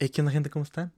Hey, 0.00 0.10
¿qué 0.10 0.20
onda, 0.20 0.30
gente? 0.30 0.48
¿Cómo 0.48 0.62
están? 0.62 0.92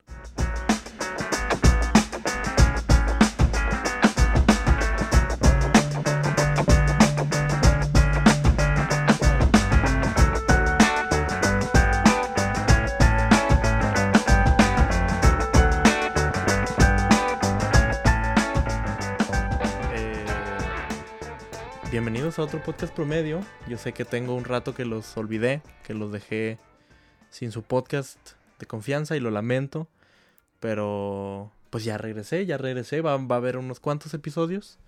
Eh, 19.94 20.26
Bienvenidos 21.90 22.38
a 22.38 22.42
otro 22.42 22.62
podcast 22.62 22.94
promedio. 22.94 23.40
Yo 23.66 23.78
sé 23.78 23.94
que 23.94 24.04
tengo 24.04 24.34
un 24.34 24.44
rato 24.44 24.74
que 24.74 24.84
los 24.84 25.16
olvidé, 25.16 25.62
que 25.84 25.94
los 25.94 26.12
dejé 26.12 26.58
sin 27.30 27.50
su 27.50 27.62
podcast 27.62 28.38
de 28.60 28.66
confianza 28.66 29.16
y 29.16 29.20
lo 29.20 29.30
lamento. 29.32 29.88
Pero 30.60 31.50
pues 31.70 31.84
ya 31.84 31.98
regresé, 31.98 32.46
ya 32.46 32.56
regresé. 32.58 33.00
Va, 33.00 33.16
va 33.16 33.34
a 33.36 33.38
haber 33.38 33.56
unos 33.56 33.80
cuantos 33.80 34.14
episodios. 34.14 34.78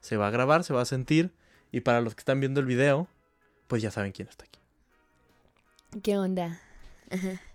Se 0.00 0.16
va 0.16 0.28
a 0.28 0.30
grabar, 0.30 0.64
se 0.64 0.74
va 0.74 0.82
a 0.82 0.86
sentir. 0.86 1.32
Y 1.72 1.80
para 1.80 2.00
los 2.00 2.14
que 2.14 2.20
están 2.20 2.40
viendo 2.40 2.60
el 2.60 2.66
video, 2.66 3.08
pues 3.66 3.82
ya 3.82 3.90
saben 3.90 4.12
quién 4.12 4.28
está 4.28 4.44
aquí. 4.44 4.60
¿Qué 6.02 6.16
onda? 6.18 6.60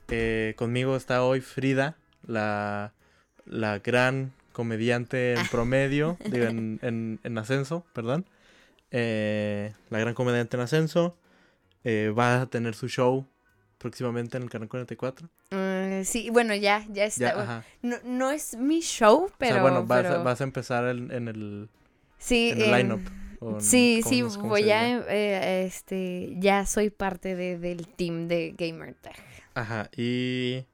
Eh, 0.10 0.54
conmigo 0.58 0.96
está 0.96 1.24
hoy 1.24 1.42
Frida, 1.42 1.96
la, 2.26 2.94
la 3.46 3.80
gran 3.80 4.32
comediante 4.54 5.34
en 5.34 5.48
promedio, 5.48 6.18
digo, 6.32 6.46
en, 6.46 6.80
en- 6.82 7.20
en 7.24 7.38
ascenso, 7.38 7.86
perdón. 7.94 8.26
Eh, 8.92 9.74
la 9.90 10.00
gran 10.00 10.14
comediante 10.16 10.58
en 10.58 10.62
ascenso. 10.64 11.16
eh, 11.84 12.14
va 12.18 12.42
a 12.42 12.46
tener 12.48 12.76
su 12.76 12.88
show 12.90 13.26
próximamente 13.80 14.38
en 14.38 14.44
el 14.44 14.50
canal 14.52 14.68
44. 14.70 15.28
Mm, 15.50 16.04
sí, 16.04 16.30
bueno, 16.30 16.54
ya, 16.54 16.86
ya 16.90 17.06
está. 17.06 17.36
Ya, 17.36 17.64
no, 17.82 17.96
no 18.04 18.30
es 18.30 18.56
mi 18.56 18.82
show, 18.82 19.32
pero. 19.40 19.54
o 19.54 19.56
sea, 19.56 19.62
bueno, 19.64 19.86
vas, 19.88 20.00
a- 20.06 20.10
pero- 20.10 20.24
vas 20.24 20.42
a 20.42 20.44
empezar 20.44 20.86
en, 20.90 21.12
en 21.12 21.28
el, 21.28 21.70
sí, 22.20 22.52
en 22.52 22.62
el 22.62 22.64
em, 22.66 22.76
line-up. 22.78 23.00
en- 23.42 23.62
Sí, 23.62 24.02
¿cómo 24.04 24.30
sí, 24.30 24.38
voy 24.40 24.70
a, 24.70 24.98
eh, 25.10 25.66
este, 25.66 26.36
ya 26.40 26.66
soy 26.68 26.90
parte 26.92 27.36
de, 27.38 27.58
del 27.58 27.88
team 27.88 28.28
de 28.28 28.54
Gamer 28.56 28.94
Tag. 28.96 29.16
Ajá, 29.56 29.90
y 29.98 30.66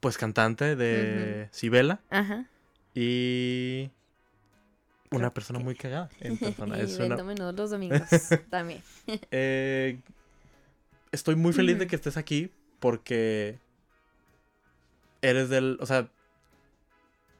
pues 0.00 0.16
cantante 0.16 0.76
de 0.76 1.48
Sibela 1.50 2.00
Ajá. 2.08 2.46
y 2.94 3.90
una 5.10 5.18
Creo 5.22 5.34
persona 5.34 5.58
que- 5.58 5.64
muy 5.64 5.74
cagada 5.74 6.08
en 6.20 6.38
persona. 6.38 6.78
es 6.80 6.98
una, 6.98 7.16
los 7.52 7.70
domingos 7.70 8.00
también. 8.50 8.80
Eh, 9.32 9.98
estoy 11.12 11.36
muy 11.36 11.52
feliz 11.52 11.78
de 11.78 11.86
que 11.86 11.96
estés 11.96 12.16
aquí 12.16 12.50
porque 12.80 13.58
eres 15.22 15.48
del, 15.48 15.78
o 15.80 15.86
sea, 15.86 16.08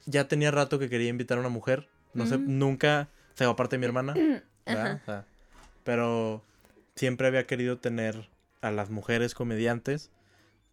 ya 0.06 0.26
tenía 0.28 0.50
rato 0.50 0.78
que 0.78 0.88
quería 0.88 1.08
invitar 1.08 1.38
a 1.38 1.40
una 1.40 1.50
mujer, 1.50 1.88
no 2.14 2.26
sé, 2.26 2.38
nunca, 2.38 3.08
o 3.34 3.36
sea, 3.36 3.48
aparte 3.48 3.76
de 3.76 3.80
mi 3.80 3.86
hermana. 3.86 4.14
O 4.66 4.70
sea, 4.70 5.24
pero 5.82 6.42
siempre 6.94 7.26
había 7.26 7.46
querido 7.46 7.78
tener 7.78 8.28
a 8.60 8.70
las 8.70 8.90
mujeres 8.90 9.32
comediantes 9.34 10.10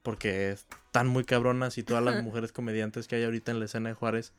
porque 0.03 0.52
están 0.52 1.07
muy 1.07 1.23
cabronas 1.23 1.77
y 1.77 1.83
todas 1.83 2.03
las 2.03 2.21
mujeres 2.21 2.52
comediantes 2.52 3.07
que 3.07 3.15
hay 3.15 3.23
ahorita 3.23 3.52
en 3.53 3.59
la 3.59 3.65
escena 3.65 3.87
de 3.87 3.95
Juárez 3.95 4.33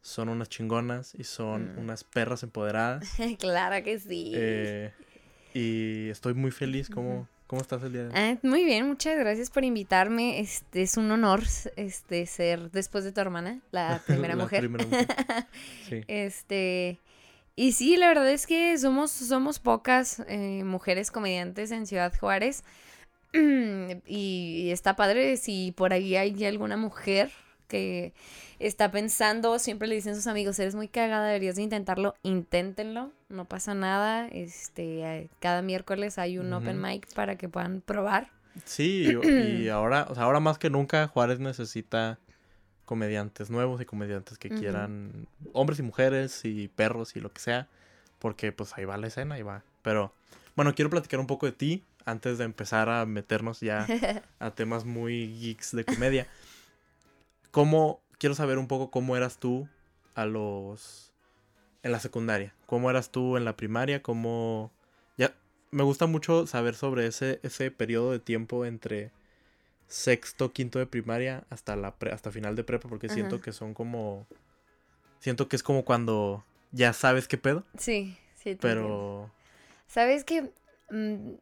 son 0.00 0.28
unas 0.28 0.48
chingonas 0.48 1.16
y 1.16 1.24
son 1.24 1.74
Mm. 1.74 1.78
unas 1.80 2.04
perras 2.04 2.44
empoderadas. 2.44 3.04
claro 3.40 3.82
que 3.84 3.98
sí. 3.98 4.30
Eh, 4.32 4.92
y 5.54 6.08
estoy 6.10 6.34
muy 6.34 6.52
feliz. 6.52 6.88
¿Cómo, 6.88 7.14
Ujú. 7.22 7.26
¿Cómo 7.50 7.62
estás 7.62 7.82
el 7.82 7.92
día 7.92 8.02
de 8.02 8.06
hoy? 8.10 8.14
Ah, 8.14 8.38
muy 8.44 8.64
bien, 8.64 8.86
muchas 8.86 9.18
gracias 9.18 9.50
por 9.50 9.64
invitarme. 9.64 10.38
Este 10.38 10.82
es 10.82 10.96
un 10.96 11.10
honor 11.10 11.42
este 11.74 12.24
ser 12.26 12.70
después 12.70 13.02
de 13.02 13.10
tu 13.10 13.20
hermana, 13.20 13.60
la 13.72 14.00
primera 14.06 14.36
La 14.36 14.44
mujer. 14.44 14.60
primera 14.60 14.84
mujer. 14.86 15.08
Sí. 15.88 16.02
Este, 16.06 17.00
y 17.56 17.72
sí, 17.72 17.96
la 17.96 18.06
verdad 18.06 18.30
es 18.30 18.46
que 18.46 18.78
somos, 18.78 19.10
somos 19.10 19.58
pocas 19.58 20.22
eh, 20.28 20.62
mujeres 20.62 21.10
comediantes 21.10 21.72
en 21.72 21.88
Ciudad 21.88 22.12
Juárez. 22.16 22.62
y, 23.34 23.98
y 24.06 24.70
está 24.70 24.94
padre 24.94 25.36
si 25.36 25.72
por 25.72 25.92
ahí 25.92 26.14
hay 26.14 26.44
alguna 26.44 26.76
mujer 26.76 27.32
que 27.66 28.12
está 28.60 28.92
pensando, 28.92 29.58
siempre 29.58 29.88
le 29.88 29.96
dicen 29.96 30.14
sus 30.14 30.28
amigos, 30.28 30.56
eres 30.60 30.76
muy 30.76 30.86
cagada, 30.86 31.26
deberías 31.26 31.56
de 31.56 31.62
intentarlo, 31.62 32.14
inténtenlo, 32.22 33.10
no 33.30 33.44
pasa 33.44 33.74
nada. 33.74 34.28
Este, 34.28 35.30
cada 35.38 35.62
miércoles 35.62 36.18
hay 36.18 36.38
un 36.38 36.52
open 36.52 36.80
mic 36.80 37.12
para 37.14 37.36
que 37.36 37.48
puedan 37.48 37.80
probar. 37.80 38.30
Sí, 38.64 39.16
y, 39.22 39.68
ahora, 39.70 40.06
o 40.10 40.14
sea, 40.14 40.24
ahora 40.24 40.40
más 40.40 40.58
que 40.58 40.70
nunca 40.70 41.06
Juárez 41.08 41.38
necesita 41.38 42.18
comediantes 42.84 43.50
nuevos 43.50 43.80
y 43.80 43.84
comediantes 43.84 44.36
que 44.36 44.48
quieran, 44.48 45.28
hombres 45.52 45.78
y 45.78 45.82
mujeres 45.82 46.44
y 46.44 46.66
perros 46.66 47.14
y 47.14 47.20
lo 47.20 47.32
que 47.32 47.40
sea, 47.40 47.68
porque 48.18 48.50
pues 48.50 48.76
ahí 48.76 48.84
va 48.84 48.96
la 48.96 49.06
escena, 49.06 49.36
ahí 49.36 49.42
va. 49.42 49.62
Pero 49.82 50.12
bueno, 50.56 50.74
quiero 50.74 50.90
platicar 50.90 51.20
un 51.20 51.28
poco 51.28 51.46
de 51.46 51.52
ti 51.52 51.84
antes 52.04 52.38
de 52.38 52.44
empezar 52.44 52.88
a 52.88 53.06
meternos 53.06 53.60
ya 53.60 53.86
a 54.40 54.50
temas 54.50 54.84
muy 54.84 55.38
geeks 55.38 55.74
de 55.76 55.84
comedia. 55.84 56.26
¿Cómo, 57.52 58.00
quiero 58.18 58.34
saber 58.34 58.58
un 58.58 58.66
poco 58.66 58.90
cómo 58.90 59.16
eras 59.16 59.38
tú 59.38 59.68
a 60.16 60.26
los, 60.26 61.09
en 61.82 61.92
la 61.92 62.00
secundaria? 62.00 62.54
¿Cómo 62.66 62.90
eras 62.90 63.10
tú 63.10 63.36
en 63.36 63.44
la 63.44 63.56
primaria? 63.56 64.02
¿Cómo, 64.02 64.70
ya, 65.16 65.34
me 65.70 65.82
gusta 65.82 66.06
mucho 66.06 66.46
saber 66.46 66.74
sobre 66.74 67.06
ese, 67.06 67.40
ese 67.42 67.70
periodo 67.70 68.12
de 68.12 68.18
tiempo 68.18 68.64
entre 68.66 69.10
sexto, 69.88 70.52
quinto 70.52 70.78
de 70.78 70.86
primaria 70.86 71.44
hasta 71.50 71.76
la 71.76 71.94
pre- 71.96 72.12
hasta 72.12 72.30
final 72.30 72.56
de 72.56 72.64
prepa, 72.64 72.88
porque 72.88 73.08
siento 73.08 73.40
que 73.40 73.52
son 73.52 73.74
como, 73.74 74.26
siento 75.20 75.48
que 75.48 75.56
es 75.56 75.62
como 75.62 75.84
cuando 75.84 76.44
ya 76.72 76.92
sabes 76.92 77.28
qué 77.28 77.38
pedo, 77.38 77.64
Sí, 77.76 78.16
sí. 78.36 78.44
te 78.44 78.50
entiendo. 78.50 78.60
pero, 78.62 79.30
Sabes 79.88 80.24
que 80.24 80.42
mm, 80.90 81.32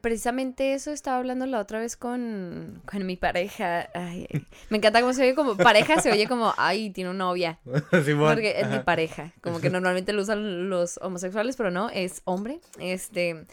precisamente 0.00 0.74
eso 0.74 0.90
estaba 0.90 1.18
hablando 1.18 1.46
la 1.46 1.60
otra 1.60 1.78
vez 1.80 1.96
con, 1.96 2.82
con 2.84 3.06
mi 3.06 3.16
pareja. 3.16 3.88
Ay, 3.94 4.26
me 4.70 4.78
encanta 4.78 5.00
cómo 5.00 5.12
se 5.12 5.22
oye 5.22 5.34
como 5.34 5.56
pareja, 5.56 6.00
se 6.00 6.10
oye 6.10 6.26
como, 6.26 6.54
ay, 6.56 6.90
tiene 6.90 7.10
una 7.10 7.18
novia. 7.18 7.58
Simón, 8.04 8.34
Porque 8.34 8.60
es 8.60 8.68
mi 8.68 8.80
pareja. 8.80 9.32
Como 9.40 9.60
que 9.60 9.70
normalmente 9.70 10.12
lo 10.12 10.22
usan 10.22 10.68
los 10.68 10.98
homosexuales, 11.02 11.56
pero 11.56 11.70
no, 11.70 11.90
es 11.90 12.22
hombre. 12.24 12.60
Este. 12.78 13.46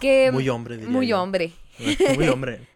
Que. 0.00 0.30
muy 0.30 0.48
hombre, 0.48 0.76
diría 0.76 0.90
muy 0.90 1.06
yo. 1.08 1.22
hombre. 1.22 1.52
Muy 2.16 2.26
hombre. 2.28 2.66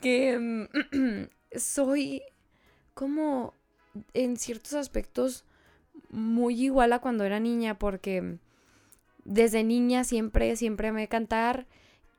que 0.00 0.38
mm, 0.38 1.24
soy 1.58 2.22
como 2.94 3.52
en 4.14 4.38
ciertos 4.38 4.72
aspectos 4.72 5.44
muy 6.10 6.64
igual 6.64 6.92
a 6.94 7.00
cuando 7.00 7.24
era 7.24 7.38
niña 7.40 7.78
porque 7.78 8.38
desde 9.26 9.64
niña 9.64 10.04
siempre, 10.04 10.56
siempre 10.56 10.88
amé 10.88 11.08
cantar 11.08 11.66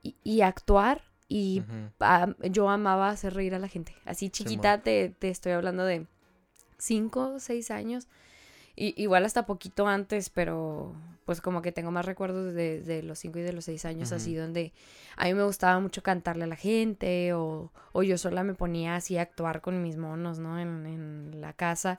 y, 0.03 0.15
y 0.23 0.41
actuar 0.41 1.01
y 1.29 1.63
ah, 1.99 2.33
yo 2.49 2.69
amaba 2.69 3.09
hacer 3.09 3.33
reír 3.33 3.53
a 3.55 3.59
la 3.59 3.67
gente. 3.67 3.93
Así 4.05 4.29
chiquita 4.29 4.81
te, 4.81 5.09
te 5.09 5.29
estoy 5.29 5.51
hablando 5.51 5.83
de 5.83 6.05
cinco 6.77 7.33
o 7.35 7.39
seis 7.39 7.71
años. 7.71 8.07
Y, 8.75 8.93
igual 9.01 9.25
hasta 9.25 9.45
poquito 9.45 9.87
antes, 9.87 10.29
pero 10.29 10.93
pues 11.25 11.41
como 11.41 11.61
que 11.61 11.73
tengo 11.73 11.91
más 11.91 12.05
recuerdos 12.05 12.53
de, 12.53 12.79
de 12.81 13.03
los 13.03 13.19
cinco 13.19 13.39
y 13.39 13.41
de 13.41 13.51
los 13.51 13.65
seis 13.65 13.83
años, 13.83 14.13
así 14.13 14.33
donde 14.33 14.71
a 15.17 15.25
mí 15.25 15.33
me 15.33 15.43
gustaba 15.43 15.77
mucho 15.81 16.01
cantarle 16.01 16.45
a 16.45 16.47
la 16.47 16.55
gente 16.55 17.33
o, 17.33 17.73
o 17.91 18.03
yo 18.03 18.17
sola 18.17 18.43
me 18.43 18.53
ponía 18.53 18.95
así 18.95 19.17
a 19.17 19.23
actuar 19.23 19.59
con 19.59 19.81
mis 19.81 19.97
monos, 19.97 20.39
¿no? 20.39 20.57
En, 20.57 20.85
en 20.85 21.41
la 21.41 21.51
casa. 21.51 21.97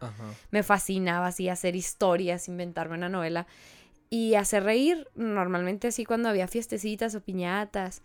Me 0.50 0.62
fascinaba 0.62 1.26
así 1.26 1.50
hacer 1.50 1.76
historias, 1.76 2.48
inventarme 2.48 2.94
una 2.94 3.10
novela 3.10 3.46
y 4.10 4.34
hacer 4.34 4.64
reír, 4.64 5.06
normalmente 5.14 5.88
así 5.88 6.04
cuando 6.04 6.28
había 6.28 6.48
fiestecitas 6.48 7.14
o 7.14 7.20
piñatas, 7.20 8.02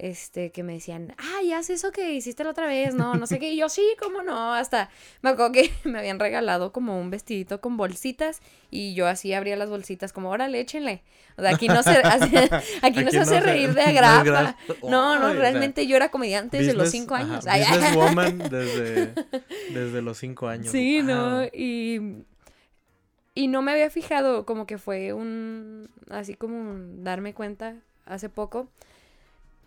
este, 0.00 0.52
que 0.52 0.62
me 0.62 0.74
decían, 0.74 1.16
ay, 1.36 1.52
haz 1.52 1.70
eso 1.70 1.90
que 1.90 2.12
hiciste 2.14 2.44
la 2.44 2.50
otra 2.50 2.68
vez, 2.68 2.94
no, 2.94 3.16
no 3.16 3.26
sé 3.26 3.40
qué, 3.40 3.50
y 3.50 3.56
yo 3.56 3.68
sí, 3.68 3.82
cómo 4.00 4.22
no, 4.22 4.54
hasta 4.54 4.90
me 5.22 5.30
acuerdo 5.30 5.50
que 5.50 5.72
me 5.84 5.98
habían 5.98 6.20
regalado 6.20 6.70
como 6.70 7.00
un 7.00 7.10
vestidito 7.10 7.60
con 7.60 7.76
bolsitas 7.76 8.40
y 8.70 8.94
yo 8.94 9.08
así 9.08 9.32
abría 9.32 9.56
las 9.56 9.68
bolsitas 9.70 10.12
como, 10.12 10.30
órale, 10.30 10.60
échenle, 10.60 11.02
o 11.36 11.42
sea, 11.42 11.50
aquí 11.50 11.66
no 11.66 11.82
se, 11.82 11.90
así- 12.04 12.32
aquí 12.80 13.02
no 13.02 13.10
se 13.10 13.18
hace 13.18 13.40
reír 13.40 13.74
de 13.74 13.82
agrapa, 13.82 14.24
gra- 14.68 14.78
no, 14.88 15.18
no, 15.18 15.32
realmente 15.32 15.88
yo 15.88 15.96
era 15.96 16.10
comediante 16.12 16.58
desde 16.58 16.74
los 16.74 16.90
cinco 16.90 17.16
ajá, 17.16 17.24
años, 17.24 17.46
ay. 17.48 17.64
businesswoman 17.68 18.38
desde, 18.38 19.14
desde 19.74 20.00
los 20.02 20.16
cinco 20.18 20.46
años. 20.46 20.70
Sí, 20.70 21.02
¿no? 21.02 21.42
Y, 21.46 22.22
y 23.38 23.46
no 23.46 23.62
me 23.62 23.70
había 23.70 23.88
fijado, 23.88 24.44
como 24.44 24.66
que 24.66 24.78
fue 24.78 25.12
un, 25.12 25.88
así 26.10 26.34
como 26.34 26.58
un 26.58 27.04
darme 27.04 27.34
cuenta 27.34 27.76
hace 28.04 28.28
poco 28.28 28.68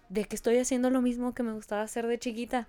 de 0.09 0.25
que 0.25 0.35
estoy 0.35 0.57
haciendo 0.57 0.89
lo 0.89 1.01
mismo 1.01 1.33
que 1.33 1.41
me 1.41 1.53
gustaba 1.53 1.81
hacer 1.81 2.05
de 2.05 2.19
chiquita. 2.19 2.67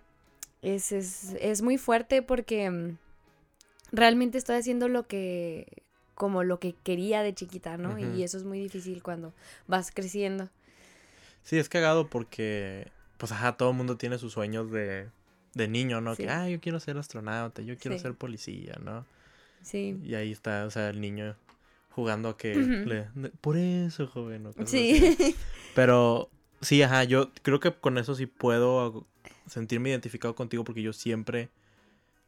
Es, 0.63 0.93
es, 0.93 1.35
es 1.41 1.61
muy 1.61 1.77
fuerte 1.77 2.23
porque 2.23 2.71
mm, 2.71 2.99
realmente 3.91 4.39
estoy 4.39 4.55
haciendo 4.55 4.87
lo 4.87 5.09
que, 5.09 5.83
como 6.15 6.45
lo 6.45 6.61
que 6.61 6.77
quería 6.85 7.25
de 7.25 7.35
chiquita, 7.35 7.77
¿no? 7.79 7.99
Y 7.99 8.23
eso 8.23 8.37
es 8.37 8.45
muy 8.45 8.61
difícil 8.61 9.03
cuando 9.03 9.35
vas 9.67 9.91
creciendo. 9.91 10.51
Sí, 11.43 11.59
es 11.59 11.69
cagado 11.69 12.07
porque, 12.07 12.87
pues, 13.19 13.33
ajá, 13.33 13.57
todo 13.57 13.71
el 13.71 13.77
mundo 13.77 13.97
tiene 13.97 14.19
sus 14.19 14.35
sueños 14.35 14.71
de, 14.71 15.09
de 15.55 15.67
niño, 15.67 16.01
¿no? 16.01 16.15
Sí. 16.15 16.23
Que, 16.23 16.31
ah, 16.31 16.49
yo 16.49 16.61
quiero 16.61 16.79
ser 16.79 16.97
astronauta, 16.97 17.61
yo 17.61 17.77
quiero 17.77 17.97
Sí. 17.97 18.03
ser 18.05 18.15
policía, 18.15 18.79
¿no? 18.81 19.05
Sí. 19.63 19.99
Y 20.05 20.15
ahí 20.15 20.33
está, 20.33 20.67
o 20.67 20.71
sea, 20.71 20.91
el 20.91 21.01
niño 21.01 21.37
jugando 21.91 22.31
a 22.31 22.37
que 22.37 22.55
le... 22.55 23.05
Por 23.41 23.57
eso, 23.57 24.07
joven. 24.07 24.47
o 24.47 24.53
cosas 24.53 24.69
así. 24.69 25.15
Sí. 25.17 25.37
Pero 25.75 26.31
sí, 26.61 26.83
ajá, 26.83 27.05
yo 27.05 27.31
creo 27.43 27.61
que 27.61 27.73
con 27.73 27.99
eso 27.99 28.15
sí 28.15 28.27
puedo 28.27 29.07
sentirme 29.47 29.91
identificado 29.91 30.35
contigo 30.35 30.65
porque 30.65 30.83
yo 30.83 30.93
siempre, 30.93 31.51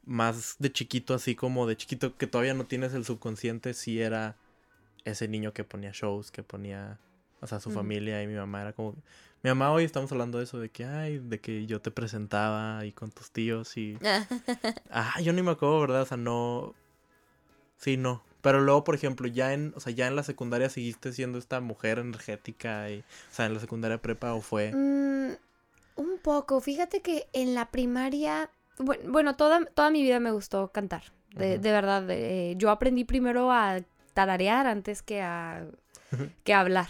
más 0.04 0.56
de 0.58 0.72
chiquito, 0.72 1.14
así 1.14 1.34
como 1.34 1.66
de 1.66 1.76
chiquito 1.76 2.16
que 2.16 2.26
todavía 2.26 2.54
no 2.54 2.66
tienes 2.66 2.94
el 2.94 3.04
subconsciente, 3.04 3.74
sí 3.74 4.00
era 4.00 4.36
ese 5.04 5.28
niño 5.28 5.52
que 5.52 5.64
ponía 5.64 5.90
shows, 5.92 6.30
que 6.30 6.42
ponía, 6.42 6.98
o 7.40 7.46
sea, 7.46 7.60
su 7.60 7.70
familia 7.70 8.22
y 8.22 8.26
mi 8.26 8.34
mamá 8.34 8.62
era 8.62 8.72
como... 8.72 8.94
Mi 9.42 9.50
mamá 9.50 9.70
hoy 9.72 9.84
estamos 9.84 10.10
hablando 10.10 10.38
de 10.38 10.44
eso, 10.44 10.58
de 10.58 10.70
que, 10.70 10.86
ay, 10.86 11.18
de 11.18 11.38
que 11.38 11.66
yo 11.66 11.78
te 11.82 11.90
presentaba 11.90 12.86
y 12.86 12.92
con 12.92 13.10
tus 13.10 13.30
tíos 13.30 13.76
y... 13.76 13.98
Ah, 14.90 15.20
yo 15.20 15.34
ni 15.34 15.42
me 15.42 15.50
acuerdo, 15.50 15.80
¿verdad? 15.80 16.02
O 16.02 16.06
sea, 16.06 16.16
no... 16.16 16.74
Sí, 17.84 17.98
no. 17.98 18.22
Pero 18.40 18.60
luego, 18.62 18.82
por 18.82 18.94
ejemplo, 18.94 19.28
ya 19.28 19.52
en, 19.52 19.74
o 19.76 19.80
sea, 19.80 19.92
ya 19.92 20.06
en 20.06 20.16
la 20.16 20.22
secundaria 20.22 20.70
seguiste 20.70 21.12
siendo 21.12 21.36
esta 21.38 21.60
mujer 21.60 21.98
energética 21.98 22.88
y, 22.90 23.00
o 23.00 23.04
sea, 23.34 23.44
en 23.44 23.52
la 23.52 23.60
secundaria 23.60 24.00
prepa 24.00 24.32
o 24.32 24.40
fue... 24.40 24.72
Mm, 24.72 25.32
un 25.96 26.18
poco. 26.22 26.62
Fíjate 26.62 27.02
que 27.02 27.26
en 27.34 27.54
la 27.54 27.70
primaria, 27.70 28.48
bu- 28.78 28.98
bueno, 29.06 29.36
toda, 29.36 29.66
toda 29.66 29.90
mi 29.90 30.02
vida 30.02 30.18
me 30.18 30.30
gustó 30.30 30.68
cantar. 30.72 31.02
De, 31.34 31.58
verdad, 31.58 32.08
eh, 32.10 32.54
yo 32.56 32.70
aprendí 32.70 33.04
primero 33.04 33.52
a 33.52 33.80
tararear 34.14 34.66
antes 34.66 35.02
que 35.02 35.20
a, 35.20 35.66
que 36.44 36.54
hablar. 36.54 36.88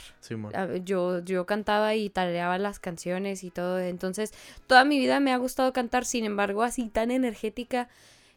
A- 0.55 0.77
Yo, 0.77 1.25
yo 1.25 1.45
cantaba 1.45 1.97
y 1.97 2.09
tarareaba 2.09 2.57
las 2.59 2.79
canciones 2.79 3.43
y 3.43 3.51
todo. 3.51 3.81
Entonces, 3.81 4.33
toda 4.69 4.85
mi 4.85 5.01
vida 5.01 5.19
me 5.19 5.33
ha 5.33 5.39
gustado 5.39 5.73
cantar. 5.73 6.05
Sin 6.05 6.25
embargo, 6.25 6.63
así 6.63 6.89
tan 6.89 7.11
energética 7.11 7.89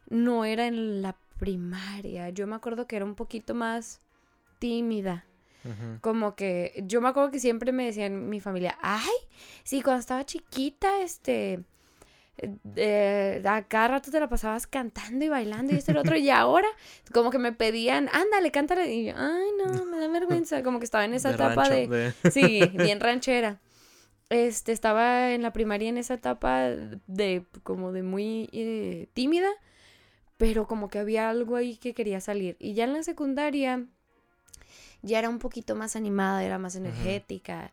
no 0.09 0.44
era 0.44 0.65
en 0.65 1.04
la 1.04 1.15
primaria. 1.37 2.29
Yo 2.29 2.47
me 2.47 2.55
acuerdo 2.55 2.87
que 2.87 2.95
era 2.95 3.05
un 3.05 3.15
poquito 3.15 3.53
más 3.53 4.01
tímida. 4.59 5.25
Como 6.01 6.35
que 6.35 6.83
yo 6.87 7.01
me 7.01 7.09
acuerdo 7.09 7.31
que 7.31 7.39
siempre 7.39 7.71
me 7.71 7.85
decían 7.85 8.29
mi 8.29 8.39
familia, 8.39 8.77
ay, 8.81 9.09
sí, 9.63 9.81
cuando 9.81 9.99
estaba 9.99 10.25
chiquita, 10.25 11.01
este, 11.01 11.63
eh, 12.75 13.41
a 13.45 13.63
cada 13.63 13.87
rato 13.89 14.11
te 14.11 14.19
la 14.19 14.29
pasabas 14.29 14.67
cantando 14.67 15.25
y 15.25 15.29
bailando 15.29 15.73
y 15.73 15.77
esto 15.77 15.91
y 15.91 15.95
lo 15.95 16.01
otro, 16.01 16.15
y 16.15 16.29
ahora 16.29 16.67
como 17.11 17.31
que 17.31 17.39
me 17.39 17.51
pedían, 17.51 18.09
ándale, 18.13 18.51
cántale, 18.51 18.93
y 18.93 19.05
yo, 19.07 19.13
ay, 19.17 19.47
no, 19.57 19.85
me 19.85 19.99
da 19.99 20.07
vergüenza, 20.07 20.63
como 20.63 20.79
que 20.79 20.85
estaba 20.85 21.05
en 21.05 21.13
esa 21.15 21.29
De 21.29 21.35
etapa 21.35 21.55
rancho, 21.67 21.73
de, 21.73 21.87
de- 21.87 22.13
sí, 22.31 22.71
bien 22.77 22.99
ranchera. 22.99 23.59
Este, 24.29 24.73
estaba 24.73 25.31
en 25.33 25.41
la 25.41 25.53
primaria 25.53 25.89
en 25.89 25.97
esa 25.97 26.13
etapa 26.15 26.69
de, 27.07 27.45
como 27.63 27.91
de 27.91 28.03
muy 28.03 28.49
eh, 28.51 29.07
tímida, 29.13 29.49
pero 30.37 30.67
como 30.67 30.89
que 30.89 30.99
había 30.99 31.29
algo 31.29 31.55
ahí 31.55 31.77
que 31.77 31.93
quería 31.93 32.21
salir. 32.21 32.55
Y 32.59 32.73
ya 32.73 32.85
en 32.85 32.93
la 32.93 33.03
secundaria 33.03 33.85
ya 35.01 35.19
era 35.19 35.29
un 35.29 35.39
poquito 35.39 35.75
más 35.75 35.95
animada, 35.95 36.43
era 36.43 36.57
más 36.57 36.75
energética, 36.75 37.71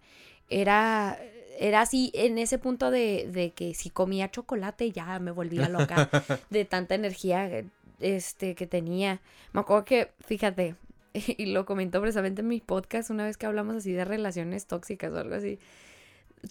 era, 0.48 1.18
era 1.58 1.82
así 1.82 2.10
en 2.14 2.38
ese 2.38 2.58
punto 2.58 2.90
de, 2.90 3.28
de 3.30 3.52
que 3.52 3.74
si 3.74 3.90
comía 3.90 4.30
chocolate 4.30 4.90
ya 4.90 5.18
me 5.18 5.30
volvía 5.30 5.68
loca 5.68 6.08
de 6.50 6.64
tanta 6.64 6.94
energía 6.94 7.46
eh, 7.48 7.66
este, 8.00 8.54
que 8.54 8.66
tenía. 8.66 9.20
Me 9.52 9.60
acuerdo 9.60 9.84
que, 9.84 10.10
fíjate, 10.20 10.74
y 11.12 11.46
lo 11.46 11.66
comentó 11.66 12.00
precisamente 12.00 12.40
en 12.40 12.48
mi 12.48 12.60
podcast 12.60 13.10
una 13.10 13.24
vez 13.24 13.36
que 13.36 13.46
hablamos 13.46 13.76
así 13.76 13.92
de 13.92 14.04
relaciones 14.04 14.66
tóxicas 14.66 15.12
o 15.12 15.18
algo 15.18 15.34
así. 15.34 15.58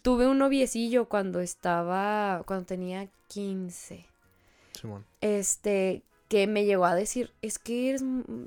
Tuve 0.01 0.27
un 0.27 0.39
noviecillo 0.39 1.07
cuando 1.07 1.39
estaba, 1.39 2.43
cuando 2.45 2.65
tenía 2.65 3.09
15 3.27 4.12
Simón. 4.83 5.05
este, 5.21 6.03
que 6.33 6.47
me 6.47 6.65
llegó 6.65 6.85
a 6.85 6.95
decir, 6.95 7.31
es 7.43 7.59
que 7.59 7.89
eres, 7.89 8.03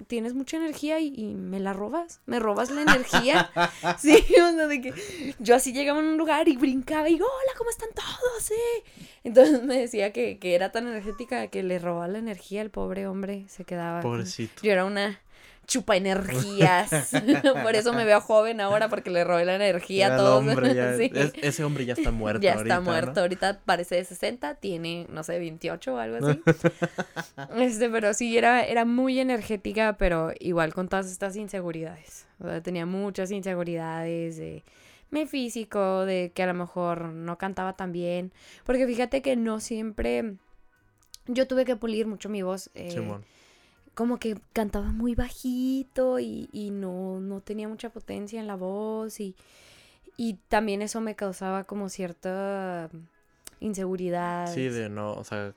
tienes 0.09 0.35
mucha 0.35 0.57
energía 0.57 0.99
y, 0.99 1.15
y 1.15 1.35
me 1.35 1.61
la 1.61 1.73
robas, 1.73 2.21
me 2.27 2.41
robas 2.41 2.71
la 2.71 2.83
energía. 2.83 3.51
sí, 3.99 4.25
o 4.43 4.53
sea, 4.53 4.67
de 4.67 4.81
que 4.81 5.35
yo 5.39 5.55
así 5.55 5.73
llegaba 5.73 6.01
a 6.01 6.03
un 6.03 6.17
lugar 6.17 6.49
y 6.49 6.57
brincaba 6.57 7.09
y, 7.09 7.15
hola, 7.15 7.53
¿cómo 7.57 7.71
están 7.71 7.91
todos? 7.95 8.43
Sí. 8.43 8.55
Entonces 9.23 9.63
me 9.63 9.79
decía 9.79 10.13
que, 10.13 10.39
que 10.39 10.55
era 10.55 10.73
tan 10.73 10.89
energética 10.89 11.47
que 11.47 11.63
le 11.63 11.79
robaba 11.79 12.09
la 12.09 12.19
energía 12.19 12.61
al 12.63 12.71
pobre 12.71 13.07
hombre, 13.07 13.45
se 13.49 13.65
quedaba. 13.65 14.01
Pobrecito. 14.01 14.63
Yo 14.63 14.73
era 14.73 14.85
una 14.85 15.21
chupa 15.67 15.97
energías. 15.97 16.91
Por 17.63 17.75
eso 17.75 17.93
me 17.93 18.05
veo 18.05 18.21
joven 18.21 18.61
ahora, 18.61 18.89
porque 18.89 19.11
le 19.11 19.25
robé 19.25 19.45
la 19.45 19.57
energía 19.57 20.15
a 20.15 20.17
todos. 20.17 20.39
hombre 20.39 20.75
ya- 20.75 20.97
Sí. 20.97 21.11
es- 21.15 21.33
ese 21.43 21.65
hombre 21.65 21.85
ya 21.85 21.95
está 21.95 22.11
muerto 22.11 22.41
Ya 22.43 22.55
ahorita, 22.55 22.75
está 22.75 22.85
¿no? 22.85 22.91
muerto, 22.91 23.21
ahorita 23.21 23.61
parece 23.65 23.97
de 23.97 24.05
60, 24.05 24.55
tiene, 24.57 25.07
no 25.11 25.23
sé, 25.23 25.39
28 25.39 25.95
o 25.95 25.99
algo 25.99 26.25
así. 26.27 26.41
este, 27.57 27.91
pero 27.91 28.15
sí, 28.15 28.37
era, 28.37 28.65
era 28.65 28.85
muy 28.85 29.19
energética, 29.19 29.97
pero 29.99 30.33
igual 30.41 30.73
con 30.75 30.89
todas 30.89 31.11
estas 31.11 31.37
inseguridades. 31.37 32.27
O 32.39 32.45
sea, 32.49 32.61
tenía 32.63 32.87
muchas 32.87 33.31
inseguridades 33.31 34.37
de 34.37 34.65
mi 35.11 35.27
físico, 35.27 36.05
de 36.05 36.33
que 36.35 36.43
a 36.43 36.47
lo 36.47 36.55
mejor 36.55 37.03
no 37.09 37.39
cantaba 37.39 37.75
tan 37.75 37.93
bien. 37.93 38.33
Porque 38.65 38.87
fíjate 38.87 39.23
que 39.23 39.37
no 39.37 39.61
siempre... 39.61 40.35
Yo 41.29 41.49
tuve 41.49 41.65
que 41.65 41.75
pulir 41.77 42.07
mucho 42.07 42.29
mi 42.29 42.43
voz. 42.43 42.71
eh, 42.75 42.91
Simón. 42.93 43.25
Como 43.97 44.19
que 44.19 44.39
cantaba 44.53 44.93
muy 44.93 45.17
bajito 45.17 46.21
y, 46.21 46.49
y 46.53 46.71
no, 46.71 47.19
no 47.21 47.41
tenía 47.41 47.69
mucha 47.69 47.91
potencia 47.91 48.39
en 48.41 48.47
la 48.47 48.55
voz 48.57 49.19
y, 49.21 49.35
y 50.17 50.35
también 50.49 50.83
eso 50.83 51.01
me 51.01 51.17
causaba 51.17 51.65
como 51.65 51.89
cierta 51.89 52.91
inseguridad. 53.61 54.55
Sí, 54.55 54.69
de 54.69 54.89
no, 54.89 55.15
o 55.15 55.25
sea, 55.25 55.55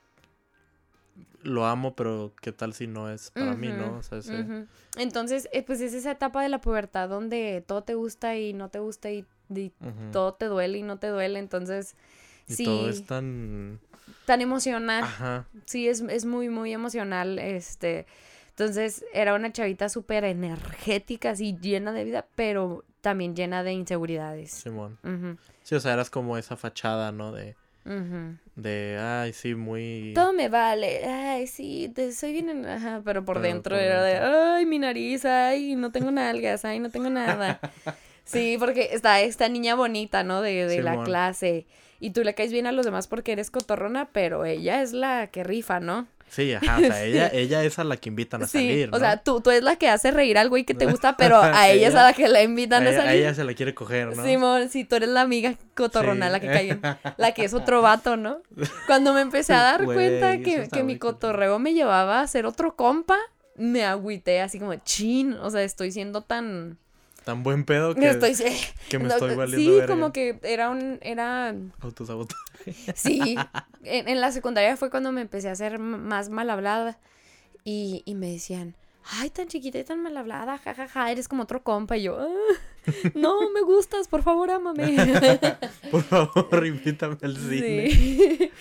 lo 1.44 1.65
amo, 1.65 1.95
pero 1.95 2.33
¿qué 2.41 2.51
tal 2.51 2.74
si 2.74 2.88
no 2.88 3.09
es 3.09 3.31
para 3.31 3.56
mí, 3.56 3.71
no? 3.71 3.97
O 3.97 4.03
sea, 4.03 4.19
ese- 4.19 4.42
Ujú. 4.42 4.68
Entonces, 4.97 5.47
eh, 5.53 5.63
pues 5.63 5.81
es 5.81 5.94
esa 5.94 6.12
etapa 6.12 6.44
de 6.44 6.50
la 6.50 6.59
pubertad 6.62 7.07
donde 7.09 7.63
todo 7.65 7.83
te 7.83 7.95
gusta 7.95 8.38
y 8.38 8.53
no 8.53 8.69
te 8.69 8.80
gusta 8.80 9.12
y, 9.12 9.25
y 9.50 9.71
todo 10.12 10.33
te 10.33 10.45
duele 10.45 10.80
y 10.80 10.83
no 10.83 10.97
te 10.97 11.07
duele, 11.07 11.39
entonces 11.39 11.95
y 12.47 12.56
sí, 12.56 12.65
todo 12.65 12.89
es 12.89 13.03
tan... 13.03 13.80
tan 14.25 14.42
emocional. 14.42 15.03
Ajá. 15.03 15.45
Sí, 15.65 15.88
es, 15.88 16.01
es 16.01 16.25
muy, 16.25 16.50
muy 16.50 16.74
emocional, 16.74 17.39
este... 17.39 18.06
Entonces, 18.59 19.06
era 19.13 19.35
una 19.35 19.53
chavita 19.53 19.88
súper 19.88 20.25
energética, 20.25 21.29
así, 21.29 21.56
llena 21.61 21.94
de 21.94 22.03
vida, 22.03 22.27
pero 22.35 22.83
también 23.00 23.33
llena 23.33 23.63
de 23.63 23.71
inseguridades. 23.71 24.51
Simón. 24.51 25.00
Sí, 25.63 25.75
o 25.75 25.79
sea, 25.79 25.94
eras 25.94 26.09
como 26.09 26.38
esa 26.38 26.57
fachada, 26.57 27.13
¿no? 27.13 27.31
De, 27.31 27.56
de 28.57 28.97
ay, 29.01 29.31
sí, 29.31 29.56
muy... 29.56 30.11
Todo 30.13 30.33
me 30.33 30.50
vale, 30.50 31.06
ay, 31.06 31.47
sí, 31.47 31.89
te- 31.95 32.11
soy 32.11 32.33
bien, 32.33 32.49
en- 32.49 32.66
ajá, 32.66 33.01
pero 33.06 33.23
por 33.23 33.37
Pero 33.37 33.47
dentro 33.47 33.75
por 33.78 33.81
era 33.81 34.04
de, 34.04 34.18
ay, 34.18 34.66
mi 34.66 34.78
nariz, 34.78 35.23
ay, 35.23 35.75
no 35.78 35.94
tengo 35.94 36.11
nalgas, 36.11 36.66
ay, 36.66 36.80
no 36.80 36.89
tengo 36.89 37.09
nada. 37.09 37.61
Sí, 38.25 38.57
porque 38.59 38.89
está 38.92 39.21
esta 39.21 39.49
niña 39.49 39.73
bonita, 39.73 40.23
¿no? 40.23 40.42
De, 40.44 40.68
de 40.68 40.83
la 40.83 40.92
clase. 41.06 41.66
Y 41.99 42.11
tú 42.11 42.23
le 42.23 42.35
caes 42.35 42.51
bien 42.51 42.68
a 42.68 42.71
los 42.71 42.85
demás 42.85 43.07
porque 43.07 43.31
eres 43.31 43.49
cotorrona, 43.49 44.09
pero 44.11 44.45
ella 44.45 44.83
es 44.83 44.94
la 44.94 45.28
que 45.31 45.44
rifa, 45.44 45.80
¿no? 45.80 46.06
Sí, 46.30 46.54
ajá, 46.56 46.78
o 46.78 46.80
sea, 46.81 47.04
ella, 47.04 47.30
ella 47.33 47.64
es 47.64 47.80
a 47.80 47.83
la 47.83 47.98
que 47.98 48.09
invitan 48.09 48.44
a 48.44 48.48
Sí, 48.48 48.59
salir, 48.59 48.90
¿no? 48.92 48.98
o 48.98 49.00
sea, 49.00 49.18
tú, 49.24 49.42
tú 49.42 49.50
es 49.52 49.64
la 49.64 49.76
que 49.78 49.90
hace 49.90 50.12
reír 50.12 50.38
al 50.38 50.50
güey 50.50 50.64
que 50.64 50.74
te 50.74 50.86
gusta, 50.86 51.18
pero 51.18 51.38
a 51.42 51.69
ella 51.69 51.88
es 51.88 51.95
a 51.95 52.00
Ella- 52.00 52.04
la 52.07 52.14
que 52.14 52.28
la 52.28 52.44
invitan 52.44 52.83
a 52.86 52.90
a 52.90 52.92
ella, 52.92 53.00
a 53.00 53.04
salir. 53.06 53.21
ella 53.21 53.33
se 53.33 53.44
la 53.44 53.54
quiere 53.54 53.74
coger, 53.74 54.16
¿no? 54.16 54.24
Simón, 54.24 54.69
si 54.69 54.83
tú 54.86 54.95
eres 54.95 55.09
la 55.09 55.21
amiga 55.21 55.56
cotorrona, 55.76 56.28
Sí. 56.28 56.31
la 56.31 56.40
que 56.40 56.48
cae 56.48 56.64
bien, 56.66 56.81
la 57.18 57.31
que 57.33 57.44
es 57.45 57.54
otro 57.54 57.81
vato, 57.81 58.18
¿no? 58.18 58.42
Cuando 58.88 59.14
me 59.14 59.21
empecé 59.21 59.54
a 59.54 59.62
dar 59.62 59.83
Güey, 59.86 59.95
cuenta 59.98 60.38
que, 60.40 60.68
que 60.69 60.83
mi 60.83 60.98
cotorreo 60.98 61.59
me 61.59 61.74
llevaba 61.74 62.21
a 62.21 62.28
ser 62.28 62.45
otro 62.45 62.76
compa, 62.76 63.18
me 63.56 63.83
agüité 63.83 64.42
así 64.42 64.59
como, 64.59 64.74
chin, 64.76 65.33
o 65.33 65.50
sea, 65.50 65.64
estoy 65.64 65.92
siendo 65.92 66.21
tan... 66.21 66.78
Tan 67.30 67.44
buen 67.44 67.64
pedo 67.64 67.94
que, 67.94 68.09
Estoy... 68.09 68.33
que 68.90 68.98
me 68.98 69.06
no, 69.07 69.14
estoy 69.14 69.36
valiendo 69.36 69.71
Sí, 69.71 69.78
verga. 69.78 69.94
como 69.94 70.12
que 70.12 70.40
era 70.42 70.71
un... 70.71 70.98
Era... 71.02 71.54
Autosabotaje. 71.80 72.42
Sí, 72.95 73.36
en, 73.83 74.09
en 74.09 74.19
la 74.19 74.31
secundaria 74.31 74.76
fue 74.78 74.90
cuando 74.90 75.12
me 75.12 75.21
empecé 75.21 75.48
a 75.50 75.52
hacer 75.52 75.78
más 75.78 76.30
mal 76.30 76.50
hablada 76.50 77.00
y, 77.64 78.02
y 78.06 78.16
me 78.16 78.31
decían, 78.31 78.76
ay, 79.04 79.30
tan 79.30 79.48
chiquita 79.48 79.78
y 79.78 79.83
tan 79.83 80.02
mal 80.02 80.18
hablada, 80.18 80.57
jajaja, 80.57 81.12
eres 81.12 81.28
como 81.28 81.44
otro 81.44 81.62
compa. 81.64 81.98
Y 81.98 82.04
yo, 82.04 82.18
"Ah, 82.19 82.92
no, 83.14 83.50
me 83.52 83.62
gustas, 83.62 84.07
por 84.07 84.24
favor, 84.24 84.50
ámame. 84.50 84.98
Por 85.92 86.02
favor, 86.02 86.66
invítame 86.66 87.16
al 87.21 87.38
cine. 87.38 87.92
sí. 87.92 88.52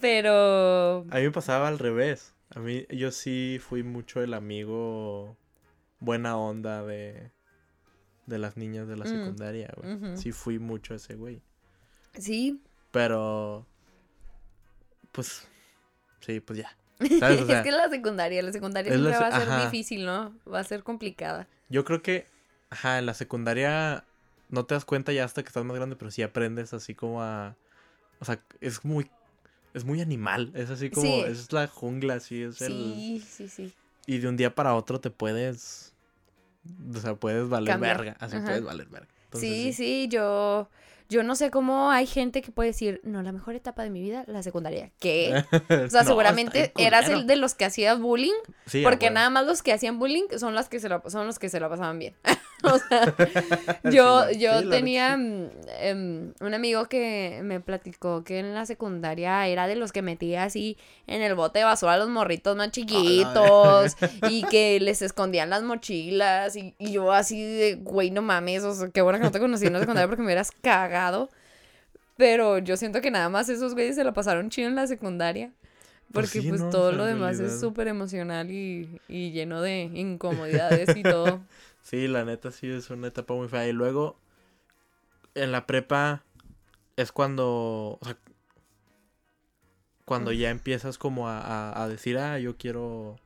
Pero, 0.00 1.00
A 1.10 1.16
mí 1.16 1.22
me 1.22 1.30
pasaba 1.32 1.66
al 1.68 1.78
revés. 1.80 2.34
A 2.54 2.60
mí, 2.60 2.86
yo 2.90 3.10
sí 3.10 3.58
fui 3.60 3.82
mucho 3.82 4.22
el 4.22 4.34
amigo 4.34 5.36
buena 6.00 6.36
onda 6.36 6.82
de, 6.84 7.30
de 8.26 8.38
las 8.38 8.56
niñas 8.56 8.88
de 8.88 8.96
la 8.96 9.04
Mm, 9.04 9.08
secundaria, 9.08 9.72
güey. 9.76 10.16
Sí 10.16 10.32
fui 10.32 10.58
mucho 10.58 10.94
ese 10.94 11.14
güey. 11.16 11.42
sí. 12.18 12.60
Pero, 12.90 13.66
pues, 15.12 15.46
sí, 16.20 16.40
pues 16.40 16.58
ya. 16.58 16.76
¿Sabes? 17.20 17.40
O 17.42 17.46
sea, 17.46 17.58
es 17.58 17.64
que 17.64 17.72
la 17.72 17.88
secundaria, 17.88 18.42
la 18.42 18.52
secundaria 18.52 18.92
la 18.92 18.98
siempre 18.98 19.18
va 19.18 19.26
a 19.28 19.32
se- 19.32 19.38
ser 19.38 19.48
ajá. 19.48 19.64
difícil, 19.66 20.04
¿no? 20.06 20.34
Va 20.50 20.60
a 20.60 20.64
ser 20.64 20.82
complicada. 20.82 21.48
yo 21.68 21.84
creo 21.84 22.02
que, 22.02 22.26
ajá, 22.70 22.98
en 22.98 23.06
la 23.06 23.14
secundaria 23.14 24.04
no 24.50 24.66
te 24.66 24.74
das 24.74 24.84
cuenta 24.84 25.12
ya 25.12 25.24
hasta 25.24 25.42
que 25.42 25.48
estás 25.48 25.64
más 25.64 25.76
grande, 25.76 25.96
pero 25.96 26.10
sí 26.10 26.22
aprendes 26.22 26.74
así 26.74 26.94
como 26.94 27.22
a, 27.22 27.56
o 28.20 28.24
sea, 28.24 28.40
es 28.60 28.84
muy, 28.84 29.10
es 29.74 29.84
muy 29.84 30.00
animal. 30.02 30.52
Es 30.54 30.70
así 30.70 30.90
como, 30.90 31.24
Sí. 31.24 31.30
es 31.30 31.52
la 31.52 31.66
jungla, 31.66 32.14
así 32.14 32.42
es 32.42 32.60
el... 32.60 32.94
Sí, 32.94 33.22
sí, 33.26 33.48
sí. 33.48 33.72
Y 34.06 34.18
de 34.18 34.28
un 34.28 34.36
día 34.36 34.54
para 34.54 34.74
otro 34.74 35.00
te 35.00 35.10
puedes, 35.10 35.91
o 36.94 36.98
sea, 37.00 37.14
puedes 37.14 37.48
valer 37.48 37.78
verga, 37.78 38.16
así 38.20 38.36
Ajá. 38.36 38.46
puedes 38.46 38.64
valer 38.64 38.88
verga. 38.88 39.08
Entonces, 39.24 39.50
sí, 39.50 39.72
sí, 39.72 40.08
yo, 40.08 40.68
yo 41.12 41.22
no 41.22 41.36
sé 41.36 41.50
cómo 41.50 41.90
hay 41.90 42.06
gente 42.06 42.40
que 42.40 42.50
puede 42.50 42.70
decir, 42.70 43.00
no, 43.04 43.22
la 43.22 43.32
mejor 43.32 43.54
etapa 43.54 43.82
de 43.82 43.90
mi 43.90 44.00
vida, 44.00 44.24
la 44.26 44.42
secundaria. 44.42 44.90
¿Qué? 44.98 45.44
O 45.52 45.90
sea, 45.90 46.02
No, 46.02 46.08
seguramente 46.08 46.72
eras 46.76 47.08
el 47.08 47.26
de 47.26 47.36
los 47.36 47.54
que 47.54 47.64
hacías 47.64 48.00
bullying, 48.00 48.32
Sí, 48.66 48.82
porque 48.82 49.10
nada 49.10 49.30
más 49.30 49.46
los 49.46 49.62
que 49.62 49.72
hacían 49.72 49.98
bullying 49.98 50.24
son 50.38 50.54
las 50.54 50.68
que 50.68 50.80
se 50.80 50.88
lo, 50.88 51.02
son 51.08 51.26
los 51.26 51.38
que 51.38 51.48
se 51.48 51.60
lo 51.60 51.68
pasaban 51.68 51.98
bien. 51.98 52.14
o 52.62 52.78
sea, 52.78 53.14
yo, 53.84 54.30
yo 54.38 54.60
sí, 54.60 54.70
tenía 54.70 55.16
mm, 55.16 55.50
em, 55.80 56.32
un 56.40 56.54
amigo 56.54 56.86
que 56.86 57.40
me 57.42 57.60
platicó 57.60 58.24
que 58.24 58.38
en 58.38 58.54
la 58.54 58.66
secundaria 58.66 59.46
era 59.46 59.66
de 59.66 59.76
los 59.76 59.92
que 59.92 60.02
metía 60.02 60.44
así 60.44 60.78
en 61.06 61.22
el 61.22 61.34
bote 61.34 61.58
de 61.60 61.64
basura 61.64 61.94
a 61.94 61.98
los 61.98 62.08
morritos 62.08 62.56
más 62.56 62.70
chiquitos 62.70 63.96
y 64.28 64.44
que 64.44 64.78
les 64.80 65.02
escondían 65.02 65.50
las 65.50 65.62
mochilas 65.62 66.56
y, 66.56 66.74
y 66.78 66.92
yo 66.92 67.12
así 67.12 67.42
de, 67.42 67.74
güey, 67.76 68.10
no 68.10 68.22
mames, 68.22 68.64
o 68.64 68.74
sea, 68.74 68.90
qué 68.90 69.02
bueno 69.02 69.18
que 69.18 69.24
no 69.24 69.32
te 69.32 69.40
conocí 69.40 69.66
en 69.66 69.74
la 69.74 69.80
secundaria 69.80 70.08
porque 70.08 70.22
me 70.22 70.26
hubieras 70.26 70.52
cagado. 70.52 71.01
Pero 72.16 72.58
yo 72.58 72.76
siento 72.76 73.00
que 73.00 73.10
nada 73.10 73.28
más 73.28 73.48
esos 73.48 73.74
güeyes 73.74 73.96
se 73.96 74.04
lo 74.04 74.12
pasaron 74.12 74.50
chido 74.50 74.68
en 74.68 74.74
la 74.76 74.86
secundaria. 74.86 75.50
Pues 76.12 76.26
Porque 76.30 76.42
sí, 76.42 76.48
pues 76.48 76.60
todo 76.70 76.92
lo 76.92 77.04
demás 77.06 77.40
es 77.40 77.58
súper 77.58 77.88
emocional 77.88 78.50
y, 78.50 79.00
y 79.08 79.32
lleno 79.32 79.62
de 79.62 79.90
incomodidades 79.94 80.94
y 80.96 81.02
todo. 81.02 81.40
Sí, 81.82 82.06
la 82.06 82.24
neta 82.24 82.52
sí 82.52 82.70
es 82.70 82.90
una 82.90 83.08
etapa 83.08 83.34
muy 83.34 83.48
fea. 83.48 83.66
Y 83.68 83.72
luego, 83.72 84.16
en 85.34 85.52
la 85.52 85.66
prepa, 85.66 86.22
es 86.96 87.12
cuando, 87.12 87.98
o 88.00 88.04
sea, 88.04 88.16
cuando 90.04 90.32
ya 90.32 90.50
empiezas 90.50 90.98
como 90.98 91.28
a, 91.28 91.40
a- 91.40 91.82
a 91.84 91.88
decir, 91.88 92.18
ah, 92.18 92.38
yo 92.38 92.56
quiero, 92.56 93.16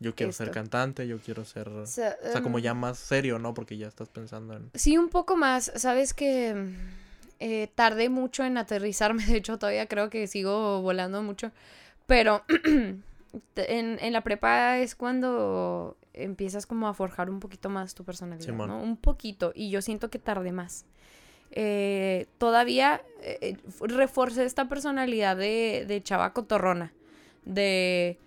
yo 0.00 0.14
quiero 0.14 0.32
ser 0.32 0.50
cantante, 0.50 1.06
yo 1.06 1.18
quiero 1.18 1.44
ser, 1.44 1.68
o 1.68 1.86
sea, 1.86 2.16
sea, 2.22 2.42
como 2.42 2.58
em, 2.58 2.64
ya 2.64 2.74
más 2.74 2.98
serio, 2.98 3.38
¿no? 3.38 3.54
Porque 3.54 3.76
ya 3.76 3.86
estás 3.88 4.08
pensando 4.08 4.54
en... 4.54 4.70
Sí, 4.74 4.96
un 4.98 5.08
poco 5.08 5.36
más. 5.36 5.72
Sabes 5.76 6.12
que 6.14 6.54
eh, 7.40 7.68
tardé 7.74 8.08
mucho 8.08 8.44
en 8.44 8.58
aterrizarme. 8.58 9.24
De 9.26 9.36
hecho, 9.36 9.58
todavía 9.58 9.86
creo 9.86 10.10
que 10.10 10.26
sigo 10.26 10.82
volando 10.82 11.22
mucho. 11.22 11.52
Pero 12.06 12.42
en, 13.56 13.98
en 14.00 14.12
la 14.12 14.20
prepa 14.22 14.78
es 14.78 14.94
cuando 14.94 15.96
empiezas 16.12 16.66
como 16.66 16.88
a 16.88 16.94
forjar 16.94 17.30
un 17.30 17.40
poquito 17.40 17.68
más 17.68 17.94
tu 17.94 18.04
personalidad, 18.04 18.46
Simón. 18.46 18.68
¿no? 18.68 18.82
Un 18.82 18.96
poquito. 18.96 19.52
Y 19.54 19.70
yo 19.70 19.82
siento 19.82 20.10
que 20.10 20.18
tardé 20.18 20.52
más. 20.52 20.86
Eh, 21.50 22.26
todavía 22.38 23.02
eh, 23.22 23.38
eh, 23.40 23.56
reforcé 23.80 24.44
esta 24.44 24.68
personalidad 24.68 25.36
de, 25.36 25.84
de 25.86 26.02
chava 26.02 26.32
cotorrona. 26.32 26.92
De 27.44 28.18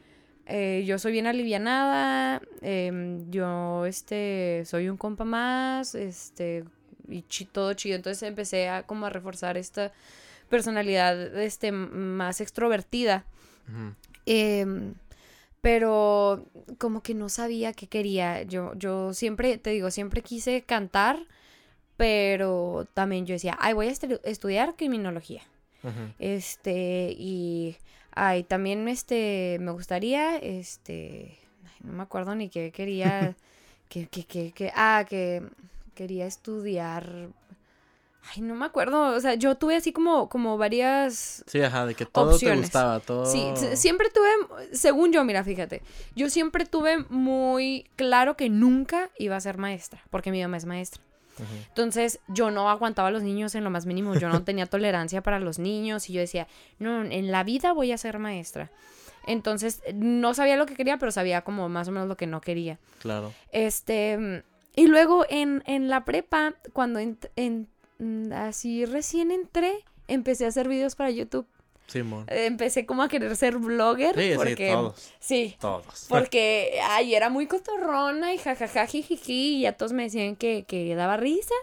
eh, 0.49 0.85
yo 0.85 0.97
soy 0.97 1.11
bien 1.11 1.27
alivianada, 1.27 2.41
em, 2.61 3.29
yo 3.29 3.85
este 3.85 4.63
soy 4.65 4.87
un 4.87 4.95
compa 4.95 5.25
más, 5.25 5.93
este 5.93 6.63
y 7.09 7.23
chi- 7.23 7.45
todo 7.45 7.73
chido. 7.73 7.95
Entonces 7.95 8.23
empecé 8.23 8.69
a 8.69 8.83
como 8.83 9.05
a 9.05 9.09
reforzar 9.09 9.57
esta 9.57 9.91
personalidad 10.49 11.37
este 11.39 11.71
más 11.71 12.41
extrovertida. 12.41 13.25
Em, 14.25 14.93
pero 15.61 16.45
como 16.77 17.01
que 17.01 17.13
no 17.13 17.29
sabía 17.29 17.73
qué 17.73 17.87
quería. 17.87 18.43
Yo, 18.43 18.73
yo 18.75 19.13
siempre, 19.13 19.57
te 19.57 19.71
digo, 19.71 19.91
siempre 19.91 20.21
quise 20.21 20.61
cantar, 20.61 21.19
pero 21.97 22.87
también 22.93 23.25
yo 23.25 23.33
decía, 23.33 23.57
ay, 23.59 23.73
voy 23.73 23.87
a 23.87 23.91
estu- 23.91 24.21
estudiar 24.23 24.75
criminología. 24.75 25.41
Este, 26.19 27.13
y 27.17 27.77
ay, 28.11 28.43
también 28.43 28.87
este 28.87 29.57
me 29.61 29.71
gustaría, 29.71 30.37
este, 30.37 31.37
ay, 31.65 31.75
no 31.83 31.93
me 31.93 32.03
acuerdo 32.03 32.35
ni 32.35 32.49
qué 32.49 32.71
quería, 32.71 33.35
que, 33.89 34.07
que, 34.07 34.25
que, 34.25 34.51
que, 34.51 34.71
ah, 34.75 35.05
que 35.07 35.43
quería 35.97 36.27
estudiar. 36.27 37.29
Ay, 38.35 38.41
no 38.41 38.55
me 38.55 38.65
acuerdo, 38.65 39.15
o 39.15 39.19
sea, 39.19 39.35
yo 39.35 39.55
tuve 39.55 39.77
así 39.77 39.93
como, 39.93 40.27
como 40.29 40.57
varias 40.57 41.43
Sí, 41.47 41.61
ajá, 41.61 41.85
de 41.85 41.95
que 41.95 42.05
todo 42.05 42.33
Opciones. 42.35 42.57
te 42.59 42.65
gustaba, 42.65 42.99
todo... 42.99 43.25
Sí, 43.25 43.41
siempre 43.75 44.09
tuve, 44.09 44.29
según 44.73 45.13
yo, 45.13 45.23
mira, 45.23 45.43
fíjate, 45.43 45.81
yo 46.13 46.29
siempre 46.29 46.65
tuve 46.65 47.05
muy 47.09 47.89
claro 47.95 48.35
que 48.35 48.49
nunca 48.49 49.09
iba 49.17 49.37
a 49.37 49.41
ser 49.41 49.57
maestra, 49.57 50.03
porque 50.09 50.31
mi 50.31 50.41
mamá 50.41 50.57
es 50.57 50.65
maestra. 50.65 51.01
Entonces, 51.69 52.19
yo 52.27 52.49
no 52.51 52.69
aguantaba 52.69 53.09
a 53.09 53.11
los 53.11 53.21
niños 53.23 53.53
en 53.55 53.63
lo 53.63 53.69
más 53.69 53.85
mínimo, 53.85 54.15
yo 54.15 54.27
no 54.27 54.43
tenía 54.43 54.65
tolerancia 54.65 55.21
para 55.21 55.39
los 55.39 55.59
niños 55.59 56.09
y 56.09 56.13
yo 56.13 56.19
decía, 56.19 56.47
no, 56.79 57.03
en 57.05 57.31
la 57.31 57.43
vida 57.43 57.73
voy 57.73 57.91
a 57.91 57.97
ser 57.97 58.19
maestra. 58.19 58.71
Entonces, 59.27 59.81
no 59.93 60.33
sabía 60.33 60.57
lo 60.57 60.65
que 60.65 60.75
quería, 60.75 60.97
pero 60.97 61.11
sabía 61.11 61.41
como 61.43 61.69
más 61.69 61.87
o 61.87 61.91
menos 61.91 62.07
lo 62.07 62.17
que 62.17 62.25
no 62.27 62.41
quería. 62.41 62.79
Claro. 62.99 63.33
Este, 63.51 64.43
y 64.77 64.87
luego 64.87 65.25
en, 65.29 65.61
en 65.65 65.89
la 65.89 66.05
prepa, 66.05 66.55
cuando 66.71 67.01
ent- 67.01 67.29
en- 67.35 67.67
mm, 67.99 68.31
así 68.31 68.85
recién 68.85 69.31
entré, 69.31 69.73
empecé 70.07 70.45
a 70.45 70.47
hacer 70.47 70.69
videos 70.69 70.95
para 70.95 71.09
YouTube. 71.11 71.45
Simón. 71.87 72.25
Eh, 72.27 72.45
Empecé 72.47 72.85
como 72.85 73.01
a 73.03 73.07
querer 73.07 73.33
ser 73.37 73.57
blogger. 73.57 74.13
Sí, 74.15 74.31
porque, 74.35 74.55
sí, 74.67 74.73
todos. 74.73 75.13
Sí, 75.19 75.55
Todos. 75.59 76.05
porque, 76.09 76.79
ay, 76.83 77.15
era 77.15 77.29
muy 77.29 77.47
cotorrona 77.47 78.33
y 78.33 78.37
jajaja, 78.37 78.85
jijiji, 78.87 79.57
y 79.57 79.61
ya 79.61 79.73
todos 79.73 79.93
me 79.93 80.03
decían 80.03 80.35
que, 80.35 80.65
que 80.67 80.93
daba 80.95 81.15
risa. 81.17 81.53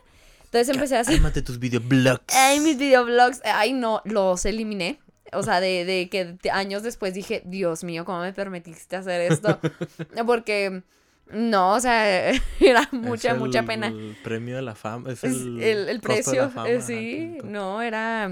Entonces 0.44 0.75
empecé 0.75 0.97
a 0.97 1.00
hacer, 1.00 1.16
Ármate 1.16 1.42
tus 1.42 1.59
videoblogs. 1.59 2.35
ay, 2.35 2.61
mis 2.61 2.78
videoblogs, 2.78 3.40
ay, 3.44 3.73
no, 3.75 4.00
los 4.04 4.44
eliminé. 4.47 4.99
O 5.33 5.42
sea, 5.42 5.61
de, 5.61 5.85
de 5.85 6.09
que 6.09 6.38
años 6.50 6.83
después 6.85 7.12
dije, 7.12 7.42
Dios 7.44 7.83
mío, 7.85 8.04
¿cómo 8.04 8.21
me 8.21 8.33
permitiste 8.33 8.97
hacer 8.97 9.33
esto? 9.33 9.59
Porque, 10.26 10.83
no, 11.31 11.75
o 11.75 11.81
sea, 11.81 12.31
era 12.61 12.88
mucha, 12.93 13.33
Es 13.33 13.38
mucha 13.38 13.62
pena. 13.62 13.88
El 13.88 14.16
premio 14.23 14.57
de 14.57 14.62
la 14.62 14.75
fama. 14.75 15.12
Es 15.12 15.25
el, 15.25 15.61
el, 15.61 16.00
precio, 16.00 16.50
fama, 16.50 16.69
eh, 16.69 16.81
sí, 16.81 17.38
no, 17.45 17.83
era, 17.83 18.31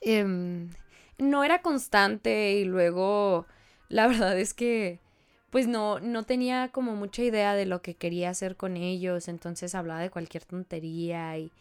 em, 0.00 0.70
no 1.18 1.44
era 1.44 1.62
constante 1.62 2.52
y 2.54 2.64
luego 2.64 3.46
la 3.88 4.06
verdad 4.06 4.38
es 4.38 4.54
que 4.54 5.00
pues 5.50 5.68
no, 5.68 6.00
no 6.00 6.24
tenía 6.24 6.70
como 6.72 6.96
mucha 6.96 7.22
idea 7.22 7.54
de 7.54 7.64
lo 7.64 7.80
que 7.80 7.94
quería 7.94 8.30
hacer 8.30 8.56
con 8.56 8.76
ellos, 8.76 9.28
entonces 9.28 9.76
hablaba 9.76 10.00
de 10.00 10.10
cualquier 10.10 10.44
tontería 10.44 11.38
y 11.38 11.52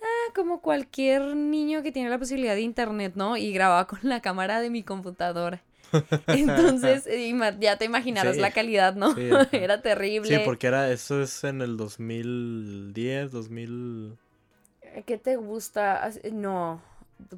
ah, 0.00 0.32
como 0.34 0.62
cualquier 0.62 1.36
niño 1.36 1.82
que 1.82 1.92
tiene 1.92 2.08
la 2.08 2.18
posibilidad 2.18 2.54
de 2.54 2.62
internet, 2.62 3.12
¿no? 3.14 3.36
Y 3.36 3.52
grababa 3.52 3.86
con 3.86 3.98
la 4.04 4.22
cámara 4.22 4.62
de 4.62 4.70
mi 4.70 4.82
computadora. 4.82 5.62
Entonces, 6.26 7.06
ya 7.60 7.76
te 7.76 7.84
imaginarás 7.84 8.34
Sí. 8.36 8.40
la 8.40 8.50
calidad, 8.50 8.94
¿no? 8.94 9.14
Sí. 9.14 9.28
Era 9.52 9.82
terrible. 9.82 10.28
Sí, 10.38 10.42
porque 10.44 10.66
era, 10.68 10.90
eso 10.90 11.22
es 11.22 11.44
en 11.44 11.60
el 11.62 11.76
2010, 11.76 13.32
2000... 13.32 14.16
¿Qué 15.04 15.18
te 15.18 15.36
gusta? 15.36 16.02
As- 16.02 16.20
No, 16.32 16.80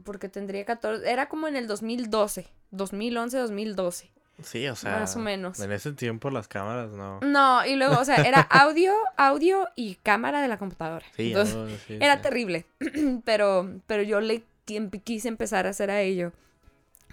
porque 0.05 0.29
tendría 0.29 0.65
14. 0.65 1.11
Era 1.11 1.29
como 1.29 1.49
en 1.49 1.57
el 1.57 1.67
2012. 1.67 2.47
2011, 2.71 3.39
2012. 3.39 4.11
Sí, 4.43 4.69
o 4.69 4.77
sea... 4.77 5.01
Más 5.01 5.17
o 5.17 5.19
menos. 5.19 5.59
En 5.59 5.73
ese 5.73 5.93
tiempo 5.93 6.31
las 6.31 6.47
cámaras 6.47 6.91
no... 6.93 7.19
No, 7.23 7.67
y 7.67 7.75
luego, 7.75 7.99
o 7.99 8.05
sea, 8.05 8.17
era 8.17 8.41
audio, 8.51 8.93
audio 9.17 9.67
y 9.75 9.97
cámara 9.97 10.41
de 10.41 10.47
la 10.49 10.59
computadora. 10.59 11.05
Sí, 11.17 11.29
Entonces, 11.29 11.57
no, 11.57 11.69
sí, 11.89 11.99
era 12.01 12.17
sí. 12.17 12.23
terrible. 12.23 12.65
pero, 13.25 13.69
pero 13.89 14.03
yo 14.05 14.21
le 14.21 14.45
qui- 14.65 15.03
quise 15.03 15.27
empezar 15.27 15.67
a 15.67 15.71
hacer 15.71 15.91
a 15.91 16.01
ello. 16.03 16.33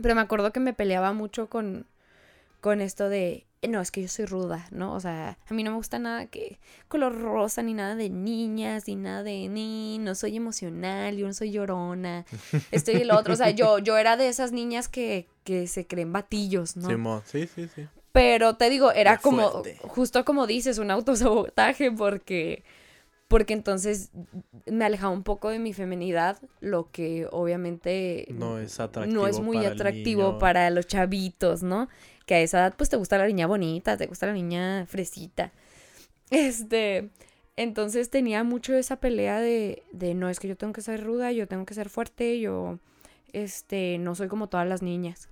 Pero 0.01 0.15
me 0.15 0.21
acuerdo 0.21 0.51
que 0.51 0.59
me 0.59 0.73
peleaba 0.73 1.13
mucho 1.13 1.47
con, 1.49 1.85
con 2.61 2.81
esto 2.81 3.09
de. 3.09 3.45
No, 3.67 3.81
es 3.81 3.89
que 3.89 4.03
yo 4.03 4.07
soy 4.07 4.25
ruda, 4.25 4.67
¿no? 4.69 4.93
O 4.93 4.99
sea, 4.99 5.39
a 5.49 5.53
mí 5.53 5.63
no 5.63 5.71
me 5.71 5.77
gusta 5.77 5.97
nada 5.97 6.27
que 6.27 6.59
color 6.87 7.19
rosa, 7.19 7.63
ni 7.63 7.73
nada 7.73 7.95
de 7.95 8.11
niñas, 8.11 8.83
ni 8.87 8.95
nada 8.95 9.23
de 9.23 9.47
ni, 9.47 9.97
no 9.97 10.13
soy 10.13 10.35
emocional, 10.35 11.17
yo 11.17 11.25
no 11.25 11.33
soy 11.33 11.51
llorona, 11.51 12.25
esto 12.71 12.91
y 12.91 12.97
el 12.97 13.09
otro. 13.09 13.33
O 13.33 13.37
sea, 13.37 13.49
yo, 13.49 13.79
yo 13.79 13.97
era 13.97 14.17
de 14.17 14.27
esas 14.27 14.51
niñas 14.51 14.87
que, 14.87 15.27
que 15.43 15.65
se 15.65 15.87
creen 15.87 16.13
batillos, 16.13 16.77
¿no? 16.77 16.89
Simón, 16.89 17.23
sí, 17.25 17.47
sí, 17.47 17.67
sí. 17.73 17.87
Pero 18.15 18.55
te 18.55 18.69
digo, 18.69 18.93
era 18.93 19.17
como, 19.17 19.61
justo 19.81 20.23
como 20.23 20.47
dices, 20.47 20.77
un 20.77 20.89
autosabotaje 20.89 21.91
porque, 21.91 22.63
porque 23.27 23.53
entonces 23.53 24.11
me 24.67 24.85
alejaba 24.85 25.11
un 25.11 25.23
poco 25.23 25.49
de 25.49 25.59
mi 25.59 25.73
feminidad, 25.73 26.37
lo 26.61 26.91
que 26.91 27.27
obviamente 27.31 28.27
No 28.29 28.59
es 28.59 28.79
atractivo 28.79 29.21
no 29.21 29.27
es 29.27 29.39
muy 29.39 29.57
para 29.57 29.69
atractivo 29.69 30.39
para 30.39 30.69
los 30.69 30.87
chavitos, 30.87 31.63
¿no? 31.63 31.89
Que 32.25 32.35
a 32.35 32.39
esa 32.41 32.59
edad 32.59 32.75
pues 32.77 32.89
te 32.89 32.97
gusta 32.97 33.17
la 33.17 33.27
niña 33.27 33.47
bonita, 33.47 33.97
te 33.97 34.05
gusta 34.07 34.27
la 34.27 34.33
niña 34.33 34.85
fresita. 34.85 35.51
Este, 36.29 37.09
entonces 37.55 38.09
tenía 38.09 38.43
mucho 38.43 38.75
esa 38.75 38.97
pelea 38.97 39.39
de, 39.39 39.83
de 39.91 40.13
no, 40.13 40.29
es 40.29 40.39
que 40.39 40.47
yo 40.47 40.57
tengo 40.57 40.73
que 40.73 40.81
ser 40.81 41.03
ruda, 41.03 41.31
yo 41.31 41.47
tengo 41.47 41.65
que 41.65 41.73
ser 41.73 41.89
fuerte, 41.89 42.39
yo, 42.39 42.79
este, 43.33 43.97
no 43.97 44.15
soy 44.15 44.27
como 44.27 44.49
todas 44.49 44.67
las 44.67 44.81
niñas. 44.81 45.29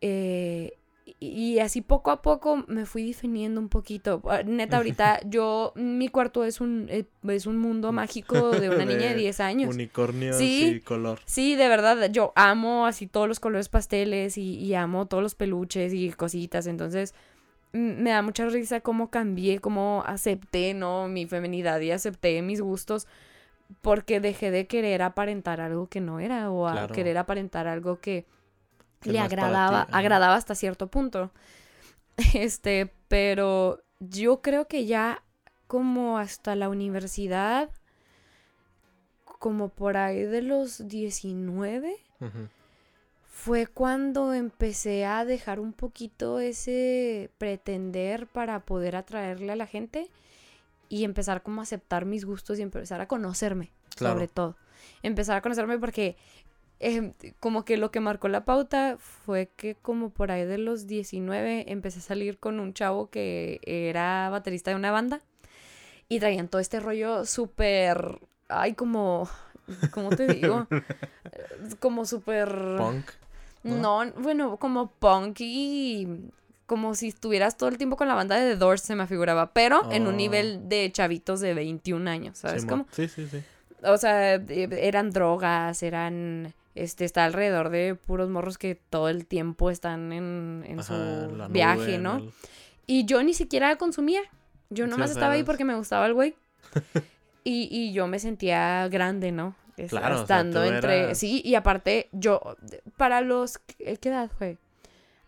Eh, 0.00 0.72
y 1.20 1.58
así 1.60 1.80
poco 1.80 2.10
a 2.10 2.22
poco 2.22 2.64
me 2.68 2.84
fui 2.86 3.06
definiendo 3.08 3.60
un 3.60 3.68
poquito. 3.68 4.20
Ah, 4.28 4.42
Neta, 4.44 4.76
ahorita 4.78 5.20
yo, 5.28 5.72
mi 5.76 6.08
cuarto 6.08 6.44
es 6.44 6.60
un, 6.60 6.86
eh, 6.90 7.06
es 7.28 7.46
un 7.46 7.58
mundo 7.58 7.92
mágico 7.92 8.50
de 8.50 8.68
una 8.70 8.84
niña 8.86 9.08
de 9.10 9.14
10 9.14 9.40
años. 9.40 9.74
Unicornios 9.74 10.36
Sí. 10.36 10.74
y 10.76 10.80
color. 10.80 11.20
Sí, 11.24 11.54
de 11.56 11.68
verdad, 11.68 12.10
yo 12.10 12.32
amo 12.36 12.86
así 12.86 13.06
todos 13.06 13.28
los 13.28 13.40
colores 13.40 13.68
pasteles 13.68 14.36
y, 14.38 14.56
y 14.58 14.74
amo 14.74 15.06
todos 15.06 15.22
los 15.22 15.34
peluches 15.34 15.92
y 15.94 16.10
cositas. 16.10 16.66
Entonces, 16.66 17.14
mm, 17.72 18.02
me 18.02 18.10
da 18.10 18.22
mucha 18.22 18.46
risa 18.46 18.80
cómo 18.80 19.10
cambié, 19.10 19.60
cómo 19.60 20.02
acepté, 20.06 20.74
¿no? 20.74 21.08
Mi 21.08 21.26
feminidad 21.26 21.80
y 21.80 21.90
acepté 21.90 22.40
mis 22.42 22.60
gustos 22.60 23.06
porque 23.82 24.18
dejé 24.20 24.50
de 24.50 24.66
querer 24.66 25.02
aparentar 25.02 25.60
algo 25.60 25.88
que 25.88 26.00
no 26.00 26.20
era 26.20 26.50
o 26.50 26.66
a 26.66 26.72
Claro. 26.72 26.94
querer 26.94 27.18
aparentar 27.18 27.66
algo 27.66 28.00
Que 28.00 28.24
le 29.04 29.12
ti, 29.12 29.18
agradaba, 29.18 29.82
agradaba 29.92 30.34
hasta 30.34 30.54
cierto 30.54 30.88
punto. 30.88 31.30
Este, 32.34 32.92
pero 33.06 33.80
yo 34.00 34.42
creo 34.42 34.66
que 34.66 34.86
ya 34.86 35.22
como 35.68 36.18
hasta 36.18 36.56
la 36.56 36.68
universidad, 36.68 37.70
como 39.38 39.68
por 39.68 39.96
ahí 39.96 40.22
de 40.22 40.42
los 40.42 40.88
19, 40.88 41.96
Ujú. 42.20 42.48
fue 43.30 43.66
cuando 43.68 44.34
empecé 44.34 45.04
a 45.06 45.24
dejar 45.24 45.60
un 45.60 45.72
poquito 45.72 46.40
ese 46.40 47.30
pretender 47.38 48.26
para 48.26 48.60
poder 48.60 48.96
atraerle 48.96 49.52
a 49.52 49.56
la 49.56 49.66
gente 49.66 50.10
y 50.88 51.04
empezar 51.04 51.42
como 51.42 51.60
a 51.60 51.64
aceptar 51.64 52.04
mis 52.04 52.24
gustos 52.24 52.58
y 52.58 52.62
empezar 52.62 53.00
a 53.00 53.06
conocerme, 53.06 53.70
Claro. 53.94 54.14
sobre 54.16 54.26
todo. 54.28 54.56
Empezar 55.02 55.36
a 55.36 55.40
conocerme 55.42 55.78
porque 55.78 56.16
em, 56.80 57.12
como 57.40 57.64
que 57.64 57.76
lo 57.76 57.90
que 57.90 58.00
marcó 58.00 58.28
la 58.28 58.44
pauta 58.44 58.96
fue 58.98 59.50
que 59.56 59.74
como 59.74 60.10
por 60.10 60.30
ahí 60.30 60.44
de 60.44 60.58
los 60.58 60.86
19 60.86 61.70
empecé 61.72 61.98
a 61.98 62.02
salir 62.02 62.38
con 62.38 62.60
un 62.60 62.72
chavo 62.74 63.10
que 63.10 63.60
era 63.64 64.28
baterista 64.30 64.70
de 64.70 64.76
una 64.76 64.90
banda 64.90 65.20
y 66.08 66.20
traían 66.20 66.48
todo 66.48 66.60
este 66.60 66.80
rollo 66.80 67.24
súper, 67.26 68.20
ay, 68.48 68.74
como, 68.74 69.28
¿cómo 69.90 70.10
te 70.10 70.26
digo? 70.26 70.66
como 71.80 72.04
súper... 72.06 72.48
Punk. 72.76 73.10
¿no? 73.64 74.04
No, 74.04 74.12
bueno, 74.12 74.56
como 74.56 74.90
punk 74.90 75.36
y 75.40 76.06
como 76.66 76.94
si 76.94 77.08
estuvieras 77.08 77.56
todo 77.56 77.68
el 77.70 77.76
tiempo 77.78 77.96
con 77.96 78.08
la 78.08 78.14
banda 78.14 78.36
de 78.36 78.52
The 78.52 78.56
Doors, 78.56 78.82
se 78.82 78.94
me 78.94 79.06
figuraba, 79.06 79.52
pero 79.52 79.90
en 79.90 80.02
un 80.06 80.14
Oh. 80.14 80.16
nivel 80.16 80.68
de 80.68 80.90
chavitos 80.92 81.40
de 81.40 81.54
21 81.54 82.08
años, 82.08 82.38
¿sabes 82.38 82.64
cómo? 82.66 82.86
Sí, 82.92 83.08
sí, 83.08 83.26
sí. 83.26 83.42
O 83.84 83.96
sea, 83.98 84.34
eh, 84.36 84.68
eran 84.82 85.10
drogas, 85.10 85.82
eran, 85.82 86.52
este, 86.74 87.04
está 87.04 87.24
alrededor 87.24 87.70
de 87.70 87.94
puros 87.94 88.28
morros 88.28 88.58
que 88.58 88.74
todo 88.74 89.08
el 89.08 89.26
tiempo 89.26 89.70
están 89.70 90.12
en, 90.12 90.64
en 90.66 90.80
Ajá, 90.80 91.26
su 91.28 91.34
nube, 91.36 91.48
viaje, 91.48 91.98
¿no? 91.98 92.18
el- 92.18 92.30
Y 92.86 93.04
yo 93.04 93.22
ni 93.22 93.34
siquiera 93.34 93.76
consumía. 93.76 94.20
Yo 94.70 94.84
Sí, 94.84 94.90
nomás 94.90 95.08
sea, 95.10 95.14
estaba 95.14 95.32
ahí 95.34 95.42
porque 95.44 95.64
me 95.64 95.74
gustaba 95.76 96.06
el 96.06 96.14
güey. 96.14 96.34
y, 97.44 97.68
y 97.70 97.92
yo 97.92 98.06
me 98.06 98.18
sentía 98.18 98.86
grande, 98.88 99.32
¿no? 99.32 99.54
Claro, 99.88 100.14
o 100.22 100.26
sea, 100.26 100.40
Estando 100.40 100.64
entre... 100.64 101.04
eras- 101.04 101.18
Sí, 101.18 101.40
y 101.44 101.54
aparte, 101.54 102.08
yo, 102.12 102.40
para 102.96 103.20
los... 103.20 103.58
¿Qué 103.58 103.96
qué 103.96 104.08
edad 104.08 104.28
fue? 104.36 104.58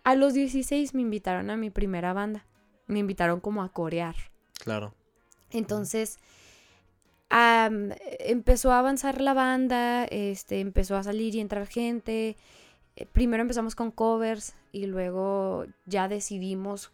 A 0.02 0.14
los 0.16 0.34
16 0.34 0.94
me 0.94 1.02
invitaron 1.02 1.50
a 1.50 1.56
mi 1.56 1.70
primera 1.70 2.12
banda. 2.12 2.44
Me 2.86 2.98
invitaron 2.98 3.38
como 3.40 3.62
a 3.62 3.68
corear. 3.72 4.16
Claro. 4.64 4.92
Entonces, 5.52 6.18
am, 7.70 7.90
empezó 8.18 8.72
a 8.72 8.78
avanzar 8.78 9.20
la 9.20 9.34
banda, 9.34 10.04
este, 10.04 10.60
empezó 10.60 10.96
a 10.96 11.02
salir 11.02 11.34
y 11.34 11.40
entrar 11.40 11.66
gente. 11.66 12.36
Eh, 12.96 13.06
Primero 13.06 13.42
empezamos 13.42 13.74
con 13.74 13.90
covers 13.90 14.54
y 14.72 14.86
luego 14.86 15.66
ya 15.86 16.08
decidimos 16.08 16.92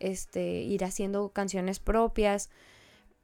este, 0.00 0.62
ir 0.62 0.84
haciendo 0.84 1.28
canciones 1.30 1.78
propias. 1.78 2.50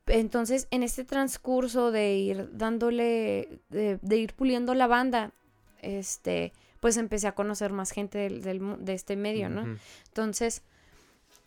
Entonces, 0.06 0.66
en 0.70 0.82
este 0.82 1.04
transcurso 1.04 1.92
de 1.92 2.16
ir 2.16 2.50
dándole, 2.52 3.60
de, 3.70 3.98
de 4.02 4.16
ir 4.16 4.34
puliendo 4.34 4.74
la 4.74 4.86
banda, 4.88 5.32
este, 5.80 6.52
pues 6.80 6.96
empecé 6.96 7.28
a 7.28 7.34
conocer 7.36 7.72
más 7.72 7.92
gente 7.92 8.18
del, 8.18 8.84
de 8.84 8.94
este 8.94 9.14
medio, 9.14 9.48
¿no? 9.48 9.78
Entonces, 10.08 10.62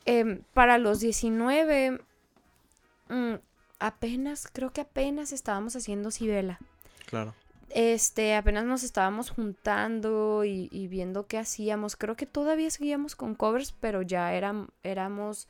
em, 0.05 0.43
para 0.53 0.77
los 0.77 1.01
19, 1.01 1.99
mm, 3.09 3.33
apenas, 3.79 4.47
creo 4.51 4.71
que 4.71 4.81
apenas 4.81 5.31
estábamos 5.31 5.75
haciendo 5.75 6.11
Cibela. 6.11 6.59
Claro. 7.05 7.33
Este, 7.69 8.35
apenas 8.35 8.65
nos 8.65 8.83
estábamos 8.83 9.31
juntando 9.31 10.45
y, 10.45 10.69
y 10.71 10.87
viendo 10.87 11.27
qué 11.27 11.37
hacíamos. 11.37 11.95
Creo 11.95 12.15
que 12.15 12.25
todavía 12.25 12.69
seguíamos 12.69 13.15
con 13.15 13.35
covers, 13.35 13.73
pero 13.73 14.01
ya 14.01 14.33
éramos 14.33 15.47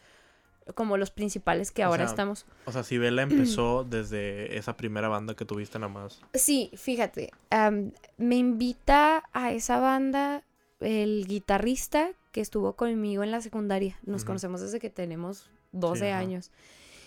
como 0.73 0.97
los 0.97 1.11
principales 1.11 1.71
que 1.71 1.83
O 1.83 1.87
ahora 1.87 2.05
sea, 2.05 2.11
estamos. 2.11 2.45
O 2.65 2.71
sea, 2.71 2.83
Sibela 2.83 3.21
empezó 3.21 3.83
desde 3.89 4.57
esa 4.57 4.75
primera 4.75 5.07
banda 5.07 5.35
que 5.35 5.45
tuviste 5.45 5.77
nada 5.77 5.93
más. 5.93 6.21
Sí, 6.33 6.71
fíjate, 6.75 7.31
me 8.17 8.35
invita 8.35 9.23
a 9.31 9.51
esa 9.51 9.79
banda 9.79 10.43
el 10.79 11.25
guitarrista 11.27 12.11
que 12.31 12.41
estuvo 12.41 12.73
conmigo 12.73 13.23
en 13.23 13.31
la 13.31 13.41
secundaria. 13.41 13.97
Nos 14.03 14.25
conocemos 14.25 14.61
desde 14.61 14.79
que 14.79 14.89
tenemos 14.89 15.49
12 15.71 16.11
ajá. 16.11 16.19
años. 16.19 16.51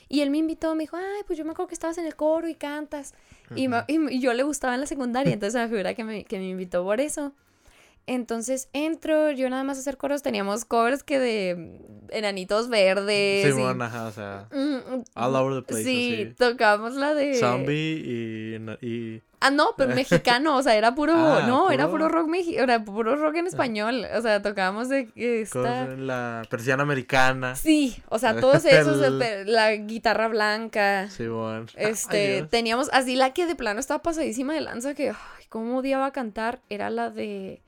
Y 0.09 0.21
él 0.21 0.31
me 0.31 0.39
invitó, 0.39 0.75
me 0.75 0.85
dijo, 0.85 0.97
ay, 0.97 1.23
pues 1.27 1.39
yo 1.39 1.45
me 1.45 1.51
acuerdo 1.53 1.69
que 1.69 1.75
estabas 1.75 1.99
en 1.99 2.07
el 2.07 2.17
coro 2.17 2.49
y 2.49 2.55
cantas. 2.55 3.15
Y, 3.55 3.69
me- 3.69 3.79
Ujú. 3.79 3.85
y 3.89 3.99
me- 3.99 4.13
y 4.15 4.21
yo 4.21 4.33
le 4.33 4.43
gustaba 4.43 4.75
en 4.75 4.81
la 4.81 4.87
secundaria, 4.87 5.33
entonces 5.33 5.61
me 5.61 5.69
figura 5.69 5.95
que 5.95 6.05
me, 6.05 6.25
que 6.25 6.39
me 6.39 6.49
invitó 6.49 6.83
por 6.85 7.01
eso. 7.01 7.33
Entonces 8.09 8.71
entro, 8.73 9.31
yo 9.31 9.51
nada 9.51 9.65
más 9.65 9.77
a 9.77 9.81
hacer 9.81 9.99
coros, 9.99 10.23
teníamos 10.23 10.65
covers 10.65 11.03
que 11.03 11.19
de 11.19 11.79
enanitos 12.09 12.69
verdes. 12.71 13.47
y- 13.47 13.53
Simón, 13.53 13.83
ajá, 13.83 14.07
o 14.07 14.13
sea, 14.13 14.47
Mm, 14.51 15.03
all 15.15 15.37
over 15.37 15.63
the 15.63 15.63
place, 15.69 15.85
Sí, 15.85 16.23
así. 16.25 16.35
tocamos 16.39 16.95
la 16.95 17.15
de... 17.15 17.35
Zombie 17.35 18.03
y, 18.83 18.87
y... 18.87 19.23
Ah, 19.41 19.51
no, 19.53 19.75
pero 19.77 19.95
mexicano, 19.95 20.57
o 20.57 20.63
sea, 20.63 20.75
era 20.75 20.95
puro, 20.95 21.13
Ah, 21.17 21.45
no, 21.47 21.71
era 21.71 21.89
puro- 21.89 22.09
rock 22.09 22.29
mexicano, 22.29 22.65
era 22.65 22.83
puro 22.85 23.15
rock 23.15 23.37
en 23.37 23.47
español, 23.47 24.07
o 24.17 24.23
sea, 24.23 24.41
tocábamos 24.43 24.89
de 24.89 25.09
esta... 25.15 25.87
la 25.87 26.43
persiana 26.49 26.83
americana. 26.85 27.55
Sí, 27.57 28.03
o 28.09 28.19
sea, 28.19 28.41
todos 28.41 28.65
esos, 28.65 29.01
El- 29.03 29.53
la 29.53 29.73
guitarra 29.77 30.29
blanca, 30.29 31.09
Simón. 31.11 31.67
Ay, 31.77 31.87
este, 31.91 32.43
teníamos, 32.45 32.89
así 32.93 33.17
la 33.17 33.35
que 33.35 33.45
de 33.47 33.55
plano 33.55 33.79
estaba 33.81 34.03
pasadísima 34.03 34.55
de 34.55 34.63
lanza, 34.63 34.95
que, 34.95 35.11
ay, 35.11 35.45
cómo 35.51 35.77
odiaba 35.79 36.11
cantar, 36.11 36.61
era 36.71 36.89
la 36.91 37.11
de, 37.11 37.61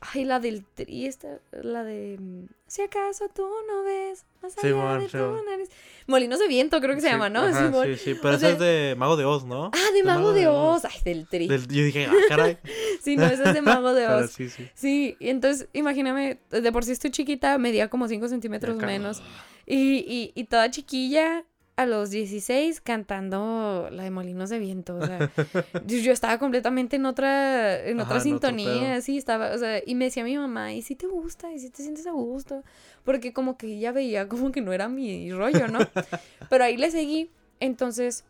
ay, 0.00 0.24
la 0.24 0.40
del 0.40 0.64
tri, 0.64 1.06
esta, 1.06 1.38
la 1.52 1.84
de, 1.84 2.16
mm, 2.18 2.46
si 2.66 2.82
acaso 2.82 3.28
tú 3.34 3.46
no 3.68 3.82
ves, 3.84 4.24
más 4.42 4.56
allá 4.58 4.98
de 4.98 5.08
tu 5.08 5.18
nariz. 5.44 5.68
Molinos 6.06 6.38
de 6.40 6.48
viento, 6.48 6.80
creo 6.80 6.94
que 6.94 7.00
se 7.00 7.06
Sí, 7.08 7.12
llama, 7.12 7.28
¿no? 7.28 7.42
ajá, 7.42 7.70
sí, 7.84 7.96
sí, 7.96 8.14
pero 8.20 8.34
O 8.36 8.38
sea- 8.38 8.50
es 8.50 8.58
de 8.58 8.94
Mago 8.98 9.16
de 9.16 9.24
Oz, 9.24 9.44
¿no? 9.44 9.70
Ah, 9.74 9.92
de 9.94 10.02
Mago 10.02 10.32
de 10.32 10.48
Oz, 10.48 10.84
ay, 10.84 10.98
del 11.04 11.28
tri. 11.28 11.46
Del- 11.48 11.68
yo 11.68 11.84
dije, 11.84 12.06
ah, 12.06 12.14
caray. 12.28 12.58
Sí, 13.02 13.16
no, 13.16 13.24
ese 13.26 13.44
es 13.44 13.54
de 13.54 13.62
Mago 13.62 13.92
de 13.94 14.06
Oz. 14.08 14.30
sí, 14.32 14.48
sí. 14.48 14.68
Sí, 14.74 15.16
y 15.20 15.28
entonces 15.28 15.68
imagíname, 15.72 16.40
de 16.50 16.72
por 16.72 16.84
sí 16.84 16.92
estoy 16.92 17.10
chiquita, 17.10 17.56
medía 17.58 17.88
como 17.88 18.08
5 18.08 18.28
centímetros 18.28 18.76
menos. 18.76 19.22
Y, 19.66 19.98
y, 19.98 20.32
y 20.34 20.44
toda 20.44 20.70
chiquilla 20.70 21.44
a 21.80 21.86
los 21.86 22.10
16 22.10 22.82
cantando 22.82 23.88
la 23.90 24.02
de 24.02 24.10
Molinos 24.10 24.50
de 24.50 24.58
Viento. 24.58 24.96
O 24.96 25.06
sea, 25.06 25.30
yo, 25.86 26.12
estaba 26.12 26.38
completamente 26.38 26.96
en 26.96 27.06
otra, 27.06 27.82
en 27.86 28.00
Ajá, 28.00 28.08
otra 28.10 28.20
sintonía, 28.20 28.92
pedo. 28.92 29.00
sí, 29.00 29.16
estaba, 29.16 29.54
o 29.54 29.58
sea, 29.58 29.80
y 29.84 29.94
me 29.94 30.04
decía 30.04 30.22
mi 30.24 30.36
mamá, 30.36 30.74
¿y 30.74 30.82
si 30.82 30.94
te 30.94 31.06
gusta? 31.06 31.50
¿Y 31.54 31.58
si 31.58 31.70
te 31.70 31.82
sientes 31.82 32.06
a 32.06 32.12
gusto? 32.12 32.64
Porque 33.02 33.32
como 33.32 33.56
que 33.56 33.66
ella 33.68 33.92
veía 33.92 34.28
como 34.28 34.52
que 34.52 34.60
no 34.60 34.74
era 34.74 34.88
mi 34.88 35.32
rollo, 35.32 35.68
¿no? 35.68 35.78
Pero 36.50 36.64
ahí 36.64 36.76
le 36.76 36.90
seguí. 36.90 37.30
Entonces, 37.60 38.24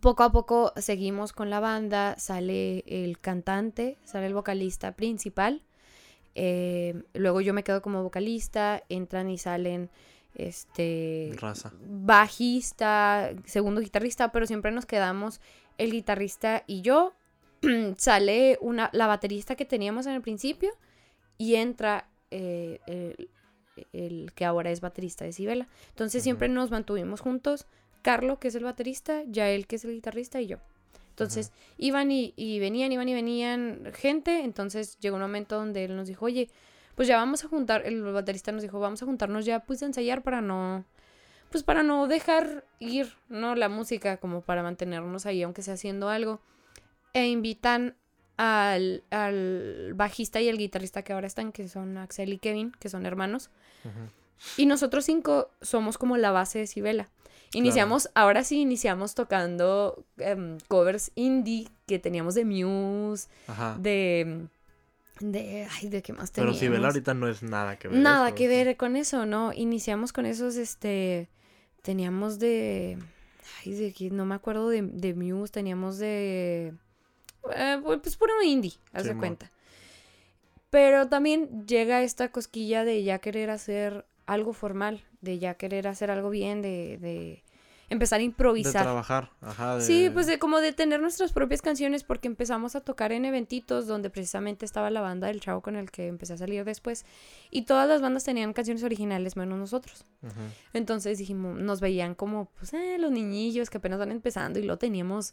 poco 0.00 0.22
a 0.22 0.30
poco 0.30 0.72
seguimos 0.76 1.32
con 1.32 1.50
la 1.50 1.58
banda, 1.58 2.16
sale 2.18 2.84
el 2.86 3.18
cantante, 3.18 3.98
sale 4.04 4.26
el 4.26 4.34
vocalista 4.34 4.92
principal. 4.92 5.62
eh, 6.36 7.02
luego 7.14 7.40
yo 7.40 7.52
me 7.52 7.64
quedo 7.64 7.82
como 7.82 8.04
vocalista, 8.04 8.84
entran 8.88 9.28
y 9.28 9.38
salen 9.38 9.90
este 10.38 11.32
Raza. 11.36 11.72
bajista, 11.80 13.32
segundo 13.44 13.80
guitarrista, 13.80 14.32
pero 14.32 14.46
siempre 14.46 14.70
nos 14.70 14.86
quedamos 14.86 15.40
el 15.76 15.92
guitarrista 15.92 16.64
y 16.66 16.80
yo. 16.80 17.12
sale 17.96 18.56
una, 18.60 18.88
la 18.92 19.06
baterista 19.06 19.56
que 19.56 19.64
teníamos 19.64 20.06
en 20.06 20.12
el 20.12 20.22
principio 20.22 20.70
y 21.38 21.56
entra 21.56 22.08
eh, 22.30 22.78
el, 22.86 23.28
el 23.92 24.32
que 24.34 24.44
ahora 24.44 24.70
es 24.70 24.80
baterista 24.80 25.24
de 25.24 25.32
Sibela. 25.32 25.68
Entonces 25.90 26.22
siempre 26.22 26.48
nos 26.48 26.70
mantuvimos 26.70 27.20
juntos. 27.20 27.66
Carlo, 28.02 28.38
que 28.38 28.48
es 28.48 28.54
el 28.54 28.64
baterista, 28.64 29.24
Yael, 29.24 29.66
que 29.66 29.76
es 29.76 29.84
el 29.84 29.92
guitarrista, 29.92 30.40
y 30.40 30.46
yo. 30.46 30.58
Entonces 31.10 31.50
iban 31.78 32.12
y, 32.12 32.32
y 32.36 32.60
venían, 32.60 32.92
iban 32.92 33.08
y 33.08 33.14
venían 33.14 33.92
gente. 33.92 34.44
Entonces 34.44 34.98
llegó 35.00 35.16
un 35.16 35.22
momento 35.22 35.56
donde 35.56 35.84
él 35.84 35.96
nos 35.96 36.06
dijo, 36.06 36.26
oye, 36.26 36.48
pues 36.98 37.06
ya 37.06 37.16
vamos 37.16 37.44
a 37.44 37.48
juntar, 37.48 37.86
el 37.86 38.02
baterista 38.02 38.50
nos 38.50 38.60
dijo, 38.60 38.80
vamos 38.80 39.00
a 39.00 39.06
juntarnos 39.06 39.44
ya 39.44 39.60
pues 39.60 39.80
a 39.84 39.86
ensayar 39.86 40.24
para 40.24 40.40
no, 40.40 40.84
pues 41.48 41.62
para 41.62 41.84
no 41.84 42.08
dejar 42.08 42.64
ir, 42.80 43.14
¿no? 43.28 43.54
La 43.54 43.68
música, 43.68 44.16
como 44.16 44.40
para 44.40 44.64
mantenernos 44.64 45.24
ahí, 45.24 45.44
aunque 45.44 45.62
sea 45.62 45.74
haciendo 45.74 46.08
algo. 46.08 46.40
E 47.12 47.28
invitan 47.28 47.94
al, 48.36 49.04
al 49.12 49.92
bajista 49.94 50.40
y 50.40 50.48
el 50.48 50.58
guitarrista 50.58 51.02
que 51.02 51.12
ahora 51.12 51.28
están, 51.28 51.52
que 51.52 51.68
son 51.68 51.98
Axel 51.98 52.32
y 52.32 52.38
Kevin, 52.38 52.72
que 52.80 52.88
son 52.88 53.06
hermanos. 53.06 53.50
Y 54.56 54.66
nosotros 54.66 55.04
cinco 55.04 55.52
somos 55.60 55.98
como 55.98 56.16
la 56.16 56.32
base 56.32 56.58
de 56.58 56.66
Sibela. 56.66 57.10
Iniciamos, 57.52 58.10
ahora 58.16 58.42
sí 58.42 58.60
iniciamos 58.60 59.14
tocando 59.14 60.04
em, 60.16 60.58
covers 60.66 61.12
indie 61.14 61.68
que 61.86 62.00
teníamos 62.00 62.34
de 62.34 62.44
Muse, 62.44 63.28
Ajá. 63.46 63.76
de... 63.78 64.48
de 65.20 65.66
ay, 65.70 65.88
¿de 65.88 66.02
qué 66.02 66.12
más 66.12 66.30
Pero 66.30 66.46
teníamos? 66.46 66.58
si 66.58 66.68
Bella 66.68 66.86
ahorita 66.86 67.14
no 67.14 67.28
es 67.28 67.42
nada 67.42 67.78
que 67.78 67.88
ver. 67.88 67.98
Nada 67.98 68.28
eso, 68.28 68.34
que 68.36 68.48
ver 68.48 68.76
con 68.76 68.96
eso, 68.96 69.26
¿no? 69.26 69.52
Iniciamos 69.52 70.12
con 70.12 70.26
esos, 70.26 70.56
este, 70.56 71.28
teníamos 71.82 72.38
de, 72.38 72.98
ay, 73.64 73.72
de 73.72 73.88
aquí, 73.88 74.10
no 74.10 74.24
me 74.26 74.34
acuerdo 74.34 74.68
de, 74.68 74.82
de 74.82 75.14
Muse, 75.14 75.52
teníamos 75.52 75.98
de, 75.98 76.74
eh, 77.54 77.80
pues 78.02 78.16
puro 78.16 78.42
indie, 78.42 78.74
haz 78.92 79.04
de 79.04 79.16
cuenta. 79.16 79.50
Pero 80.70 81.08
también 81.08 81.66
llega 81.66 82.02
esta 82.02 82.30
cosquilla 82.30 82.84
de 82.84 83.02
ya 83.02 83.18
querer 83.20 83.48
hacer 83.50 84.04
algo 84.26 84.52
formal, 84.52 85.02
de 85.22 85.38
ya 85.38 85.54
querer 85.54 85.88
hacer 85.88 86.10
algo 86.10 86.28
bien, 86.28 86.60
de, 86.60 86.98
de 86.98 87.42
empezar 87.90 88.16
a 88.16 88.20
De 88.20 88.24
improvisar. 88.24 88.82
trabajar. 88.82 89.30
Ajá. 89.40 89.76
De... 89.76 89.80
Sí, 89.82 90.10
pues 90.12 90.26
de 90.26 90.38
como 90.38 90.60
de 90.60 90.72
tener 90.72 91.00
nuestras 91.00 91.32
propias 91.32 91.62
canciones 91.62 92.04
porque 92.04 92.28
empezamos 92.28 92.76
a 92.76 92.80
tocar 92.80 93.12
en 93.12 93.24
eventitos 93.24 93.86
donde 93.86 94.10
precisamente 94.10 94.64
estaba 94.66 94.90
la 94.90 95.00
banda 95.00 95.28
del 95.28 95.40
chavo 95.40 95.62
con 95.62 95.74
el 95.76 95.90
que 95.90 96.06
empecé 96.06 96.34
a 96.34 96.36
salir 96.36 96.64
después 96.64 97.06
y 97.50 97.62
todas 97.62 97.88
las 97.88 98.02
bandas 98.02 98.24
tenían 98.24 98.52
canciones 98.52 98.82
originales 98.82 99.36
menos 99.36 99.58
nosotros. 99.58 100.04
Entonces 100.74 101.18
dijimos, 101.18 101.58
nos 101.58 101.80
veían 101.80 102.14
como 102.14 102.46
pues 102.58 102.74
eh, 102.74 102.98
los 102.98 103.10
niñillos 103.10 103.70
que 103.70 103.78
apenas 103.78 103.98
van 103.98 104.10
empezando 104.12 104.58
y 104.58 104.64
lo 104.64 104.76
teníamos 104.76 105.32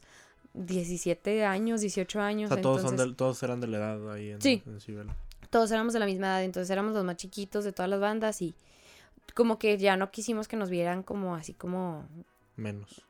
17 0.53 1.45
años, 1.45 1.81
18 1.81 2.19
O 2.19 2.21
años. 2.21 2.49
sea, 2.49 2.61
todos, 2.61 2.77
entonces, 2.79 2.99
son 2.99 3.09
de- 3.09 3.15
todos 3.15 3.43
eran 3.43 3.59
de 3.59 3.67
la 3.67 3.77
edad 3.77 4.11
ahí 4.13 4.31
en, 4.31 4.41
Sí. 4.41 4.63
en 4.65 4.79
Cibela. 4.79 5.15
todos 5.49 5.69
éramos 5.71 5.93
de 5.93 5.99
la 5.99 6.05
misma 6.05 6.27
edad, 6.27 6.43
entonces 6.43 6.69
éramos 6.69 6.93
los 6.93 7.03
más 7.03 7.17
chiquitos 7.17 7.63
de 7.63 7.71
todas 7.73 7.89
las 7.89 7.99
bandas 7.99 8.41
y 8.41 8.55
como 9.33 9.57
que 9.59 9.77
ya 9.77 9.97
no 9.97 10.11
quisimos 10.11 10.47
que 10.47 10.55
nos 10.55 10.69
vieran 10.69 11.03
como 11.03 11.35
así 11.35 11.53
como 11.53 12.05
Menos. 12.55 13.05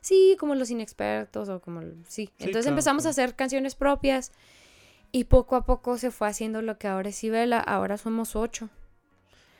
Sí, 0.00 0.36
como 0.38 0.54
los 0.54 0.70
inexpertos 0.70 1.48
o 1.48 1.60
como... 1.60 1.80
Sí. 1.80 1.96
Sí, 2.08 2.22
Entonces 2.38 2.62
claro, 2.64 2.68
empezamos 2.70 3.06
a 3.06 3.10
hacer 3.10 3.34
canciones 3.34 3.74
propias 3.74 4.32
y 5.12 5.24
poco 5.24 5.56
a 5.56 5.64
poco 5.64 5.98
se 5.98 6.10
fue 6.10 6.28
haciendo 6.28 6.62
lo 6.62 6.78
que 6.78 6.88
ahora 6.88 7.10
es 7.10 7.16
Sibela. 7.16 7.60
Ahora 7.60 7.96
somos 7.96 8.36
ocho. 8.36 8.68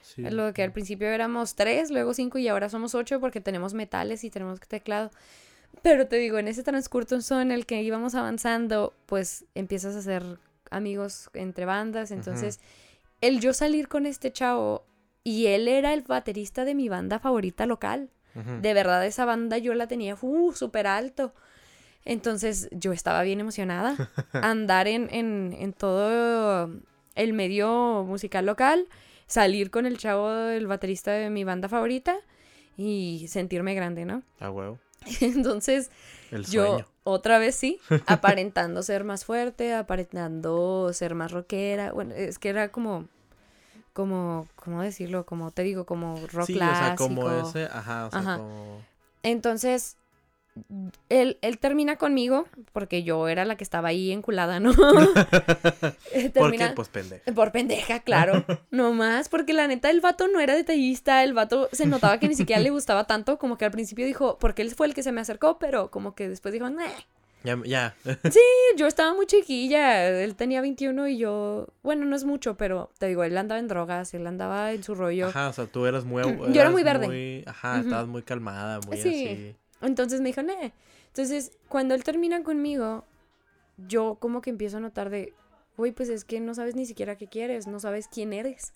Sí. 0.02 0.22
Lo 0.22 0.52
que 0.52 0.62
al 0.62 0.72
principio 0.72 1.08
éramos 1.08 1.54
tres, 1.54 1.90
luego 1.90 2.12
cinco 2.12 2.38
y 2.38 2.48
ahora 2.48 2.68
somos 2.68 2.94
ocho 2.94 3.20
porque 3.20 3.40
tenemos 3.40 3.72
metales 3.72 4.24
y 4.24 4.30
tenemos 4.30 4.60
teclado. 4.60 5.10
Pero 5.80 6.06
te 6.06 6.16
digo, 6.16 6.38
en 6.38 6.48
ese 6.48 6.62
transcurso 6.62 7.40
en 7.40 7.50
el 7.50 7.64
que 7.64 7.82
íbamos 7.82 8.14
avanzando, 8.14 8.92
pues 9.06 9.46
empiezas 9.54 9.94
a 9.96 10.00
hacer 10.00 10.38
amigos 10.70 11.30
entre 11.34 11.64
bandas. 11.64 12.10
Entonces, 12.10 12.60
el 13.20 13.40
yo 13.40 13.54
salir 13.54 13.88
con 13.88 14.04
este 14.04 14.32
chavo 14.32 14.84
y 15.24 15.46
él 15.46 15.68
era 15.68 15.92
el 15.92 16.02
baterista 16.02 16.64
de 16.64 16.74
mi 16.74 16.88
banda 16.88 17.18
favorita 17.18 17.66
local. 17.66 18.10
De 18.34 18.74
verdad, 18.74 19.04
esa 19.06 19.24
banda 19.24 19.58
yo 19.58 19.74
la 19.74 19.86
tenía 19.88 20.16
uh, 20.20 20.52
súper 20.52 20.86
alto. 20.86 21.34
Entonces 22.04 22.68
yo 22.72 22.92
estaba 22.92 23.22
bien 23.22 23.40
emocionada. 23.40 23.96
Andar 24.32 24.88
en, 24.88 25.08
en, 25.12 25.54
en 25.58 25.72
todo 25.72 26.70
el 27.14 27.32
medio 27.32 28.04
musical 28.06 28.46
local, 28.46 28.86
salir 29.26 29.70
con 29.70 29.86
el 29.86 29.98
chavo, 29.98 30.30
el 30.30 30.66
baterista 30.66 31.12
de 31.12 31.30
mi 31.30 31.44
banda 31.44 31.68
favorita 31.68 32.16
y 32.76 33.26
sentirme 33.28 33.74
grande, 33.74 34.04
¿no? 34.04 34.22
A 34.40 34.50
huevo. 34.50 34.78
Entonces 35.20 35.90
El 36.30 36.44
yo 36.46 36.66
sueño. 36.66 36.86
otra 37.04 37.38
vez 37.38 37.54
sí, 37.54 37.78
aparentando 38.06 38.82
ser 38.82 39.04
más 39.04 39.24
fuerte, 39.24 39.74
aparentando 39.74 40.92
ser 40.92 41.14
más 41.14 41.32
rockera. 41.32 41.92
Bueno, 41.92 42.14
es 42.14 42.38
que 42.38 42.48
era 42.48 42.70
como, 42.70 43.08
como, 43.92 44.46
¿cómo 44.56 44.82
decirlo? 44.82 45.24
Como 45.26 45.50
te 45.50 45.62
digo, 45.62 45.84
como 45.86 46.26
rock 46.32 46.46
sí, 46.46 46.54
clásico. 46.54 46.84
o 46.84 46.86
sea, 46.86 46.96
como 46.96 47.30
ese, 47.30 47.64
ajá, 47.66 48.06
o 48.06 48.10
sea, 48.10 48.20
Ajá. 48.20 48.36
como... 48.38 48.80
Entonces, 49.22 49.96
él, 51.08 51.38
él 51.40 51.58
termina 51.58 51.96
conmigo, 51.96 52.46
porque 52.72 53.02
yo 53.04 53.28
era 53.28 53.44
la 53.44 53.56
que 53.56 53.64
estaba 53.64 53.88
ahí 53.88 54.12
enculada, 54.12 54.60
¿no? 54.60 54.72
Eh, 56.14 56.28
termina- 56.28 56.74
pues, 56.74 56.88
pendejo. 56.88 57.32
Por 57.34 57.52
pendeja, 57.52 58.00
claro. 58.00 58.44
No 58.70 58.92
más, 58.92 59.28
porque 59.30 59.52
la 59.54 59.66
neta 59.66 59.88
el 59.90 60.00
vato 60.02 60.28
no 60.28 60.40
era 60.40 60.54
detallista, 60.54 61.24
el 61.24 61.32
vato 61.32 61.68
se 61.72 61.86
notaba 61.86 62.18
que 62.18 62.28
ni 62.28 62.34
siquiera 62.34 62.60
le 62.60 62.68
gustaba 62.70 63.04
tanto, 63.06 63.38
como 63.38 63.56
que 63.56 63.64
al 63.64 63.70
principio 63.70 64.04
dijo, 64.04 64.38
porque 64.38 64.60
él 64.62 64.70
fue 64.74 64.86
el 64.86 64.94
que 64.94 65.02
se 65.02 65.12
me 65.12 65.20
acercó, 65.22 65.58
pero 65.58 65.90
como 65.90 66.14
que 66.14 66.28
después 66.28 66.52
dijo, 66.52 66.68
"Nah". 66.68 66.84
Ya, 67.44 67.58
ya. 67.64 67.94
yo 68.76 68.86
estaba 68.86 69.14
muy 69.14 69.26
chiquilla, 69.26 70.08
él 70.22 70.34
tenía 70.36 70.60
21 70.60 71.08
y 71.08 71.18
yo, 71.18 71.68
bueno, 71.82 72.04
no 72.04 72.16
es 72.16 72.24
mucho, 72.24 72.56
pero 72.56 72.90
te 72.98 73.06
digo, 73.06 73.24
él 73.24 73.36
andaba 73.36 73.58
en 73.58 73.68
drogas, 73.68 74.14
él 74.14 74.26
andaba 74.26 74.72
en 74.72 74.82
su 74.82 74.94
rollo. 74.94 75.28
Ajá, 75.28 75.48
o 75.48 75.52
sea, 75.52 75.66
tú 75.66 75.86
eras 75.86 76.04
muy... 76.04 76.22
Yo 76.22 76.30
era 76.44 76.60
eras 76.62 76.72
muy 76.72 76.82
verde. 76.82 77.44
ajá, 77.46 77.72
Ujú. 77.78 77.84
estabas 77.84 78.06
muy 78.08 78.22
calmada, 78.22 78.80
muy 78.86 78.96
Sí. 78.96 79.08
así. 79.08 79.56
Entonces 79.80 80.20
me 80.20 80.28
dijo, 80.28 80.42
"Nah". 80.42 80.70
Entonces, 81.08 81.52
cuando 81.68 81.94
él 81.94 82.04
termina 82.04 82.42
conmigo, 82.42 83.04
yo 83.88 84.16
como 84.20 84.40
que 84.40 84.50
empiezo 84.50 84.78
a 84.78 84.80
notar 84.80 85.10
de, 85.10 85.34
güey, 85.76 85.92
pues 85.92 86.08
es 86.08 86.24
que 86.24 86.40
no 86.40 86.54
sabes 86.54 86.74
ni 86.76 86.86
siquiera 86.86 87.16
qué 87.16 87.26
quieres, 87.26 87.66
no 87.66 87.80
sabes 87.80 88.08
quién 88.08 88.32
eres, 88.32 88.72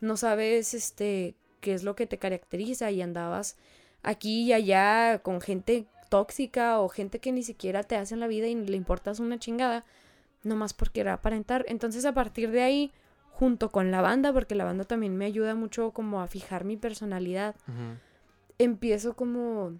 no 0.00 0.16
sabes, 0.16 0.74
este, 0.74 1.34
qué 1.60 1.74
es 1.74 1.82
lo 1.82 1.94
que 1.94 2.06
te 2.06 2.18
caracteriza 2.18 2.90
y 2.90 3.02
andabas 3.02 3.56
aquí 4.02 4.42
y 4.44 4.52
allá 4.52 5.20
con 5.22 5.40
gente 5.40 5.86
tóxica 6.14 6.78
o 6.78 6.88
gente 6.88 7.18
que 7.18 7.32
ni 7.32 7.42
siquiera 7.42 7.82
te 7.82 7.96
hace 7.96 8.14
en 8.14 8.20
la 8.20 8.28
vida 8.28 8.46
y 8.46 8.54
le 8.54 8.76
importas 8.76 9.18
una 9.18 9.40
chingada, 9.40 9.84
nomás 10.44 10.72
porque 10.72 11.00
era 11.00 11.14
aparentar. 11.14 11.64
Entonces, 11.66 12.04
a 12.04 12.14
partir 12.14 12.52
de 12.52 12.62
ahí, 12.62 12.92
junto 13.32 13.70
con 13.70 13.90
la 13.90 14.00
banda, 14.00 14.32
porque 14.32 14.54
la 14.54 14.62
banda 14.62 14.84
también 14.84 15.16
me 15.16 15.24
ayuda 15.24 15.56
mucho 15.56 15.90
como 15.90 16.20
a 16.20 16.28
fijar 16.28 16.62
mi 16.64 16.76
personalidad, 16.76 17.56
empiezo 18.58 19.16
como 19.16 19.72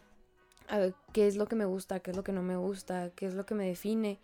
a 0.67 0.79
ver 0.79 0.95
qué 1.13 1.29
es 1.29 1.37
lo 1.37 1.47
que 1.47 1.55
me 1.55 1.67
gusta, 1.67 2.01
qué 2.01 2.11
es 2.11 2.17
lo 2.17 2.25
que 2.25 2.33
no 2.33 2.43
me 2.43 2.57
gusta, 2.57 3.13
qué 3.15 3.27
es 3.27 3.35
lo 3.35 3.47
que 3.47 3.55
me 3.55 3.69
define. 3.69 4.19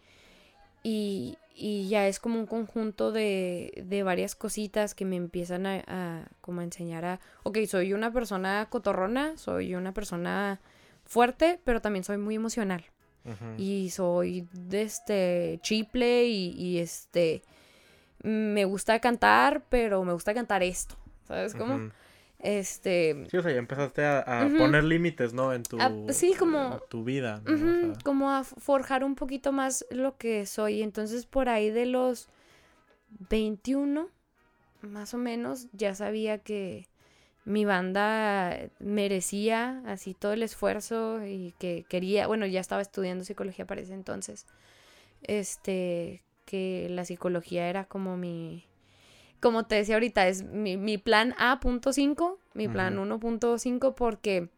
Y, 0.83 1.39
y 1.55 1.89
ya 1.89 2.09
es 2.09 2.19
como 2.19 2.41
un 2.41 2.47
conjunto 2.47 3.13
de, 3.13 3.85
de 3.87 4.03
varias 4.03 4.35
cositas 4.35 4.97
que 4.97 5.05
me 5.05 5.15
empiezan 5.15 5.65
a, 5.65 5.85
a 5.87 6.25
como 6.41 6.61
a 6.61 6.65
enseñar 6.65 7.05
a, 7.05 7.21
ok, 7.45 7.59
soy 7.69 7.93
una 7.93 8.13
persona 8.13 8.67
cotorrona, 8.69 9.37
soy 9.37 9.77
una 9.77 9.95
persona 9.95 10.59
fuerte, 11.11 11.61
pero 11.65 11.83
también 11.83 12.05
soy 12.05 12.17
muy 12.19 12.37
emocional. 12.37 12.85
Y 13.59 13.91
soy 13.91 14.49
de 14.53 14.83
este 14.83 15.59
chiple 15.63 16.27
y, 16.27 16.53
y 16.57 16.79
este 16.79 17.43
me 18.23 18.65
gusta 18.65 18.99
cantar, 19.01 19.65
pero 19.69 20.05
me 20.05 20.13
gusta 20.13 20.35
cantar 20.35 20.63
esto. 20.63 20.97
¿Sabes 21.27 21.55
cómo? 21.55 21.81
Este 22.39 23.27
Sí, 23.31 23.37
o 23.37 23.43
sea, 23.43 23.53
ya 23.53 23.59
empezaste 23.59 24.05
a, 24.05 24.21
a 24.21 24.49
poner 24.57 24.85
límites, 24.85 25.35
¿no? 25.35 25.53
En 25.53 25.63
tu, 25.63 25.79
Ah, 25.81 25.91
sí, 26.13 26.33
como- 26.39 26.75
en 26.75 26.81
tu 26.89 27.05
vida, 27.05 27.43
¿no? 27.45 27.53
O 27.53 27.57
Ujú, 27.57 27.93
sea, 27.93 27.99
como 28.05 28.31
a 28.31 28.45
forjar 28.45 29.05
un 29.05 29.15
poquito 29.15 29.53
más 29.53 29.85
lo 29.91 30.17
que 30.17 30.47
soy. 30.47 30.83
Entonces, 30.83 31.27
por 31.27 31.49
ahí 31.49 31.71
de 31.71 31.87
los 31.87 32.29
21, 33.31 34.09
más 34.83 35.15
o 35.15 35.19
menos, 35.19 35.69
ya 35.73 35.95
sabía 35.95 36.39
que 36.39 36.89
mi 37.51 37.65
banda 37.65 38.57
merecía 38.79 39.83
así 39.87 40.15
todo 40.15 40.33
el 40.33 40.43
esfuerzo 40.43 41.27
y 41.27 41.53
que 41.59 41.85
quería, 41.89 42.27
bueno, 42.27 42.47
ya 42.47 42.61
estaba 42.61 42.81
estudiando 42.81 43.25
psicología 43.25 43.67
para 43.67 43.81
ese 43.81 43.93
entonces. 43.93 44.47
Este, 45.23 46.23
que 46.45 46.87
la 46.91 47.05
psicología 47.05 47.69
era 47.69 47.85
como 47.85 48.17
mi, 48.17 48.65
como 49.41 49.65
te 49.65 49.75
decía 49.75 49.97
ahorita, 49.97 50.29
es 50.29 50.45
mi, 50.45 50.77
mi 50.77 50.97
plan 50.97 51.35
A.5, 51.39 52.39
mi 52.55 52.69
plan 52.69 52.99
Ujú. 52.99 53.19
1.5, 53.19 53.95
porque 53.95 54.49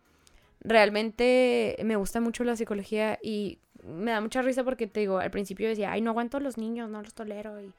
realmente 0.61 1.77
me 1.85 1.97
gusta 1.97 2.21
mucho 2.21 2.45
la 2.45 2.57
psicología 2.57 3.19
y 3.23 3.59
me 3.85 4.11
da 4.11 4.21
mucha 4.21 4.43
risa 4.43 4.65
porque 4.65 4.87
te 4.87 5.01
digo, 5.01 5.19
al 5.19 5.31
principio 5.31 5.69
decía, 5.69 5.93
ay, 5.93 6.03
no 6.03 6.11
aguanto 6.11 6.37
a 6.37 6.41
los 6.41 6.59
niños, 6.59 6.91
no 6.91 7.03
los 7.03 7.15
tolero. 7.15 7.61
Y, 7.61 7.73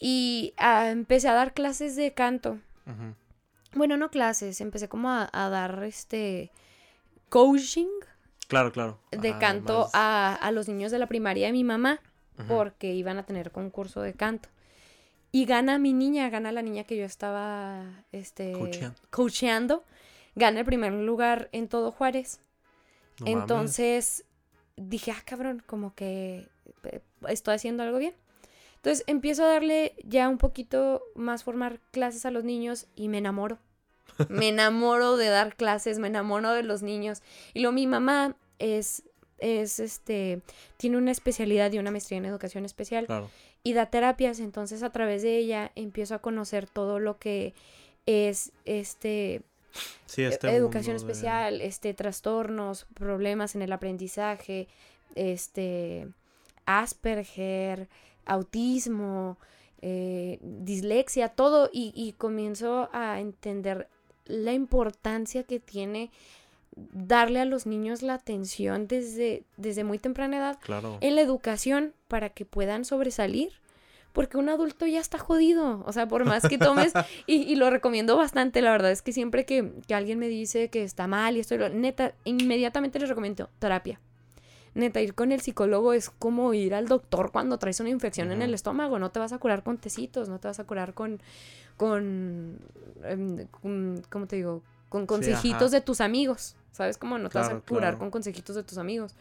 y 0.00 0.54
ah, 0.56 0.90
empecé 0.90 1.28
a 1.28 1.34
dar 1.34 1.54
clases 1.54 1.94
de 1.94 2.12
canto. 2.12 2.58
Bueno, 3.74 3.96
no 3.96 4.10
clases, 4.10 4.60
empecé 4.60 4.88
como 4.88 5.08
a, 5.10 5.28
a 5.32 5.48
dar 5.48 5.82
este 5.84 6.50
coaching 7.28 7.88
Claro, 8.48 8.70
claro. 8.70 8.98
de 9.10 9.38
canto 9.38 9.88
a, 9.94 10.34
a 10.34 10.50
los 10.52 10.68
niños 10.68 10.92
de 10.92 10.98
la 10.98 11.06
primaria 11.06 11.46
de 11.46 11.52
mi 11.52 11.64
mamá 11.64 12.00
porque 12.48 12.92
iban 12.92 13.18
a 13.18 13.22
tener 13.24 13.50
concurso 13.52 14.02
de 14.02 14.14
canto. 14.14 14.48
Y 15.30 15.46
gana 15.46 15.78
mi 15.78 15.92
niña, 15.92 16.28
gana 16.28 16.50
la 16.52 16.60
niña 16.60 16.84
que 16.84 16.96
yo 16.96 17.04
estaba 17.04 18.04
este, 18.10 18.52
Coacheando. 18.52 19.00
coacheando. 19.10 19.84
Gana 20.34 20.60
el 20.60 20.66
primer 20.66 20.92
lugar 20.92 21.48
en 21.52 21.68
todo 21.68 21.92
Juárez. 21.92 22.40
No 23.20 23.26
mames. 23.26 23.40
Entonces 23.40 24.24
dije, 24.76 25.12
ah, 25.12 25.22
cabrón, 25.24 25.62
como 25.64 25.94
que 25.94 26.48
eh, 26.84 27.00
estoy 27.28 27.54
haciendo 27.54 27.82
algo 27.82 27.98
bien. 27.98 28.14
Entonces 28.82 29.04
empiezo 29.06 29.44
a 29.44 29.48
darle 29.48 29.94
ya 30.04 30.28
un 30.28 30.38
poquito 30.38 31.02
más 31.14 31.44
formar 31.44 31.78
clases 31.92 32.26
a 32.26 32.30
los 32.32 32.42
niños 32.42 32.86
y 32.96 33.08
me 33.08 33.18
enamoro. 33.18 33.58
Me 34.28 34.48
enamoro 34.48 35.16
de 35.16 35.28
dar 35.28 35.54
clases, 35.56 35.98
me 36.00 36.08
enamoro 36.08 36.50
de 36.52 36.64
los 36.64 36.82
niños. 36.82 37.22
Y 37.54 37.60
luego 37.60 37.72
mi 37.74 37.86
mamá 37.86 38.36
es 38.58 39.04
es 39.38 39.80
este, 39.80 40.40
tiene 40.76 40.98
una 40.98 41.10
especialidad 41.10 41.72
y 41.72 41.78
una 41.78 41.90
maestría 41.90 42.18
en 42.18 42.26
educación 42.26 42.64
especial 42.64 43.06
Claro. 43.06 43.28
y 43.64 43.72
da 43.72 43.86
terapias, 43.86 44.38
entonces 44.38 44.84
a 44.84 44.90
través 44.90 45.22
de 45.22 45.36
ella 45.36 45.72
empiezo 45.74 46.14
a 46.14 46.20
conocer 46.20 46.68
todo 46.68 47.00
lo 47.00 47.18
que 47.18 47.52
es 48.06 48.52
este 48.66 49.42
Sí, 50.06 50.22
este 50.22 50.46
e- 50.48 50.54
educación 50.54 50.94
mundo 50.96 51.06
de- 51.06 51.12
especial, 51.12 51.60
este 51.60 51.92
trastornos, 51.92 52.86
problemas 52.94 53.56
en 53.56 53.62
el 53.62 53.72
aprendizaje, 53.72 54.68
este 55.16 56.06
Asperger, 56.66 57.88
autismo, 58.26 59.38
eh, 59.80 60.38
dislexia, 60.42 61.28
todo 61.28 61.68
y, 61.72 61.92
y 61.94 62.12
comienzo 62.12 62.88
a 62.92 63.20
entender 63.20 63.88
la 64.26 64.52
importancia 64.52 65.42
que 65.42 65.58
tiene 65.60 66.10
darle 66.74 67.40
a 67.40 67.44
los 67.44 67.66
niños 67.66 68.00
la 68.02 68.14
atención 68.14 68.86
desde, 68.86 69.42
desde 69.56 69.84
muy 69.84 69.98
temprana 69.98 70.38
edad 70.38 70.58
Claro. 70.62 70.96
en 71.00 71.16
la 71.16 71.20
educación 71.20 71.92
para 72.08 72.30
que 72.30 72.44
puedan 72.46 72.84
sobresalir. 72.84 73.52
Porque 74.12 74.36
un 74.36 74.50
adulto 74.50 74.84
ya 74.86 75.00
está 75.00 75.16
jodido. 75.18 75.82
O 75.86 75.92
sea, 75.92 76.06
por 76.06 76.26
más 76.26 76.46
que 76.46 76.58
tomes, 76.58 76.92
y, 77.26 77.36
y 77.50 77.54
lo 77.56 77.70
recomiendo 77.70 78.14
bastante, 78.16 78.60
la 78.60 78.70
verdad 78.70 78.90
es 78.90 79.00
que 79.00 79.10
siempre 79.12 79.46
que, 79.46 79.72
que 79.86 79.94
alguien 79.94 80.18
me 80.18 80.28
dice 80.28 80.68
que 80.68 80.82
está 80.82 81.06
mal 81.06 81.36
y 81.36 81.40
esto, 81.40 81.56
neta, 81.70 82.12
inmediatamente 82.24 82.98
les 82.98 83.08
recomiendo 83.08 83.48
terapia. 83.58 84.00
Neta, 84.74 85.00
ir 85.02 85.14
con 85.14 85.32
el 85.32 85.40
psicólogo 85.42 85.92
es 85.92 86.08
como 86.10 86.54
ir 86.54 86.74
al 86.74 86.88
doctor 86.88 87.30
cuando 87.30 87.58
traes 87.58 87.78
una 87.80 87.90
infección 87.90 88.32
en 88.32 88.40
el 88.40 88.54
estómago. 88.54 88.98
No 88.98 89.10
te 89.10 89.18
vas 89.18 89.32
a 89.32 89.38
curar 89.38 89.62
con 89.62 89.76
tecitos, 89.78 90.28
no 90.30 90.38
te 90.38 90.48
vas 90.48 90.60
a 90.60 90.64
curar 90.64 90.94
con, 90.94 91.20
con, 91.76 92.58
em, 93.04 93.46
con- 93.48 94.02
¿cómo 94.08 94.26
te 94.26 94.36
digo? 94.36 94.62
Con 94.88 95.06
consejitos 95.06 95.70
de 95.72 95.80
tus 95.82 96.00
amigos. 96.00 96.56
¿Sabes 96.72 96.96
cómo? 96.96 97.18
No 97.18 97.28
te 97.28 97.38
vas 97.38 97.48
a 97.50 97.60
curar 97.60 97.80
claro. 97.82 97.98
con 97.98 98.10
consejitos 98.10 98.56
de 98.56 98.62
tus 98.62 98.78
amigos. 98.78 99.14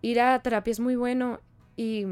Ir 0.00 0.20
a 0.20 0.38
terapia 0.40 0.70
es 0.72 0.80
muy 0.80 0.96
bueno 0.96 1.40
y 1.76 2.06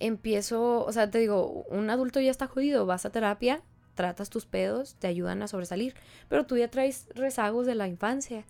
empiezo, 0.00 0.84
o 0.84 0.92
sea, 0.92 1.10
te 1.10 1.18
digo, 1.18 1.64
un 1.70 1.88
adulto 1.90 2.20
ya 2.20 2.30
está 2.30 2.46
jodido, 2.46 2.84
vas 2.86 3.06
a 3.06 3.10
terapia, 3.10 3.62
tratas 3.94 4.28
tus 4.28 4.44
pedos, 4.44 4.94
te 4.98 5.06
ayudan 5.06 5.42
a 5.42 5.48
sobresalir, 5.48 5.94
pero 6.28 6.44
tú 6.44 6.56
ya 6.58 6.68
traes 6.68 7.06
rezagos 7.14 7.66
de 7.66 7.74
la 7.74 7.88
infancia. 7.88 8.44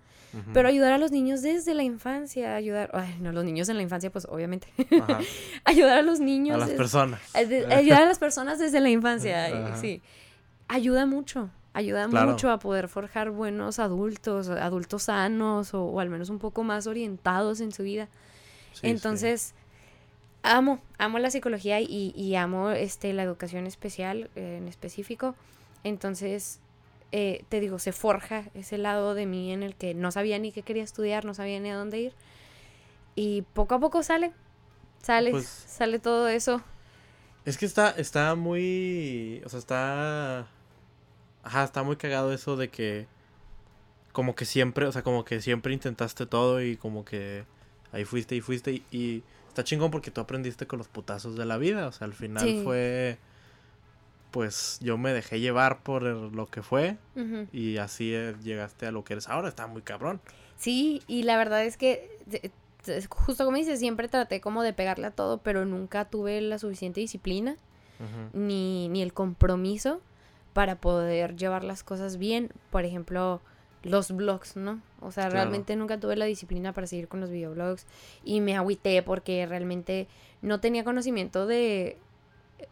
Pero 0.53 0.69
ayudar 0.69 0.93
a 0.93 0.99
los 0.99 1.13
niños 1.13 1.41
desde 1.43 1.73
la 1.75 1.83
infancia, 1.83 2.55
ayudar, 2.57 2.91
ay, 2.93 3.17
no, 3.21 3.33
los 3.33 3.45
niños 3.45 3.69
en 3.71 3.77
la 3.77 3.83
infancia, 3.83 4.11
pues 4.13 4.27
obviamente, 4.27 4.69
Ajá. 5.01 5.21
ayudar 5.65 5.99
a 5.99 6.03
los 6.03 6.21
niños, 6.21 6.57
A 6.57 6.59
las 6.59 6.71
es- 6.71 6.77
personas. 6.77 7.21
de- 7.33 7.67
ayudar 7.75 8.03
a 8.03 8.07
las 8.07 8.19
personas 8.19 8.59
desde 8.59 8.81
la 8.81 8.91
infancia, 8.91 9.47
Ajá. 9.47 9.77
sí, 9.81 10.03
ayuda 10.69 11.07
mucho. 11.07 11.51
Ayuda 11.73 12.09
Claro. 12.09 12.31
mucho 12.33 12.51
a 12.51 12.59
poder 12.59 12.89
forjar 12.89 13.31
buenos 13.31 13.79
adultos, 13.79 14.49
adultos 14.49 15.03
sanos 15.05 15.75
o, 15.75 15.85
o 15.85 16.01
al 16.01 16.09
menos 16.09 16.31
un 16.31 16.39
poco 16.39 16.65
más 16.65 16.87
orientados 16.87 17.61
en 17.61 17.71
su 17.73 17.83
vida. 17.83 18.09
Sí, 18.73 18.81
sí. 18.81 18.87
Entonces, 18.89 19.55
amo, 20.43 20.81
amo 20.99 21.19
la 21.19 21.31
psicología 21.31 21.81
y, 21.81 22.13
y 22.17 22.35
amo 22.37 22.71
este, 22.71 23.13
la 23.13 23.23
educación 23.25 23.67
especial 23.67 24.31
eh, 24.37 24.57
en 24.59 24.69
específico. 24.69 25.35
Entonces, 25.85 26.61
eh, 27.13 27.45
te 27.49 27.61
digo, 27.61 27.79
se 27.79 27.93
forja 27.93 28.45
ese 28.55 28.79
lado 28.79 29.15
de 29.15 29.27
mí 29.27 29.53
en 29.53 29.63
el 29.63 29.75
que 29.75 29.95
no 29.95 30.11
sabía 30.13 30.39
ni 30.39 30.53
qué 30.53 30.63
quería 30.63 30.83
estudiar, 30.83 31.25
no 31.25 31.35
sabía 31.35 31.61
ni 31.61 31.71
a 31.71 31.77
dónde 31.77 32.01
ir. 32.01 32.13
Y 33.15 33.43
poco 33.55 33.75
a 33.75 33.81
poco 33.81 34.03
sale, 34.03 34.33
sale, 35.03 35.31
Pues- 35.31 35.47
sale 35.47 35.99
todo 35.99 36.29
eso. 36.29 36.63
Es 37.45 37.57
que 37.59 37.65
está, 37.67 37.91
está 37.91 38.35
muy. 38.35 39.41
O 39.45 39.49
sea, 39.49 39.59
está. 39.61 40.49
Ajá, 41.45 41.63
está 41.65 41.83
muy 41.85 41.97
cagado 41.97 42.33
eso 42.33 42.57
de 42.57 42.69
que. 42.69 43.07
Como 44.13 44.35
que 44.35 44.45
siempre, 44.47 44.87
o 44.87 44.93
sea, 44.93 45.03
como 45.03 45.25
que 45.25 45.41
siempre 45.41 45.73
intentaste 45.73 46.27
todo 46.27 46.61
y 46.63 46.77
como 46.77 47.05
que 47.05 47.45
ahí 47.93 48.05
fuiste 48.05 48.35
y 48.35 48.41
fuiste 48.41 48.73
y, 48.73 48.83
y 48.91 49.23
está 49.49 49.63
chingón 49.63 49.91
porque 49.91 50.11
tú 50.11 50.21
aprendiste 50.23 50.67
con 50.67 50.79
los 50.79 50.89
putazos 50.89 51.37
de 51.37 51.45
la 51.45 51.57
vida. 51.59 51.87
O 51.87 51.93
sea, 51.93 52.07
al 52.07 52.15
final 52.15 52.43
Sí. 52.43 52.63
fue. 52.65 53.19
Pues 54.37 54.79
yo 54.83 54.99
me 54.99 55.15
dejé 55.15 55.41
llevar 55.41 55.83
por 55.83 56.03
lo 56.03 56.47
que 56.47 56.63
fue 56.63 56.99
y 57.53 57.79
así 57.79 58.13
eh, 58.15 58.35
llegaste 58.43 58.87
a 58.87 58.91
lo 58.93 59.03
que 59.03 59.15
eres 59.15 59.29
ahora. 59.31 59.49
Está 59.49 59.67
muy 59.67 59.81
cabrón. 59.81 60.21
Sí, 60.59 61.03
y 61.07 61.23
la 61.23 61.39
verdad 61.39 61.65
es 61.65 61.79
que, 61.79 62.21
justo 63.09 63.47
como 63.47 63.57
dices, 63.57 63.79
siempre 63.79 64.09
traté 64.09 64.43
como 64.43 64.63
de 64.63 64.75
pegarle 64.75 65.07
a 65.07 65.11
todo, 65.11 65.39
pero 65.39 65.65
nunca 65.65 66.05
tuve 66.05 66.39
la 66.43 66.59
suficiente 66.59 67.01
disciplina. 67.01 67.57
Ni, 68.35 68.91
ni 68.91 69.01
el 69.01 69.15
compromiso 69.15 70.03
para 70.53 70.77
poder 70.83 71.35
llevar 71.37 71.65
las 71.65 71.83
cosas 71.83 72.19
bien. 72.19 72.51
Por 72.71 72.85
ejemplo, 72.85 73.41
los 73.85 74.13
blogs, 74.15 74.55
¿no? 74.57 74.83
O 75.01 75.13
sea, 75.13 75.25
Claro. 75.31 75.37
realmente 75.37 75.77
nunca 75.77 75.99
tuve 75.99 76.15
la 76.17 76.27
disciplina 76.27 76.75
para 76.75 76.87
seguir 76.87 77.09
con 77.09 77.21
los 77.23 77.31
videoblogs 77.31 77.87
y 78.23 78.43
me 78.43 78.55
agüité 78.55 79.03
porque 79.03 79.47
realmente 79.47 80.09
no 80.43 80.61
tenía 80.61 80.85
conocimiento 80.85 81.47
de 81.47 81.97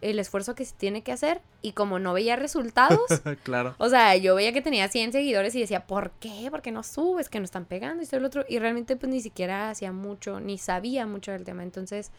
el 0.00 0.18
esfuerzo 0.18 0.54
que 0.54 0.64
se 0.64 0.74
tiene 0.74 1.02
que 1.02 1.12
hacer 1.12 1.40
y 1.62 1.72
como 1.72 1.98
no 1.98 2.12
veía 2.12 2.36
resultados, 2.36 3.00
claro. 3.42 3.74
o 3.78 3.88
sea, 3.88 4.16
yo 4.16 4.34
veía 4.34 4.52
que 4.52 4.62
tenía 4.62 4.88
100 4.88 5.12
seguidores 5.12 5.54
y 5.54 5.60
decía, 5.60 5.86
¿por 5.86 6.10
qué? 6.12 6.48
¿Por 6.50 6.62
qué 6.62 6.72
no 6.72 6.82
subes? 6.82 7.28
Que 7.28 7.38
no 7.38 7.44
están 7.44 7.64
pegando 7.64 8.02
y 8.02 8.06
todo 8.06 8.18
el 8.18 8.24
otro. 8.24 8.44
Y 8.48 8.58
realmente 8.58 8.96
pues 8.96 9.10
ni 9.10 9.20
siquiera 9.20 9.70
hacía 9.70 9.92
mucho, 9.92 10.40
ni 10.40 10.58
sabía 10.58 11.06
mucho 11.06 11.32
del 11.32 11.44
tema. 11.44 11.62
Entonces, 11.62 12.10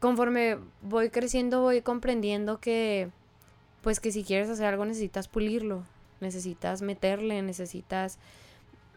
conforme 0.00 0.58
voy 0.82 1.10
creciendo, 1.10 1.62
voy 1.62 1.82
comprendiendo 1.82 2.60
que, 2.60 3.08
pues 3.82 4.00
que 4.00 4.12
si 4.12 4.24
quieres 4.24 4.48
hacer 4.48 4.66
algo 4.66 4.84
necesitas 4.84 5.28
pulirlo, 5.28 5.84
necesitas 6.20 6.82
meterle, 6.82 7.42
necesitas, 7.42 8.18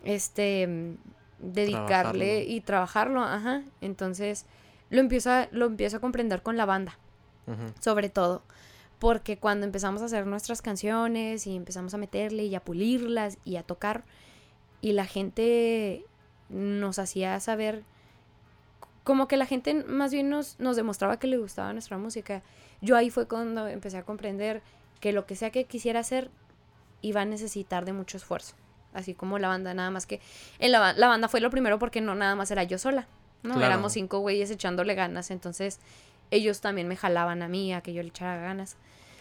este, 0.03 0.95
dedicarle 1.39 1.85
Trabajarlo. 1.85 2.23
y 2.25 2.61
trabajarlo, 2.61 3.21
ajá. 3.21 3.63
Entonces, 3.81 4.45
lo 4.89 4.99
empiezo 4.99 5.31
a, 5.31 5.47
lo 5.51 5.65
empiezo 5.65 5.97
a 5.97 5.99
comprender 5.99 6.41
con 6.41 6.57
la 6.57 6.65
banda 6.65 6.97
Sobre 7.79 8.09
todo. 8.09 8.41
Porque 8.99 9.37
cuando 9.37 9.65
empezamos 9.65 10.01
a 10.01 10.05
hacer 10.05 10.25
nuestras 10.27 10.61
canciones 10.61 11.45
y 11.45 11.55
empezamos 11.55 11.93
a 11.93 11.97
meterle 11.97 12.45
y 12.45 12.55
a 12.55 12.61
pulirlas 12.61 13.37
y 13.43 13.57
a 13.57 13.63
tocar, 13.63 14.03
y 14.81 14.93
la 14.93 15.05
gente 15.05 16.05
nos 16.49 16.99
hacía 16.99 17.39
saber, 17.39 17.83
como 19.03 19.27
que 19.27 19.35
la 19.37 19.45
gente 19.45 19.73
más 19.83 20.11
bien 20.13 20.29
nos, 20.29 20.59
nos 20.59 20.75
demostraba 20.75 21.19
que 21.19 21.27
le 21.27 21.37
gustaba 21.37 21.73
nuestra 21.73 21.97
música. 21.97 22.41
Yo 22.81 22.95
ahí 22.95 23.09
fue 23.09 23.27
cuando 23.27 23.67
empecé 23.67 23.97
a 23.97 24.03
comprender 24.03 24.61
que 25.01 25.11
lo 25.11 25.25
que 25.25 25.35
sea 25.35 25.51
que 25.51 25.65
quisiera 25.65 25.99
hacer 25.99 26.29
iba 27.01 27.21
a 27.21 27.25
necesitar 27.25 27.83
de 27.83 27.91
mucho 27.91 28.15
esfuerzo. 28.15 28.55
Así 28.93 29.13
como 29.13 29.39
la 29.39 29.47
banda, 29.49 29.73
nada 29.73 29.89
más 29.89 30.05
que 30.05 30.21
en 30.59 30.71
la, 30.71 30.79
ba- 30.79 30.93
la 30.93 31.07
banda 31.07 31.27
fue 31.27 31.41
lo 31.41 31.49
primero 31.49 31.79
porque 31.79 31.99
no 31.99 32.15
nada 32.15 32.35
más 32.35 32.51
era 32.51 32.63
yo 32.63 32.77
sola, 32.77 33.07
¿no? 33.41 33.55
Claro. 33.55 33.65
Éramos 33.65 33.93
cinco 33.93 34.19
güeyes 34.19 34.51
echándole 34.51 34.95
ganas, 34.95 35.31
entonces 35.31 35.79
ellos 36.35 36.61
también 36.61 36.87
me 36.87 36.95
jalaban 36.95 37.41
a 37.41 37.47
mí 37.47 37.73
a 37.73 37.81
que 37.81 37.93
yo 37.93 38.01
le 38.03 38.09
echara 38.09 38.41
ganas. 38.41 38.75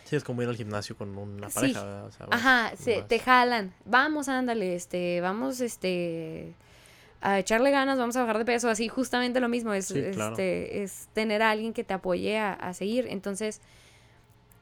Sí, 0.04 0.16
es 0.16 0.24
como 0.24 0.42
ir 0.42 0.48
al 0.48 0.56
gimnasio 0.56 0.96
con 0.96 1.16
una 1.16 1.48
pareja, 1.48 1.84
¿verdad? 1.84 2.06
O 2.06 2.10
sea, 2.12 2.26
vas- 2.26 2.40
Ajá, 2.40 2.72
se, 2.76 2.98
vas- 2.98 3.08
te 3.08 3.18
jalan. 3.18 3.72
Vamos, 3.84 4.28
ándale, 4.28 4.74
este, 4.74 5.20
vamos, 5.20 5.60
este, 5.60 6.54
a 7.20 7.38
echarle 7.38 7.70
ganas, 7.70 7.98
vamos 7.98 8.16
a 8.16 8.20
bajar 8.20 8.38
de 8.38 8.44
peso, 8.44 8.68
así 8.68 8.88
justamente 8.88 9.38
lo 9.40 9.48
mismo, 9.48 9.72
es, 9.72 9.86
Sí, 9.86 10.02
claro. 10.12 10.32
este, 10.32 10.82
es 10.82 11.08
tener 11.12 11.40
a 11.42 11.50
alguien 11.50 11.72
que 11.72 11.84
te 11.84 11.94
apoye 11.94 12.38
a, 12.38 12.52
a 12.52 12.74
seguir. 12.74 13.06
Entonces, 13.08 13.60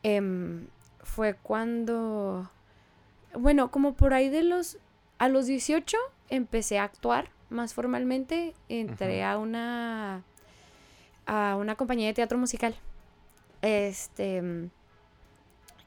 em, 0.03 0.67
fue 1.03 1.35
cuando, 1.35 2.51
bueno, 3.35 3.71
como 3.71 3.95
por 3.95 4.15
ahí 4.15 4.29
de 4.29 4.43
los, 4.43 4.79
a 5.19 5.29
los 5.29 5.47
18 5.47 5.97
empecé 6.29 6.79
a 6.79 6.85
actuar 6.85 7.31
más 7.49 7.75
formalmente, 7.75 8.55
entré 8.69 9.25
a 9.25 9.37
una, 9.39 10.23
a 11.31 11.55
una 11.55 11.77
compañía 11.77 12.09
de 12.09 12.15
teatro 12.15 12.39
musical. 12.39 12.75
Este, 13.63 14.43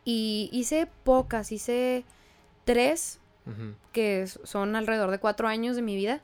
y 0.06 0.50
hice 0.54 0.88
pocas, 1.04 1.52
hice 1.52 2.06
tres 2.64 3.20
que 3.92 4.26
son 4.28 4.78
alrededor 4.78 5.12
de 5.12 5.20
cuatro 5.20 5.50
años 5.50 5.76
de 5.76 5.82
mi 5.82 5.98
vida. 5.98 6.22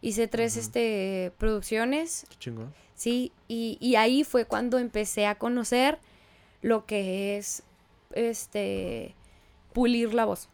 Hice 0.00 0.26
tres 0.26 0.56
este, 0.56 1.32
producciones, 1.38 2.26
Qué 2.30 2.36
chingón. 2.36 2.74
sí, 2.96 3.30
y, 3.46 3.78
y 3.80 3.94
ahí 3.94 4.24
fue 4.24 4.44
cuando 4.44 4.78
empecé 4.78 5.26
a 5.26 5.36
conocer 5.36 5.98
lo 6.60 6.84
que 6.84 7.36
es 7.36 7.62
este 8.12 9.14
pulir 9.72 10.14
la 10.14 10.24
voz, 10.24 10.48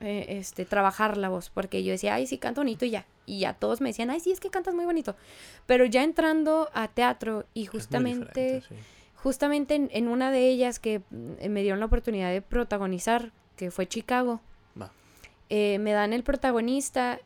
Eh, 0.00 0.26
este, 0.28 0.64
trabajar 0.64 1.16
la 1.16 1.28
voz, 1.28 1.50
porque 1.50 1.82
yo 1.82 1.92
decía, 1.92 2.14
ay, 2.14 2.26
sí, 2.26 2.38
canto 2.38 2.60
bonito 2.60 2.84
y 2.84 2.90
ya. 2.90 3.06
Y 3.26 3.40
ya 3.40 3.54
todos 3.54 3.80
me 3.80 3.88
decían, 3.88 4.10
ay, 4.10 4.20
sí, 4.20 4.30
es 4.30 4.40
que 4.40 4.50
cantas 4.50 4.74
muy 4.74 4.84
bonito. 4.84 5.16
Pero 5.66 5.84
ya 5.86 6.02
entrando 6.02 6.68
a 6.74 6.88
teatro 6.88 7.46
y 7.54 7.66
justamente 7.66 8.60
sí. 8.62 8.74
justamente 9.16 9.74
en, 9.74 9.88
en 9.92 10.08
una 10.08 10.30
de 10.30 10.48
ellas 10.48 10.78
que 10.78 11.00
mm, 11.10 11.48
me 11.48 11.62
dieron 11.62 11.80
la 11.80 11.86
oportunidad 11.86 12.30
de 12.30 12.42
protagonizar, 12.42 13.32
que 13.56 13.70
fue 13.70 13.86
Chicago, 13.86 14.40
eh, 15.50 15.78
me 15.78 15.92
dan 15.92 16.12
el 16.14 16.24
protagonista 16.24 17.20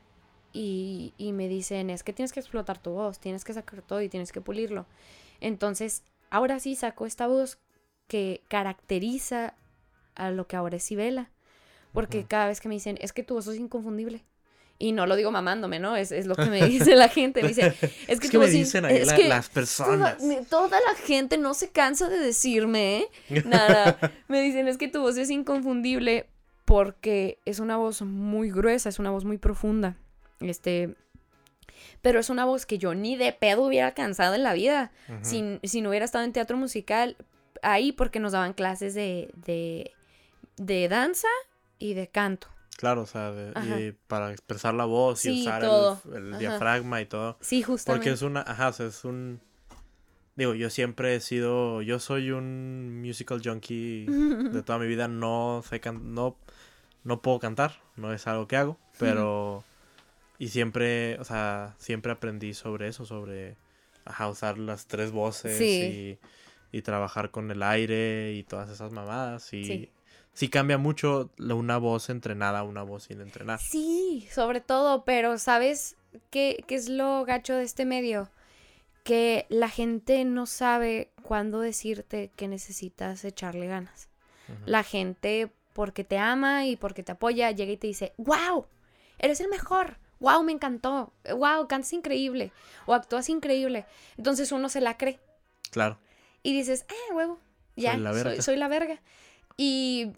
y, 0.52 1.14
y 1.18 1.32
me 1.32 1.48
dicen, 1.48 1.88
es 1.88 2.02
que 2.02 2.12
tienes 2.12 2.32
que 2.32 2.40
explotar 2.40 2.78
tu 2.78 2.90
voz, 2.90 3.20
tienes 3.20 3.44
que 3.44 3.52
sacar 3.52 3.82
todo 3.82 4.02
y 4.02 4.08
tienes 4.08 4.32
que 4.32 4.40
pulirlo. 4.40 4.86
Entonces, 5.40 6.02
ahora 6.30 6.58
sí 6.58 6.74
saco 6.74 7.06
esta 7.06 7.26
voz 7.26 7.58
que 8.08 8.42
caracteriza 8.48 9.54
a 10.14 10.30
lo 10.30 10.46
que 10.46 10.56
ahora 10.56 10.76
es 10.76 10.84
Sibela. 10.84 11.30
Porque 11.92 12.24
cada 12.24 12.46
vez 12.48 12.60
que 12.60 12.68
me 12.68 12.74
dicen, 12.74 12.98
es 13.00 13.12
que 13.12 13.22
tu 13.22 13.34
voz 13.34 13.46
es 13.48 13.56
inconfundible. 13.58 14.24
Y 14.80 14.92
no 14.92 15.06
lo 15.06 15.16
digo 15.16 15.32
mamándome, 15.32 15.80
¿no? 15.80 15.96
Es, 15.96 16.12
es 16.12 16.26
lo 16.26 16.36
que 16.36 16.46
me 16.46 16.64
dice 16.68 16.94
la 16.94 17.08
gente. 17.08 17.42
Me 17.42 17.48
dice, 17.48 17.66
es 17.66 17.74
que, 17.80 17.90
Es 18.12 18.20
que 18.20 18.28
tu 18.28 18.38
me 18.38 18.46
dicen 18.46 18.84
ahí 18.84 19.04
la- 19.04 19.18
las 19.18 19.48
personas. 19.48 20.18
toda 20.48 20.78
la 20.80 20.94
gente 21.04 21.36
no 21.38 21.54
se 21.54 21.70
cansa 21.70 22.08
de 22.08 22.18
decirme, 22.20 22.98
¿eh? 23.30 23.42
Nada. 23.44 23.98
Me 24.28 24.40
dicen, 24.40 24.68
es 24.68 24.78
que 24.78 24.86
tu 24.86 25.00
voz 25.00 25.16
es 25.16 25.30
inconfundible 25.30 26.26
porque 26.64 27.38
es 27.44 27.58
una 27.58 27.76
voz 27.76 28.02
muy 28.02 28.50
gruesa, 28.52 28.88
es 28.88 28.98
una 29.00 29.10
voz 29.10 29.24
muy 29.24 29.38
profunda. 29.38 29.96
Este. 30.40 30.94
Pero 32.02 32.20
es 32.20 32.30
una 32.30 32.44
voz 32.44 32.64
que 32.66 32.78
yo 32.78 32.94
ni 32.94 33.16
de 33.16 33.32
pedo 33.32 33.62
hubiera 33.64 33.88
alcanzado 33.88 34.34
en 34.36 34.44
la 34.44 34.52
vida. 34.52 34.92
Ujú. 35.08 35.18
si, 35.22 35.58
si 35.64 35.80
no 35.80 35.88
hubiera 35.88 36.04
estado 36.04 36.24
en 36.24 36.32
teatro 36.32 36.56
musical 36.56 37.16
ahí 37.62 37.90
porque 37.90 38.20
nos 38.20 38.30
daban 38.32 38.52
clases 38.52 38.94
de, 38.94 39.30
de, 39.44 39.90
de 40.56 40.88
danza 40.88 41.26
y 41.78 41.94
de 41.94 42.08
canto. 42.08 42.48
Claro, 42.76 43.02
o 43.02 43.06
sea, 43.06 43.32
de- 43.32 43.88
y 43.88 43.92
para 44.06 44.30
expresar 44.30 44.72
la 44.74 44.84
voz 44.84 45.24
y 45.24 45.40
usar 45.42 45.62
todo. 45.62 46.00
el, 46.14 46.38
diafragma 46.38 47.00
y 47.00 47.06
todo. 47.06 47.36
Sí, 47.40 47.62
justamente. 47.62 47.98
Porque 48.04 48.14
es 48.14 48.22
una, 48.22 48.42
ajá, 48.42 48.68
o 48.68 48.72
sea, 48.72 48.86
es 48.86 49.04
un... 49.04 49.40
Digo, 50.36 50.54
yo 50.54 50.70
siempre 50.70 51.16
he 51.16 51.20
sido, 51.20 51.82
yo 51.82 51.98
soy 51.98 52.30
un 52.30 53.02
musical 53.02 53.40
junkie 53.44 54.06
de 54.06 54.62
toda 54.64 54.78
mi 54.78 54.86
vida, 54.86 55.08
no 55.08 55.64
sé, 55.68 55.80
can- 55.80 56.14
no, 56.14 56.36
no 57.02 57.20
puedo 57.20 57.40
cantar, 57.40 57.80
no 57.96 58.12
es 58.12 58.26
algo 58.28 58.46
que 58.46 58.56
hago, 58.56 58.78
pero... 58.98 59.64
Y 60.40 60.50
siempre, 60.50 61.18
o 61.18 61.24
sea, 61.24 61.74
siempre 61.78 62.12
aprendí 62.12 62.54
sobre 62.54 62.86
eso, 62.86 63.04
sobre, 63.04 63.56
ajá, 64.04 64.28
usar 64.28 64.56
las 64.56 64.86
tres 64.86 65.10
voces 65.10 65.58
Sí. 65.58 66.18
y, 66.72 66.78
y 66.78 66.82
trabajar 66.82 67.32
con 67.32 67.50
el 67.50 67.60
aire 67.64 68.34
y 68.34 68.44
todas 68.44 68.70
esas 68.70 68.92
mamadas 68.92 69.52
y... 69.52 69.64
Sí. 69.64 69.90
Sí 70.38 70.48
cambia 70.48 70.78
mucho 70.78 71.32
una 71.40 71.78
voz 71.78 72.10
entrenada 72.10 72.60
a 72.60 72.62
una 72.62 72.84
voz 72.84 73.02
sin 73.02 73.20
entrenar. 73.20 73.58
Sí, 73.58 74.28
sobre 74.30 74.60
todo, 74.60 75.04
pero 75.04 75.36
¿sabes 75.36 75.96
qué, 76.30 76.62
qué 76.68 76.76
es 76.76 76.88
lo 76.88 77.24
gacho 77.24 77.54
de 77.56 77.64
este 77.64 77.84
medio? 77.84 78.30
Que 79.02 79.46
la 79.48 79.68
gente 79.68 80.24
no 80.24 80.46
sabe 80.46 81.10
cuándo 81.22 81.58
decirte 81.58 82.30
que 82.36 82.46
necesitas 82.46 83.24
echarle 83.24 83.66
ganas. 83.66 84.08
La 84.64 84.84
gente, 84.84 85.50
porque 85.72 86.04
te 86.04 86.18
ama 86.18 86.66
y 86.66 86.76
porque 86.76 87.02
te 87.02 87.10
apoya, 87.10 87.50
llega 87.50 87.72
y 87.72 87.76
te 87.76 87.88
dice, 87.88 88.12
wow, 88.16 88.66
eres 89.18 89.40
el 89.40 89.48
mejor, 89.48 89.98
wow, 90.20 90.44
me 90.44 90.52
encantó, 90.52 91.12
wow, 91.36 91.66
cantas 91.66 91.92
increíble 91.92 92.52
o 92.86 92.94
actúas 92.94 93.28
increíble. 93.28 93.86
Entonces 94.16 94.52
uno 94.52 94.68
se 94.68 94.80
la 94.82 94.96
cree 94.96 95.18
Claro. 95.72 95.98
y 96.44 96.52
dices, 96.56 96.86
ah, 96.88 97.14
huevo, 97.16 97.40
ya, 97.74 97.94
Soy 97.94 98.00
la 98.02 98.12
soy, 98.12 98.22
verga". 98.22 98.42
soy 98.42 98.56
la 98.56 98.68
verga. 98.68 99.00
Y 99.56 100.12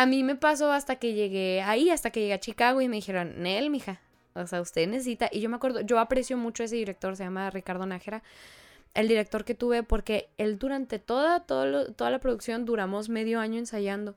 a 0.00 0.06
mí 0.06 0.22
me 0.22 0.36
pasó 0.36 0.70
hasta 0.72 0.96
que 0.96 1.14
llegué 1.14 1.60
ahí, 1.62 1.90
hasta 1.90 2.10
que 2.10 2.20
llegué 2.20 2.32
a 2.34 2.40
Chicago 2.40 2.80
y 2.80 2.88
me 2.88 2.96
dijeron, 2.96 3.42
Nel, 3.42 3.68
mija, 3.70 4.00
o 4.34 4.46
sea, 4.46 4.60
usted 4.60 4.86
necesita, 4.88 5.28
y 5.32 5.40
yo 5.40 5.48
me 5.48 5.56
acuerdo, 5.56 5.80
yo 5.80 5.98
aprecio 5.98 6.36
mucho 6.36 6.62
a 6.62 6.66
ese 6.66 6.76
director, 6.76 7.16
se 7.16 7.24
llama 7.24 7.50
Ricardo 7.50 7.84
Nájera, 7.86 8.22
el 8.94 9.08
director 9.08 9.44
que 9.44 9.54
tuve, 9.54 9.82
porque 9.82 10.28
él 10.38 10.58
durante 10.58 10.98
toda, 10.98 11.40
todo 11.40 11.66
lo- 11.66 11.92
toda 11.92 12.10
la 12.10 12.20
producción 12.20 12.64
duramos 12.64 13.08
medio 13.08 13.40
año 13.40 13.58
ensayando. 13.58 14.16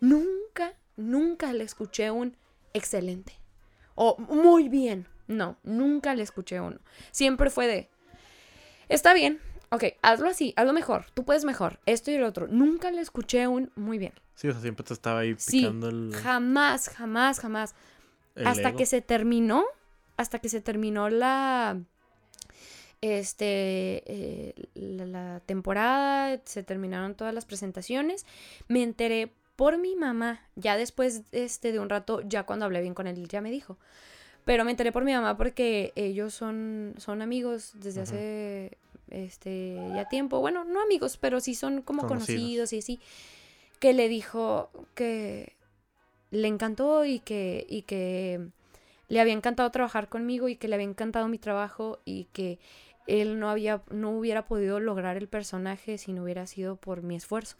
Nunca, 0.00 0.74
nunca 0.96 1.52
le 1.52 1.64
escuché 1.64 2.10
un 2.10 2.36
excelente 2.72 3.32
o 3.96 4.16
muy 4.18 4.68
bien. 4.68 5.06
No, 5.26 5.56
nunca 5.64 6.14
le 6.14 6.22
escuché 6.22 6.60
uno. 6.60 6.78
Siempre 7.10 7.50
fue 7.50 7.66
de, 7.66 7.90
está 8.88 9.12
bien, 9.14 9.40
ok, 9.70 9.84
hazlo 10.02 10.28
así, 10.28 10.52
hazlo 10.56 10.72
mejor, 10.72 11.06
tú 11.14 11.24
puedes 11.24 11.44
mejor, 11.44 11.80
esto 11.86 12.10
y 12.10 12.14
el 12.14 12.22
otro. 12.24 12.46
Nunca 12.48 12.90
le 12.90 13.00
escuché 13.00 13.46
un 13.48 13.70
muy 13.76 13.98
bien. 13.98 14.12
Sí, 14.34 14.48
o 14.48 14.52
sea, 14.52 14.60
siempre 14.62 14.84
te 14.84 14.94
estaba 14.94 15.20
ahí 15.20 15.34
Sí, 15.38 15.60
picando 15.60 15.88
el, 15.88 16.14
Jamás, 16.14 16.88
jamás, 16.90 17.40
jamás. 17.40 17.74
el 18.36 18.46
hasta 18.46 18.68
ego. 18.68 18.78
que 18.78 18.86
se 18.86 19.00
terminó, 19.02 19.64
hasta 20.16 20.38
que 20.38 20.48
se 20.48 20.60
terminó 20.60 21.08
la, 21.10 21.78
este, 23.00 24.02
eh, 24.06 24.54
la, 24.74 25.06
la 25.06 25.40
temporada, 25.46 26.40
se 26.44 26.62
terminaron 26.62 27.14
todas 27.14 27.34
las 27.34 27.44
presentaciones, 27.44 28.26
me 28.68 28.82
enteré 28.82 29.32
por 29.56 29.78
mi 29.78 29.96
mamá, 29.96 30.40
ya 30.56 30.76
después 30.76 31.22
este, 31.32 31.72
de 31.72 31.80
un 31.80 31.88
rato, 31.88 32.20
ya 32.22 32.44
cuando 32.44 32.64
hablé 32.64 32.80
bien 32.80 32.94
con 32.94 33.06
él, 33.06 33.26
ya 33.28 33.40
me 33.40 33.50
dijo. 33.50 33.76
Pero 34.44 34.64
me 34.64 34.70
enteré 34.70 34.92
por 34.92 35.04
mi 35.04 35.12
mamá 35.12 35.36
porque 35.36 35.92
ellos 35.94 36.32
son, 36.32 36.94
son 36.96 37.20
amigos 37.22 37.72
desde 37.74 38.00
hace 38.02 38.78
este 39.10 39.76
ya 39.94 40.08
tiempo. 40.08 40.40
Bueno, 40.40 40.64
no 40.64 40.82
amigos, 40.82 41.16
pero 41.16 41.40
sí 41.40 41.54
son 41.54 41.82
como 41.82 42.06
Conocidos. 42.06 42.40
conocidos 42.40 42.72
y 42.72 42.78
así. 42.78 43.00
Que 43.80 43.92
le 43.92 44.08
dijo 44.08 44.70
que 44.94 45.56
le 46.30 46.48
encantó 46.48 47.04
y 47.04 47.20
que, 47.20 47.66
y 47.68 47.82
que 47.82 48.48
le 49.08 49.20
había 49.20 49.32
encantado 49.32 49.70
trabajar 49.70 50.08
conmigo 50.08 50.48
y 50.48 50.56
que 50.56 50.68
le 50.68 50.74
había 50.74 50.86
encantado 50.86 51.28
mi 51.28 51.38
trabajo 51.38 52.00
y 52.04 52.24
que 52.32 52.58
él 53.06 53.38
no 53.38 53.48
había, 53.48 53.82
no 53.90 54.10
hubiera 54.10 54.46
podido 54.46 54.80
lograr 54.80 55.16
el 55.16 55.28
personaje 55.28 55.96
si 55.96 56.12
no 56.12 56.24
hubiera 56.24 56.46
sido 56.46 56.76
por 56.76 57.02
mi 57.02 57.16
esfuerzo 57.16 57.56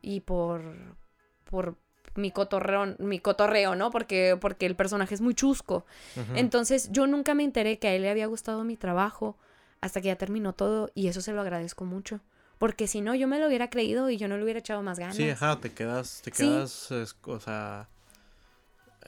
y 0.00 0.20
por, 0.20 0.96
por 1.44 1.76
mi 2.16 2.32
cotorreo, 2.32 2.96
mi 2.98 3.20
cotorreo, 3.20 3.76
¿no? 3.76 3.90
Porque, 3.90 4.36
porque 4.40 4.66
el 4.66 4.74
personaje 4.74 5.14
es 5.14 5.20
muy 5.20 5.34
chusco. 5.34 5.86
Entonces 6.34 6.90
yo 6.90 7.06
nunca 7.06 7.34
me 7.34 7.44
enteré 7.44 7.78
que 7.78 7.88
a 7.88 7.94
él 7.94 8.02
le 8.02 8.10
había 8.10 8.26
gustado 8.26 8.64
mi 8.64 8.76
trabajo 8.76 9.36
hasta 9.82 10.00
que 10.00 10.06
ya 10.08 10.16
terminó 10.16 10.54
todo 10.54 10.90
y 10.94 11.08
eso 11.08 11.20
se 11.20 11.32
lo 11.32 11.42
agradezco 11.42 11.84
mucho. 11.84 12.20
Porque 12.58 12.86
si 12.86 13.00
no, 13.02 13.14
yo 13.14 13.26
me 13.28 13.38
lo 13.40 13.48
hubiera 13.48 13.68
creído 13.68 14.08
y 14.08 14.16
yo 14.16 14.28
no 14.28 14.36
le 14.38 14.44
hubiera 14.44 14.60
echado 14.60 14.82
más 14.82 14.98
ganas. 14.98 15.16
Sí, 15.16 15.28
ajá, 15.28 15.58
te 15.60 15.70
quedas, 15.72 16.22
te 16.24 16.30
Sí. 16.30 16.44
quedas, 16.44 16.90
es- 16.92 17.16
o 17.24 17.40
sea, 17.40 17.88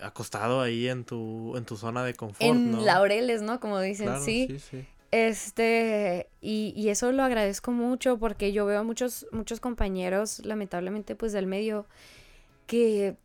acostado 0.03 0.61
ahí 0.61 0.89
en 0.89 1.05
tu, 1.05 1.57
en 1.57 1.65
tu 1.65 1.77
zona 1.77 2.05
de 2.05 2.15
confort, 2.15 2.51
en 2.51 2.73
¿no? 2.73 2.81
laureles, 2.85 3.43
¿no? 3.43 3.61
Como 3.61 3.81
dicen, 3.81 4.07
Claro, 4.09 4.25
sí. 4.25 4.47
sí, 4.49 4.59
sí. 4.59 4.87
Este, 5.13 6.29
y, 6.41 6.73
y 6.77 6.89
eso 6.89 7.13
lo 7.13 7.23
agradezco 7.23 7.71
mucho 7.71 8.19
porque 8.19 8.53
yo 8.53 8.67
veo 8.67 8.81
a 8.81 8.83
muchos, 8.83 9.27
muchos 9.31 9.61
compañeros, 9.61 10.41
lamentablemente, 10.45 11.15
pues 11.15 11.33
del 11.33 11.47
medio, 11.47 11.87
que 12.67 13.17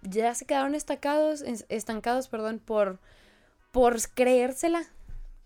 ya 0.00 0.34
se 0.34 0.46
quedaron 0.46 0.74
estancados, 0.74 1.42
es- 1.42 1.66
estancados, 1.68 2.28
perdón, 2.28 2.58
por, 2.64 2.98
por 3.72 4.00
creérsela. 4.14 4.86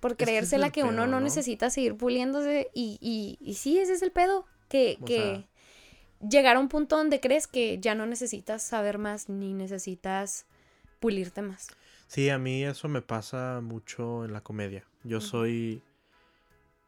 Por 0.00 0.12
es 0.12 0.16
creérsela 0.18 0.66
el 0.66 0.72
que 0.72 0.82
uno 0.82 0.92
pedo, 0.92 1.06
no, 1.06 1.12
¿no? 1.12 1.20
necesita 1.20 1.70
seguir 1.70 1.96
puliéndose. 1.96 2.70
Y, 2.74 2.98
y, 3.00 3.38
y 3.40 3.54
sí, 3.54 3.78
ese 3.78 3.92
es 3.92 4.02
el 4.02 4.12
pedo. 4.12 4.46
Que, 4.68 4.98
O 5.00 5.04
que 5.04 5.46
llegar 6.20 6.56
a 6.56 6.60
un 6.60 6.68
punto 6.68 6.96
donde 6.96 7.20
crees 7.20 7.46
que 7.46 7.78
ya 7.80 7.94
no 7.94 8.06
necesitas 8.06 8.62
saber 8.62 8.98
más 8.98 9.28
ni 9.28 9.52
necesitas 9.52 10.46
pulirte 11.00 11.42
más. 11.42 11.68
Sí, 12.06 12.28
a 12.28 12.38
mí 12.38 12.64
eso 12.64 12.88
me 12.88 13.02
pasa 13.02 13.60
mucho 13.62 14.24
en 14.24 14.32
la 14.32 14.42
comedia. 14.42 14.84
Yo 15.04 15.20
soy, 15.20 15.82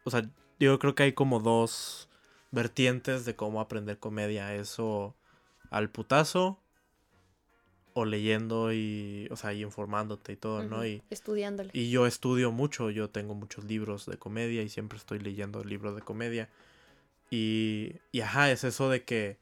o 0.05 0.11
sea, 0.11 0.29
yo 0.59 0.79
creo 0.79 0.95
que 0.95 1.05
hay 1.05 1.13
como 1.13 1.41
dos 1.41 2.09
vertientes 2.51 3.25
de 3.25 3.35
cómo 3.35 3.61
aprender 3.61 3.99
comedia. 3.99 4.55
Eso 4.55 5.15
al 5.71 5.91
putazo 5.91 6.62
o 7.95 8.05
leyendo 8.05 8.73
y, 8.73 9.29
o 9.31 9.37
sea, 9.37 9.53
y 9.53 9.63
informándote 9.63 10.33
y 10.33 10.37
todo, 10.37 10.63
¿no? 10.63 10.87
Y, 10.87 11.03
Estudiándole. 11.11 11.71
y 11.73 11.91
yo 11.91 12.07
estudio 12.07 12.53
mucho, 12.53 12.91
yo 12.91 13.11
tengo 13.11 13.35
muchos 13.35 13.65
libros 13.65 14.07
de 14.07 14.17
comedia 14.17 14.63
y 14.63 14.69
siempre 14.69 14.99
estoy 14.99 15.19
leyendo 15.19 15.63
libros 15.65 15.95
de 15.95 16.03
comedia. 16.03 16.49
Y, 17.31 17.95
y 18.11 18.21
ajá, 18.21 18.51
es 18.51 18.65
eso 18.65 18.89
de 18.89 19.05
que, 19.05 19.39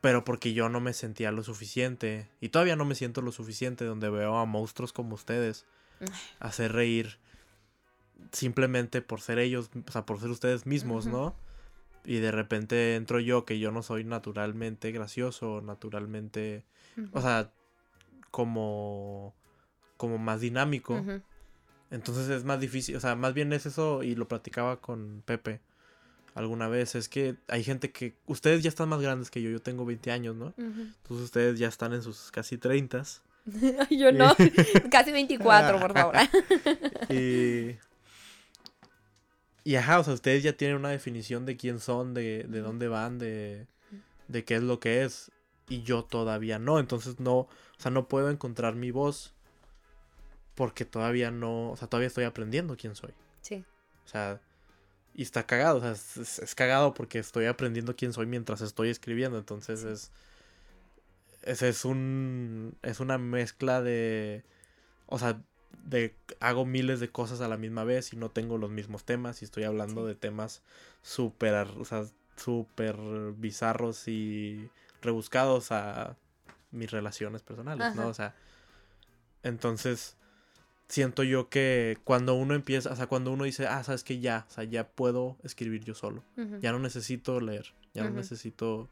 pero 0.00 0.24
porque 0.24 0.52
yo 0.52 0.68
no 0.68 0.80
me 0.80 0.92
sentía 0.92 1.30
lo 1.32 1.42
suficiente, 1.42 2.28
y 2.40 2.50
todavía 2.50 2.76
no 2.76 2.84
me 2.84 2.94
siento 2.94 3.22
lo 3.22 3.32
suficiente, 3.32 3.84
donde 3.84 4.10
veo 4.10 4.36
a 4.36 4.44
monstruos 4.44 4.92
como 4.92 5.14
ustedes 5.14 5.66
hacer 6.40 6.72
reír 6.72 7.18
simplemente 8.32 9.02
por 9.02 9.20
ser 9.20 9.38
ellos, 9.38 9.70
o 9.86 9.92
sea, 9.92 10.06
por 10.06 10.20
ser 10.20 10.30
ustedes 10.30 10.66
mismos. 10.66 11.06
¿no? 11.06 11.34
Y 12.04 12.16
de 12.16 12.30
repente 12.30 12.96
entro 12.96 13.20
yo, 13.20 13.44
que 13.44 13.58
yo 13.58 13.70
no 13.72 13.82
soy 13.82 14.04
naturalmente 14.04 14.92
gracioso, 14.92 15.62
naturalmente, 15.62 16.64
o 17.12 17.20
sea, 17.20 17.50
como, 18.30 19.34
como 19.96 20.18
más 20.18 20.40
dinámico. 20.40 21.02
Entonces 21.90 22.28
es 22.28 22.44
más 22.44 22.60
difícil, 22.60 22.96
o 22.96 23.00
sea, 23.00 23.14
más 23.14 23.34
bien 23.34 23.52
es 23.52 23.66
eso, 23.66 24.02
y 24.02 24.14
lo 24.14 24.26
platicaba 24.26 24.80
con 24.80 25.22
Pepe 25.24 25.60
alguna 26.34 26.68
vez, 26.68 26.94
es 26.94 27.08
que 27.08 27.36
hay 27.48 27.62
gente 27.62 27.92
que, 27.92 28.16
ustedes 28.26 28.62
ya 28.62 28.68
están 28.68 28.88
más 28.88 29.00
grandes 29.00 29.30
que 29.30 29.40
yo, 29.40 29.50
yo 29.50 29.62
tengo 29.62 29.84
20 29.84 30.10
años, 30.10 30.34
¿no? 30.34 30.52
Entonces 30.56 31.24
ustedes 31.26 31.58
ya 31.58 31.68
están 31.68 31.92
en 31.92 32.02
sus 32.02 32.30
casi 32.30 32.58
30. 32.58 33.04
Ay, 33.88 33.98
Yo 33.98 34.10
no, 34.10 34.34
casi 34.90 35.12
24, 35.12 35.78
por 35.78 35.92
favor. 35.92 36.14
Y, 37.10 37.76
y 39.62 39.76
ajá, 39.76 40.00
o 40.00 40.04
sea, 40.04 40.14
ustedes 40.14 40.42
ya 40.42 40.54
tienen 40.54 40.76
una 40.76 40.88
definición 40.88 41.46
de 41.46 41.56
quién 41.56 41.78
son, 41.78 42.14
de, 42.14 42.44
de 42.48 42.60
dónde 42.60 42.88
van, 42.88 43.18
de, 43.18 43.66
de 44.28 44.44
qué 44.44 44.56
es 44.56 44.62
lo 44.62 44.80
que 44.80 45.04
es. 45.04 45.30
Y 45.68 45.82
yo 45.82 46.04
todavía 46.04 46.58
no. 46.58 46.78
Entonces 46.78 47.20
no, 47.20 47.36
o 47.36 47.48
sea, 47.78 47.90
no 47.90 48.08
puedo 48.08 48.30
encontrar 48.30 48.74
mi 48.74 48.90
voz. 48.90 49.34
Porque 50.54 50.84
todavía 50.84 51.30
no, 51.30 51.70
o 51.70 51.76
sea, 51.76 51.88
todavía 51.88 52.06
estoy 52.06 52.24
aprendiendo 52.24 52.76
quién 52.76 52.94
soy. 52.94 53.12
Sí. 53.40 53.64
O 54.04 54.08
sea, 54.08 54.40
y 55.14 55.22
está 55.22 55.46
cagado, 55.46 55.78
o 55.78 55.80
sea, 55.80 55.92
es, 55.92 56.54
cagado 56.56 56.92
porque 56.92 57.20
estoy 57.20 57.46
aprendiendo 57.46 57.94
quién 57.94 58.12
soy 58.12 58.26
mientras 58.26 58.60
estoy 58.60 58.90
escribiendo. 58.90 59.38
Entonces 59.38 59.84
es, 59.84 60.10
es, 61.42 61.62
es 61.62 61.84
un, 61.84 62.76
es 62.82 63.00
una 63.00 63.16
mezcla 63.18 63.80
de, 63.80 64.44
o 65.06 65.18
sea, 65.18 65.40
de 65.84 66.16
hago 66.40 66.64
miles 66.64 66.98
de 66.98 67.10
cosas 67.10 67.40
a 67.40 67.48
la 67.48 67.56
misma 67.56 67.84
vez 67.84 68.12
y 68.12 68.16
no 68.16 68.30
tengo 68.30 68.58
los 68.58 68.70
mismos 68.70 69.04
temas 69.04 69.42
y 69.42 69.44
estoy 69.44 69.64
hablando 69.64 70.04
de 70.04 70.14
temas 70.14 70.62
súper, 71.02 71.68
o 71.78 71.84
sea, 71.84 72.04
súper 72.36 72.96
bizarros 73.36 74.08
y 74.08 74.68
rebuscados 75.04 75.70
a 75.70 76.16
mis 76.70 76.90
relaciones 76.90 77.42
personales, 77.42 77.94
¿no? 77.94 78.08
O 78.08 78.14
sea, 78.14 78.34
entonces 79.42 80.16
siento 80.88 81.22
yo 81.22 81.48
que 81.48 81.98
cuando 82.04 82.34
uno 82.34 82.54
empieza, 82.54 82.92
o 82.92 82.96
sea, 82.96 83.06
cuando 83.06 83.32
uno 83.32 83.44
dice, 83.44 83.66
ah, 83.66 83.82
sabes 83.84 84.04
que 84.04 84.20
ya, 84.20 84.46
o 84.48 84.52
sea, 84.52 84.64
ya 84.64 84.88
puedo 84.88 85.36
escribir 85.42 85.84
yo 85.84 85.94
solo, 85.94 86.24
ya 86.60 86.72
no 86.72 86.78
necesito 86.78 87.40
leer, 87.40 87.72
ya 87.94 88.04
no 88.04 88.10
necesito, 88.10 88.88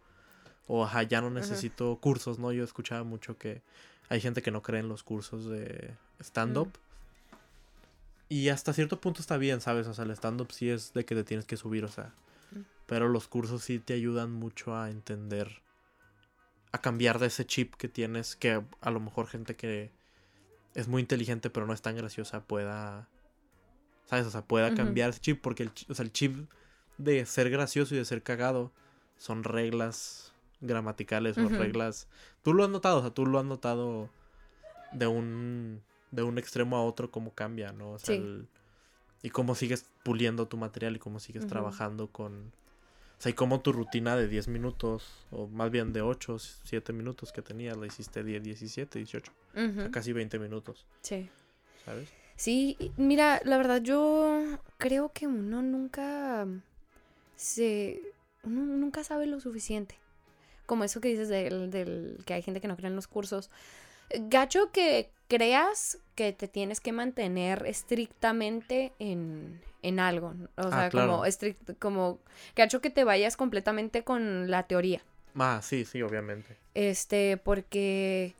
o 0.66 0.84
ajá, 0.84 1.02
ya 1.02 1.20
no 1.20 1.30
necesito 1.30 1.98
cursos, 2.00 2.38
¿no? 2.38 2.52
Yo 2.52 2.64
escuchaba 2.64 3.02
mucho 3.04 3.36
que 3.36 3.62
hay 4.08 4.20
gente 4.20 4.42
que 4.42 4.50
no 4.50 4.62
cree 4.62 4.80
en 4.80 4.88
los 4.88 5.02
cursos 5.02 5.46
de 5.46 5.96
stand-up. 6.20 6.70
Y 8.28 8.48
hasta 8.48 8.72
cierto 8.72 8.98
punto 8.98 9.20
está 9.20 9.36
bien, 9.36 9.60
¿sabes? 9.60 9.86
O 9.86 9.92
sea, 9.92 10.04
el 10.04 10.10
stand-up 10.12 10.52
sí 10.52 10.70
es 10.70 10.94
de 10.94 11.04
que 11.04 11.14
te 11.14 11.24
tienes 11.24 11.44
que 11.44 11.58
subir, 11.58 11.84
o 11.84 11.88
sea. 11.88 12.14
Pero 12.86 13.08
los 13.08 13.28
cursos 13.28 13.62
sí 13.62 13.78
te 13.78 13.92
ayudan 13.92 14.32
mucho 14.32 14.74
a 14.76 14.90
entender, 14.90 15.62
a 16.72 16.80
cambiar 16.80 17.18
de 17.18 17.26
ese 17.26 17.46
chip 17.46 17.74
que 17.74 17.88
tienes, 17.88 18.36
que 18.36 18.62
a 18.80 18.90
lo 18.90 19.00
mejor 19.00 19.26
gente 19.26 19.56
que 19.56 19.90
es 20.74 20.88
muy 20.88 21.02
inteligente 21.02 21.50
pero 21.50 21.66
no 21.66 21.74
es 21.74 21.82
tan 21.82 21.96
graciosa 21.96 22.44
pueda, 22.44 23.08
¿sabes? 24.06 24.26
O 24.26 24.30
sea, 24.30 24.42
pueda 24.42 24.74
cambiar 24.74 25.10
ese 25.10 25.20
chip, 25.20 25.40
porque 25.40 25.64
el, 25.64 25.72
o 25.88 25.94
sea, 25.94 26.04
el 26.04 26.12
chip 26.12 26.48
de 26.98 27.26
ser 27.26 27.50
gracioso 27.50 27.94
y 27.94 27.98
de 27.98 28.04
ser 28.04 28.22
cagado 28.22 28.72
son 29.16 29.44
reglas 29.44 30.32
gramaticales 30.60 31.36
o 31.38 31.48
reglas... 31.48 32.08
Tú 32.42 32.54
lo 32.54 32.64
has 32.64 32.70
notado, 32.70 32.98
o 32.98 33.00
sea, 33.02 33.10
tú 33.10 33.26
lo 33.26 33.38
has 33.38 33.44
notado 33.44 34.08
de 34.92 35.06
un 35.06 35.82
de 36.12 36.22
un 36.22 36.38
extremo 36.38 36.76
a 36.76 36.84
otro 36.84 37.10
cómo 37.10 37.34
cambia, 37.34 37.72
¿no? 37.72 37.92
O 37.92 37.98
sea, 37.98 38.16
y 39.22 39.30
cómo 39.30 39.54
sigues 39.54 39.86
puliendo 40.04 40.46
tu 40.46 40.56
material 40.56 40.94
y 40.94 40.98
cómo 40.98 41.18
sigues 41.18 41.46
trabajando 41.46 42.08
con... 42.08 42.52
Sea, 43.22 43.30
y 43.30 43.34
cómo 43.34 43.60
tu 43.60 43.72
rutina 43.72 44.16
de 44.16 44.26
10 44.26 44.48
minutos, 44.48 45.04
o 45.30 45.46
más 45.46 45.70
bien 45.70 45.92
de 45.92 46.02
8, 46.02 46.40
7 46.40 46.92
minutos 46.92 47.30
que 47.30 47.40
tenías, 47.40 47.76
la 47.76 47.86
hiciste 47.86 48.24
10, 48.24 48.42
17, 48.42 48.98
18. 48.98 49.32
o 49.32 49.54
sea, 49.54 49.90
casi 49.92 50.12
20 50.12 50.40
minutos. 50.40 50.84
Sí. 51.02 51.30
¿Sabes? 51.84 52.08
Sí, 52.34 52.76
mira, 52.96 53.40
la 53.44 53.58
verdad 53.58 53.80
yo 53.80 54.58
creo 54.76 55.12
que 55.12 55.28
uno 55.28 55.62
nunca 55.62 56.48
se... 57.36 58.02
Uno 58.42 58.62
nunca 58.62 59.04
sabe 59.04 59.28
lo 59.28 59.38
suficiente. 59.38 59.94
Como 60.66 60.82
eso 60.82 61.00
que 61.00 61.06
dices 61.06 61.28
del, 61.28 61.70
del 61.70 62.24
que 62.26 62.34
hay 62.34 62.42
gente 62.42 62.60
que 62.60 62.66
no 62.66 62.76
cree 62.76 62.88
en 62.88 62.96
los 62.96 63.06
cursos. 63.06 63.50
Gacho 64.18 64.72
que 64.72 65.12
creas 65.33 65.97
que 66.14 66.35
te 66.35 66.47
tienes 66.47 66.80
que 66.80 66.93
mantener 66.93 67.64
estrictamente 67.66 68.93
en, 68.99 69.62
en 69.80 69.99
algo. 69.99 70.35
O 70.59 70.62
ah, 70.66 70.91
sea, 70.91 70.91
como 70.91 71.24
estricto, 71.24 71.74
como 71.78 72.18
gacho 72.55 72.83
que 72.83 72.91
te 72.91 73.03
vayas 73.03 73.39
completamente 73.39 74.05
con 74.05 74.51
la 74.51 74.64
teoría. 74.64 75.01
Ah, 75.35 75.61
sí, 75.62 75.87
sí, 75.87 76.03
obviamente. 76.03 76.59
Este, 76.74 77.39
porque 77.39 78.35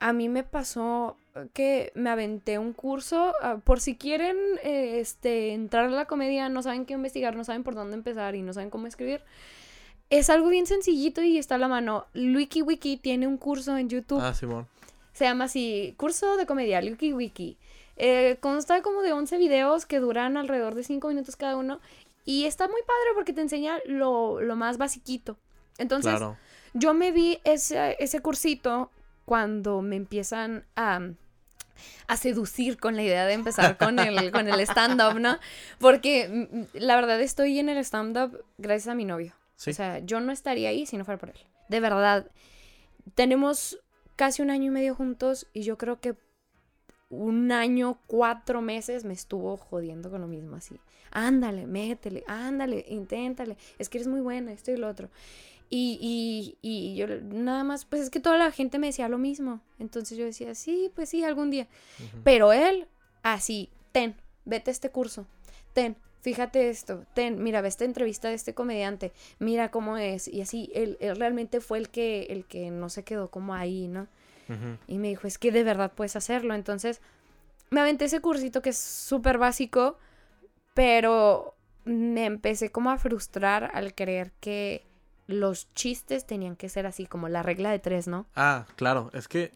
a 0.00 0.12
mí 0.12 0.28
me 0.28 0.42
pasó 0.42 1.16
que 1.52 1.92
me 1.94 2.10
aventé 2.10 2.58
un 2.58 2.72
curso, 2.72 3.32
ah, 3.40 3.58
por 3.62 3.78
si 3.78 3.96
quieren 3.96 4.36
eh, 4.64 4.98
este, 4.98 5.52
entrar 5.52 5.84
a 5.84 5.90
la 5.90 6.06
comedia, 6.06 6.48
no 6.48 6.62
saben 6.62 6.84
qué 6.84 6.94
investigar, 6.94 7.36
no 7.36 7.44
saben 7.44 7.62
por 7.62 7.76
dónde 7.76 7.94
empezar 7.94 8.34
y 8.34 8.42
no 8.42 8.52
saben 8.52 8.70
cómo 8.70 8.88
escribir. 8.88 9.22
Es 10.10 10.30
algo 10.30 10.48
bien 10.48 10.66
sencillito 10.66 11.22
y 11.22 11.38
está 11.38 11.54
a 11.54 11.58
la 11.58 11.68
mano. 11.68 12.06
WikiWiki 12.16 12.96
tiene 12.96 13.28
un 13.28 13.36
curso 13.36 13.76
en 13.76 13.88
YouTube. 13.88 14.20
Ah, 14.20 14.34
Simón. 14.34 14.66
Se 15.14 15.24
llama 15.24 15.44
así, 15.44 15.94
curso 15.96 16.36
de 16.36 16.44
comedia, 16.44 16.80
Wiki 16.80 17.12
Wiki. 17.14 17.56
Eh, 17.96 18.36
consta 18.40 18.82
como 18.82 19.02
de 19.02 19.12
11 19.12 19.38
videos 19.38 19.86
que 19.86 20.00
duran 20.00 20.36
alrededor 20.36 20.74
de 20.74 20.82
5 20.82 21.08
minutos 21.08 21.36
cada 21.36 21.56
uno. 21.56 21.80
Y 22.24 22.44
está 22.44 22.66
muy 22.66 22.80
padre 22.82 23.10
porque 23.14 23.32
te 23.32 23.40
enseña 23.40 23.78
lo, 23.86 24.40
más 24.56 24.76
basiquito. 24.76 25.38
Entonces, 25.78 26.20
yo 26.72 26.94
me 26.94 27.12
vi 27.12 27.38
ese, 27.44 27.96
ese 28.00 28.20
cursito 28.20 28.90
cuando 29.24 29.82
me 29.82 29.96
empiezan 29.96 30.64
a, 30.74 31.00
a 32.08 32.16
seducir 32.16 32.78
con 32.78 32.96
la 32.96 33.02
idea 33.02 33.24
de 33.26 33.34
empezar 33.34 33.76
con 33.78 33.98
el, 33.98 34.30
con 34.32 34.48
el 34.48 34.60
stand-up, 34.60 35.20
¿no? 35.20 35.38
Porque 35.78 36.48
mm, 36.50 36.78
la 36.78 36.96
verdad 36.96 37.20
estoy 37.20 37.58
en 37.58 37.68
el 37.68 37.78
stand-up 37.78 38.44
gracias 38.58 38.88
a 38.88 38.94
mi 38.94 39.04
novio. 39.04 39.34
O 39.66 39.72
sea, 39.72 40.00
yo 40.00 40.20
no 40.20 40.32
estaría 40.32 40.70
ahí 40.70 40.84
si 40.86 40.96
no 40.96 41.04
fuera 41.04 41.18
por 41.18 41.30
él. 41.30 41.38
De 41.68 41.80
verdad. 41.80 42.26
Tenemos 43.14 43.78
casi 44.16 44.42
un 44.42 44.50
año 44.50 44.66
y 44.66 44.70
medio 44.70 44.94
juntos 44.94 45.46
y 45.52 45.62
yo 45.62 45.78
creo 45.78 46.00
que 46.00 46.16
un 47.10 47.52
año, 47.52 47.98
cuatro 48.06 48.60
meses 48.60 49.04
me 49.04 49.14
estuvo 49.14 49.56
jodiendo 49.56 50.10
con 50.10 50.20
lo 50.20 50.26
mismo 50.26 50.56
así. 50.56 50.78
Ándale, 51.10 51.66
métele, 51.66 52.24
ándale, 52.26 52.84
inténtale. 52.88 53.56
Es 53.78 53.88
que 53.88 53.98
eres 53.98 54.08
muy 54.08 54.20
buena, 54.20 54.52
esto 54.52 54.72
y 54.72 54.76
lo 54.76 54.88
otro. 54.88 55.10
Y, 55.70 55.98
y, 56.00 56.58
y 56.60 56.96
yo 56.96 57.06
nada 57.06 57.64
más, 57.64 57.84
pues 57.84 58.02
es 58.02 58.10
que 58.10 58.20
toda 58.20 58.36
la 58.36 58.50
gente 58.50 58.78
me 58.78 58.88
decía 58.88 59.08
lo 59.08 59.18
mismo. 59.18 59.60
Entonces 59.78 60.18
yo 60.18 60.24
decía, 60.24 60.54
sí, 60.54 60.90
pues 60.94 61.08
sí, 61.08 61.22
algún 61.22 61.50
día. 61.50 61.68
Pero 62.24 62.52
él, 62.52 62.86
así, 63.22 63.70
ten, 63.92 64.16
vete 64.44 64.70
a 64.70 64.72
este 64.72 64.90
curso, 64.90 65.26
ten, 65.72 65.96
fíjate 66.24 66.70
esto, 66.70 67.04
ten, 67.12 67.42
mira, 67.42 67.60
ve 67.60 67.68
esta 67.68 67.84
entrevista 67.84 68.28
de 68.28 68.34
este 68.34 68.54
comediante, 68.54 69.12
mira 69.38 69.70
cómo 69.70 69.98
es, 69.98 70.26
y 70.26 70.40
así, 70.40 70.70
él, 70.74 70.96
realmente 71.18 71.60
fue 71.60 71.76
el 71.76 71.90
que, 71.90 72.22
el 72.30 72.46
que 72.46 72.70
no 72.70 72.88
se 72.88 73.04
quedó 73.04 73.28
como 73.30 73.54
ahí, 73.54 73.88
¿no? 73.88 74.08
Y 74.88 74.98
me 74.98 75.08
dijo, 75.08 75.26
es 75.26 75.38
que 75.38 75.52
de 75.52 75.62
verdad 75.64 75.92
puedes 75.94 76.16
hacerlo, 76.16 76.54
entonces 76.54 77.02
me 77.70 77.80
aventé 77.80 78.06
ese 78.06 78.20
cursito 78.20 78.62
que 78.62 78.70
es 78.70 78.78
súper 78.78 79.36
básico, 79.36 79.98
pero 80.72 81.54
me 81.84 82.24
empecé 82.24 82.70
como 82.70 82.90
a 82.90 82.96
frustrar 82.96 83.70
al 83.74 83.94
creer 83.94 84.32
que 84.40 84.86
los 85.26 85.72
chistes 85.74 86.26
tenían 86.26 86.56
que 86.56 86.70
ser 86.70 86.86
así, 86.86 87.04
como 87.04 87.28
la 87.28 87.42
regla 87.42 87.70
de 87.70 87.80
tres, 87.80 88.08
¿no? 88.08 88.26
Ah, 88.34 88.66
claro, 88.76 89.10
es 89.12 89.28
que... 89.28 89.52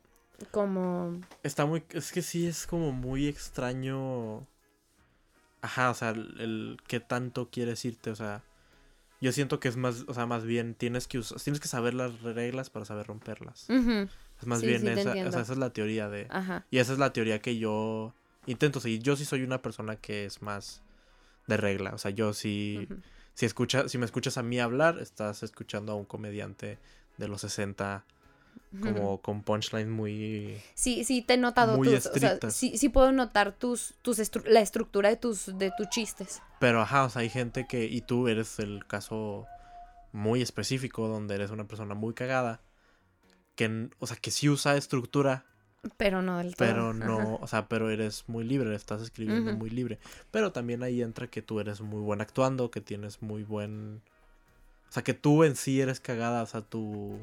Como... 0.50 1.20
Está 1.42 1.64
muy... 1.64 1.82
Es 1.90 2.12
que 2.12 2.20
sí, 2.20 2.46
es 2.46 2.66
como 2.66 2.92
muy 2.92 3.26
extraño 3.26 4.46
Ajá, 5.60 5.90
o 5.90 5.94
sea, 5.94 6.10
el, 6.10 6.78
qué 6.86 7.00
tanto 7.00 7.48
quieres 7.50 7.84
irte, 7.84 8.10
o 8.10 8.16
sea, 8.16 8.42
yo 9.20 9.32
siento 9.32 9.58
que 9.58 9.68
es 9.68 9.76
más, 9.76 10.04
o 10.06 10.14
sea, 10.14 10.26
más 10.26 10.44
bien 10.44 10.74
tienes 10.74 11.08
que 11.08 11.20
tienes 11.42 11.60
que 11.60 11.68
saber 11.68 11.94
las 11.94 12.22
reglas 12.22 12.70
para 12.70 12.84
saber 12.84 13.06
romperlas. 13.06 13.68
Es 13.68 14.46
más 14.46 14.62
bien 14.62 14.86
esa, 14.86 15.10
o 15.10 15.32
sea, 15.32 15.40
esa 15.42 15.52
es 15.52 15.58
la 15.58 15.70
teoría 15.70 16.08
de 16.08 16.28
Ajá. 16.30 16.64
y 16.70 16.78
esa 16.78 16.92
es 16.92 16.98
la 17.00 17.12
teoría 17.12 17.40
que 17.40 17.58
yo 17.58 18.14
intento 18.46 18.78
seguir. 18.78 19.02
Yo 19.02 19.16
sí 19.16 19.24
soy 19.24 19.42
una 19.42 19.60
persona 19.60 19.96
que 19.96 20.24
es 20.24 20.42
más 20.42 20.82
de 21.48 21.56
regla, 21.56 21.90
o 21.94 21.98
sea, 21.98 22.12
yo 22.12 22.32
sí 22.32 22.86
si 23.38 23.46
escucha, 23.46 23.88
si 23.88 23.98
me 23.98 24.04
escuchas 24.04 24.36
a 24.36 24.42
mí 24.42 24.58
hablar, 24.58 24.98
estás 24.98 25.44
escuchando 25.44 25.92
a 25.92 25.94
un 25.94 26.04
comediante 26.04 26.76
de 27.18 27.28
los 27.28 27.42
60 27.42 28.04
como 28.80 29.20
con 29.22 29.42
punchline 29.42 29.90
muy 29.90 30.60
sí 30.74 31.04
sí 31.04 31.22
te 31.22 31.34
he 31.34 31.36
notado 31.38 31.76
muy 31.76 31.88
tus, 31.88 32.06
o 32.06 32.18
sea, 32.18 32.38
sí, 32.50 32.76
sí 32.76 32.88
puedo 32.90 33.12
notar 33.12 33.52
tus 33.52 33.94
tus 34.02 34.20
la 34.46 34.60
estructura 34.60 35.08
de 35.08 35.16
tus 35.16 35.58
de 35.58 35.72
tus 35.76 35.88
chistes 35.88 36.42
pero 36.58 36.82
ajá 36.82 37.04
o 37.04 37.10
sea 37.10 37.22
hay 37.22 37.30
gente 37.30 37.66
que 37.66 37.86
y 37.86 38.02
tú 38.02 38.28
eres 38.28 38.58
el 38.58 38.86
caso 38.86 39.46
muy 40.12 40.42
específico 40.42 41.08
donde 41.08 41.34
eres 41.34 41.50
una 41.50 41.64
persona 41.64 41.94
muy 41.94 42.12
cagada 42.12 42.60
que 43.54 43.88
o 43.98 44.06
sea 44.06 44.16
que 44.16 44.30
sí 44.30 44.50
usa 44.50 44.76
estructura 44.76 45.46
pero 45.96 46.22
no 46.22 46.38
del 46.38 46.56
todo. 46.56 46.68
Pero 46.68 46.92
no, 46.92 47.36
o 47.36 47.46
sea, 47.46 47.68
pero 47.68 47.90
eres 47.90 48.24
muy 48.26 48.44
libre, 48.44 48.74
estás 48.74 49.00
escribiendo 49.00 49.54
muy 49.54 49.70
libre. 49.70 49.98
Pero 50.30 50.52
también 50.52 50.82
ahí 50.82 51.02
entra 51.02 51.28
que 51.28 51.40
tú 51.40 51.60
eres 51.60 51.80
muy 51.80 52.00
buen 52.00 52.20
actuando, 52.20 52.70
que 52.70 52.80
tienes 52.80 53.22
muy 53.22 53.44
buen... 53.44 54.02
O 54.88 54.92
sea, 54.92 55.04
que 55.04 55.14
tú 55.14 55.44
en 55.44 55.54
sí 55.54 55.80
eres 55.80 56.00
cagada, 56.00 56.42
o 56.42 56.46
sea, 56.46 56.62
tú 56.62 57.20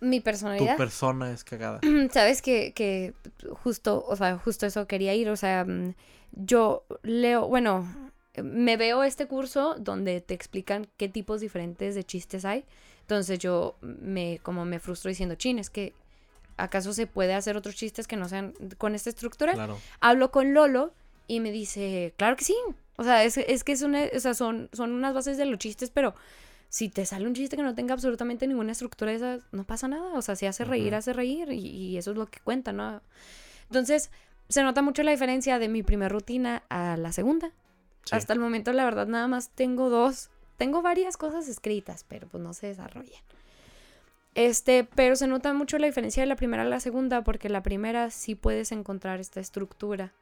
mi 0.00 0.20
personalidad. 0.20 0.74
Tu 0.74 0.78
persona 0.78 1.32
es 1.32 1.44
cagada. 1.44 1.80
Sabes 2.12 2.42
que, 2.42 2.72
que 2.72 3.14
justo, 3.62 4.04
o 4.06 4.16
sea, 4.16 4.38
justo 4.38 4.66
eso 4.66 4.86
quería 4.86 5.14
ir. 5.14 5.28
O 5.28 5.36
sea, 5.36 5.64
mm, 5.64 5.94
yo 6.32 6.84
leo, 7.02 7.48
bueno, 7.48 7.86
me 8.42 8.76
veo 8.76 9.02
este 9.02 9.26
curso 9.26 9.76
donde 9.78 10.20
te 10.20 10.34
explican 10.34 10.86
qué 10.96 11.08
tipos 11.08 11.40
diferentes 11.40 11.94
de 11.94 12.04
chistes 12.04 12.44
hay. 12.44 12.64
Entonces 13.02 13.38
yo 13.38 13.76
me, 13.80 14.38
como 14.42 14.64
me 14.64 14.78
frustro 14.78 15.08
diciendo, 15.08 15.34
chin, 15.34 15.58
es 15.58 15.68
que 15.68 15.92
¿acaso 16.56 16.92
se 16.92 17.06
puede 17.06 17.34
hacer 17.34 17.56
otros 17.56 17.74
chistes 17.74 18.06
que 18.06 18.16
no 18.16 18.28
sean 18.28 18.54
con 18.78 18.94
esta 18.94 19.10
estructura? 19.10 19.54
Claro. 19.54 19.78
Hablo 20.00 20.30
con 20.30 20.54
Lolo 20.54 20.92
y 21.26 21.40
me 21.40 21.50
dice, 21.50 22.14
claro 22.16 22.36
que 22.36 22.44
sí. 22.44 22.56
O 22.96 23.04
sea, 23.04 23.24
es, 23.24 23.38
es 23.38 23.64
que 23.64 23.72
es 23.72 23.82
una, 23.82 24.04
o 24.14 24.20
sea, 24.20 24.34
son, 24.34 24.68
son 24.72 24.92
unas 24.92 25.14
bases 25.14 25.38
de 25.38 25.46
los 25.46 25.58
chistes, 25.58 25.90
pero 25.90 26.14
si 26.70 26.88
te 26.88 27.04
sale 27.04 27.26
un 27.26 27.34
chiste 27.34 27.56
que 27.56 27.64
no 27.64 27.74
tenga 27.74 27.94
absolutamente 27.94 28.46
ninguna 28.46 28.72
estructura, 28.72 29.12
esa, 29.12 29.40
no 29.50 29.64
pasa 29.64 29.88
nada. 29.88 30.14
O 30.14 30.22
sea, 30.22 30.36
si 30.36 30.46
hace 30.46 30.64
reír, 30.64 30.94
hace 30.94 31.12
reír. 31.12 31.50
Y, 31.50 31.98
eso 31.98 32.12
es 32.12 32.16
lo 32.16 32.26
que 32.26 32.38
cuenta, 32.38 32.72
¿no? 32.72 33.02
Entonces, 33.64 34.10
se 34.48 34.62
nota 34.62 34.80
mucho 34.80 35.02
la 35.02 35.10
diferencia 35.10 35.58
de 35.58 35.68
mi 35.68 35.82
primera 35.82 36.08
rutina 36.08 36.62
a 36.68 36.96
la 36.96 37.10
segunda. 37.10 37.50
Hasta 38.12 38.32
el 38.32 38.38
momento, 38.38 38.72
la 38.72 38.84
verdad, 38.84 39.08
nada 39.08 39.26
más 39.26 39.50
tengo 39.50 39.90
dos. 39.90 40.30
Tengo 40.58 40.80
varias 40.80 41.16
cosas 41.16 41.48
escritas, 41.48 42.04
pero 42.06 42.28
pues 42.28 42.40
no 42.40 42.54
se 42.54 42.68
desarrollan. 42.68 43.22
Este, 44.36 44.84
pero 44.84 45.16
se 45.16 45.26
nota 45.26 45.52
mucho 45.52 45.76
la 45.78 45.88
diferencia 45.88 46.22
de 46.22 46.28
la 46.28 46.36
primera 46.36 46.62
a 46.62 46.66
la 46.66 46.78
segunda, 46.78 47.24
porque 47.24 47.48
la 47.48 47.64
primera 47.64 48.10
sí 48.10 48.36
puedes 48.36 48.70
encontrar 48.70 49.18
esta 49.18 49.40
estructura 49.40 50.12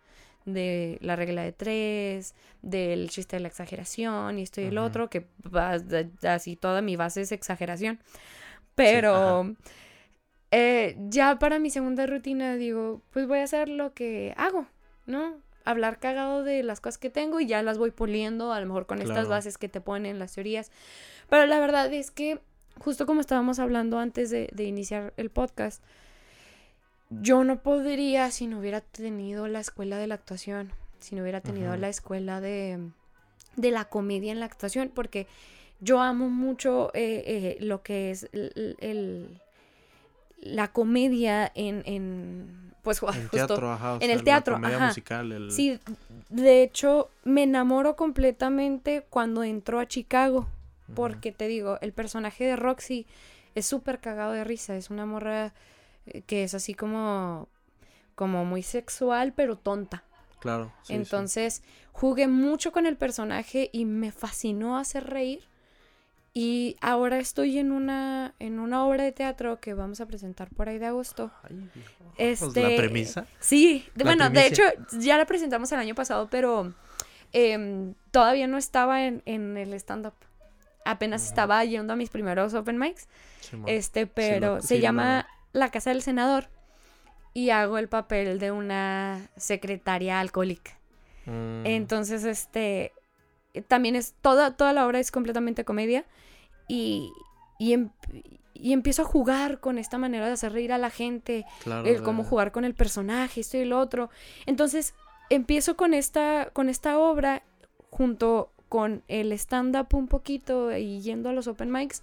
de 0.52 0.98
la 1.00 1.16
regla 1.16 1.42
de 1.42 1.52
tres, 1.52 2.34
del 2.62 3.10
chiste 3.10 3.36
de 3.36 3.40
la 3.40 3.48
exageración 3.48 4.38
y 4.38 4.42
esto 4.42 4.60
y 4.60 4.64
el 4.64 4.78
otro, 4.78 5.08
que 5.08 5.26
así 6.22 6.56
toda 6.56 6.82
mi 6.82 6.96
base 6.96 7.22
es 7.22 7.32
exageración. 7.32 7.98
Pero 8.74 9.54
eh, 10.50 10.96
ya 11.08 11.38
para 11.38 11.58
mi 11.58 11.70
segunda 11.70 12.06
rutina 12.06 12.56
digo, 12.56 13.02
pues 13.10 13.26
voy 13.26 13.40
a 13.40 13.44
hacer 13.44 13.68
lo 13.68 13.92
que 13.92 14.34
hago, 14.36 14.66
¿no? 15.06 15.36
Hablar 15.64 15.98
cagado 15.98 16.42
de 16.42 16.62
las 16.62 16.80
cosas 16.80 16.96
que 16.96 17.10
tengo 17.10 17.40
y 17.40 17.46
ya 17.46 17.62
las 17.62 17.76
voy 17.76 17.90
puliendo, 17.90 18.52
a 18.52 18.60
lo 18.60 18.66
mejor 18.66 18.86
con 18.86 19.02
estas 19.02 19.28
bases 19.28 19.58
que 19.58 19.68
te 19.68 19.82
ponen 19.82 20.18
las 20.18 20.34
teorías. 20.34 20.70
Pero 21.28 21.44
la 21.46 21.60
verdad 21.60 21.92
es 21.92 22.10
que, 22.10 22.40
justo 22.78 23.04
como 23.04 23.20
estábamos 23.20 23.58
hablando 23.58 23.98
antes 23.98 24.30
de, 24.30 24.48
iniciar 24.56 25.12
el 25.18 25.28
podcast, 25.28 25.82
yo 27.10 27.44
no 27.44 27.60
podría 27.60 28.30
si 28.30 28.46
no 28.46 28.58
hubiera 28.58 28.80
tenido 28.80 29.48
la 29.48 29.60
escuela 29.60 29.98
de 29.98 30.06
la 30.06 30.14
actuación, 30.14 30.72
si 30.98 31.14
no 31.14 31.22
hubiera 31.22 31.40
tenido 31.40 31.76
la 31.76 31.88
escuela 31.88 32.40
de, 32.40 32.90
de 33.56 33.70
la 33.70 33.86
comedia 33.86 34.32
en 34.32 34.40
la 34.40 34.46
actuación, 34.46 34.90
porque 34.94 35.26
yo 35.80 36.00
amo 36.00 36.28
mucho 36.28 36.90
eh, 36.94 37.22
eh, 37.26 37.56
lo 37.60 37.82
que 37.82 38.10
es 38.10 38.28
el, 38.32 39.40
la 40.40 40.68
comedia 40.68 41.50
en, 41.54 41.82
en 41.86 42.72
pues 42.82 43.00
justo 43.00 43.28
teatro, 43.30 43.78
en 44.00 44.10
el 44.10 44.24
teatro, 44.24 44.58
la 44.58 44.86
musical, 44.86 45.50
Sí, 45.50 45.78
de 46.30 46.62
hecho 46.62 47.10
me 47.24 47.42
enamoro 47.42 47.96
completamente 47.96 49.04
cuando 49.10 49.42
entró 49.44 49.78
a 49.78 49.86
Chicago, 49.86 50.48
porque 50.94 51.32
te 51.32 51.48
digo, 51.48 51.78
el 51.80 51.92
personaje 51.92 52.44
de 52.44 52.56
Roxy 52.56 53.06
es 53.54 53.66
súper 53.66 54.00
cagado 54.00 54.32
de 54.32 54.44
risa, 54.44 54.76
es 54.76 54.90
una 54.90 55.04
morra 55.04 55.52
que 56.26 56.44
es 56.44 56.54
así 56.54 56.74
como 56.74 57.48
como 58.14 58.44
muy 58.44 58.64
sexual, 58.64 59.32
pero 59.32 59.56
tonta. 59.56 60.02
Claro. 60.40 60.72
Entonces, 60.88 61.62
jugué 61.92 62.26
mucho 62.26 62.72
con 62.72 62.84
el 62.84 62.96
personaje 62.96 63.70
y 63.72 63.84
me 63.84 64.10
fascinó 64.10 64.76
hacer 64.76 65.04
reír 65.04 65.40
y 66.34 66.76
ahora 66.80 67.18
estoy 67.18 67.58
en 67.58 67.72
una, 67.72 68.34
en 68.38 68.60
una 68.60 68.84
obra 68.84 69.04
de 69.04 69.12
teatro 69.12 69.60
que 69.60 69.74
vamos 69.74 70.00
a 70.00 70.06
presentar 70.06 70.48
por 70.50 70.68
ahí 70.68 70.78
de 70.78 70.86
agosto. 70.86 71.30
este, 72.16 72.62
¿La 72.62 72.76
premisa? 72.76 73.26
Sí, 73.40 73.86
bueno, 73.96 74.30
de 74.30 74.46
hecho 74.46 74.62
ya 74.98 75.16
la 75.16 75.24
presentamos 75.24 75.72
el 75.72 75.78
año 75.78 75.94
pasado, 75.94 76.28
pero 76.30 76.74
em, 77.32 77.94
todavía 78.10 78.46
no 78.46 78.58
estaba 78.58 79.04
en, 79.04 79.22
el 79.26 79.72
stand-up. 79.74 80.14
Apenas 80.84 81.26
estaba 81.26 81.64
yendo 81.64 81.92
a 81.92 81.96
mis 81.96 82.10
primeros 82.10 82.54
open 82.54 82.78
mics. 82.78 83.08
este, 83.66 84.06
pero 84.06 84.60
se 84.62 84.80
llama 84.80 85.26
La 85.58 85.70
Casa 85.70 85.90
del 85.90 86.02
Senador 86.02 86.48
y 87.34 87.50
hago 87.50 87.78
el 87.78 87.88
papel 87.88 88.38
de 88.38 88.50
una 88.50 89.30
secretaria 89.36 90.20
alcohólica. 90.20 90.78
Mm. 91.26 91.66
Entonces, 91.66 92.24
este, 92.24 92.92
también 93.68 93.96
es 93.96 94.14
toda, 94.20 94.56
toda 94.56 94.72
la 94.72 94.86
obra 94.86 94.98
es 94.98 95.10
completamente 95.10 95.64
comedia 95.64 96.04
y, 96.66 97.12
em, 97.58 97.90
y, 98.54 98.72
empiezo 98.72 99.02
a 99.02 99.04
jugar 99.04 99.60
con 99.60 99.78
esta 99.78 99.98
manera 99.98 100.26
de 100.26 100.32
hacer 100.32 100.52
reír 100.52 100.72
a 100.72 100.78
la 100.78 100.90
gente, 100.90 101.46
el 101.84 102.02
cómo 102.02 102.24
jugar 102.24 102.50
con 102.50 102.64
el 102.64 102.74
personaje, 102.74 103.40
esto 103.40 103.56
y 103.56 103.60
el 103.60 103.72
otro. 103.72 104.10
Entonces 104.46 104.94
empiezo 105.30 105.76
con 105.76 105.94
esta, 105.94 106.50
con 106.52 106.68
esta 106.68 106.98
obra 106.98 107.42
junto 107.90 108.50
con 108.68 109.02
el 109.08 109.32
stand-up 109.32 109.88
un 109.92 110.08
poquito 110.08 110.76
y 110.76 111.00
yendo 111.00 111.28
a 111.28 111.32
los 111.32 111.46
open 111.46 111.70
mics 111.70 112.02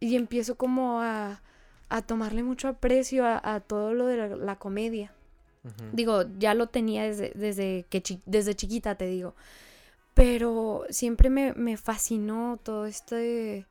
y 0.00 0.16
empiezo 0.16 0.56
como 0.56 1.00
a, 1.02 1.42
a 1.88 2.02
tomarle 2.02 2.42
mucho 2.42 2.68
aprecio 2.68 3.24
a, 3.26 3.60
todo 3.60 3.94
lo 3.94 4.06
de 4.06 4.36
la, 4.36 4.56
comedia. 4.56 5.12
Digo, 5.92 6.24
ya 6.38 6.54
lo 6.54 6.66
tenía 6.66 7.04
desde, 7.04 7.32
desde, 7.34 7.86
que 7.88 8.02
desde 8.26 8.54
chiquita, 8.54 8.96
te 8.96 9.06
digo. 9.06 9.34
Pero 10.12 10.84
siempre 10.90 11.30
me, 11.30 11.54
me 11.54 11.76
fascinó 11.76 12.58
todo 12.62 12.86
este 12.86 13.66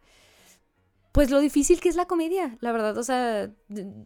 pues 1.14 1.30
lo 1.30 1.40
difícil 1.40 1.80
que 1.80 1.90
es 1.90 1.96
la 1.96 2.08
comedia, 2.08 2.58
la 2.60 2.72
verdad, 2.72 2.98
o 2.98 3.04
sea, 3.04 3.52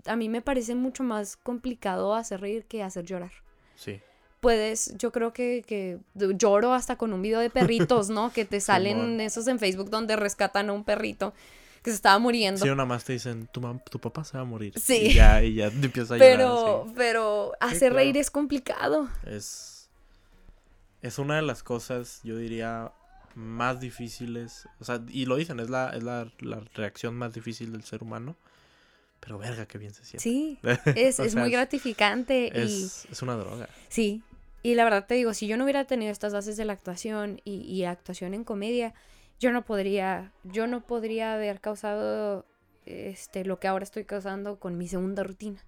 a 0.06 0.16
mí 0.18 0.28
me 0.28 0.42
parece 0.42 0.76
mucho 0.76 1.04
más 1.04 1.38
complicado 1.38 2.14
hacer 2.14 2.42
reír 2.42 2.66
que 2.66 2.84
hacer 2.84 3.06
llorar. 3.06 3.32
Sí. 3.76 4.02
Puedes, 4.42 4.94
yo 4.98 5.14
creo 5.14 5.32
que, 5.32 5.64
que 5.66 6.00
lloro 6.36 6.74
hasta 6.74 6.98
con 6.98 7.14
un 7.14 7.22
video 7.22 7.40
de 7.40 7.50
perritos, 7.50 8.10
¿no? 8.10 8.34
Que 8.34 8.44
te 8.44 8.60
salen 8.60 9.22
esos 9.22 9.48
en 9.48 9.58
Facebook 9.58 9.90
donde 9.90 10.18
rescatan 10.18 10.70
a 10.70 10.74
un 10.74 10.84
perrito 10.84 11.34
que 11.88 11.92
se 11.92 11.96
estaba 11.96 12.20
muriendo. 12.20 12.60
Sí, 12.62 12.68
nada 12.68 12.86
más 12.86 13.06
te 13.06 13.14
dicen, 13.14 13.48
tu, 13.48 13.62
tu 13.90 13.98
papá 14.02 14.26
se 14.26 14.36
va 14.36 14.42
a 14.42 14.46
morir. 14.46 14.74
Sí. 14.78 15.04
Y 15.04 15.14
ya, 15.14 15.42
y 15.42 15.54
ya 15.54 15.68
empieza 15.68 16.16
a 16.16 16.18
pero, 16.18 16.84
llorar. 16.84 16.94
Pero 16.98 17.54
hacer 17.62 17.94
reír 17.94 18.18
es 18.18 18.30
complicado. 18.30 19.08
Es, 19.26 19.90
es 21.02 21.18
una 21.18 21.38
de 21.38 21.44
las 21.44 21.64
cosas, 21.64 22.20
yo 22.26 22.36
diría, 22.36 22.92
más 23.36 23.80
difíciles, 23.80 24.68
o 24.82 24.84
sea, 24.84 25.02
y 25.08 25.28
lo 25.28 25.38
dicen, 25.38 25.62
es 25.62 25.70
la, 25.70 25.92
es 25.92 26.04
la, 26.04 26.30
reacción 26.76 27.16
más 27.16 27.34
difícil 27.34 27.72
del 27.72 27.86
ser 27.86 28.04
humano. 28.04 28.36
Pero 29.22 29.38
verga, 29.38 29.66
qué 29.66 29.78
bien 29.78 29.94
se 29.94 30.04
siente. 30.04 30.24
Sí, 30.24 30.60
es, 30.94 31.36
muy 31.36 31.52
gratificante. 31.52 32.52
Es, 32.62 33.06
y... 33.06 33.14
es 33.14 33.22
una 33.22 33.36
droga. 33.38 33.70
Sí, 33.88 34.24
y 34.62 34.76
la 34.76 34.84
verdad 34.84 35.06
te 35.08 35.16
digo, 35.16 35.34
si 35.34 35.48
yo 35.48 35.56
no 35.56 35.64
hubiera 35.64 35.86
tenido 35.86 36.12
estas 36.12 36.34
bases 36.34 36.58
de 36.58 36.66
la 36.66 36.74
actuación 36.74 37.40
y, 37.46 37.62
y 37.62 37.86
actuación 37.86 38.34
en 38.34 38.44
comedia, 38.44 38.94
yo 39.40 39.52
no 39.52 39.64
podría, 39.66 40.32
yo 40.44 40.68
no 40.68 40.82
podría 40.82 41.34
haber 41.34 41.62
causado 41.62 42.46
este 42.86 43.46
lo 43.46 43.60
que 43.60 43.68
ahora 43.68 43.84
estoy 43.84 44.06
causando 44.06 44.60
con 44.60 44.78
mi 44.78 44.88
segunda 44.88 45.24
rutina. 45.24 45.64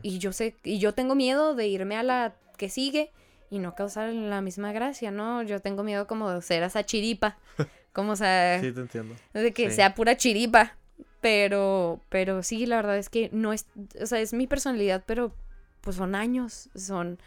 Y 0.00 0.18
yo 0.18 0.32
sé, 0.32 0.54
y 0.62 0.78
yo 0.78 0.94
tengo 0.94 1.14
miedo 1.14 1.54
de 1.54 1.66
irme 1.66 1.96
a 1.96 2.02
la 2.02 2.36
que 2.56 2.70
sigue 2.70 3.10
y 3.50 3.58
no 3.58 3.74
causar 3.74 4.08
la 4.12 4.40
misma 4.40 4.72
gracia, 4.72 5.10
¿no? 5.10 5.42
Yo 5.42 5.60
tengo 5.60 5.82
miedo 5.82 6.06
como 6.06 6.30
de 6.30 6.40
ser 6.40 6.62
esa 6.62 6.86
chiripa, 6.86 7.36
como 7.92 8.12
o 8.12 8.16
sea, 8.16 8.58
sí, 8.60 8.72
te 8.72 8.80
entiendo. 8.80 9.14
De 9.34 9.52
que 9.52 9.70
sea 9.70 9.94
pura 9.94 10.16
chiripa, 10.16 10.76
pero 11.20 12.00
pero 12.08 12.42
sí, 12.42 12.64
la 12.64 12.76
verdad 12.76 12.96
es 12.96 13.10
que 13.10 13.28
no 13.32 13.52
es, 13.52 13.66
o 14.00 14.06
sea, 14.06 14.20
es 14.20 14.32
mi 14.32 14.46
personalidad, 14.46 15.04
pero 15.04 15.34
pues 15.82 15.96
son 15.96 16.14
años, 16.14 16.70
son 16.74 17.18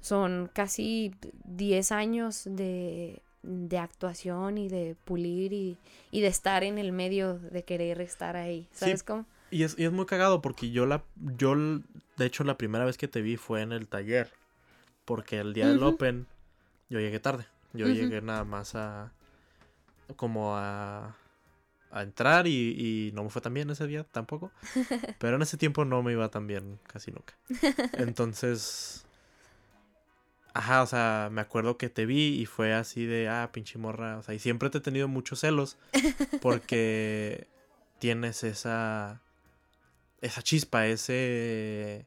son 0.00 0.48
casi 0.52 1.14
10 1.44 1.90
años 1.90 2.42
de, 2.44 3.22
de 3.46 3.78
actuación 3.78 4.58
y 4.58 4.68
de 4.68 4.96
pulir 5.04 5.52
y, 5.52 5.78
y, 6.10 6.20
de 6.20 6.26
estar 6.28 6.64
en 6.64 6.78
el 6.78 6.92
medio, 6.92 7.38
de 7.38 7.62
querer 7.64 8.00
estar 8.00 8.36
ahí, 8.36 8.68
¿sabes 8.72 9.02
cómo? 9.02 9.24
Y 9.50 9.62
es, 9.62 9.78
y 9.78 9.84
es 9.84 9.92
muy 9.92 10.06
cagado 10.06 10.42
porque 10.42 10.70
yo 10.70 10.86
la, 10.86 11.04
yo, 11.38 11.54
de 11.56 12.26
hecho, 12.26 12.44
la 12.44 12.58
primera 12.58 12.84
vez 12.84 12.98
que 12.98 13.08
te 13.08 13.22
vi 13.22 13.36
fue 13.36 13.62
en 13.62 13.72
el 13.72 13.88
taller. 13.88 14.30
Porque 15.04 15.38
el 15.38 15.54
día 15.54 15.68
del 15.68 15.82
Open 15.84 16.26
yo 16.90 16.98
llegué 16.98 17.20
tarde. 17.20 17.46
Yo 17.72 17.86
llegué 17.86 18.20
nada 18.20 18.44
más 18.44 18.74
a. 18.74 19.12
como 20.16 20.56
a. 20.56 21.16
a 21.90 22.02
entrar 22.02 22.46
y, 22.48 22.50
y, 22.50 23.12
no 23.12 23.22
me 23.22 23.30
fue 23.30 23.40
tan 23.40 23.54
bien 23.54 23.70
ese 23.70 23.86
día 23.86 24.04
tampoco. 24.04 24.50
Pero 25.18 25.36
en 25.36 25.42
ese 25.42 25.56
tiempo 25.56 25.84
no 25.84 26.02
me 26.02 26.12
iba 26.12 26.28
tan 26.28 26.46
bien 26.46 26.80
casi 26.86 27.12
nunca. 27.12 27.34
Entonces. 27.98 29.05
Ajá, 30.56 30.82
o 30.82 30.86
sea, 30.86 31.28
me 31.30 31.40
acuerdo 31.40 31.76
que 31.76 31.90
te 31.90 32.06
vi 32.06 32.40
y 32.40 32.46
fue 32.46 32.72
así 32.72 33.04
de, 33.04 33.28
ah, 33.28 33.50
pinche 33.52 33.78
morra. 33.78 34.18
O 34.18 34.22
sea, 34.22 34.34
y 34.34 34.38
siempre 34.38 34.70
te 34.70 34.78
he 34.78 34.80
tenido 34.80 35.06
muchos 35.06 35.40
celos 35.40 35.76
porque 36.40 37.46
tienes 37.98 38.42
esa. 38.44 39.20
esa 40.20 40.42
chispa, 40.42 40.86
ese 40.86 42.06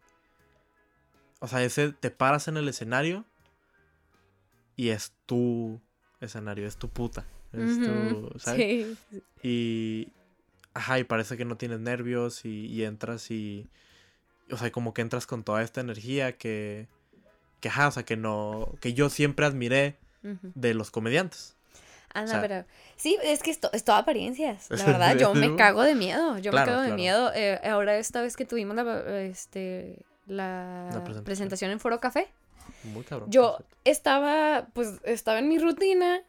o 1.40 1.48
sea, 1.48 1.64
ese 1.64 1.94
te 1.94 2.12
paras 2.12 2.48
en 2.48 2.58
el 2.58 2.68
escenario 2.68 3.26
y 4.76 4.90
es 4.90 5.14
tu 5.26 5.82
escenario, 6.20 6.68
es 6.68 6.78
tu 6.78 6.90
puta. 6.90 7.26
Es 7.54 7.80
tu, 7.80 8.40
¿sabes? 8.40 8.98
Sí. 9.10 9.22
Y. 9.42 10.08
Ajá, 10.74 11.00
y 11.00 11.04
parece 11.04 11.36
que 11.36 11.46
no 11.46 11.58
tienes 11.58 11.80
nervios 11.80 12.46
y, 12.46 12.84
entras 12.84 13.32
y. 13.32 13.68
O 14.52 14.58
sea, 14.58 14.72
como 14.72 14.94
que 14.94 15.02
entras 15.02 15.26
con 15.26 15.44
toda 15.44 15.64
esta 15.64 15.82
energía 15.82 16.38
que. 16.38 16.88
Que 17.60 17.70
ajá, 17.70 17.88
o 17.88 17.92
sea, 17.92 18.04
que 18.04 18.18
no. 18.18 18.74
Que 18.82 18.94
yo 18.94 19.10
siempre 19.10 19.46
admiré 19.46 19.98
de 20.22 20.74
los 20.74 20.92
comediantes. 20.92 21.56
Anda, 22.14 22.42
pero. 22.42 22.66
Sí, 22.96 23.18
es 23.24 23.44
que 23.44 23.52
esto, 23.52 23.70
es 23.74 23.84
todo 23.84 23.96
apariencias. 23.96 24.68
La 24.70 24.86
verdad, 24.86 25.18
yo 25.18 25.34
me 25.34 25.56
cago 25.58 25.84
de 25.84 25.96
miedo. 25.96 26.38
Yo 26.40 26.52
me 26.52 26.64
cago 26.64 26.82
de 26.82 26.94
miedo. 26.94 27.32
Eh, 27.34 27.60
ahora, 27.64 27.98
esta 27.98 28.22
vez 28.22 28.36
que 28.36 28.46
tuvimos 28.46 28.76
la, 28.76 29.22
este, 29.22 30.06
la, 30.28 31.04
presentación. 31.24 31.72
en 31.72 31.80
Foro 31.80 32.00
Café. 32.00 32.28
Muy 32.84 33.04
cabrón. 33.04 33.30
Yo 33.32 33.58
estaba, 33.84 34.68
pues, 34.74 35.00
estaba 35.04 35.40
en 35.40 35.50
mi 35.50 35.60
rutina, 35.60 36.22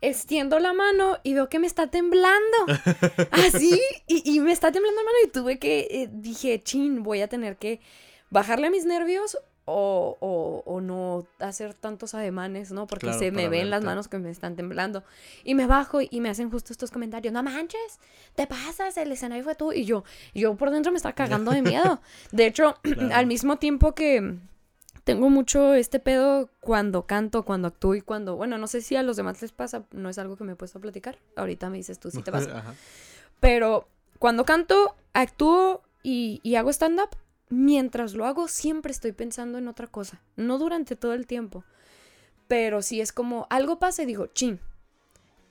extiendo 0.00 0.58
la 0.58 0.72
mano 0.72 1.18
y 1.22 1.34
veo 1.34 1.48
que 1.48 1.58
me 1.58 1.66
está 1.66 1.86
temblando. 1.88 2.56
Así, 3.30 3.80
y, 4.06 4.40
me 4.40 4.52
está 4.52 4.72
temblando 4.72 5.00
la 5.00 5.04
mano 5.04 5.16
y 5.24 5.28
tuve 5.28 5.58
que, 5.58 5.86
eh, 5.90 6.08
dije, 6.12 6.62
chin, 6.62 7.02
voy 7.02 7.20
a 7.20 7.28
tener 7.28 7.56
que 7.56 7.80
bajarle 8.30 8.66
a 8.66 8.70
mis 8.70 8.84
nervios 8.84 9.38
o, 9.64 10.16
o, 10.20 10.62
o 10.66 10.80
no 10.80 11.26
hacer 11.38 11.74
tantos 11.74 12.14
ademanes, 12.14 12.72
¿no? 12.72 12.86
Porque 12.86 13.06
Claro, 13.06 13.18
se 13.18 13.30
me 13.30 13.48
ven 13.48 13.70
las 13.70 13.84
manos 13.84 14.08
que 14.08 14.18
me 14.18 14.30
están 14.30 14.56
temblando. 14.56 15.04
Y 15.44 15.54
me 15.54 15.66
bajo 15.66 16.00
y 16.00 16.20
me 16.20 16.28
hacen 16.30 16.50
justo 16.50 16.72
estos 16.72 16.90
comentarios, 16.90 17.32
no 17.32 17.42
manches, 17.42 18.00
te 18.34 18.46
pasas, 18.46 18.96
el 18.96 19.12
escenario 19.12 19.44
fue 19.44 19.54
tú. 19.54 19.72
Y 19.72 19.84
yo, 19.84 20.04
yo 20.34 20.54
por 20.56 20.70
dentro 20.70 20.90
me 20.92 20.96
estaba 20.96 21.14
cagando 21.14 21.50
de 21.52 21.62
miedo. 21.62 22.00
De 22.32 22.46
hecho, 22.46 22.76
Claro. 22.82 23.14
al 23.14 23.26
mismo 23.26 23.56
tiempo 23.56 23.94
que 23.94 24.36
tengo 25.04 25.30
mucho 25.30 25.74
este 25.74 25.98
pedo 26.00 26.48
cuando 26.60 27.06
canto, 27.06 27.44
cuando 27.44 27.68
actúo 27.68 27.94
y 27.94 28.00
cuando, 28.02 28.36
bueno, 28.36 28.58
no 28.58 28.66
sé 28.66 28.80
si 28.82 28.94
a 28.96 29.02
los 29.02 29.16
demás 29.16 29.40
les 29.42 29.50
pasa, 29.52 29.84
no 29.92 30.08
es 30.08 30.18
algo 30.18 30.36
que 30.36 30.44
me 30.44 30.52
he 30.52 30.56
puesto 30.56 30.78
a 30.78 30.80
platicar. 30.80 31.18
Ahorita 31.36 31.70
me 31.70 31.76
dices 31.78 31.98
tú 31.98 32.10
si 32.10 32.22
te 32.22 32.30
pasa. 32.32 32.62
Pero 33.40 33.88
cuando 34.18 34.44
canto, 34.44 34.94
actúo 35.12 35.82
y, 36.02 36.40
y 36.42 36.54
hago 36.56 36.70
stand-up, 36.70 37.10
mientras 37.52 38.14
lo 38.14 38.24
hago 38.24 38.48
siempre 38.48 38.92
estoy 38.92 39.12
pensando 39.12 39.58
en 39.58 39.68
otra 39.68 39.86
cosa. 39.86 40.20
No 40.36 40.58
durante 40.58 40.96
todo 40.96 41.12
el 41.12 41.26
tiempo. 41.26 41.64
Pero 42.48 42.80
si 42.82 43.00
es 43.00 43.12
como 43.12 43.46
algo 43.50 43.78
pasa 43.78 44.02
y 44.02 44.06
digo, 44.06 44.26
chin, 44.28 44.58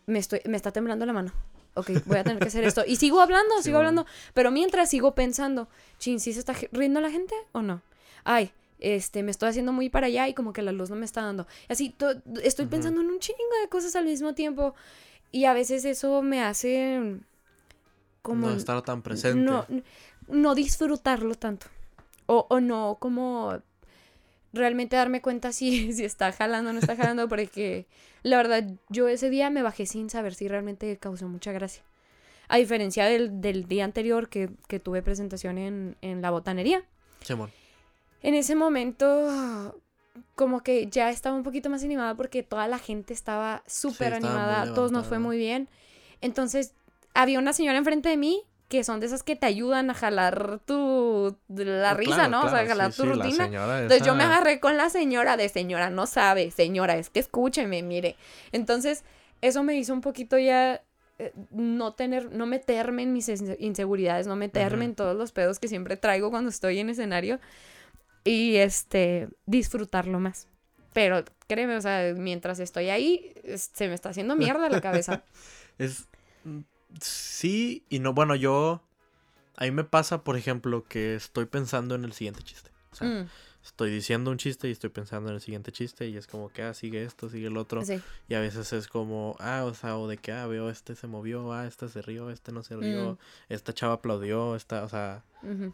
me, 0.08 0.20
estoy, 0.20 0.42
me 0.46 0.58
está 0.58 0.72
temblando 0.72 1.06
la 1.06 1.14
mano. 1.14 1.32
Ok, 1.76 1.92
voy 2.06 2.18
a 2.18 2.24
tener 2.24 2.40
que 2.40 2.48
hacer 2.50 2.64
esto. 2.64 2.84
Y 2.86 2.96
sigo 2.98 3.22
hablando, 3.22 3.56
Sí, 3.58 3.64
sigo 3.66 3.78
hablando. 3.78 4.06
Pero 4.34 4.52
mientras 4.52 4.90
sigo 4.90 5.14
pensando, 5.16 5.70
chin, 6.00 6.20
¿sí 6.20 6.34
se 6.34 6.40
está 6.40 6.54
riendo 6.72 7.00
la 7.02 7.10
gente 7.12 7.34
o 7.54 7.62
no? 7.62 7.82
Ay, 8.24 8.52
este, 8.80 9.22
me 9.24 9.32
estoy 9.32 9.50
haciendo 9.50 9.72
muy 9.72 9.90
para 9.90 10.08
allá 10.08 10.28
y 10.28 10.34
como 10.34 10.54
que 10.54 10.62
la 10.64 10.72
luz 10.72 10.90
no 10.90 10.96
me 10.96 11.06
está 11.06 11.22
dando. 11.22 11.48
Así, 11.70 11.90
to- 11.92 12.22
estoy 12.44 12.66
pensando 12.66 13.00
en 13.02 13.08
un 13.10 13.20
chingo 13.20 13.40
de 13.62 13.70
cosas 13.70 13.96
al 13.96 14.06
mismo 14.06 14.34
tiempo. 14.34 14.74
Y 15.32 15.46
a 15.46 15.54
veces 15.54 15.86
eso 15.86 16.22
me 16.24 16.44
hace 16.44 17.20
como 18.22 18.50
no 18.50 18.56
estar 18.56 18.82
tan 18.82 19.02
presente. 19.02 19.40
no, 19.50 19.66
no 20.28 20.56
disfrutarlo 20.56 21.36
tanto. 21.36 21.68
O, 22.32 22.48
o 22.50 22.62
no 22.62 22.98
como 23.00 23.60
realmente 24.54 24.96
darme 24.96 25.22
cuenta 25.22 25.52
si, 25.52 25.92
si 25.94 26.06
está 26.06 26.32
jalando 26.32 26.70
o 26.70 26.74
no 26.74 26.80
está 26.80 26.96
jalando, 26.96 27.28
porque 27.28 27.88
la 28.24 28.38
verdad 28.38 28.64
yo 28.90 29.08
ese 29.10 29.30
día 29.30 29.50
me 29.50 29.64
bajé 29.64 29.86
sin 29.86 30.10
saber 30.10 30.34
si 30.34 30.48
realmente 30.48 30.98
causó 30.98 31.28
mucha 31.28 31.52
gracia. 31.52 31.84
A 32.48 32.58
diferencia 32.58 33.06
del, 33.06 33.42
del 33.42 33.68
día 33.68 33.84
anterior 33.84 34.30
que, 34.30 34.50
que 34.68 34.80
tuve 34.80 35.02
presentación 35.02 35.58
en, 35.58 35.98
en 36.02 36.22
la 36.22 36.32
botanería. 36.32 36.84
En 38.22 38.34
ese 38.34 38.56
momento 38.56 39.76
como 40.36 40.62
que 40.62 40.88
ya 40.88 41.10
estaba 41.10 41.36
un 41.36 41.44
poquito 41.44 41.70
más 41.70 41.84
animada 41.84 42.16
porque 42.16 42.44
toda 42.44 42.68
la 42.68 42.78
gente 42.78 43.14
estaba 43.14 43.64
súper 43.68 44.14
animada, 44.14 44.74
todos 44.74 44.92
nos 44.92 45.08
fue 45.08 45.20
muy 45.20 45.38
bien. 45.38 45.70
Entonces, 46.20 46.74
había 47.14 47.40
una 47.40 47.54
señora 47.54 47.78
enfrente 47.78 48.10
de 48.10 48.18
mí 48.18 48.44
que 48.72 48.84
son 48.86 49.02
de 49.02 49.06
esas 49.08 49.22
que 49.22 49.36
te 49.36 49.46
ayudan 49.46 49.90
a 49.90 49.94
jalar 49.94 50.60
tu 50.66 51.38
la 51.50 51.92
Ah, 51.92 51.94
risa, 51.94 52.16
claro, 52.16 52.32
¿no? 52.32 52.40
o 52.40 52.42
sea, 52.44 52.52
claro, 52.52 52.70
jalar 52.70 52.92
sí, 52.92 52.98
tu 52.98 53.04
sí, 53.04 53.10
rutina. 53.10 53.46
Entonces 53.84 54.08
yo 54.08 54.16
me 54.16 54.24
agarré 54.24 54.60
con 54.62 54.78
la 54.78 54.90
señora 54.90 55.36
de 55.36 55.50
señora, 55.50 55.90
no 55.90 56.08
sabe, 56.08 56.52
señora, 56.52 56.96
es 56.98 57.10
que 57.10 57.20
escúcheme, 57.20 57.84
mire. 57.84 58.16
Entonces, 58.54 59.04
eso 59.42 59.62
me 59.64 59.76
hizo 59.76 59.94
un 59.94 60.00
poquito 60.02 60.38
ya 60.40 60.82
eh, 61.20 61.34
no 61.52 61.94
tener, 61.96 62.32
no 62.32 62.46
meterme 62.46 63.04
en 63.04 63.12
mis 63.12 63.28
inse- 63.28 63.58
inseguridades, 63.60 64.26
no 64.26 64.38
meterme 64.38 64.86
en 64.86 64.96
todos 64.96 65.18
los 65.18 65.34
pedos 65.34 65.60
que 65.60 65.68
siempre 65.68 65.98
traigo 65.98 66.32
cuando 66.32 66.50
estoy 66.50 66.80
en 66.80 66.90
escenario 66.90 67.40
y 68.24 68.56
este 68.56 69.28
disfrutarlo 69.46 70.20
más. 70.20 70.48
Pero 70.94 71.24
créeme, 71.48 71.76
o 71.76 71.82
sea, 71.82 72.14
mientras 72.16 72.60
estoy 72.60 72.90
ahí, 72.90 73.34
se 73.56 73.88
me 73.90 73.94
está 73.96 74.10
haciendo 74.10 74.36
mierda 74.36 74.70
la 74.70 74.82
cabeza. 74.82 75.24
Es. 75.78 76.08
Sí 77.00 77.84
y 77.90 78.00
no. 78.00 78.14
Bueno, 78.14 78.36
yo. 78.36 78.84
A 79.58 79.66
mí 79.66 79.72
me 79.72 79.84
pasa, 79.84 80.24
por 80.24 80.38
ejemplo, 80.38 80.84
que 80.86 81.16
estoy 81.16 81.46
pensando 81.46 81.94
en 81.96 82.04
el 82.06 82.14
siguiente 82.14 82.42
chiste. 82.42 82.72
O 82.92 82.96
sea, 82.96 83.08
Mm, 83.08 83.30
estoy 83.64 83.92
diciendo 83.92 84.32
un 84.32 84.38
chiste 84.38 84.68
y 84.68 84.72
estoy 84.72 84.90
pensando 84.90 85.30
en 85.30 85.36
el 85.36 85.42
siguiente 85.42 85.72
chiste 85.72 86.08
y 86.08 86.18
es 86.18 86.26
como 86.28 86.50
que, 86.50 86.64
ah, 86.64 86.74
sigue 86.74 87.04
esto, 87.04 87.30
sigue 87.30 87.48
el 87.48 87.58
otro. 87.58 87.84
sí. 87.86 88.02
Y 88.28 88.34
a 88.34 88.40
veces 88.40 88.74
es 88.74 88.88
como, 88.88 89.36
ah, 89.40 89.64
o 89.66 89.74
sea, 89.74 89.98
o 89.98 90.08
de 90.08 90.18
que, 90.18 90.32
ah, 90.32 90.48
veo, 90.48 90.70
este 90.70 90.96
se 90.96 91.08
movió, 91.08 91.54
ah, 91.54 91.68
este 91.68 91.88
se 91.90 92.02
rió, 92.02 92.30
este 92.32 92.52
no 92.52 92.64
se 92.64 92.76
rió, 92.76 93.14
Mm. 93.14 93.54
esta 93.54 93.74
chava 93.74 93.94
aplaudió, 93.96 94.56
esta, 94.56 94.84
o 94.84 94.90
sea, 94.90 95.24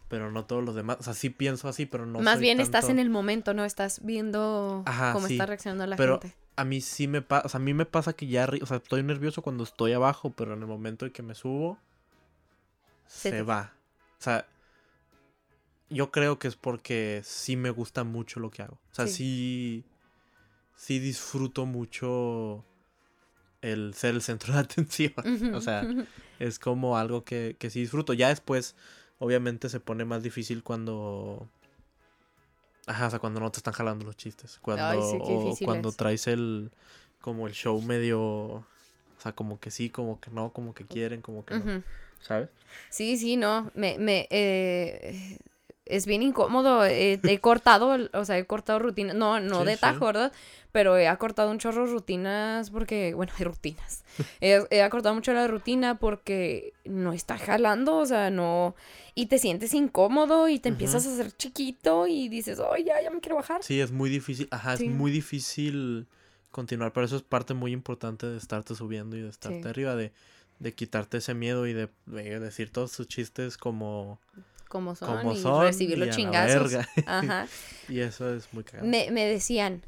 pero 0.09 0.31
no 0.31 0.45
todos 0.45 0.63
los 0.63 0.75
demás. 0.75 0.97
O 0.99 1.03
sea, 1.03 1.13
sí 1.13 1.29
pienso 1.29 1.67
así, 1.67 1.85
pero 1.85 2.05
no 2.05 2.19
Más 2.19 2.35
soy 2.35 2.41
bien 2.43 2.59
estás 2.61 2.89
en 2.89 2.99
el 2.99 3.09
momento, 3.09 3.53
¿no? 3.53 3.65
Estás 3.65 4.01
viendo 4.03 4.83
Ajá, 4.85 5.11
cómo 5.13 5.27
sí, 5.27 5.33
está 5.33 5.45
reaccionando 5.45 5.85
la 5.87 5.95
pero- 5.95 6.19
gente. 6.21 6.35
A 6.59 6.63
mí 6.65 6.81
sí 6.81 7.07
me 7.07 7.21
pasa, 7.21 7.45
o 7.45 7.49
sea, 7.49 7.59
a 7.59 7.63
mí 7.63 7.73
me 7.75 7.85
pasa 7.85 8.13
que 8.13 8.25
ya, 8.25 8.49
o 8.61 8.65
sea, 8.65 8.77
estoy 8.77 9.03
nervioso 9.03 9.43
cuando 9.43 9.63
estoy 9.63 9.93
abajo, 9.93 10.31
pero 10.31 10.53
en 10.55 10.61
el 10.61 10.67
momento 10.67 11.05
en 11.05 11.11
que 11.11 11.21
me 11.21 11.35
subo, 11.35 11.77
Se 13.05 13.41
va. 13.43 13.73
O 14.19 14.23
sea, 14.23 14.45
yo 15.89 16.11
creo 16.11 16.39
que 16.39 16.47
es 16.47 16.55
porque 16.55 17.21
sí 17.23 17.55
me 17.55 17.69
gusta 17.69 18.03
mucho 18.03 18.39
lo 18.39 18.49
que 18.51 18.61
hago. 18.63 18.77
O 18.91 18.95
sea, 18.95 19.07
Sí. 19.07 19.13
sí, 19.13 19.83
sí 20.75 20.99
disfruto 20.99 21.65
mucho 21.65 22.63
el 23.61 23.93
ser 23.93 24.15
el 24.15 24.21
centro 24.21 24.53
de 24.53 24.59
atención. 24.67 25.13
O 25.53 25.61
sea, 25.61 25.83
es 26.39 26.59
como 26.59 26.97
algo 26.97 27.23
que, 27.23 27.55
que 27.59 27.69
sí 27.69 27.79
disfruto. 27.81 28.13
Ya 28.13 28.29
después, 28.29 28.75
obviamente, 29.19 29.69
se 29.69 29.79
pone 29.79 30.05
más 30.05 30.23
difícil 30.23 30.63
cuando... 30.63 31.47
Ajá, 32.85 33.07
o 33.07 33.09
sea, 33.09 33.19
cuando 33.19 33.39
no 33.41 33.51
te 33.51 33.57
están 33.57 33.73
jalando 33.73 34.05
los 34.05 34.15
chistes. 34.15 34.59
Cuando, 34.61 34.85
Ay, 34.85 34.99
sí, 35.01 35.17
qué 35.25 35.33
o 35.33 35.55
cuando 35.65 35.89
es. 35.89 35.97
traes 35.97 36.27
el... 36.27 36.71
Como 37.21 37.47
el 37.47 37.53
show 37.53 37.81
medio... 37.81 38.19
O 38.19 38.65
sea, 39.19 39.33
como 39.33 39.59
que 39.59 39.71
sí, 39.71 39.89
como 39.89 40.19
que 40.21 40.29
no, 40.31 40.53
como 40.53 40.73
que 40.75 40.85
quieren, 40.85 41.21
como 41.21 41.43
que 41.43 41.55
no. 41.57 41.83
¿Sabes? 42.21 42.49
Sí, 42.89 43.17
sí, 43.17 43.35
no, 43.35 43.71
me, 43.73 43.97
me, 43.97 44.27
eh, 44.29 45.39
es 45.89 46.05
bien 46.05 46.21
incómodo, 46.23 46.85
eh, 46.85 47.19
he 47.23 47.39
cortado, 47.39 47.97
o 48.13 48.25
sea, 48.25 48.37
he 48.37 48.45
cortado 48.45 48.79
rutinas, 48.79 49.15
no, 49.15 49.39
no 49.39 49.61
Sí, 49.61 49.65
de 49.67 49.73
sí. 49.75 49.81
tajo, 49.81 50.05
¿verdad? 50.05 50.31
Pero 50.71 50.97
he 50.97 51.07
acortado 51.07 51.49
un 51.49 51.57
chorro 51.59 51.85
de 51.85 51.91
rutinas 51.91 52.69
porque, 52.69 53.13
bueno, 53.13 53.31
hay 53.37 53.45
rutinas, 53.45 54.03
he, 54.41 54.63
he 54.69 54.81
acortado 54.83 55.15
mucho 55.15 55.33
la 55.33 55.47
rutina 55.47 55.97
porque 55.99 56.73
no 56.85 57.13
está 57.13 57.37
jalando, 57.37 57.97
o 57.97 58.05
sea, 58.05 58.29
no, 58.29 58.75
y 59.15 59.25
te 59.27 59.39
sientes 59.39 59.73
incómodo 59.73 60.47
y 60.49 60.59
te 60.59 60.69
empiezas 60.69 61.05
a 61.07 61.11
hacer 61.13 61.31
chiquito 61.31 62.05
y 62.07 62.29
dices, 62.29 62.59
oh, 62.59 62.75
ya, 62.77 63.01
ya 63.01 63.09
me 63.09 63.19
quiero 63.19 63.35
bajar. 63.37 63.63
Sí, 63.63 63.79
es 63.81 63.91
muy 63.91 64.09
difícil. 64.09 64.47
Ajá, 64.51 64.77
Sí. 64.77 64.85
es 64.85 64.91
muy 64.91 65.09
difícil 65.09 66.07
continuar. 66.51 66.93
Pero 66.93 67.05
eso 67.05 67.15
es 67.15 67.23
parte 67.23 67.53
muy 67.53 67.71
importante 67.71 68.27
de 68.27 68.37
estarte 68.37 68.75
subiendo 68.75 69.15
y 69.17 69.21
de 69.21 69.29
estarte 69.29 69.67
arriba, 69.67 69.95
de, 69.95 70.11
de 70.59 70.73
quitarte 70.75 71.17
ese 71.17 71.33
miedo 71.33 71.65
y 71.65 71.73
de, 71.73 71.89
de 72.05 72.39
decir 72.39 72.71
todos 72.71 72.91
tus 72.91 73.07
chistes 73.07 73.57
como, 73.57 74.19
Como 74.67 74.95
son 74.95 75.17
como 75.17 75.33
y 75.33 75.41
son. 75.41 75.63
recibir 75.63 75.97
y 75.97 75.99
los 75.99 76.07
la 76.09 76.13
chingazos. 76.15 76.71
verga. 76.71 76.89
Ajá. 77.05 77.47
y 77.89 77.99
eso 77.99 78.33
es 78.33 78.47
muy 78.53 78.63
cagado. 78.63 78.87
Me, 78.87 79.09
me 79.11 79.25
decían, 79.25 79.81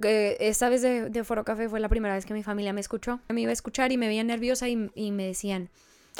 que 0.00 0.36
esta 0.40 0.68
vez 0.68 0.82
de, 0.82 1.10
de 1.10 1.24
Foro 1.24 1.44
Café 1.44 1.68
fue 1.68 1.80
la 1.80 1.88
primera 1.88 2.14
vez 2.14 2.24
que 2.24 2.34
mi 2.34 2.42
familia 2.42 2.72
me 2.72 2.80
escuchó. 2.80 3.20
Me 3.28 3.40
iba 3.40 3.50
a 3.50 3.52
escuchar 3.52 3.90
y 3.92 3.96
me 3.96 4.06
veían 4.08 4.26
nerviosa 4.28 4.68
y, 4.68 4.90
y 4.94 5.10
me 5.10 5.26
decían, 5.26 5.68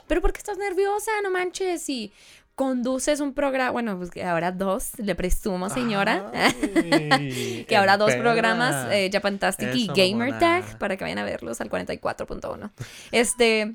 ¿pero 0.06 0.20
por 0.20 0.32
qué 0.32 0.38
estás 0.38 0.58
nerviosa? 0.58 1.10
No 1.22 1.30
manches. 1.30 1.88
Y 1.88 2.12
conduces 2.56 3.20
un 3.20 3.34
programa, 3.34 3.70
bueno, 3.70 3.96
pues 3.96 4.10
que 4.10 4.24
ahora 4.24 4.50
dos, 4.50 4.98
le 4.98 5.14
presumo, 5.14 5.70
señora. 5.70 6.32
Ay, 6.34 7.64
que 7.68 7.76
ahora 7.76 7.96
dos 7.96 8.10
en 8.12 8.20
programas, 8.20 8.92
eh, 8.92 9.08
Japantastic 9.12 9.72
y 9.76 9.84
Eso, 9.84 9.92
Gamer 9.94 10.30
mamona. 10.30 10.38
Tag, 10.40 10.78
para 10.78 10.96
que 10.96 11.04
vayan 11.04 11.18
a 11.18 11.24
verlos 11.24 11.60
al 11.60 11.70
44.1. 11.70 12.70
Este, 13.12 13.74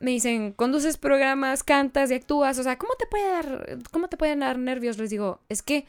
me 0.00 0.10
dicen, 0.12 0.52
conduces 0.52 0.96
programas, 0.96 1.62
cantas 1.62 2.10
y 2.10 2.14
actúas, 2.14 2.58
o 2.58 2.62
sea, 2.62 2.78
¿cómo 2.78 2.94
te 2.98 3.06
puede 3.06 3.28
dar, 3.28 3.78
cómo 3.90 4.08
te 4.08 4.16
pueden 4.16 4.40
dar 4.40 4.58
nervios? 4.58 4.98
Les 4.98 5.10
digo, 5.10 5.40
es 5.48 5.62
que 5.62 5.86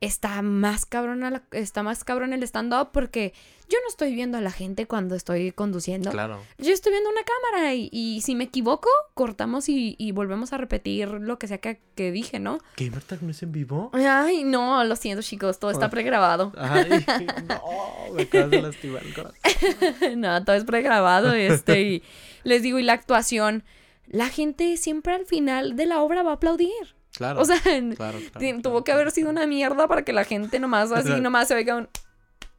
está 0.00 0.42
más 0.42 0.84
cabrón, 0.86 1.20
la- 1.20 1.42
está 1.52 1.82
más 1.82 2.04
cabrón 2.04 2.32
el 2.32 2.42
stand-up 2.42 2.90
porque 2.92 3.32
yo 3.68 3.78
no 3.82 3.88
estoy 3.88 4.14
viendo 4.14 4.38
a 4.38 4.40
la 4.40 4.50
gente 4.52 4.86
cuando 4.86 5.14
estoy 5.16 5.50
conduciendo. 5.52 6.10
Claro. 6.10 6.40
Yo 6.58 6.72
estoy 6.72 6.92
viendo 6.92 7.10
una 7.10 7.22
cámara 7.22 7.74
y, 7.74 7.88
y 7.92 8.20
si 8.20 8.34
me 8.34 8.44
equivoco, 8.44 8.88
cortamos 9.14 9.68
y, 9.68 9.96
y 9.98 10.12
volvemos 10.12 10.52
a 10.52 10.58
repetir 10.58 11.08
lo 11.08 11.38
que 11.38 11.48
sea 11.48 11.58
que, 11.58 11.80
que 11.94 12.12
dije, 12.12 12.38
¿no? 12.38 12.58
¿Gamer 12.76 13.02
Tag 13.02 13.22
no 13.22 13.30
es 13.30 13.42
en 13.42 13.52
vivo? 13.52 13.90
Ay, 13.94 14.44
no, 14.44 14.84
lo 14.84 14.94
siento 14.96 15.22
chicos, 15.22 15.58
todo 15.58 15.70
está 15.70 15.86
Ah. 15.86 15.90
pregrabado. 15.90 16.52
Ay, 16.56 17.04
no, 17.48 18.14
me 18.14 18.22
acabas 18.22 18.50
de 18.50 18.62
lastimar 18.62 19.02
el 19.04 19.14
corazón. 19.14 19.36
no, 20.20 20.44
todo 20.44 20.56
es 20.56 20.64
pregrabado, 20.64 21.32
este, 21.32 21.82
y 21.82 22.02
les 22.44 22.62
digo, 22.62 22.78
y 22.78 22.82
la 22.82 22.92
actuación, 22.92 23.64
la 24.06 24.28
gente 24.28 24.76
siempre 24.76 25.14
al 25.14 25.26
final 25.26 25.74
de 25.74 25.86
la 25.86 26.00
obra 26.02 26.22
va 26.22 26.30
a 26.32 26.34
aplaudir. 26.34 26.95
Claro. 27.16 27.40
O 27.40 27.44
sea, 27.44 27.60
claro, 27.60 27.94
claro, 27.96 28.18
ti- 28.18 28.30
claro, 28.30 28.62
tuvo 28.62 28.84
que 28.84 28.92
haber 28.92 29.10
sido 29.10 29.30
una 29.30 29.46
mierda 29.46 29.88
para 29.88 30.02
que 30.04 30.12
la 30.12 30.24
gente 30.24 30.58
nomás 30.60 30.92
así, 30.92 31.20
nomás 31.20 31.48
se 31.48 31.54
oiga 31.54 31.76
un... 31.76 31.88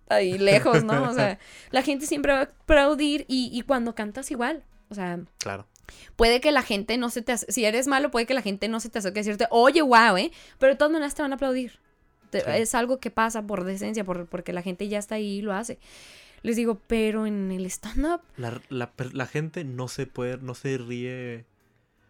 ahí 0.09 0.37
lejos, 0.37 0.83
¿no? 0.83 1.09
O 1.09 1.13
sea, 1.13 1.37
la 1.71 1.81
gente 1.83 2.05
siempre 2.07 2.33
va 2.33 2.39
a 2.39 2.43
aplaudir 2.43 3.25
y, 3.27 3.49
y 3.53 3.61
cuando 3.61 3.93
cantas 3.95 4.31
igual, 4.31 4.63
o 4.89 4.95
sea, 4.95 5.19
Claro. 5.39 5.67
puede 6.15 6.41
que 6.41 6.51
la 6.51 6.63
gente 6.63 6.97
no 6.97 7.09
se 7.09 7.21
te... 7.21 7.37
Si 7.37 7.65
eres 7.65 7.87
malo, 7.87 8.09
puede 8.11 8.25
que 8.25 8.33
la 8.33 8.41
gente 8.41 8.67
no 8.67 8.79
se 8.79 8.89
te 8.89 8.99
acerque 8.99 9.19
a 9.19 9.23
decirte, 9.23 9.47
oye, 9.51 9.81
wow, 9.81 10.17
¿eh? 10.17 10.31
Pero 10.59 10.73
de 10.73 10.77
todas 10.77 10.91
maneras 10.91 11.13
te 11.15 11.21
van 11.21 11.31
a 11.33 11.35
aplaudir. 11.35 11.79
Te- 12.29 12.41
Sí. 12.41 12.45
Es 12.55 12.75
algo 12.75 12.99
que 12.99 13.09
pasa 13.11 13.45
por 13.47 13.63
decencia, 13.63 14.03
por, 14.03 14.25
porque 14.27 14.51
la 14.53 14.61
gente 14.61 14.87
ya 14.89 14.97
está 14.99 15.15
ahí 15.15 15.37
y 15.37 15.41
lo 15.41 15.53
hace. 15.53 15.77
Les 16.43 16.55
digo, 16.55 16.79
pero 16.87 17.25
en 17.25 17.51
el 17.51 17.65
stand-up 17.65 18.21
La, 18.37 18.61
la, 18.69 18.91
la 19.13 19.25
gente 19.27 19.63
no 19.63 19.87
se 19.87 20.05
puede, 20.07 20.37
no 20.37 20.53
se 20.55 20.77
ríe. 20.77 21.45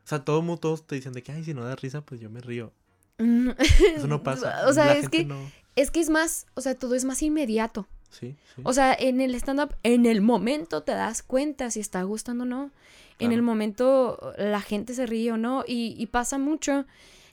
O 0.08 0.10
sea, 0.10 0.24
todo 0.24 0.42
mundo, 0.42 0.58
todos 0.62 0.88
te 0.88 0.96
dicen 0.96 1.12
de 1.12 1.22
que, 1.22 1.34
ay, 1.34 1.44
si 1.44 1.54
no 1.54 1.66
da 1.66 1.76
risa, 1.76 2.00
pues 2.00 2.22
yo 2.22 2.30
me 2.30 2.40
río. 2.40 2.72
Mm, 3.18 3.50
Eso 3.94 4.08
no 4.08 4.24
pasa. 4.24 4.62
o 4.70 4.72
sea, 4.72 4.86
La 4.86 4.94
es 4.94 5.10
que, 5.10 5.26
no- 5.26 5.36
es 5.76 5.92
que 5.92 6.00
es 6.00 6.10
más, 6.10 6.46
o 6.54 6.62
sea, 6.62 6.76
todo 6.76 6.96
es 6.96 7.04
más 7.04 7.22
inmediato. 7.22 7.88
Sí, 8.10 8.38
sí. 8.56 8.62
O 8.64 8.72
sea, 8.72 8.94
en 8.98 9.20
el 9.20 9.36
stand-up, 9.36 9.76
en 9.84 10.06
el 10.06 10.22
momento 10.22 10.82
te 10.84 10.94
das 10.94 11.24
cuenta 11.24 11.70
si 11.72 11.82
está 11.82 12.04
gustando 12.04 12.46
o 12.46 12.48
no. 12.48 12.72
En 13.20 13.34
el 13.34 13.42
momento 13.42 14.34
la 14.38 14.62
gente 14.62 14.94
se 14.94 15.06
ríe 15.08 15.34
o 15.34 15.38
no. 15.38 15.66
Y, 15.68 15.94
y 15.98 16.06
pasa 16.06 16.38
mucho 16.38 16.86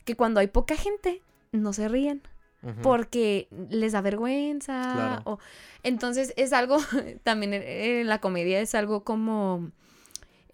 que 0.04 0.16
cuando 0.16 0.40
hay 0.40 0.48
poca 0.48 0.74
gente, 0.76 1.22
no 1.52 1.72
se 1.72 1.86
ríen. 1.86 2.22
Porque 2.82 3.46
les 3.70 3.92
da 3.92 4.00
vergüenza. 4.00 4.92
Claro. 4.94 5.22
o- 5.26 5.38
Entonces 5.84 6.32
es 6.36 6.52
algo, 6.52 6.78
también 7.22 7.52
eh, 7.54 8.02
la 8.04 8.20
comedia 8.20 8.60
es 8.60 8.74
algo 8.74 9.04
como 9.04 9.70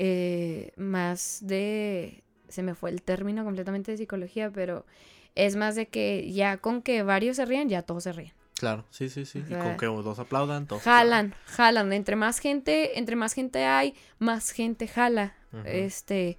eh, 0.02 0.72
más 0.78 1.40
de... 1.42 2.24
Se 2.48 2.62
me 2.62 2.74
fue 2.74 2.88
el 2.88 3.02
término 3.02 3.44
completamente 3.44 3.90
de 3.90 3.98
psicología, 3.98 4.50
pero 4.50 4.86
es 5.34 5.56
más 5.56 5.74
de 5.74 5.88
que 5.88 6.32
ya 6.32 6.56
con 6.56 6.80
que 6.80 7.02
varios 7.02 7.36
se 7.36 7.44
ríen, 7.44 7.68
ya 7.68 7.82
todos 7.82 8.04
se 8.04 8.12
ríen. 8.12 8.32
Claro, 8.54 8.86
sí, 8.88 9.10
sí, 9.10 9.26
sí. 9.26 9.44
O 9.50 9.50
y 9.50 9.54
con 9.58 9.76
que 9.76 9.84
dos 9.84 10.18
aplaudan, 10.18 10.66
todos. 10.66 10.80
Jalan, 10.82 11.34
jalan. 11.44 11.92
Entre 11.92 12.16
más 12.16 12.38
gente, 12.38 12.98
entre 12.98 13.14
más 13.14 13.34
gente 13.34 13.66
hay, 13.66 13.94
más 14.18 14.52
gente 14.52 14.88
jala. 14.88 15.34
Este, 15.66 16.38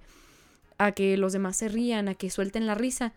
a 0.76 0.90
que 0.90 1.16
los 1.16 1.32
demás 1.32 1.56
se 1.56 1.68
rían, 1.68 2.08
a 2.08 2.14
que 2.14 2.30
suelten 2.30 2.66
la 2.66 2.74
risa. 2.74 3.12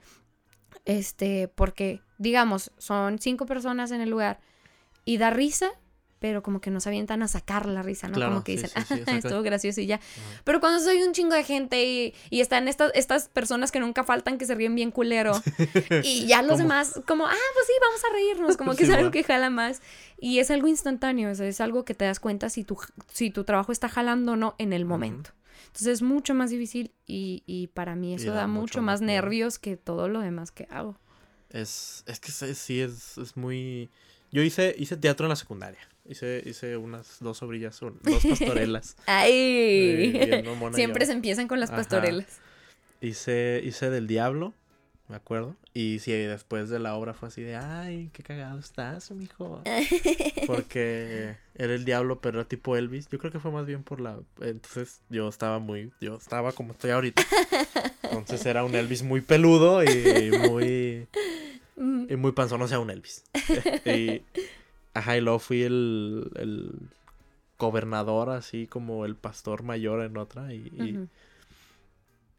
Este, 0.86 1.48
porque, 1.48 2.02
digamos, 2.20 2.72
son 2.78 3.18
cinco 3.18 3.48
personas 3.48 3.90
en 3.90 4.02
el 4.02 4.12
lugar 4.12 4.42
y 5.06 5.18
da 5.18 5.32
risa, 5.32 5.72
pero 6.20 6.42
como 6.42 6.62
que 6.62 6.72
no 6.72 6.80
se 6.80 6.90
avientan 6.90 7.22
a 7.24 7.28
sacar 7.28 7.66
la 7.66 7.84
risa, 7.84 8.08
¿no? 8.08 8.14
Claro, 8.16 8.32
como 8.32 8.44
que 8.44 8.54
dicen, 8.54 8.70
sí, 8.70 8.96
sí, 8.96 9.04
"Ah, 9.08 9.18
estuvo 9.18 9.42
gracioso 9.42 9.82
y 9.82 9.86
ya. 9.86 9.96
Ajá. 9.96 10.42
Pero 10.44 10.60
cuando 10.60 10.80
soy 10.84 11.04
un 11.04 11.14
chingo 11.14 11.36
de 11.36 11.44
gente 11.44 11.84
y, 11.86 12.14
y 12.30 12.42
están 12.42 12.68
estas, 12.68 12.92
estas 12.96 13.28
personas 13.30 13.72
que 13.72 13.80
nunca 13.80 14.04
faltan 14.04 14.38
que 14.38 14.46
se 14.46 14.56
ríen 14.56 14.76
bien 14.76 14.92
culero. 14.92 15.34
y 16.04 16.26
ya 16.26 16.42
los 16.42 16.58
demás, 16.58 17.00
como, 17.06 17.26
ah, 17.28 17.34
pues 17.54 17.68
sí, 17.68 17.74
vamos 17.82 18.02
a 18.04 18.14
reírnos. 18.14 18.58
Como 18.58 18.76
que 18.76 18.84
es 18.86 18.90
algo 18.90 19.12
que 19.12 19.24
jala 19.24 19.50
más. 19.50 19.82
Y 20.20 20.40
es 20.40 20.50
algo 20.50 20.68
instantáneo, 20.68 21.32
o 21.32 21.36
sea, 21.36 21.48
es 21.48 21.60
algo 21.62 21.84
que 21.86 21.94
te 21.94 22.06
das 22.06 22.20
cuenta 22.20 22.50
si 22.50 22.64
tu, 22.64 22.78
si 23.12 23.30
tu 23.30 23.44
trabajo 23.44 23.72
está 23.72 23.90
jalando 23.90 24.32
o 24.34 24.36
no 24.36 24.56
en 24.58 24.74
el 24.74 24.86
momento. 24.86 25.32
Entonces 25.68 25.88
es 25.88 26.02
mucho 26.02 26.34
más 26.34 26.50
difícil 26.50 26.94
y, 27.06 27.44
y 27.46 27.68
para 27.68 27.96
mí 27.96 28.14
eso 28.14 28.32
da 28.32 28.38
da, 28.42 28.48
mucho 28.48 28.62
mucho 28.62 28.82
más 28.82 29.02
más 29.02 29.08
nervios 29.08 29.60
que 29.60 29.76
todo 29.76 30.08
lo 30.08 30.22
demás 30.22 30.52
que 30.52 30.68
hago. 30.72 30.98
Es, 31.50 32.04
es 32.08 32.20
que 32.22 32.32
sí, 32.32 32.56
sí, 32.56 32.82
es, 32.82 33.18
es 33.18 33.36
muy... 33.36 33.90
Yo 34.32 34.42
hice, 34.42 34.74
hice 34.78 34.96
teatro 34.98 35.26
en 35.26 35.30
la 35.30 35.36
secundaria. 35.36 35.80
Hice, 36.08 36.44
hice 36.46 36.78
unas 36.78 37.18
dos 37.20 37.38
sobrillas, 37.40 37.80
dos 37.80 38.26
pastorelas. 38.26 38.96
¡Ay! 39.08 39.32
Eh, 39.34 40.44
Siempre 40.74 41.04
yo. 41.04 41.08
se 41.08 41.14
empiezan 41.14 41.48
con 41.48 41.60
las 41.60 41.70
Ajá. 41.70 41.78
pastorelas. 41.78 42.28
Hice, 43.02 43.62
hice 43.64 43.90
del 43.90 44.06
diablo, 44.08 44.54
me 45.08 45.16
acuerdo. 45.16 45.56
Y 45.74 46.00
sí, 46.00 46.12
después 46.12 46.70
de 46.70 46.80
la 46.80 46.96
obra 46.96 47.14
fue 47.14 47.28
así 47.28 47.42
de, 47.42 47.56
ay, 47.56 48.10
qué 48.14 48.24
cagado 48.24 48.60
estás, 48.60 49.12
mijo. 49.12 49.62
Porque 50.48 51.36
era 51.56 51.74
el 51.74 51.86
diablo, 51.86 52.22
pero 52.22 52.40
era 52.40 52.48
tipo 52.48 52.78
Elvis. 52.78 53.08
Yo 53.10 53.18
creo 53.20 53.32
que 53.32 53.40
fue 53.40 53.52
más 53.52 53.66
bien 53.66 53.84
por 53.84 54.00
la... 54.00 54.18
Entonces 54.42 55.02
yo 55.10 55.28
estaba 55.28 55.60
muy... 55.60 55.92
Yo 56.00 56.16
estaba 56.16 56.52
como 56.52 56.74
estoy 56.74 56.92
ahorita. 56.92 57.24
Entonces 58.04 58.46
era 58.46 58.64
un 58.64 58.74
Elvis 58.76 59.04
muy 59.04 59.22
peludo 59.22 59.84
y 59.84 60.32
muy... 60.50 61.08
Mm, 61.76 62.06
Y 62.10 62.16
muy 62.16 62.32
panzón, 62.32 62.62
o 62.62 62.68
sea, 62.68 62.80
un 62.80 62.90
Elvis. 62.90 63.26
y, 63.86 64.22
ajá, 64.96 65.16
y 65.18 65.22
luego 65.22 65.38
fui 65.38 65.62
el, 65.62 66.32
el 66.36 66.72
gobernador, 67.60 68.32
así 68.32 68.66
como 68.66 69.06
el 69.06 69.16
pastor 69.16 69.62
mayor 69.62 70.02
en 70.02 70.18
otra. 70.18 70.52
Y, 70.54 71.08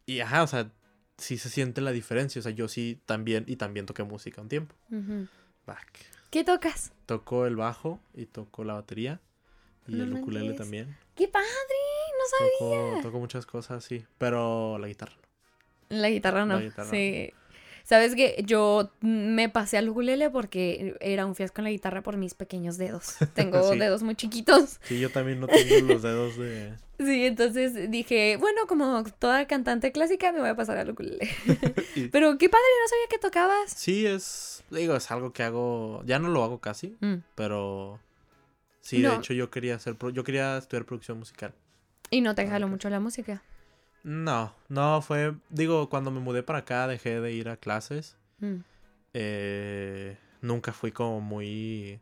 y- 0.05 0.19
ajá, 0.19 0.43
o 0.43 0.47
sea, 0.47 0.69
sí 1.17 1.37
se 1.37 1.49
siente 1.49 1.81
la 1.81 1.91
diferencia. 1.91 2.39
O 2.39 2.43
sea, 2.43 2.51
yo 2.51 2.67
sí 2.67 2.99
también, 3.05 3.45
y 3.47 3.55
también 3.55 3.85
toqué 3.85 4.03
música 4.03 4.41
un 4.41 4.49
tiempo. 4.49 4.75
Back. 5.65 6.05
¿Qué 6.29 6.43
tocas? 6.43 6.91
Toco 7.05 7.45
el 7.45 7.55
bajo 7.55 7.99
y 8.13 8.25
toco 8.25 8.63
la 8.63 8.73
batería. 8.73 9.19
Y 9.87 9.95
No 9.95 10.03
el 10.03 10.13
ukulele 10.13 10.47
manches. 10.49 10.57
también. 10.61 10.97
¡Qué 11.15 11.27
padre! 11.29 11.47
No 12.19 12.37
sabía. 12.37 12.89
Toco, 12.91 13.01
toco 13.03 13.19
muchas 13.19 13.45
cosas, 13.45 13.83
sí. 13.83 14.05
Pero 14.17 14.77
la 14.77 14.87
guitarra 14.87 15.15
no. 15.15 15.97
La 15.97 16.09
guitarra 16.09 16.45
no. 16.45 16.55
La 16.55 16.61
guitarra 16.61 16.89
sí. 16.89 17.31
Sabes 17.87 18.15
que 18.15 18.43
yo 18.45 18.91
me 18.99 19.47
pasé 19.47 19.77
al 19.77 19.87
ukulele 19.87 20.29
porque 20.29 20.97
era 20.99 21.25
un 21.25 21.35
fiasco 21.35 21.61
en 21.61 21.63
la 21.63 21.69
guitarra 21.71 22.03
por 22.03 22.17
mis 22.17 22.33
pequeños 22.33 22.77
dedos. 22.77 23.15
Tengo 23.33 23.71
Sí. 23.71 23.79
dedos 23.79 24.03
muy 24.03 24.13
chiquitos. 24.15 24.81
Sí, 24.83 24.99
yo 24.99 25.09
también 25.09 25.39
no 25.39 25.47
tengo 25.47 25.87
los 25.93 26.01
dedos 26.01 26.37
de... 26.37 26.73
Sí, 26.99 27.25
entonces 27.27 27.89
dije, 27.91 28.37
bueno, 28.37 28.61
como 28.67 29.03
toda 29.19 29.45
cantante 29.47 29.91
clásica 29.91 30.31
me 30.33 30.39
voy 30.39 30.49
a 30.49 30.55
pasar 30.55 30.77
al 30.79 30.89
ukulele. 30.89 31.29
y- 31.95 32.07
Pero 32.07 32.37
qué 32.39 32.49
padre, 32.49 32.65
no 32.81 32.87
sabía 32.89 33.05
que 33.09 33.19
tocabas. 33.19 33.71
Sí, 33.71 34.05
es... 34.05 34.63
Digo, 34.71 34.95
es 34.95 35.09
algo 35.11 35.31
que 35.31 35.43
hago... 35.43 36.01
Ya 36.05 36.17
no 36.19 36.27
lo 36.27 36.43
hago 36.43 36.59
casi. 36.59 36.97
Mm. 36.99 37.17
Pero 37.35 37.99
sí, 38.81 39.01
de 39.01 39.15
hecho 39.15 39.33
yo 39.33 39.49
quería 39.51 39.75
hacer 39.75 39.95
pro- 39.95 40.09
yo 40.09 40.23
quería 40.25 40.57
estudiar 40.57 40.85
producción 40.85 41.19
musical. 41.19 41.53
Y 42.09 42.19
no 42.21 42.33
te 42.35 42.47
jaló 42.47 42.67
mucho 42.67 42.89
la 42.89 42.99
música. 42.99 43.43
No, 44.07 44.53
no 44.69 45.01
fue, 45.01 45.35
digo, 45.49 45.89
cuando 45.89 46.11
me 46.11 46.21
mudé 46.21 46.41
para 46.41 46.59
acá 46.59 46.87
dejé 46.87 47.19
de 47.19 47.33
ir 47.33 47.49
a 47.49 47.57
clases. 47.57 48.15
Mm. 48.41 48.63
Eh, 49.13 50.17
nunca 50.41 50.73
fui 50.73 50.91
como 50.91 51.21
muy 51.21 51.99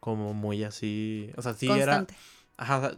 como 0.00 0.34
muy 0.34 0.64
así, 0.64 1.32
o 1.36 1.42
sea, 1.42 1.54
sí 1.54 1.78
era, 1.78 2.06
ajá, 2.58 2.96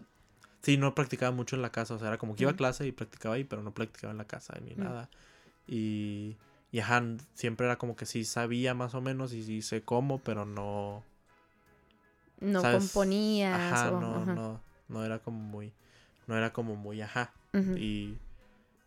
sí 0.63 0.77
no 0.79 0.95
practicaba 0.95 1.33
mucho 1.33 1.57
en 1.57 1.63
la 1.63 1.73
casa, 1.73 1.95
o 1.95 1.99
sea, 1.99 2.09
era 2.09 2.19
como 2.19 2.37
que 2.37 2.45
iba 2.45 2.53
a 2.53 2.55
Ujú. 2.55 2.59
clase 2.59 2.87
y 2.87 2.93
practicaba 2.93 3.37
ahí, 3.37 3.45
pero 3.45 3.63
no 3.63 3.73
practicaba 3.75 4.13
en 4.13 4.19
la 4.19 4.27
casa 4.27 4.55
ni 4.65 4.75
Mm. 4.77 4.83
nada. 4.85 5.11
Y 5.69 6.37
y 6.73 6.81
ajá, 6.81 7.03
siempre 7.35 7.67
era 7.67 7.79
como 7.79 7.97
que 7.97 8.07
sí 8.07 8.25
sabía 8.25 8.75
más 8.75 8.95
o 8.95 9.01
menos 9.03 9.33
y 9.35 9.43
sí 9.45 9.63
sé 9.63 9.83
cómo, 9.83 10.19
pero 10.21 10.47
no 10.47 11.05
No 12.41 12.61
¿sabes? 12.63 12.73
componías. 12.73 13.55
Ajá, 13.55 13.91
o- 13.93 14.01
no, 14.01 14.23
ajá. 14.23 14.35
no, 14.35 14.61
no 14.89 15.05
era 15.05 15.19
como 15.21 15.39
muy, 15.39 15.73
no 16.27 16.37
era 16.37 16.53
como 16.53 16.77
muy, 16.77 17.01
ajá. 17.01 17.33
Y, 17.79 18.19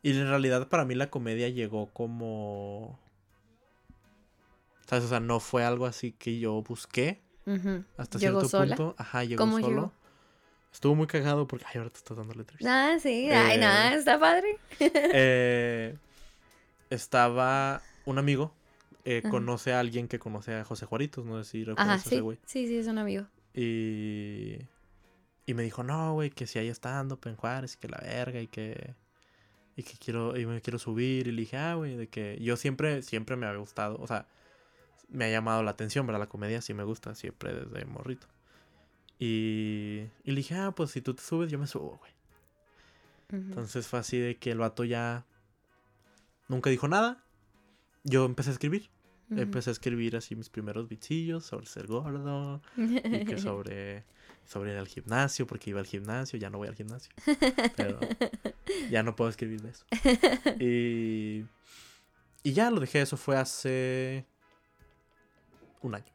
y 0.04 0.12
en 0.12 0.28
realidad 0.30 0.68
para 0.68 0.86
mí 0.86 0.96
la 0.96 1.10
comedia 1.10 1.50
llegó 1.50 1.88
como, 1.88 3.00
¿sabes? 4.88 5.06
O 5.06 5.08
sea, 5.10 5.20
no 5.20 5.40
fue 5.40 5.64
algo 5.64 5.86
así 5.86 6.12
que 6.12 6.40
yo 6.40 6.62
busqué 6.62 7.22
hasta 7.98 8.20
¿Llegó 8.20 8.40
cierto 8.42 8.48
sola? 8.50 8.76
punto. 8.76 8.96
Ajá, 8.98 9.24
llegó 9.24 9.44
¿Cómo 9.44 9.60
solo. 9.60 9.68
llegó? 9.70 9.92
Estuvo 10.72 10.96
muy 10.96 11.08
cagado 11.08 11.48
porque, 11.48 11.66
ay, 11.68 11.78
ahora 11.80 11.90
te 11.90 11.98
estás 11.98 12.16
dando 12.16 12.34
la 12.34 12.42
entrevista. 12.42 12.94
Ah, 12.94 13.00
sí. 13.00 13.30
Ay, 13.32 13.58
Eh, 13.58 13.60
nada, 13.60 13.96
está 13.96 14.20
padre. 14.20 14.58
Eh, 14.80 15.96
estaba 16.92 17.82
un 18.06 18.18
amigo, 18.20 18.54
eh, 19.06 19.24
conoce 19.30 19.74
a 19.74 19.80
alguien 19.80 20.08
que 20.08 20.20
conoce 20.20 20.54
a 20.54 20.64
José 20.64 20.86
Juaritos, 20.86 21.26
no 21.26 21.44
sé 21.44 21.50
si 21.50 21.64
recuerdas 21.64 21.86
Ajá, 21.88 21.94
a 21.96 21.98
ese 21.98 22.10
sí. 22.10 22.20
güey. 22.20 22.38
Sí, 22.46 22.68
sí, 22.68 22.78
es 22.78 22.88
un 22.88 23.00
amigo. 23.00 23.26
Y, 23.56 24.58
y 25.50 25.56
me 25.56 25.64
dijo, 25.64 25.82
no, 25.82 26.14
güey, 26.14 26.30
que 26.30 26.46
si 26.46 26.60
hay 26.60 26.70
stand-up 26.70 27.22
en 27.26 27.36
Juárez 27.36 27.74
y 27.74 27.78
que 27.80 27.88
la 27.88 27.98
verga 27.98 28.40
y 28.40 28.46
que, 28.46 28.94
y 29.76 29.82
que 29.82 29.98
quiero, 29.98 30.38
y 30.38 30.46
me 30.46 30.62
quiero 30.62 30.78
subir. 30.78 31.26
Y 31.26 31.32
le 31.32 31.42
dije, 31.42 31.58
ah, 31.58 31.74
güey, 31.74 31.98
de 31.98 32.08
que 32.08 32.38
yo 32.40 32.56
siempre, 32.56 33.02
siempre 33.02 33.36
me 33.36 33.48
había 33.48 33.60
gustado, 33.60 33.98
o 34.00 34.06
sea, 34.06 34.28
me 35.08 35.26
ha 35.26 35.32
llamado 35.32 35.64
la 35.64 35.72
atención, 35.72 36.06
¿verdad? 36.06 36.20
La 36.20 36.30
comedia 36.30 36.62
sí 36.62 36.76
me 36.76 36.84
gusta, 36.84 37.16
siempre 37.16 37.52
desde 37.52 37.84
morrito. 37.86 38.28
Y, 39.18 40.04
y 40.24 40.32
le 40.32 40.36
dije, 40.36 40.54
ah, 40.54 40.72
pues 40.76 40.92
si 40.92 41.02
tú 41.02 41.16
te 41.16 41.24
subes, 41.24 41.50
yo 41.50 41.58
me 41.58 41.66
subo, 41.66 41.98
güey. 41.98 42.12
Entonces 43.32 43.88
fue 43.88 43.98
así 43.98 44.20
de 44.20 44.38
que 44.38 44.52
el 44.52 44.60
vato 44.60 44.84
ya 44.84 45.26
nunca 46.48 46.70
dijo 46.70 46.88
nada. 46.88 47.24
Yo 48.04 48.26
empecé 48.26 48.52
a 48.52 48.54
escribir. 48.54 48.92
Empecé 49.32 49.72
a 49.72 49.74
escribir 49.74 50.16
así 50.16 50.36
mis 50.36 50.50
primeros 50.50 50.88
bitcillos 50.88 51.44
sobre 51.44 51.66
ser 51.66 51.88
gordo 51.88 52.62
y 52.78 53.26
que 53.26 53.38
sobre, 53.40 54.04
sobre 54.50 54.72
ir 54.74 54.80
al 54.80 54.88
gimnasio, 54.88 55.46
porque 55.46 55.70
iba 55.70 55.80
al 55.80 55.86
gimnasio, 55.86 56.40
ya 56.40 56.50
no 56.50 56.58
voy 56.58 56.68
al 56.68 56.76
gimnasio. 56.76 57.14
Pero 57.78 58.00
ya 58.90 59.04
no 59.04 59.16
puedo 59.16 59.30
escribir 59.30 59.62
de 59.62 59.70
eso. 59.70 59.86
Y, 60.60 61.46
y 62.42 62.54
ya 62.54 62.72
lo 62.72 62.80
dejé, 62.80 63.02
eso 63.02 63.16
fue 63.16 63.38
hace 63.38 64.26
un 65.84 65.94
año. 65.94 66.12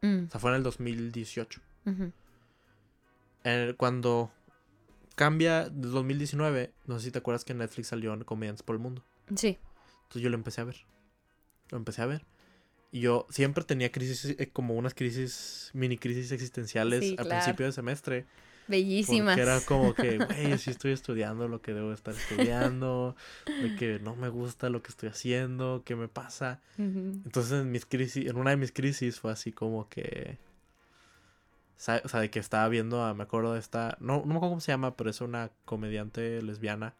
Mm, 0.00 0.24
O 0.26 0.30
sea, 0.30 0.40
fue 0.40 0.50
en 0.50 0.56
el 0.56 0.62
2018. 0.62 1.60
ujú. 1.84 2.10
Eh, 3.44 3.74
cuando 3.76 4.32
cambia 5.14 5.68
de 5.68 5.88
2019, 5.88 6.72
no 6.86 6.98
sé 6.98 7.04
si 7.04 7.10
te 7.10 7.18
acuerdas 7.18 7.44
que 7.44 7.52
en 7.52 7.58
Netflix 7.58 7.88
salió 7.88 8.18
Comediantes 8.24 8.62
por 8.62 8.76
el 8.76 8.80
Mundo. 8.80 9.04
Sí. 9.36 9.58
Entonces 10.04 10.22
yo 10.22 10.30
lo 10.30 10.36
empecé 10.36 10.62
a 10.62 10.64
ver. 10.64 10.86
Lo 11.68 11.76
empecé 11.76 12.00
a 12.00 12.06
ver. 12.06 12.24
Y 12.94 13.00
yo 13.00 13.26
siempre 13.28 13.64
tenía 13.64 13.90
crisis, 13.90 14.36
eh, 14.38 14.50
como 14.52 14.74
unas 14.74 14.94
crisis, 14.94 15.70
mini 15.74 15.98
crisis 15.98 16.30
existenciales 16.30 17.00
Sí, 17.00 17.16
al 17.18 17.26
claro. 17.26 17.40
principio 17.42 17.66
de 17.66 17.72
semestre. 17.72 18.24
Bellísimas. 18.68 19.34
Porque 19.36 19.40
era 19.40 19.60
como 19.62 19.94
que, 19.94 20.18
güey, 20.52 20.58
sí 20.58 20.70
estoy 20.70 20.92
estudiando 20.92 21.48
lo 21.48 21.60
que 21.60 21.74
debo 21.74 21.92
estar 21.92 22.14
estudiando, 22.14 23.16
de 23.48 23.74
que 23.74 23.98
no 23.98 24.14
me 24.14 24.28
gusta 24.28 24.70
lo 24.70 24.80
que 24.80 24.90
estoy 24.90 25.08
haciendo, 25.08 25.82
¿qué 25.84 25.96
me 25.96 26.06
pasa? 26.06 26.60
Entonces 26.78 27.62
en 27.62 27.72
mis 27.72 27.84
crisis, 27.84 28.30
en 28.30 28.36
una 28.36 28.50
de 28.50 28.58
mis 28.58 28.70
crisis 28.70 29.18
fue 29.18 29.32
así 29.32 29.50
como 29.50 29.88
que, 29.88 30.38
o 32.04 32.08
sea, 32.08 32.20
de 32.20 32.30
que 32.30 32.38
estaba 32.38 32.68
viendo, 32.68 33.02
a, 33.02 33.12
me 33.12 33.24
acuerdo 33.24 33.54
de 33.54 33.58
esta, 33.58 33.96
no, 33.98 34.18
no 34.18 34.26
me 34.26 34.34
acuerdo 34.36 34.50
cómo 34.50 34.60
se 34.60 34.70
llama, 34.70 34.96
pero 34.96 35.10
es 35.10 35.20
una 35.20 35.50
comediante 35.64 36.40
lesbiana 36.42 36.94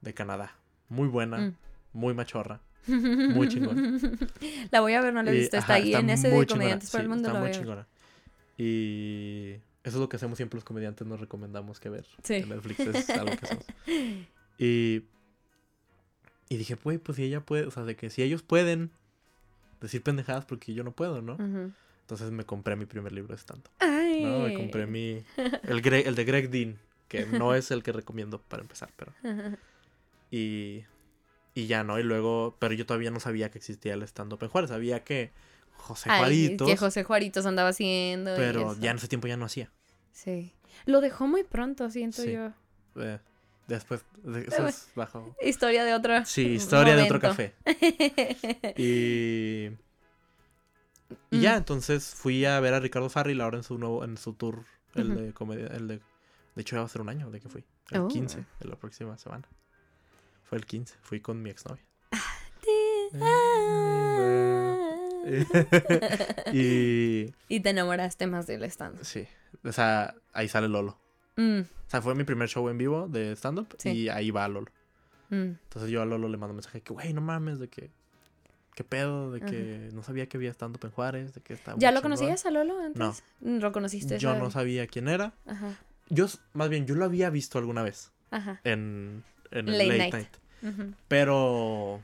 de 0.00 0.14
Canadá, 0.14 0.54
muy 0.88 1.08
buena, 1.08 1.38
Mm. 1.38 1.56
muy 1.92 2.14
machorra. 2.14 2.60
Muy 2.88 3.48
chingona. 3.50 4.00
La 4.70 4.80
voy 4.80 4.94
a 4.94 5.00
ver, 5.00 5.12
no 5.14 5.22
la 5.22 5.30
he 5.30 5.36
Y, 5.36 5.38
visto. 5.40 5.56
Está 5.56 5.74
ajá, 5.74 5.82
ahí 5.82 5.88
está 5.90 6.00
en 6.00 6.10
ese 6.10 6.28
de 6.30 6.46
Comediantes 6.46 6.90
por 6.90 7.00
sí, 7.00 7.02
el 7.04 7.08
Mundo. 7.08 7.28
Está 7.28 7.40
muy 7.40 7.50
chingona. 7.50 7.86
Y 8.56 9.52
eso 9.84 9.96
es 9.96 10.00
lo 10.00 10.08
que 10.08 10.16
hacemos 10.16 10.36
siempre 10.36 10.56
los 10.56 10.64
comediantes, 10.64 11.06
nos 11.06 11.20
recomendamos 11.20 11.78
que 11.80 11.88
ver. 11.88 12.06
Sí. 12.24 12.34
En 12.34 12.48
Netflix 12.48 12.80
es 12.80 13.10
algo 13.10 13.36
que 13.36 13.44
hacemos. 13.46 13.64
Y, 14.58 15.04
y 16.48 16.56
dije, 16.56 16.74
güey, 16.82 16.98
pues 16.98 17.16
si 17.16 17.24
ella 17.24 17.40
puede, 17.40 17.66
o 17.66 17.70
sea, 17.70 17.84
de 17.84 17.94
que 17.96 18.10
si 18.10 18.22
ellos 18.22 18.42
pueden 18.42 18.90
decir 19.80 20.02
pendejadas 20.02 20.44
porque 20.44 20.74
yo 20.74 20.82
no 20.82 20.92
puedo, 20.92 21.22
¿no? 21.22 21.36
Entonces 22.00 22.30
me 22.32 22.44
compré 22.44 22.74
mi 22.74 22.86
primer 22.86 23.12
libro 23.12 23.34
de 23.34 23.38
stand 23.40 23.62
Ay. 23.78 24.24
¿no? 24.24 24.40
Me 24.40 24.54
compré 24.54 24.86
mi... 24.86 25.22
El, 25.62 25.82
Gre- 25.82 26.06
el 26.06 26.14
de 26.16 26.24
Greg 26.24 26.50
Dean, 26.50 26.78
que 27.06 27.26
no 27.26 27.54
es 27.54 27.70
el 27.70 27.82
que 27.82 27.92
recomiendo 27.92 28.40
para 28.42 28.62
empezar, 28.62 28.90
pero... 28.96 29.12
Y, 30.30 30.84
y 31.62 31.66
ya, 31.66 31.84
¿no? 31.84 31.98
Y 31.98 32.02
luego, 32.02 32.56
pero 32.58 32.74
yo 32.74 32.86
todavía 32.86 33.10
no 33.10 33.20
sabía 33.20 33.50
que 33.50 33.58
existía 33.58 33.94
el 33.94 34.02
stand-up 34.04 34.42
en 34.42 34.48
Juárez. 34.48 34.70
Sabía 34.70 35.02
que 35.04 35.32
José 35.76 36.10
Ay, 36.10 36.18
Juaritos, 36.20 36.68
que 36.68 36.76
José 36.76 37.04
Juaritos 37.04 37.46
andaba 37.46 37.70
haciendo. 37.70 38.34
pero 38.36 38.76
ya 38.78 38.90
en 38.90 38.96
ese 38.98 39.08
tiempo 39.08 39.26
ya 39.28 39.36
no 39.36 39.44
hacía. 39.46 39.70
Sí. 40.12 40.52
Lo 40.86 41.00
dejó 41.00 41.26
muy 41.26 41.44
pronto, 41.44 41.88
siento 41.90 42.22
Sí. 42.22 42.32
yo. 42.32 42.52
Eh, 42.96 43.18
después, 43.68 44.04
de- 44.22 44.42
eso 44.42 44.66
es 44.66 44.88
bajo... 44.94 45.34
Historia 45.42 45.84
de 45.84 45.94
otro. 45.94 46.24
Sí, 46.24 46.46
historia 46.54 46.94
de 46.96 47.02
otro 47.04 47.20
café. 47.20 47.54
Y... 48.76 49.70
Y 51.30 51.40
ya, 51.40 51.54
Mm. 51.54 51.58
entonces 51.58 52.14
fui 52.14 52.44
a 52.44 52.60
ver 52.60 52.74
a 52.74 52.80
Ricardo 52.80 53.08
Farrell 53.08 53.40
ahora 53.40 53.56
en 53.58 53.62
su 53.64 53.78
nuevo, 53.78 54.04
en 54.04 54.16
su 54.18 54.34
tour, 54.34 54.64
el 54.94 55.14
de 55.14 55.32
comedia, 55.32 55.68
el 55.68 55.88
de... 55.88 56.00
De 56.54 56.62
hecho, 56.62 56.76
ya 56.76 56.80
va 56.80 56.86
a 56.86 56.88
ser 56.90 57.00
un 57.00 57.08
año 57.08 57.30
de 57.30 57.40
que 57.40 57.48
fui. 57.48 57.64
El 57.90 58.02
Oh. 58.02 58.08
15 58.08 58.44
de 58.60 58.68
la 58.68 58.76
próxima 58.76 59.16
semana. 59.16 59.48
Fue 60.48 60.58
el 60.58 60.66
15, 60.66 60.94
fui 61.02 61.20
con 61.20 61.42
mi 61.42 61.50
exnovia. 61.50 61.84
y... 66.52 67.32
y 67.48 67.60
te 67.60 67.70
enamoraste 67.70 68.26
más 68.26 68.46
del 68.46 68.64
stand. 68.64 69.02
Sí, 69.02 69.26
o 69.64 69.72
sea, 69.72 70.14
ahí 70.32 70.48
sale 70.48 70.68
Lolo. 70.68 70.98
Mm, 71.36 71.60
O 71.60 71.90
sea, 71.90 72.02
fue 72.02 72.14
mi 72.14 72.24
primer 72.24 72.48
show 72.48 72.68
en 72.68 72.78
vivo 72.78 73.08
de 73.08 73.32
stand-up 73.36 73.74
Sí. 73.78 73.90
y 73.90 74.08
ahí 74.08 74.30
va 74.30 74.48
Lolo. 74.48 74.70
mm. 75.28 75.34
Entonces 75.34 75.90
yo 75.90 76.02
a 76.02 76.06
Lolo 76.06 76.28
le 76.28 76.36
mando 76.36 76.52
un 76.52 76.56
mensaje 76.56 76.80
que, 76.80 76.92
güey, 76.92 77.12
no 77.12 77.20
mames, 77.20 77.58
de 77.58 77.68
que... 77.68 77.90
¿Qué 78.74 78.84
pedo? 78.84 79.32
De 79.32 79.40
que 79.40 79.88
no 79.92 80.04
sabía 80.04 80.28
que 80.28 80.36
había 80.36 80.52
stand-up 80.52 80.84
en 80.84 80.92
Juárez, 80.92 81.34
de 81.34 81.40
que 81.40 81.54
estaba 81.54 81.76
¿Ya 81.80 81.90
lo 81.90 81.98
chingón". 81.98 82.12
conocías 82.16 82.46
a 82.46 82.50
Lolo 82.52 82.78
antes? 82.78 83.24
No. 83.40 83.58
¿Lo 83.58 83.72
conociste? 83.72 84.18
Yo 84.20 84.36
no 84.38 84.52
sabía 84.52 84.86
quién 84.86 85.08
era. 85.08 85.32
Ajá, 85.46 85.76
Yo, 86.10 86.26
más 86.52 86.68
bien, 86.68 86.86
yo 86.86 86.94
lo 86.94 87.04
había 87.04 87.28
visto 87.28 87.58
alguna 87.58 87.82
vez 87.82 88.12
ajá. 88.30 88.60
en, 88.62 89.24
en 89.50 89.68
el 89.68 89.78
Late 89.78 89.98
Late, 89.98 90.10
Night. 90.12 90.94
Pero, 91.08 92.00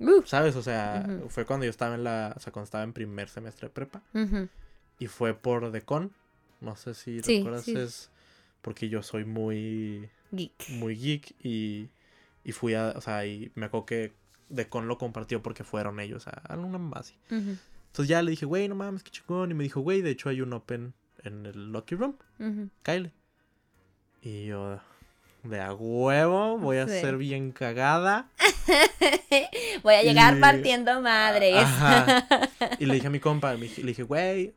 Uh, 0.00 0.22
¿sabes? 0.26 0.56
O 0.56 0.62
sea, 0.62 1.06
fue 1.28 1.44
cuando 1.46 1.64
yo 1.64 1.70
estaba 1.70 1.94
en 1.94 2.04
la... 2.04 2.34
O 2.36 2.40
sea, 2.40 2.52
cuando 2.52 2.64
estaba 2.64 2.84
en 2.84 2.92
primer 2.92 3.28
semestre 3.28 3.68
de 3.68 3.72
prepa. 3.74 4.02
Y 4.98 5.06
fue 5.06 5.34
por 5.34 5.70
Decon. 5.70 6.12
No 6.60 6.76
sé 6.76 6.94
si 6.94 7.22
Sí, 7.22 7.38
recuerdas, 7.38 7.64
sí. 7.64 7.76
es 7.76 8.10
porque 8.60 8.88
yo 8.88 9.02
soy 9.02 9.24
muy... 9.24 10.08
Geek. 10.32 10.68
muy 10.70 10.96
geek 10.96 11.34
y, 11.44 11.90
y 12.42 12.52
fui 12.52 12.74
a, 12.74 12.94
o 12.96 13.00
sea, 13.00 13.24
y 13.24 13.52
me 13.54 13.66
acuerdo 13.66 13.86
que 13.86 14.12
Decon 14.48 14.88
lo 14.88 14.98
compartió 14.98 15.42
porque 15.42 15.62
fueron 15.62 16.00
ellos 16.00 16.26
a 16.26 16.56
más 16.56 17.00
así. 17.00 17.14
Ujú, 17.30 17.56
Entonces 17.86 18.08
ya 18.08 18.20
le 18.22 18.30
dije, 18.32 18.46
güey, 18.46 18.68
no 18.68 18.74
mames, 18.74 19.04
qué 19.04 19.10
chingón. 19.10 19.52
Y 19.52 19.54
me 19.54 19.62
dijo, 19.64 19.80
güey, 19.80 20.02
de 20.02 20.10
hecho 20.10 20.28
hay 20.28 20.40
un 20.40 20.52
open 20.54 20.92
en 21.22 21.46
el 21.46 21.70
Lucky 21.72 21.94
Room. 21.94 22.16
Kyle. 22.82 23.12
Y 24.22 24.46
yo, 24.46 24.80
de 25.44 25.60
a 25.60 25.72
huevo, 25.74 26.58
voy 26.58 26.78
a 26.78 26.86
Sí. 26.88 27.00
ser 27.00 27.16
bien 27.16 27.52
cagada. 27.52 28.28
Voy 29.82 29.94
a 29.94 30.02
llegar 30.02 30.36
Y- 30.36 30.40
partiendo 30.40 31.00
madres. 31.02 31.56
Ajá. 31.64 32.26
Y 32.80 32.86
le 32.86 32.94
dije 32.94 33.08
a 33.08 33.10
mi 33.10 33.20
compa, 33.20 33.52
le 33.54 33.68
dije, 33.68 34.02
güey, 34.02 34.54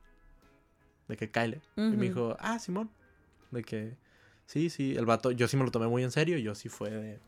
de 1.08 1.18
que 1.18 1.30
Kyle. 1.30 1.62
Y 1.76 1.82
me 1.82 2.06
dijo, 2.08 2.38
ah, 2.40 2.58
Simón. 2.60 2.90
De 3.52 3.64
que, 3.64 3.96
sí, 4.46 4.70
sí, 4.70 4.96
el 4.96 5.06
vato, 5.06 5.32
yo 5.32 5.48
sí 5.48 5.58
me 5.58 5.64
lo 5.66 5.72
tomé 5.72 5.88
muy 5.88 6.04
en 6.04 6.12
serio. 6.12 6.38
Yo 6.38 6.56
sí 6.56 6.70
fue 6.70 6.90
de. 6.90 7.20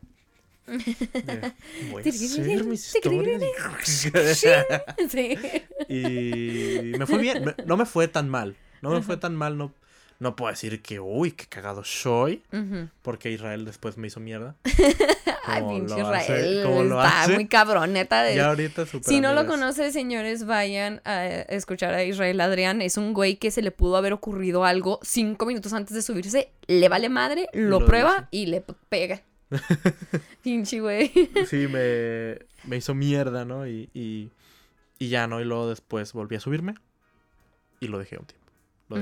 de, 0.66 1.52
voy 1.90 2.02
a 2.04 2.08
hacer 2.08 2.64
mis 2.64 2.94
historias. 2.94 3.42
sí. 5.10 5.36
y 5.88 6.98
me 6.98 7.06
fue 7.06 7.18
bien. 7.18 7.54
no 7.66 7.76
me 7.76 7.84
fue 7.86 8.08
tan 8.08 8.28
mal. 8.28 8.56
No 8.80 8.90
me 8.90 9.02
fue 9.02 9.16
tan 9.18 9.36
mal. 9.36 9.58
No, 9.58 9.72
no 10.20 10.36
puedo 10.36 10.50
decir 10.52 10.80
que, 10.82 11.00
uy, 11.00 11.32
qué 11.32 11.46
cagado 11.46 11.82
soy. 11.82 12.42
Ujú. 12.52 12.88
Porque 13.02 13.30
Israel 13.30 13.64
después 13.64 13.96
me 13.96 14.06
hizo 14.06 14.20
mierda. 14.20 14.54
Ay, 15.46 15.62
pinche 15.68 15.94
hace- 15.94 16.00
Israel. 16.22 16.62
lo 16.62 17.02
está 17.02 17.22
hace. 17.22 17.34
muy 17.34 17.46
cabrón, 17.48 17.92
neta. 17.94 18.22
de- 18.22 18.36
Ya 18.36 18.48
ahorita 18.50 18.86
super 18.86 19.08
Si 19.08 19.20
no 19.20 19.32
lo 19.32 19.46
conocen, 19.46 19.92
señores, 19.92 20.44
vayan 20.44 21.00
a 21.04 21.26
escuchar 21.26 21.94
a 21.94 22.04
Israel 22.04 22.40
Adrián. 22.40 22.82
Es 22.82 22.96
un 22.98 23.14
güey 23.14 23.36
que 23.36 23.50
se 23.50 23.62
le 23.62 23.70
pudo 23.72 23.96
haber 23.96 24.12
ocurrido 24.12 24.64
algo 24.64 25.00
cinco 25.02 25.46
minutos 25.46 25.72
antes 25.72 25.94
de 25.94 26.02
subirse. 26.02 26.50
Le 26.68 26.88
vale 26.88 27.08
madre, 27.08 27.48
lo, 27.52 27.80
lo 27.80 27.86
prueba 27.86 28.28
dice. 28.30 28.42
y 28.44 28.46
le 28.46 28.62
pega. 28.90 29.22
Pinche 30.42 30.80
güey. 30.80 31.10
Sí, 31.48 31.66
me, 31.66 32.38
me 32.64 32.76
hizo 32.76 32.94
mierda, 32.94 33.44
¿no? 33.44 33.66
Y, 33.66 33.88
y, 33.94 34.30
y 34.98 35.08
ya, 35.08 35.26
¿no? 35.26 35.40
Y 35.40 35.44
luego 35.44 35.68
después 35.68 36.12
volví 36.12 36.36
a 36.36 36.40
subirme 36.40 36.74
y 37.80 37.88
lo 37.88 37.98
dejé 37.98 38.18
un 38.18 38.26
tiempo. 38.26 38.46
Lo 38.90 38.96
Mm. 38.96 39.00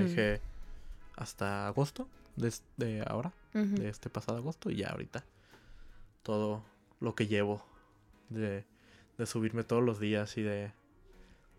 Hasta 1.18 1.66
agosto 1.66 2.08
de, 2.36 3.02
ahora, 3.06 3.32
de 3.52 3.88
este 3.88 4.08
pasado 4.08 4.38
agosto, 4.38 4.70
y 4.70 4.76
ya 4.76 4.88
ahorita 4.88 5.24
todo 6.22 6.64
lo 7.00 7.14
que 7.14 7.26
llevo 7.26 7.64
de, 8.28 8.64
de 9.18 9.26
subirme 9.26 9.64
todos 9.64 9.82
los 9.82 9.98
días 9.98 10.36
y 10.36 10.42
de 10.42 10.70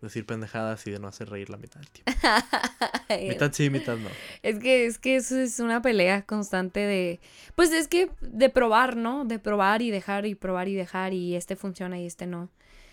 decir 0.00 0.24
pendejadas 0.24 0.86
y 0.86 0.90
de 0.90 0.98
no 0.98 1.08
hacer 1.08 1.28
reír 1.28 1.50
la 1.50 1.58
mitad 1.58 1.80
del 1.80 1.90
tiempo. 1.90 2.12
mitad 3.28 3.52
sí, 3.52 3.68
mitad 3.70 3.96
no. 3.96 4.08
Es 4.42 4.58
que, 4.58 4.86
es 4.86 4.98
que 4.98 5.16
eso 5.16 5.38
es 5.38 5.60
una 5.60 5.82
pelea 5.82 6.22
constante 6.22 6.80
de. 6.80 7.20
Pues 7.54 7.70
es 7.72 7.88
que 7.88 8.10
de 8.20 8.48
probar, 8.48 8.96
¿no? 8.96 9.24
De 9.24 9.38
probar 9.38 9.82
y 9.82 9.90
dejar 9.90 10.26
y 10.26 10.34
probar 10.34 10.68
y 10.68 10.74
dejar 10.74 11.12
y 11.12 11.36
este 11.36 11.56
funciona 11.56 11.98
y 11.98 12.06
este 12.06 12.26
no. 12.26 12.48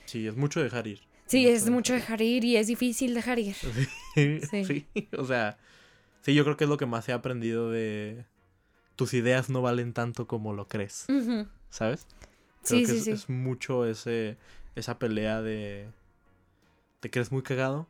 Sí, 0.05 0.27
es 0.27 0.35
mucho 0.35 0.61
dejar 0.61 0.87
ir. 0.87 0.99
Sí, 1.27 1.47
es 1.47 1.69
mucho 1.69 1.93
dejar 1.93 2.21
ir 2.21 2.45
y 2.45 2.55
es 2.55 2.67
difícil 2.67 3.13
dejar 3.13 3.39
ir. 3.39 3.55
Sí, 4.15 4.41
Sí. 4.49 4.65
sí, 4.65 5.07
o 5.17 5.25
sea, 5.25 5.57
sí, 6.21 6.33
yo 6.33 6.43
creo 6.43 6.57
que 6.57 6.65
es 6.65 6.69
lo 6.69 6.77
que 6.77 6.85
más 6.85 7.07
he 7.09 7.13
aprendido 7.13 7.69
de 7.71 8.25
tus 8.95 9.13
ideas 9.13 9.49
no 9.49 9.61
valen 9.61 9.93
tanto 9.93 10.27
como 10.27 10.53
lo 10.53 10.67
crees. 10.67 11.05
¿sabes? 11.69 12.05
Creo 12.63 12.79
Sí, 12.79 12.85
que 12.85 12.91
sí, 12.93 12.97
es, 12.97 13.03
sí. 13.05 13.11
es 13.11 13.29
mucho 13.29 13.85
ese 13.85 14.37
esa 14.75 14.99
pelea 14.99 15.41
de 15.41 15.89
te 16.99 17.09
crees 17.09 17.31
muy 17.31 17.41
cagado, 17.41 17.87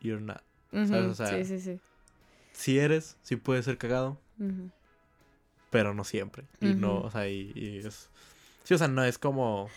you're 0.00 0.20
not. 0.20 0.42
¿sabes? 0.72 1.06
O 1.10 1.14
sea, 1.14 1.28
sí, 1.30 1.44
sí, 1.44 1.58
sí. 1.60 1.80
Si 2.52 2.78
eres, 2.78 3.16
sí 3.22 3.36
puedes 3.36 3.64
ser 3.66 3.76
cagado, 3.78 4.18
pero 5.70 5.92
no 5.94 6.04
siempre. 6.04 6.44
Y 6.60 6.74
no, 6.74 7.00
o 7.00 7.10
sea, 7.10 7.28
y, 7.28 7.52
y 7.54 7.78
es 7.78 8.08
Sí, 8.64 8.74
o 8.74 8.78
sea, 8.78 8.88
no 8.88 9.04
es 9.04 9.18
como 9.18 9.68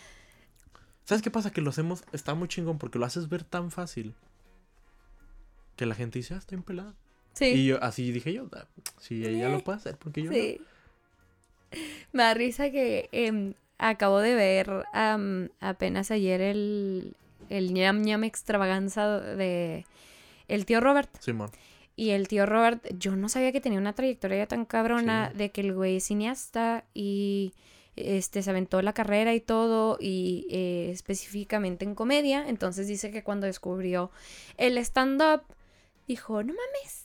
¿Sabes 1.04 1.22
qué 1.22 1.30
pasa? 1.30 1.50
Que 1.52 1.60
lo 1.60 1.70
hacemos 1.70 2.04
está 2.12 2.34
muy 2.34 2.48
chingón 2.48 2.78
porque 2.78 2.98
lo 2.98 3.04
haces 3.06 3.28
ver 3.28 3.42
tan 3.44 3.70
fácil 3.70 4.14
que 5.76 5.86
la 5.86 5.94
gente 5.94 6.18
dice, 6.18 6.34
"Ah, 6.34 6.38
estoy 6.38 6.58
pelada." 6.58 6.94
Sí. 7.32 7.46
Y 7.46 7.66
yo, 7.66 7.82
así 7.82 8.10
dije 8.12 8.32
yo, 8.32 8.46
"Ah, 8.52 8.66
si 9.00 9.24
ella 9.26 9.48
Eh, 9.48 9.52
lo 9.52 9.60
puede 9.60 9.78
hacer, 9.78 9.96
porque 9.96 10.22
yo 10.22 10.30
no?". 10.30 10.36
Me 12.12 12.22
da 12.24 12.34
risa 12.34 12.70
que 12.70 13.08
em, 13.12 13.54
acabo 13.78 14.18
de 14.20 14.34
ver 14.34 14.84
am, 14.92 15.48
apenas 15.60 16.10
ayer 16.10 16.40
el, 16.40 17.14
el 17.48 17.72
ñam 17.72 18.02
ñam 18.02 18.24
extravaganza 18.24 19.20
de 19.20 19.86
el 20.48 20.66
tío 20.66 20.80
Robert. 20.80 21.10
Simón. 21.20 21.50
Y 21.96 22.10
el 22.10 22.28
tío 22.28 22.46
Robert, 22.46 22.84
yo 22.98 23.14
no 23.14 23.28
sabía 23.28 23.52
que 23.52 23.60
tenía 23.60 23.78
una 23.78 23.92
trayectoria 23.94 24.46
tan 24.46 24.64
cabrona 24.64 25.30
Sí. 25.32 25.38
de 25.38 25.50
que 25.50 25.60
el 25.60 25.74
güey 25.74 25.96
es 25.96 26.04
cineasta 26.04 26.84
y 26.94 27.52
este 27.96 28.42
se 28.42 28.48
aventó 28.50 28.80
la 28.80 28.94
carrera 28.94 29.34
y 29.34 29.40
todo 29.40 29.98
y 30.00 30.46
eh, 30.50 30.90
específicamente 30.90 31.84
en 31.84 31.94
comedia. 31.94 32.48
Entonces 32.48 32.86
dice 32.88 33.10
que 33.10 33.22
cuando 33.22 33.46
descubrió 33.46 34.10
el 34.56 34.78
stand-up, 34.78 35.42
dijo, 36.08 36.42
no 36.42 36.54
mames, 36.54 37.04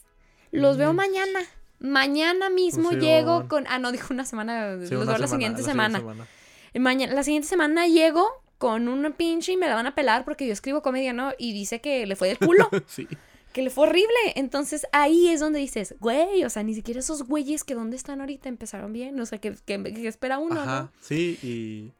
los 0.52 0.76
veo 0.76 0.92
Mm. 0.92 0.96
mañana. 0.96 1.40
Mañana 1.78 2.48
mismo 2.50 2.92
llego 2.92 3.48
con... 3.48 3.66
Ah, 3.68 3.78
no, 3.78 3.92
dijo 3.92 4.14
una 4.14 4.24
semana. 4.24 4.76
Sí, 4.84 4.94
los 4.94 5.02
una 5.02 5.12
veo 5.12 5.18
la 5.18 5.28
siguiente 5.28 5.60
la 5.62 5.68
semana. 5.68 5.98
semana. 5.98 6.26
Mañana, 6.74 7.14
la 7.14 7.22
siguiente 7.22 7.48
semana 7.48 7.86
llego 7.86 8.26
con 8.58 8.88
una 8.88 9.10
pinche 9.16 9.52
y 9.52 9.56
me 9.58 9.66
la 9.68 9.74
van 9.74 9.86
a 9.86 9.94
pelar 9.94 10.24
porque 10.24 10.46
yo 10.46 10.52
escribo 10.52 10.80
comedia, 10.82 11.12
¿no? 11.12 11.32
Y 11.38 11.52
dice 11.52 11.80
que 11.82 12.06
le 12.06 12.16
fue 12.16 12.28
del 12.28 12.38
culo 12.38 12.68
sí. 12.86 13.06
que 13.52 13.60
le 13.62 13.68
fue 13.70 13.86
horrible. 13.88 14.08
Entonces 14.36 14.86
ahí 14.92 15.28
es 15.28 15.40
donde 15.40 15.58
dices, 15.58 15.94
güey, 16.00 16.44
o 16.44 16.50
sea, 16.50 16.62
ni 16.62 16.74
siquiera 16.74 17.00
esos 17.00 17.24
güeyes 17.24 17.62
que 17.64 17.74
dónde 17.74 17.96
están 17.96 18.20
ahorita 18.20 18.48
empezaron 18.48 18.92
bien. 18.94 19.20
O 19.20 19.26
sea, 19.26 19.38
que, 19.38 19.54
que- 19.66 19.82
que 19.82 20.08
espera 20.08 20.38
uno, 20.38 20.60
Ajá, 20.62 20.80
¿no? 20.82 20.90
sí, 21.02 21.38
y 21.42 21.92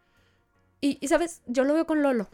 Y, 0.81 0.99
y, 1.01 1.09
sabes, 1.09 1.43
yo 1.47 1.65
lo 1.65 1.75
veo 1.75 1.85
con 1.87 2.03
Lolo. 2.03 2.29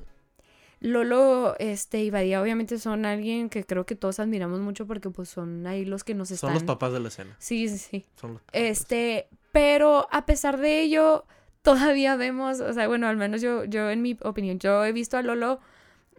Lolo, 0.82 1.54
este, 1.58 2.02
y 2.02 2.10
Badía 2.10 2.42
obviamente 2.42 2.78
son 2.78 3.06
alguien 3.06 3.48
que 3.48 3.64
creo 3.64 3.86
que 3.86 3.94
todos 3.94 4.18
admiramos 4.18 4.58
mucho 4.60 4.86
porque 4.86 5.10
pues 5.10 5.28
son 5.28 5.64
ahí 5.66 5.84
los 5.84 6.02
que 6.04 6.14
nos 6.14 6.30
están... 6.32 6.48
son 6.48 6.54
los 6.54 6.62
papás 6.64 6.92
de 6.92 7.00
la 7.00 7.08
escena. 7.08 7.36
Sí, 7.38 7.68
sí, 7.68 7.78
sí. 7.78 8.04
Son 8.20 8.32
los 8.34 8.42
papás. 8.42 8.60
Este, 8.60 9.28
pero 9.52 10.08
a 10.10 10.26
pesar 10.26 10.58
de 10.58 10.80
ello, 10.82 11.24
todavía 11.62 12.16
vemos, 12.16 12.60
o 12.60 12.72
sea, 12.72 12.88
bueno, 12.88 13.06
al 13.06 13.16
menos 13.16 13.40
yo, 13.40 13.64
yo 13.64 13.90
en 13.90 14.02
mi 14.02 14.18
opinión, 14.22 14.58
yo 14.58 14.84
he 14.84 14.92
visto 14.92 15.16
a 15.16 15.22
Lolo, 15.22 15.60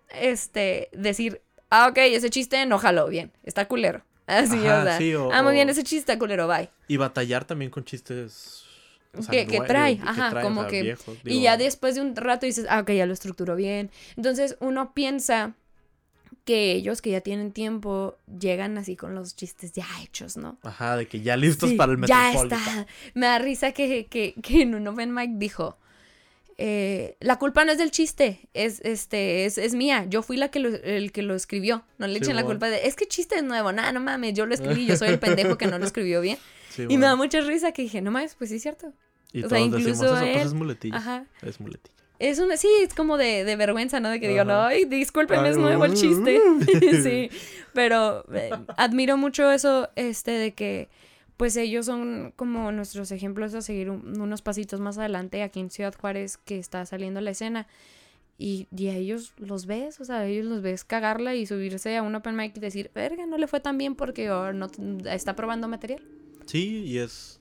este, 0.10 0.90
decir, 0.94 1.42
ah, 1.70 1.88
ok, 1.90 1.98
ese 1.98 2.30
chiste 2.30 2.66
no 2.66 2.78
jaló 2.80 3.08
bien, 3.08 3.32
está 3.44 3.68
culero. 3.68 4.04
Así, 4.28 4.58
o 4.66 4.72
Ajá, 4.72 4.84
sea, 4.86 4.98
sí, 4.98 5.14
o- 5.16 5.32
ah, 5.34 5.44
muy 5.44 5.54
bien, 5.54 5.68
ese 5.70 5.84
chiste 5.84 6.12
está 6.14 6.18
culero, 6.20 6.48
bye. 6.48 6.70
Y 6.88 6.96
batallar 6.98 7.44
también 7.46 7.70
con 7.70 7.84
chistes. 7.84 8.64
O 9.18 9.22
sea, 9.22 9.46
Que- 9.46 9.60
trae, 9.62 10.00
ajá, 10.04 10.30
trae, 10.32 10.44
como 10.44 10.62
o 10.62 10.70
sea, 10.70 10.72
que- 10.72 10.98
y 11.26 11.42
ya 11.42 11.58
después 11.58 11.96
de 11.96 12.02
un 12.02 12.16
rato 12.16 12.46
dices, 12.46 12.66
ah, 12.70 12.80
ok, 12.82 12.92
ya 12.92 13.06
lo 13.06 13.14
estructuró 13.14 13.56
bien. 13.56 13.92
Entonces 14.18 14.58
uno 14.60 14.94
piensa 14.94 15.54
que 16.46 16.74
ellos 16.74 17.02
que 17.02 17.12
ya 17.12 17.22
tienen 17.22 17.52
tiempo 17.52 18.18
llegan 18.40 18.78
así 18.78 18.96
con 18.98 19.16
los 19.16 19.36
chistes 19.36 19.72
ya 19.72 19.86
hechos, 20.04 20.36
¿no? 20.36 20.58
Ajá, 20.64 20.98
de 20.98 21.08
que 21.08 21.22
ya 21.22 21.38
listos 21.38 21.70
Sí, 21.70 21.76
para 21.78 21.94
el 21.94 22.06
ya 22.06 22.34
está. 22.34 22.86
Me 23.14 23.28
da 23.28 23.40
risa 23.40 23.72
que, 23.72 24.08
que, 24.08 24.34
que 24.42 24.62
en 24.64 24.76
un 24.76 24.86
open 24.88 25.14
mic 25.14 25.32
dijo, 25.36 25.78
eh, 26.58 27.16
la 27.20 27.40
culpa 27.40 27.64
no 27.66 27.72
es 27.72 27.78
del 27.78 27.92
chiste, 27.92 28.42
es, 28.54 28.82
este, 28.82 29.46
es, 29.46 29.58
es 29.58 29.74
mía. 29.74 30.06
Yo 30.10 30.22
fui 30.22 30.38
la 30.38 30.50
que 30.50 30.60
lo, 30.60 30.70
el 30.70 31.12
que 31.12 31.22
lo 31.22 31.34
escribió. 31.36 31.84
No 31.98 32.08
le 32.08 32.18
echen 32.18 32.36
la 32.36 32.44
culpa 32.44 32.70
de, 32.70 32.88
es 32.88 32.96
que 32.96 33.08
chiste 33.08 33.36
es 33.38 33.44
nuevo. 33.44 33.72
Nada, 33.72 33.92
no 33.92 34.00
mames, 34.02 34.34
yo 34.34 34.46
lo 34.46 34.54
escribí, 34.54 34.86
yo 34.86 34.98
soy 34.98 35.10
el 35.10 35.20
pendejo 35.20 35.58
que 35.58 35.68
no 35.68 35.80
lo 35.80 35.86
escribió 35.86 36.20
bien. 36.22 36.38
Sí, 36.70 36.84
Y 36.84 36.86
bueno. 36.88 37.00
me 37.00 37.06
da 37.06 37.16
mucha 37.16 37.40
risa 37.42 37.72
que 37.72 37.84
dije, 37.84 38.02
no 38.02 38.12
mames, 38.12 38.36
pues 38.36 38.50
sí 38.50 38.58
es 38.58 38.62
cierto. 38.64 38.92
Y 39.34 39.44
o 39.44 39.50
sea, 39.50 39.58
todos 39.58 39.72
decimos, 39.72 39.82
incluso 39.98 40.06
eso 40.16 40.24
pues 40.24 40.36
él- 40.38 40.48
es 40.48 40.54
muletilla. 40.54 40.98
Ajá. 40.98 41.26
Es 41.42 41.60
muletilla. 41.60 41.96
Es 42.20 42.40
una, 42.40 42.56
sí, 42.56 42.70
es 42.82 42.94
como 42.94 43.18
de, 43.18 43.44
de 43.44 43.56
vergüenza, 43.58 44.00
¿no? 44.00 44.10
De 44.10 44.20
que 44.22 44.30
digan, 44.30 44.50
Ajá. 44.50 44.68
ay, 44.68 44.86
disculpen, 44.86 45.46
es 45.46 45.58
nuevo 45.58 45.84
el 45.86 45.94
chiste. 45.94 46.40
sí, 47.04 47.30
pero 47.74 48.24
eh, 48.34 48.52
admiro 48.78 49.18
mucho 49.18 49.52
eso, 49.52 49.90
este, 49.96 50.32
de 50.32 50.54
que, 50.54 50.88
pues 51.36 51.58
ellos 51.58 51.88
son 51.88 52.32
como 52.38 52.72
nuestros 52.72 53.12
ejemplos 53.12 53.54
a 53.56 53.62
seguir 53.62 53.90
un- 53.90 54.22
unos 54.22 54.42
pasitos 54.42 54.80
más 54.80 54.98
adelante 55.00 55.42
aquí 55.44 55.60
en 55.60 55.70
Ciudad 55.72 55.94
Juárez, 56.00 56.38
que 56.38 56.60
está 56.60 56.86
saliendo 56.86 57.20
la 57.20 57.32
escena. 57.32 57.68
Y, 58.38 58.68
y 58.76 58.88
a 58.88 58.96
ellos 58.96 59.34
los 59.38 59.66
ves, 59.66 60.00
o 60.00 60.06
sea, 60.06 60.20
a 60.20 60.26
ellos 60.26 60.46
los 60.46 60.62
ves 60.62 60.84
cagarla 60.84 61.36
y 61.36 61.46
subirse 61.46 61.98
a 61.98 62.02
un 62.04 62.16
open 62.16 62.36
mic 62.36 62.56
y 62.58 62.60
decir, 62.60 62.90
verga, 62.96 63.26
no 63.26 63.38
le 63.38 63.48
fue 63.48 63.60
tan 63.60 63.78
bien 63.78 63.96
porque 63.96 64.30
oh, 64.32 64.54
no 64.54 64.68
está 65.10 65.36
probando 65.36 65.68
material. 65.68 66.02
Sí, 66.46 66.84
y 66.86 66.98
es. 67.00 67.40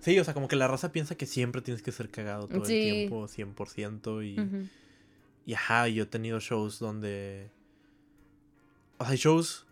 Sí, 0.00 0.18
o 0.18 0.24
sea, 0.24 0.32
como 0.34 0.48
que 0.48 0.56
la 0.56 0.68
raza 0.68 0.92
piensa 0.92 1.16
que 1.16 1.26
siempre 1.26 1.60
tienes 1.60 1.82
que 1.82 1.90
ser 1.92 2.08
cagado 2.10 2.46
todo 2.48 2.64
Sí. 2.64 2.74
el 2.88 3.08
tiempo, 3.08 3.26
100%. 3.28 4.22
Y, 4.24 4.70
y 5.50 5.54
ajá, 5.54 5.88
yo 5.88 6.04
he 6.04 6.06
tenido 6.06 6.38
shows 6.40 6.78
donde. 6.78 7.50
O 8.98 9.04
sea, 9.04 9.12
hay 9.12 9.18
shows. 9.18 9.66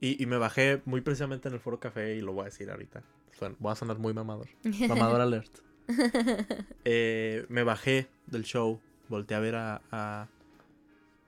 Y, 0.00 0.22
y 0.22 0.26
me 0.26 0.36
bajé 0.36 0.80
muy 0.84 1.00
precisamente 1.00 1.48
en 1.48 1.54
el 1.54 1.60
Foro 1.60 1.80
Café 1.80 2.14
y 2.16 2.20
lo 2.20 2.32
voy 2.32 2.42
a 2.42 2.44
decir 2.46 2.70
ahorita. 2.70 3.02
Suena- 3.36 3.56
voy 3.58 3.72
a 3.72 3.74
sonar 3.74 3.98
muy 3.98 4.12
mamador. 4.14 4.48
Mamador 4.88 5.20
alert. 5.20 5.50
Eh, 6.84 7.46
me 7.48 7.62
bajé 7.64 8.08
del 8.26 8.44
show, 8.44 8.80
volteé 9.08 9.36
a 9.36 9.40
ver 9.40 9.54
a, 9.56 9.80
a, 9.90 10.28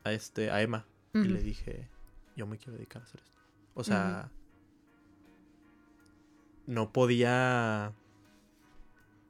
a 0.05 0.12
este, 0.12 0.51
a 0.51 0.61
Emma. 0.62 0.87
Y 1.14 1.24
le 1.24 1.43
dije, 1.43 1.89
yo 2.37 2.47
me 2.47 2.57
quiero 2.59 2.74
dedicar 2.74 3.03
a 3.03 3.05
hacer 3.07 3.20
esto. 3.20 3.39
O 3.74 3.83
sea, 3.85 4.31
no 6.66 6.93
podía... 6.93 7.93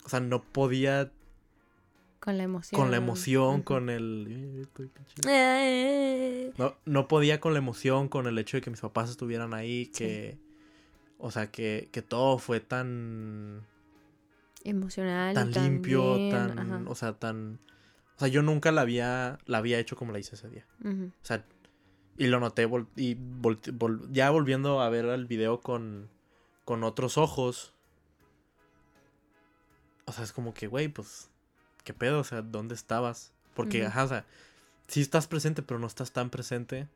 O 0.05 0.09
sea, 0.09 0.21
no 0.21 0.43
podía 0.43 1.11
Con 2.21 2.37
la 2.39 2.45
emoción. 2.45 2.81
con 2.81 2.91
la 2.91 2.97
emoción, 2.97 3.63
con 3.63 3.91
el... 3.91 4.67
No, 6.59 6.75
no 6.85 7.09
podía 7.09 7.41
con 7.41 7.53
la 7.53 7.59
emoción, 7.59 8.09
con 8.09 8.27
el 8.27 8.39
hecho 8.39 8.57
de 8.57 8.61
que 8.63 8.71
mis 8.71 8.81
papás 8.81 9.11
estuvieran 9.11 9.55
ahí, 9.55 9.87
que... 9.87 10.39
O 11.19 11.31
sea, 11.31 11.51
que, 11.51 11.89
que 11.93 12.01
todo 12.03 12.39
fue 12.39 12.61
tan... 12.61 13.63
emocional. 14.65 15.33
y 15.33 15.35
tan 15.35 15.53
limpio, 15.53 16.15
bien, 16.17 16.31
tan... 16.31 16.59
ajá. 16.59 16.83
O 16.87 16.95
sea, 16.95 17.13
tan... 17.13 17.59
O 18.17 18.21
sea, 18.21 18.29
yo 18.29 18.43
nunca 18.43 18.73
la 18.73 18.83
había, 18.83 19.39
la 19.47 19.59
había 19.59 19.79
hecho 19.79 19.97
como 19.97 20.13
la 20.13 20.19
hice 20.19 20.35
ese 20.35 20.49
día. 20.51 20.67
O 20.85 21.25
sea, 21.25 21.45
y 22.19 22.27
lo 22.27 22.39
noté 22.41 22.67
vol- 22.69 22.89
y 22.97 23.15
vol- 23.17 24.09
ya 24.11 24.29
volviendo 24.31 24.81
a 24.83 24.89
ver 24.91 25.07
el 25.07 25.25
video 25.27 25.61
con, 25.61 26.09
con 26.65 26.85
otros 26.85 27.17
ojos. 27.17 27.73
O 30.11 30.13
sea, 30.13 30.25
es 30.25 30.33
como 30.33 30.53
que, 30.53 30.67
güey, 30.67 30.89
pues, 30.89 31.29
¿qué 31.85 31.95
pedo? 31.95 32.19
O 32.19 32.25
sea, 32.25 32.43
¿dónde 32.43 32.75
estabas? 32.75 33.33
Porque, 33.55 33.87
ajá, 33.87 34.05
o 34.05 34.09
sea, 34.09 34.25
sí 34.89 35.01
estás 35.01 35.29
presente, 35.29 35.63
pero 35.63 35.79
no 35.79 35.87
estás 35.87 36.11
tan 36.11 36.31
presente. 36.31 36.89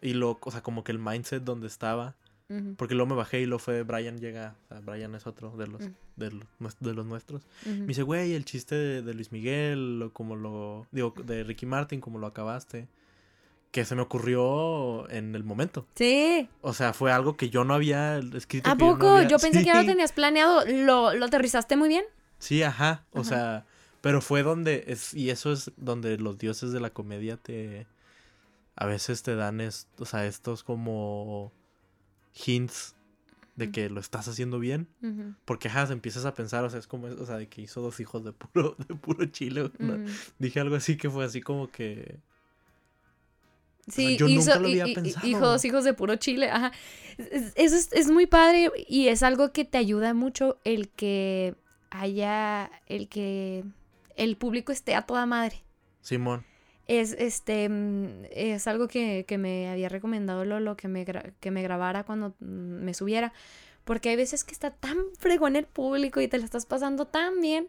Y 0.00 0.14
lo, 0.14 0.38
o 0.40 0.50
sea, 0.50 0.62
como 0.62 0.84
que 0.84 0.92
el 0.92 0.98
mindset 0.98 1.44
donde 1.44 1.66
estaba. 1.66 2.16
Porque 2.78 2.94
luego 2.94 3.10
me 3.10 3.14
bajé 3.14 3.42
y 3.42 3.46
lo 3.46 3.58
fue 3.58 3.82
Brian 3.82 4.18
llega. 4.18 4.56
O 4.64 4.68
sea, 4.68 4.80
Brian 4.80 5.14
es 5.14 5.26
otro 5.26 5.54
de 5.58 5.66
los, 5.66 5.82
de 6.16 6.30
los, 6.30 6.78
de 6.80 6.94
los 6.94 7.04
nuestros. 7.04 7.42
Me 7.66 7.88
dice, 7.88 8.02
güey, 8.02 8.32
el 8.32 8.46
chiste 8.46 8.74
de, 8.74 9.02
de 9.02 9.12
Luis 9.12 9.32
Miguel, 9.32 10.02
o 10.02 10.12
como 10.14 10.34
lo. 10.34 10.86
Digo, 10.90 11.12
de 11.24 11.44
Ricky 11.44 11.66
Martin, 11.66 12.00
como 12.00 12.18
lo 12.18 12.26
acabaste. 12.26 12.88
Que 13.70 13.84
se 13.84 13.94
me 13.94 14.00
ocurrió 14.02 15.08
en 15.10 15.34
el 15.34 15.44
momento. 15.44 15.86
Sí. 15.94 16.48
O 16.62 16.72
sea, 16.72 16.92
fue 16.94 17.12
algo 17.12 17.36
que 17.36 17.50
yo 17.50 17.64
no 17.64 17.74
había 17.74 18.18
escrito. 18.18 18.70
¿A 18.70 18.74
que 18.76 18.80
yo 18.80 18.86
no 18.86 18.92
poco? 18.94 19.08
había- 19.16 19.28
Yo 19.28 19.38
pensé 19.38 19.58
que 19.60 19.64
ya 19.66 19.80
lo 19.82 19.86
tenías 19.86 20.12
planeado. 20.12 20.64
¿Lo, 20.66 21.14
lo 21.14 21.26
aterrizaste 21.26 21.76
muy 21.76 21.88
bien? 21.88 22.04
Sí, 22.38 22.62
ajá. 22.62 23.04
O 23.12 23.20
Ajá. 23.20 23.28
sea, 23.28 23.66
pero 24.00 24.20
fue 24.22 24.42
donde. 24.42 24.84
Es, 24.86 25.12
y 25.12 25.28
eso 25.30 25.52
es 25.52 25.70
donde 25.76 26.16
los 26.18 26.38
dioses 26.38 26.72
de 26.72 26.80
la 26.80 26.90
comedia 26.90 27.36
te. 27.36 27.86
A 28.76 28.86
veces 28.86 29.22
te 29.22 29.34
dan 29.34 29.60
o 29.98 30.04
sea, 30.06 30.24
estos 30.26 30.62
como. 30.64 31.52
hints 32.46 32.94
de 33.56 33.72
que 33.72 33.90
lo 33.90 33.98
estás 34.00 34.28
haciendo 34.28 34.60
bien. 34.60 34.86
Porque 35.44 35.66
ajá, 35.68 35.92
empiezas 35.92 36.24
a 36.24 36.32
pensar, 36.32 36.64
o 36.64 36.70
sea, 36.70 36.78
es 36.78 36.86
como, 36.86 37.08
o 37.08 37.26
sea, 37.26 37.36
de 37.38 37.48
que 37.48 37.60
hizo 37.60 37.80
dos 37.80 37.98
hijos 37.98 38.22
de 38.24 38.32
puro, 38.32 38.76
de 38.88 38.94
puro 38.94 39.26
chile. 39.26 39.70
Dije 40.38 40.60
algo 40.60 40.76
así 40.76 40.96
que 40.96 41.10
fue 41.10 41.24
así 41.24 41.40
como 41.40 41.70
que. 41.70 42.18
Sí, 43.90 44.16
yo 44.16 44.28
hizo, 44.28 44.50
nunca 44.50 44.58
lo 44.60 44.68
hi- 44.68 44.72
había 44.80 44.88
hi- 44.88 44.94
pensado. 44.94 45.26
hijo, 45.26 45.40
dos 45.46 45.64
hijos 45.64 45.84
de 45.84 45.94
puro 45.94 46.16
chile. 46.16 46.50
Ajá. 46.50 46.72
Eso 47.18 47.76
es, 47.76 47.92
es 47.92 48.10
muy 48.10 48.26
padre 48.26 48.70
y 48.88 49.08
es 49.08 49.22
algo 49.22 49.52
que 49.52 49.64
te 49.64 49.78
ayuda 49.78 50.14
mucho 50.14 50.58
el 50.64 50.88
que 50.90 51.54
haya, 51.90 52.70
el 52.86 53.08
que 53.08 53.64
el 54.16 54.36
público 54.36 54.72
esté 54.72 54.94
a 54.94 55.02
toda 55.02 55.26
madre. 55.26 55.62
Simón. 56.00 56.44
Es 56.86 57.12
este 57.18 57.68
mm, 57.68 58.24
es 58.30 58.66
algo 58.66 58.88
que, 58.88 59.24
que 59.28 59.36
me 59.38 59.68
había 59.68 59.88
recomendado 59.88 60.44
Lolo 60.44 60.76
que 60.76 60.88
me, 60.88 61.04
que 61.40 61.50
me 61.50 61.62
grabara 61.62 62.04
cuando 62.04 62.30
mm, 62.40 62.44
me 62.84 62.94
subiera. 62.94 63.32
Porque 63.84 64.10
hay 64.10 64.16
veces 64.16 64.44
que 64.44 64.52
está 64.52 64.70
tan 64.70 64.96
fregón 65.18 65.56
el 65.56 65.64
público 65.64 66.20
y 66.20 66.28
te 66.28 66.38
la 66.38 66.44
estás 66.44 66.66
pasando 66.66 67.06
tan 67.06 67.40
bien 67.40 67.68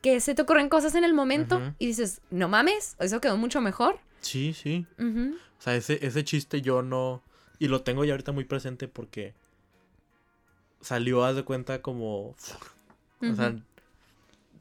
que 0.00 0.20
se 0.20 0.34
te 0.34 0.42
ocurren 0.42 0.68
cosas 0.68 0.94
en 0.94 1.04
el 1.04 1.12
momento 1.12 1.60
y 1.78 1.86
dices, 1.88 2.20
no 2.30 2.48
mames, 2.48 2.96
eso 3.00 3.20
quedó 3.20 3.36
mucho 3.36 3.60
mejor. 3.60 3.98
Sí, 4.20 4.52
sí. 4.52 4.86
O 4.98 5.62
sea, 5.62 5.76
ese, 5.76 6.04
ese 6.06 6.24
chiste 6.24 6.62
yo 6.62 6.82
no. 6.82 7.22
Y 7.58 7.68
lo 7.68 7.82
tengo 7.82 8.04
ya 8.04 8.12
ahorita 8.12 8.32
muy 8.32 8.44
presente 8.44 8.88
porque. 8.88 9.34
Salió, 10.80 11.24
haz 11.24 11.36
de 11.36 11.44
cuenta, 11.44 11.82
como. 11.82 12.36
O 13.20 13.34
sea, 13.34 13.52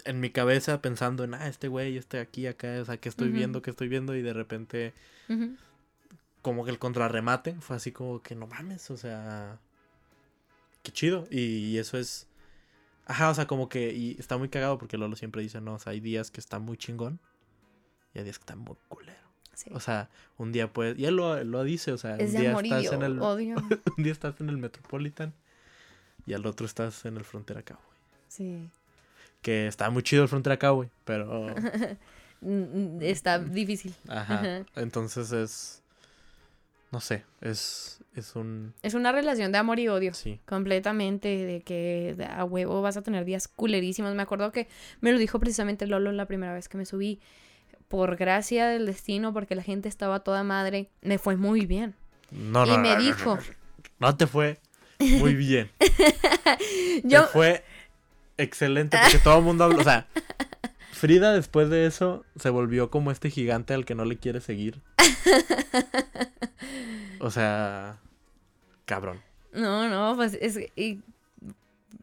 en 0.06 0.20
mi 0.20 0.30
cabeza 0.30 0.82
pensando 0.82 1.24
en, 1.24 1.34
ah, 1.34 1.48
este 1.48 1.68
güey, 1.68 1.98
este 1.98 2.20
aquí, 2.20 2.48
acá, 2.48 2.80
o 2.82 2.86
sea, 2.86 2.98
que 2.98 3.10
estoy 3.10 3.30
viendo, 3.30 3.62
que 3.62 3.70
estoy 3.70 3.88
viendo, 3.88 4.16
y 4.16 4.22
de 4.22 4.34
repente, 4.34 4.94
como 6.42 6.64
que 6.66 6.72
el 6.72 6.80
contrarremate 6.80 7.56
fue 7.60 7.76
así 7.76 7.92
como 7.92 8.22
que 8.22 8.36
no 8.36 8.48
mames, 8.48 8.90
o 8.90 8.98
sea, 8.98 9.60
qué 10.84 10.92
chido. 10.92 11.28
Y, 11.30 11.78
eso 11.78 11.98
es, 11.98 12.28
ajá, 13.06 13.30
o 13.30 13.34
sea, 13.36 13.48
como 13.48 13.70
que, 13.70 13.94
y 13.94 14.16
está 14.18 14.38
muy 14.38 14.50
cagado 14.50 14.78
porque 14.78 14.98
Lolo 14.98 15.16
siempre 15.16 15.42
dice, 15.42 15.62
no, 15.62 15.76
o 15.76 15.80
sea, 15.80 15.92
hay 15.92 16.00
días 16.00 16.32
que 16.32 16.40
está 16.40 16.60
muy 16.60 16.78
chingón 16.78 17.20
y 18.14 18.20
hay 18.20 18.24
días 18.24 18.40
que 18.40 18.44
está 18.44 18.56
muy 18.56 18.78
culero. 18.88 19.27
Sí. 19.58 19.72
O 19.74 19.80
sea, 19.80 20.08
un 20.38 20.52
día 20.52 20.72
puedes, 20.72 21.00
y 21.00 21.06
él 21.06 21.16
lo, 21.16 21.44
lo 21.44 21.64
dice, 21.64 21.92
o 21.92 21.98
sea, 21.98 22.16
es 22.18 22.32
un 22.36 22.42
día 22.42 22.52
estás 22.52 22.94
en 22.94 23.02
el, 23.02 23.20
odio. 23.20 23.56
un 23.98 24.04
día 24.04 24.12
estás 24.12 24.40
en 24.40 24.50
el 24.50 24.58
Metropolitan 24.58 25.34
y 26.28 26.34
al 26.34 26.46
otro 26.46 26.68
estás 26.68 27.06
en 27.06 27.18
el 27.18 27.24
Frontera 27.24 27.64
Cowboy. 27.64 27.84
Sí. 28.28 28.70
Que 29.42 29.66
está 29.66 29.90
muy 29.90 30.04
chido 30.04 30.22
el 30.22 30.30
Frontera 30.30 30.60
Cowboy, 30.60 30.90
pero... 31.06 31.48
Está 33.02 33.40
difícil. 33.40 33.96
Ajá. 34.08 34.64
Entonces 34.76 35.32
es. 35.32 35.82
No 36.92 37.02
sé. 37.02 37.26
Es. 37.42 38.04
Es 38.16 38.36
un. 38.36 38.76
Es 38.84 38.94
una 38.94 39.12
relación 39.12 39.52
de 39.52 39.58
amor 39.58 39.80
y 39.80 39.88
odio. 39.88 40.14
Sí. 40.14 40.40
Completamente, 40.46 41.30
de 41.30 41.62
que 41.62 42.16
a 42.30 42.44
huevo 42.44 42.84
vas 42.84 42.96
a 42.96 43.02
tener 43.02 43.26
días 43.26 43.48
culerísimos. 43.48 44.14
Me 44.14 44.22
acuerdo 44.22 44.52
que 44.52 44.68
me 45.02 45.12
lo 45.12 45.18
dijo 45.18 45.40
precisamente 45.40 45.88
Lolo 45.88 46.12
la 46.12 46.28
primera 46.28 46.54
vez 46.54 46.70
que 46.70 46.78
me 46.78 46.86
subí. 46.86 47.20
Por 47.88 48.16
gracia 48.18 48.68
del 48.68 48.86
destino, 48.86 49.34
porque 49.34 49.56
la 49.56 49.64
gente 49.64 49.88
estaba 49.88 50.20
toda 50.20 50.44
madre, 50.44 50.90
me 51.02 51.18
fue 51.18 51.36
muy 51.36 51.66
bien. 51.66 51.96
No, 52.32 52.66
y 52.66 52.70
no, 52.70 52.78
me 52.80 52.90
no, 52.90 52.96
no, 52.96 53.02
dijo, 53.02 53.36
no, 53.36 54.08
no 54.08 54.18
te 54.18 54.28
fue 54.28 54.60
muy 55.00 55.36
bien. 55.36 55.72
yo, 57.04 57.26
Te 57.26 57.28
fue 57.30 57.64
excelente 58.38 58.98
porque 59.02 59.20
todo 59.20 59.38
el 59.38 59.44
mundo 59.44 59.64
habla. 59.64 59.80
O 59.80 59.84
sea, 59.84 60.08
Frida 60.92 61.34
después 61.34 61.70
de 61.70 61.86
eso 61.86 62.26
se 62.38 62.50
volvió 62.50 62.90
como 62.90 63.12
este 63.12 63.30
gigante 63.30 63.74
al 63.74 63.86
que 63.86 63.96
no 63.96 64.04
le 64.06 64.18
quiere 64.18 64.42
seguir. 64.42 64.82
O 67.20 67.32
sea. 67.32 67.98
Cabrón. 68.86 69.22
no, 69.52 69.90
no, 69.90 70.16
pues 70.16 70.38
es, 70.40 70.58
y 70.76 71.02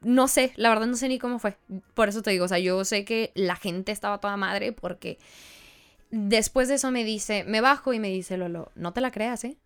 no 0.03 0.29
sé, 0.29 0.53
la 0.57 0.69
verdad 0.69 0.87
no 0.87 0.97
sé 0.97 1.09
ni 1.09 1.19
cómo 1.19 1.39
fue. 1.39 1.57
Por 1.95 2.09
eso 2.09 2.23
te 2.23 2.31
digo, 2.31 2.45
o 2.45 2.49
sea, 2.49 2.59
yo 2.59 2.85
sé 2.85 3.05
que 3.05 3.33
la 3.35 3.57
gente 3.57 3.91
estaba 3.91 4.19
toda 4.19 4.37
madre 4.37 4.73
porque 4.73 5.19
después 6.15 6.69
de 6.69 6.75
eso 6.75 6.91
me 6.91 7.05
dice, 7.05 7.45
me 7.45 7.61
bajo 7.61 7.93
y 7.93 7.99
me 7.99 8.09
dice 8.09 8.37
Lolo, 8.37 8.71
no 8.77 8.93
te 8.93 9.01
la 9.01 9.11
creas, 9.11 9.45
¿eh? 9.45 9.57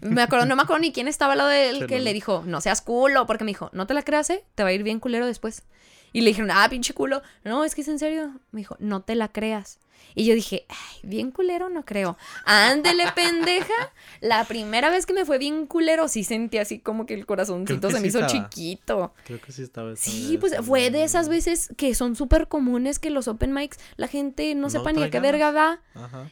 Me 0.00 0.22
acuerdo, 0.22 0.46
no 0.46 0.56
me 0.56 0.62
acuerdo 0.62 0.80
ni 0.80 0.92
quién 0.92 1.08
estaba 1.08 1.32
al 1.32 1.38
lado 1.38 1.50
de 1.50 1.68
él 1.68 1.86
que 1.88 2.00
le 2.00 2.12
dijo, 2.12 2.42
no 2.46 2.60
seas 2.60 2.80
culo, 2.80 3.26
porque 3.26 3.44
me 3.44 3.50
dijo, 3.50 3.70
no 3.72 3.86
te 3.86 3.94
la 3.94 4.02
creas, 4.02 4.30
¿eh? 4.30 4.44
Te 4.54 4.62
va 4.62 4.70
a 4.70 4.72
ir 4.72 4.82
bien 4.82 5.00
culero 5.00 5.26
después. 5.26 5.64
Y 6.12 6.20
le 6.20 6.28
dijeron, 6.28 6.50
ah, 6.52 6.66
pinche 6.70 6.94
culo. 6.94 7.22
No, 7.42 7.64
es 7.64 7.74
que 7.74 7.80
es 7.80 7.88
en 7.88 7.98
serio. 7.98 8.32
Me 8.52 8.60
dijo, 8.60 8.76
no 8.78 9.02
te 9.02 9.16
la 9.16 9.28
creas. 9.28 9.80
Y 10.14 10.24
yo 10.26 10.34
dije, 10.34 10.64
ay, 10.68 11.00
bien 11.02 11.32
culero 11.32 11.68
no 11.68 11.84
creo. 11.84 12.16
Ándele, 12.44 13.04
pendeja. 13.14 13.92
La 14.20 14.44
primera 14.44 14.88
vez 14.88 15.06
que 15.06 15.12
me 15.12 15.24
fue 15.24 15.38
bien 15.38 15.66
culero, 15.66 16.06
sí 16.06 16.22
sentí 16.22 16.58
así 16.58 16.78
como 16.78 17.04
que 17.04 17.14
el 17.14 17.26
corazoncito 17.26 17.90
se 17.90 18.00
me 18.00 18.06
hizo 18.06 18.26
chiquito. 18.26 19.12
Creo 19.24 19.40
que 19.40 19.50
sí 19.50 19.62
estaba. 19.62 19.96
Sí, 19.96 20.38
pues 20.38 20.54
fue 20.62 20.90
de 20.90 21.02
esas 21.02 21.28
veces 21.28 21.70
que 21.76 21.94
son 21.94 22.14
súper 22.14 22.46
comunes 22.46 22.98
que 22.98 23.10
los 23.10 23.26
open 23.26 23.52
mics, 23.52 23.78
la 23.96 24.06
gente 24.06 24.54
no, 24.54 24.70
sepa 24.70 24.92
ni 24.92 25.02
a 25.02 25.10
qué 25.10 25.18
verga 25.18 25.50
va. 25.50 25.80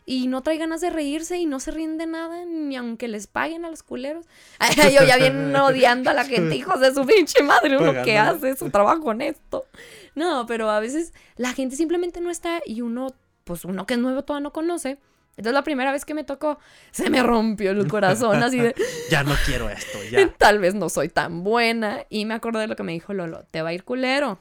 Y 0.07 0.29
no 0.29 0.43
trae 0.43 0.59
ganas 0.59 0.81
de 0.81 0.91
reírse 0.91 1.39
y 1.39 1.47
no 1.47 1.59
se 1.59 1.73
ríen 1.73 1.99
de 1.99 2.07
nada, 2.07 2.45
ni 2.45 2.77
aunque 2.77 3.09
les 3.09 3.27
paguen 3.27 3.65
a 3.65 3.71
los 3.71 3.83
culeros. 3.83 4.27
yo 4.77 5.05
ya 5.05 5.17
bien 5.17 5.55
odiando 5.57 6.11
a 6.11 6.15
la 6.15 6.25
gente, 6.25 6.55
hijos 6.55 6.81
de 6.81 6.95
su 6.95 7.05
pinche 7.05 7.43
madre, 7.43 7.77
uno 7.77 8.05
que 8.05 8.17
hace 8.17 8.57
su 8.57 8.71
trabajo 8.71 9.09
honesto. 9.09 9.67
No, 10.15 10.47
pero 10.47 10.71
a 10.71 10.79
veces 10.79 11.13
la 11.37 11.53
gente 11.53 11.75
simplemente 11.75 12.21
no 12.21 12.31
está 12.31 12.61
y 12.67 12.83
uno 12.83 13.15
pues 13.45 13.65
uno 13.65 13.87
que 13.87 13.95
es 13.95 14.01
nuevo 14.01 14.23
todavía 14.23 14.45
no 14.45 14.53
conoce. 14.53 14.99
Entonces 15.37 15.55
la 15.55 15.65
primera 15.65 15.93
vez 15.93 16.05
que 16.05 16.15
me 16.15 16.25
tocó, 16.25 16.59
se 16.91 17.09
me 17.09 17.23
rompió 17.23 17.71
el 17.71 17.89
corazón 17.89 18.43
así 18.43 18.59
de... 18.59 18.75
ya 19.11 19.23
no 19.23 19.35
quiero 19.47 19.71
esto, 19.71 19.99
ya. 20.11 20.31
Tal 20.39 20.59
vez 20.59 20.75
no 20.75 20.91
soy 20.91 21.09
tan 21.09 21.43
buena. 21.43 22.05
Y 22.11 22.27
me 22.27 22.35
acordé 22.35 22.61
de 22.61 22.67
lo 22.67 22.77
que 22.77 22.83
me 22.83 22.93
dijo 22.93 23.15
Lolo, 23.15 23.45
te 23.51 23.63
va 23.63 23.71
a 23.71 23.73
ir 23.73 23.85
culero. 23.85 24.39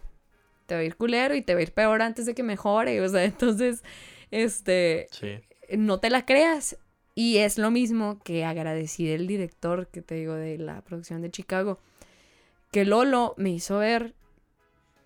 Te 0.65 0.75
va 0.75 0.81
a 0.81 0.83
ir 0.83 0.97
culero 0.97 1.35
y 1.35 1.41
te 1.41 1.53
va 1.53 1.61
a 1.61 1.63
ir 1.63 1.73
peor 1.73 2.01
antes 2.01 2.25
de 2.25 2.35
que 2.35 2.43
mejore. 2.43 2.99
O 3.01 3.07
sea, 3.07 3.23
entonces, 3.25 3.83
este... 4.31 5.07
Sí. 5.11 5.39
No 5.77 5.99
te 5.99 6.09
la 6.09 6.25
creas. 6.25 6.77
Y 7.15 7.37
es 7.37 7.57
lo 7.57 7.71
mismo 7.71 8.19
que 8.23 8.43
agradecí 8.43 9.07
del 9.07 9.27
director 9.27 9.87
que 9.87 10.01
te 10.01 10.15
digo 10.15 10.33
de 10.33 10.57
la 10.57 10.81
producción 10.81 11.21
de 11.21 11.31
Chicago. 11.31 11.79
Que 12.71 12.83
Lolo 12.83 13.33
me 13.37 13.51
hizo 13.51 13.77
ver 13.77 14.13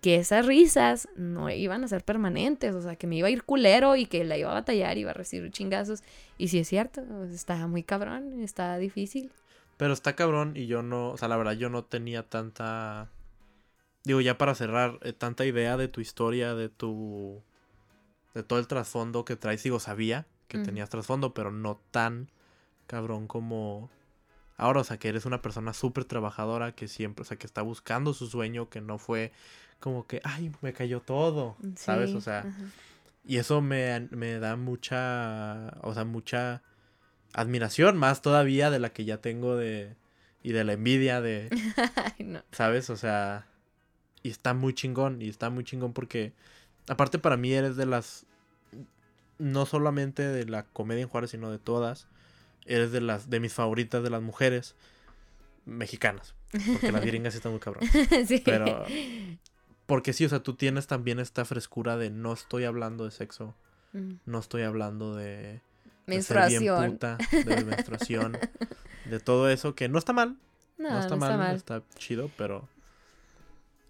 que 0.02 0.18
esas 0.18 0.46
risas 0.46 1.08
no 1.16 1.50
iban 1.50 1.84
a 1.84 1.88
ser 1.88 2.04
permanentes, 2.04 2.76
o 2.76 2.82
sea, 2.82 2.96
que 2.96 3.08
me 3.08 3.16
iba 3.16 3.28
a 3.28 3.32
ir 3.32 3.44
culero 3.44 3.96
y 3.96 4.06
que 4.06 4.24
la 4.24 4.38
iba 4.38 4.52
a 4.52 4.56
batallar, 4.56 4.98
y 4.98 5.02
iba 5.02 5.12
a 5.12 5.16
recibir 5.16 5.52
chingazos. 5.52 6.04
Y 6.38 6.50
si 6.50 6.60
es 6.60 6.68
cierto, 6.68 7.02
está 7.26 7.68
muy 7.68 7.84
cabrón, 7.84 8.42
está 8.42 8.78
difícil. 8.78 9.32
Pero 9.78 9.94
está 9.94 10.16
cabrón 10.16 10.54
y 10.56 10.68
yo 10.68 10.82
no, 10.82 11.12
o 11.12 11.18
sea, 11.18 11.28
la 11.28 11.38
verdad 11.38 11.54
yo 11.54 11.70
no 11.70 11.84
tenía 11.84 12.24
tanta, 12.24 13.10
digo, 14.04 14.22
ya 14.22 14.38
para 14.38 14.56
cerrar, 14.56 15.00
eh, 15.02 15.12
tanta 15.12 15.46
idea 15.46 15.76
de 15.76 15.88
tu 15.88 16.02
historia, 16.02 16.56
de 16.56 16.70
tu, 16.70 17.42
de 18.34 18.44
todo 18.44 18.60
el 18.60 18.68
trasfondo 18.68 19.26
que 19.26 19.36
traes, 19.36 19.64
digo, 19.64 19.80
sabía 19.80 20.28
que 20.48 20.60
tenías 20.60 20.90
trasfondo, 20.90 21.34
pero 21.34 21.52
no 21.52 21.82
tan 21.92 22.30
cabrón 22.88 23.28
como 23.28 23.90
ahora, 24.58 24.82
o 24.82 24.84
sea, 24.84 24.98
que 24.98 25.10
eres 25.10 25.26
una 25.26 25.42
persona 25.42 25.74
súper 25.74 26.06
trabajadora, 26.06 26.74
que 26.74 26.88
siempre, 26.88 27.24
o 27.24 27.26
sea, 27.26 27.38
que 27.38 27.48
está 27.48 27.62
buscando 27.62 28.14
su 28.14 28.28
sueño, 28.28 28.70
que 28.70 28.82
no 28.82 28.98
fue 28.98 29.32
como 29.80 30.08
que, 30.08 30.22
ay, 30.24 30.52
me 30.62 30.74
cayó 30.74 31.02
todo, 31.02 31.58
¿sabes? 31.76 32.14
O 32.14 32.22
sea, 32.22 32.46
y 33.26 33.38
eso 33.38 33.62
me, 33.62 34.08
me, 34.12 34.40
da 34.40 34.56
mucha, 34.56 35.78
o 35.82 35.94
sea, 35.94 36.06
mucha 36.06 36.62
admiración, 37.34 37.98
más 37.98 38.22
todavía 38.22 38.70
de 38.70 38.80
la 38.80 38.92
que 38.94 39.06
ya 39.06 39.18
tengo 39.18 39.56
de, 39.56 39.96
y 40.44 40.52
de 40.52 40.64
la 40.64 40.74
envidia 40.74 41.22
de, 41.22 41.50
¿sabes? 42.52 42.90
O 42.90 42.98
sea, 42.98 43.48
y 44.24 44.30
está 44.30 44.54
muy 44.54 44.74
chingón, 44.74 45.22
y 45.22 45.30
está 45.30 45.50
muy 45.50 45.64
chingón 45.64 45.94
porque, 45.94 46.34
aparte 46.88 47.20
para 47.20 47.38
mí 47.38 47.54
eres 47.54 47.76
de 47.76 47.86
las, 47.86 48.26
no 49.38 49.66
solamente 49.66 50.24
de 50.24 50.46
la 50.46 50.64
comedia 50.64 51.04
en 51.04 51.10
Juárez, 51.10 51.32
sino 51.32 51.52
de 51.52 51.60
todas, 51.60 52.08
eres 52.66 52.92
de 52.92 53.02
las, 53.02 53.30
de 53.30 53.40
mis 53.40 53.54
favoritas 53.54 54.04
de 54.04 54.10
las 54.10 54.22
mujeres 54.22 54.76
mexicanas. 55.66 56.36
Porque 56.52 56.92
las 56.92 57.06
gringas 57.06 57.36
están 57.36 57.52
muy 57.52 57.60
cabrón. 57.60 57.84
sí. 58.28 58.42
Pero 58.44 58.86
porque 59.86 60.14
sí, 60.14 60.26
o 60.26 60.30
sea, 60.30 60.42
tú 60.42 60.56
tienes 60.56 60.88
también 60.88 61.20
esta 61.20 61.46
frescura 61.46 61.98
de 61.98 62.10
no 62.10 62.34
estoy 62.34 62.64
hablando 62.64 63.06
de 63.06 63.12
sexo, 63.12 63.56
mm. 63.94 64.14
no 64.26 64.40
estoy 64.40 64.64
hablando 64.64 65.16
de 65.16 65.62
menstruación, 66.06 66.98
de, 67.00 67.66
menstruación, 67.66 68.38
de 69.06 69.20
todo 69.20 69.50
eso 69.50 69.76
que 69.76 69.90
no 69.90 69.98
está 69.98 70.14
mal, 70.14 70.38
no, 70.78 71.00
está, 71.00 71.16
mal, 71.16 71.56
está, 71.56 71.84
chido, 71.98 72.30
pero 72.38 72.68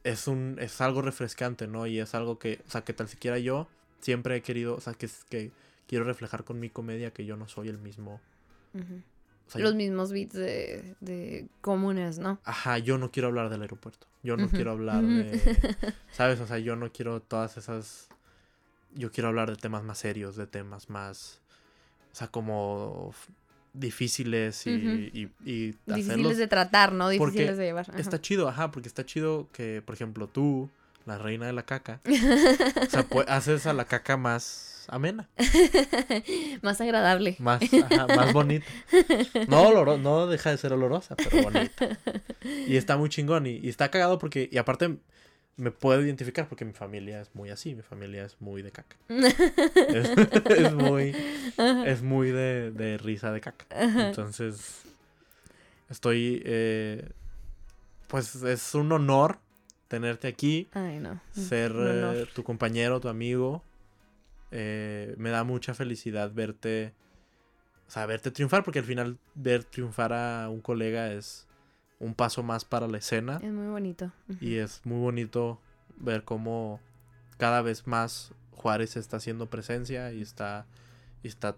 es 0.04 0.28
un 0.28 0.58
es 0.60 0.82
algo 0.82 1.02
refrescante, 1.02 1.68
¿no? 1.68 1.88
Y 1.88 2.00
es 2.00 2.14
algo 2.14 2.40
que, 2.40 2.62
o 2.68 2.72
sea, 2.72 2.84
que 2.84 2.94
tal 2.94 3.08
siquiera 3.08 3.40
yo 3.40 3.68
siempre 4.02 4.36
he 4.36 4.42
querido, 4.42 4.76
o 4.76 4.82
sea, 4.82 4.94
que, 4.94 5.10
que 5.30 5.52
quiero 5.88 6.06
reflejar 6.06 6.44
con 6.44 6.60
mi 6.60 6.70
comedia 6.70 7.12
que 7.12 7.26
yo 7.26 7.38
no 7.38 7.48
soy 7.48 7.70
el 7.70 7.78
mismo 7.78 8.22
los 9.54 9.76
mismos 9.76 10.12
beats 10.12 10.34
de, 10.34 10.96
de, 11.00 11.48
comunes, 11.62 12.20
¿no? 12.20 12.40
Ajá, 12.44 12.78
yo 12.78 12.98
no 12.98 13.12
quiero 13.12 13.28
hablar 13.28 13.50
del 13.50 13.62
aeropuerto. 13.62 14.08
Yo 14.24 14.38
no 14.38 14.50
quiero 14.50 14.72
hablar 14.72 15.04
de. 15.04 15.94
¿Sabes? 16.12 16.40
O 16.40 16.48
sea, 16.48 16.58
yo 16.58 16.76
no 16.76 16.92
quiero 16.92 17.22
todas 17.22 17.58
esas. 17.58 18.10
Yo 18.94 19.12
quiero 19.12 19.28
hablar 19.28 19.52
de 19.52 19.58
temas 19.58 19.84
más 19.84 20.00
serios, 20.00 20.36
de 20.36 20.48
temas 20.48 20.90
más. 20.90 21.42
O 22.12 22.16
sea, 22.16 22.28
como 22.28 23.14
difíciles 23.74 24.66
y, 24.68 25.30
y, 25.44 25.76
Difíciles 25.86 26.38
de 26.38 26.48
tratar, 26.48 26.94
¿no? 26.94 27.10
Difíciles 27.10 27.58
de 27.58 27.66
llevar. 27.66 27.92
Está 27.98 28.20
chido, 28.20 28.48
ajá, 28.48 28.72
porque 28.72 28.88
está 28.88 29.06
chido 29.06 29.48
que, 29.52 29.82
por 29.86 29.96
ejemplo, 29.96 30.28
tú, 30.28 30.70
la 31.06 31.18
reina 31.18 31.46
de 31.46 31.54
la 31.54 31.64
caca, 31.64 32.02
o 32.06 32.86
sea, 32.86 33.06
haces 33.28 33.66
a 33.66 33.74
la 33.74 33.86
caca 33.86 34.18
más 34.18 34.76
amena. 34.88 35.30
más 36.62 36.82
agradable. 36.82 37.36
Más, 37.40 37.62
más 38.16 38.34
bonita. 38.34 38.66
No, 39.48 39.98
no 39.98 40.28
deja 40.28 40.52
de 40.52 40.58
ser 40.58 40.74
olorosa, 40.74 41.16
pero 41.16 41.44
bonita. 41.44 41.98
Y 42.68 42.78
está 42.78 42.98
muy 42.98 43.10
chingón 43.10 43.46
y, 43.48 43.68
está 43.68 43.90
cagado 43.90 44.18
porque, 44.18 44.50
y 44.52 44.58
aparte 44.58 44.98
me 45.58 45.72
puedo 45.72 46.02
identificar 46.02 46.48
porque 46.50 46.66
mi 46.66 46.74
familia 46.74 47.22
es 47.22 47.34
muy 47.34 47.50
así, 47.50 47.76
mi 47.76 47.82
familia 47.82 48.26
es 48.26 48.42
muy 48.42 48.62
de 48.62 48.72
caca. 48.72 48.98
es, 49.08 50.74
muy, 50.74 51.16
es 51.86 52.02
muy 52.02 52.32
de, 52.32 53.00
risa 53.02 53.32
de 53.32 53.42
caca. 53.42 53.66
Entonces, 53.72 54.82
estoy, 55.90 56.42
eh, 56.46 57.10
pues 58.08 58.36
es 58.36 58.76
un 58.76 58.92
honor 58.92 59.40
tenerte 59.88 60.28
aquí, 60.28 60.70
Ay, 60.74 61.00
no. 61.00 61.22
ser 61.32 61.74
eh, 61.76 62.26
tu 62.34 62.44
compañero, 62.44 63.00
tu 63.00 63.10
amigo. 63.10 63.64
Eh, 64.52 65.16
me 65.18 65.30
da 65.30 65.44
mucha 65.44 65.74
felicidad 65.74 66.32
verte, 66.32 66.94
o 67.88 67.92
sea, 67.92 68.06
verte 68.06 68.32
triunfar, 68.32 68.64
porque 68.64 68.80
al 68.80 68.86
final 68.86 69.18
ver 69.34 69.64
triunfar 69.64 70.14
a 70.14 70.50
un 70.50 70.62
colega 70.62 71.12
es 71.12 71.48
un 72.00 72.14
paso 72.14 72.44
más 72.44 72.66
para 72.66 72.88
la 72.88 72.98
escena. 72.98 73.40
Es 73.42 73.52
muy 73.52 73.68
bonito. 73.68 74.12
Y 74.40 74.56
es 74.56 74.82
muy 74.86 75.00
bonito 75.00 75.60
ver 75.98 76.24
cómo 76.24 76.80
cada 77.38 77.62
vez 77.62 77.88
más 77.88 78.34
Juárez 78.52 78.96
está 78.98 79.18
haciendo 79.18 79.50
presencia 79.50 80.12
y 80.14 80.22
está, 80.22 80.66
y 81.24 81.28
está 81.28 81.56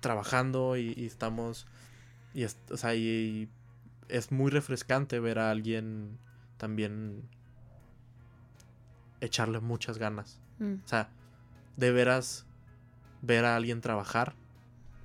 trabajando 0.00 0.76
y, 0.76 0.94
estamos, 1.04 1.66
y 2.34 2.42
es, 2.42 2.56
o 2.70 2.76
sea, 2.76 2.94
y 2.94 3.48
es 4.08 4.32
muy 4.32 4.50
refrescante 4.50 5.20
ver 5.20 5.38
a 5.38 5.50
alguien 5.50 6.18
también 6.60 7.22
echarle 9.20 9.60
muchas 9.60 9.96
ganas. 9.96 10.38
Mm. 10.58 10.74
O 10.84 10.88
sea, 10.88 11.08
de 11.76 11.90
veras 11.90 12.44
ver 13.22 13.46
a 13.46 13.56
alguien 13.56 13.80
trabajar. 13.80 14.34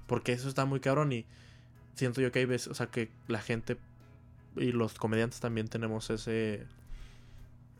Porque 0.05 0.33
eso 0.33 0.49
está 0.49 0.65
muy 0.65 0.81
cabrón 0.81 1.13
y 1.13 1.25
siento 1.95 2.21
yo 2.21 2.31
que 2.31 2.39
hay 2.39 2.45
veces, 2.45 2.67
o 2.67 2.75
sea, 2.75 2.87
que 2.87 3.09
la 3.27 3.39
gente 3.39 3.77
y 4.55 4.71
los 4.71 4.93
comediantes 4.93 5.39
también 5.39 5.67
tenemos 5.67 6.09
ese, 6.09 6.67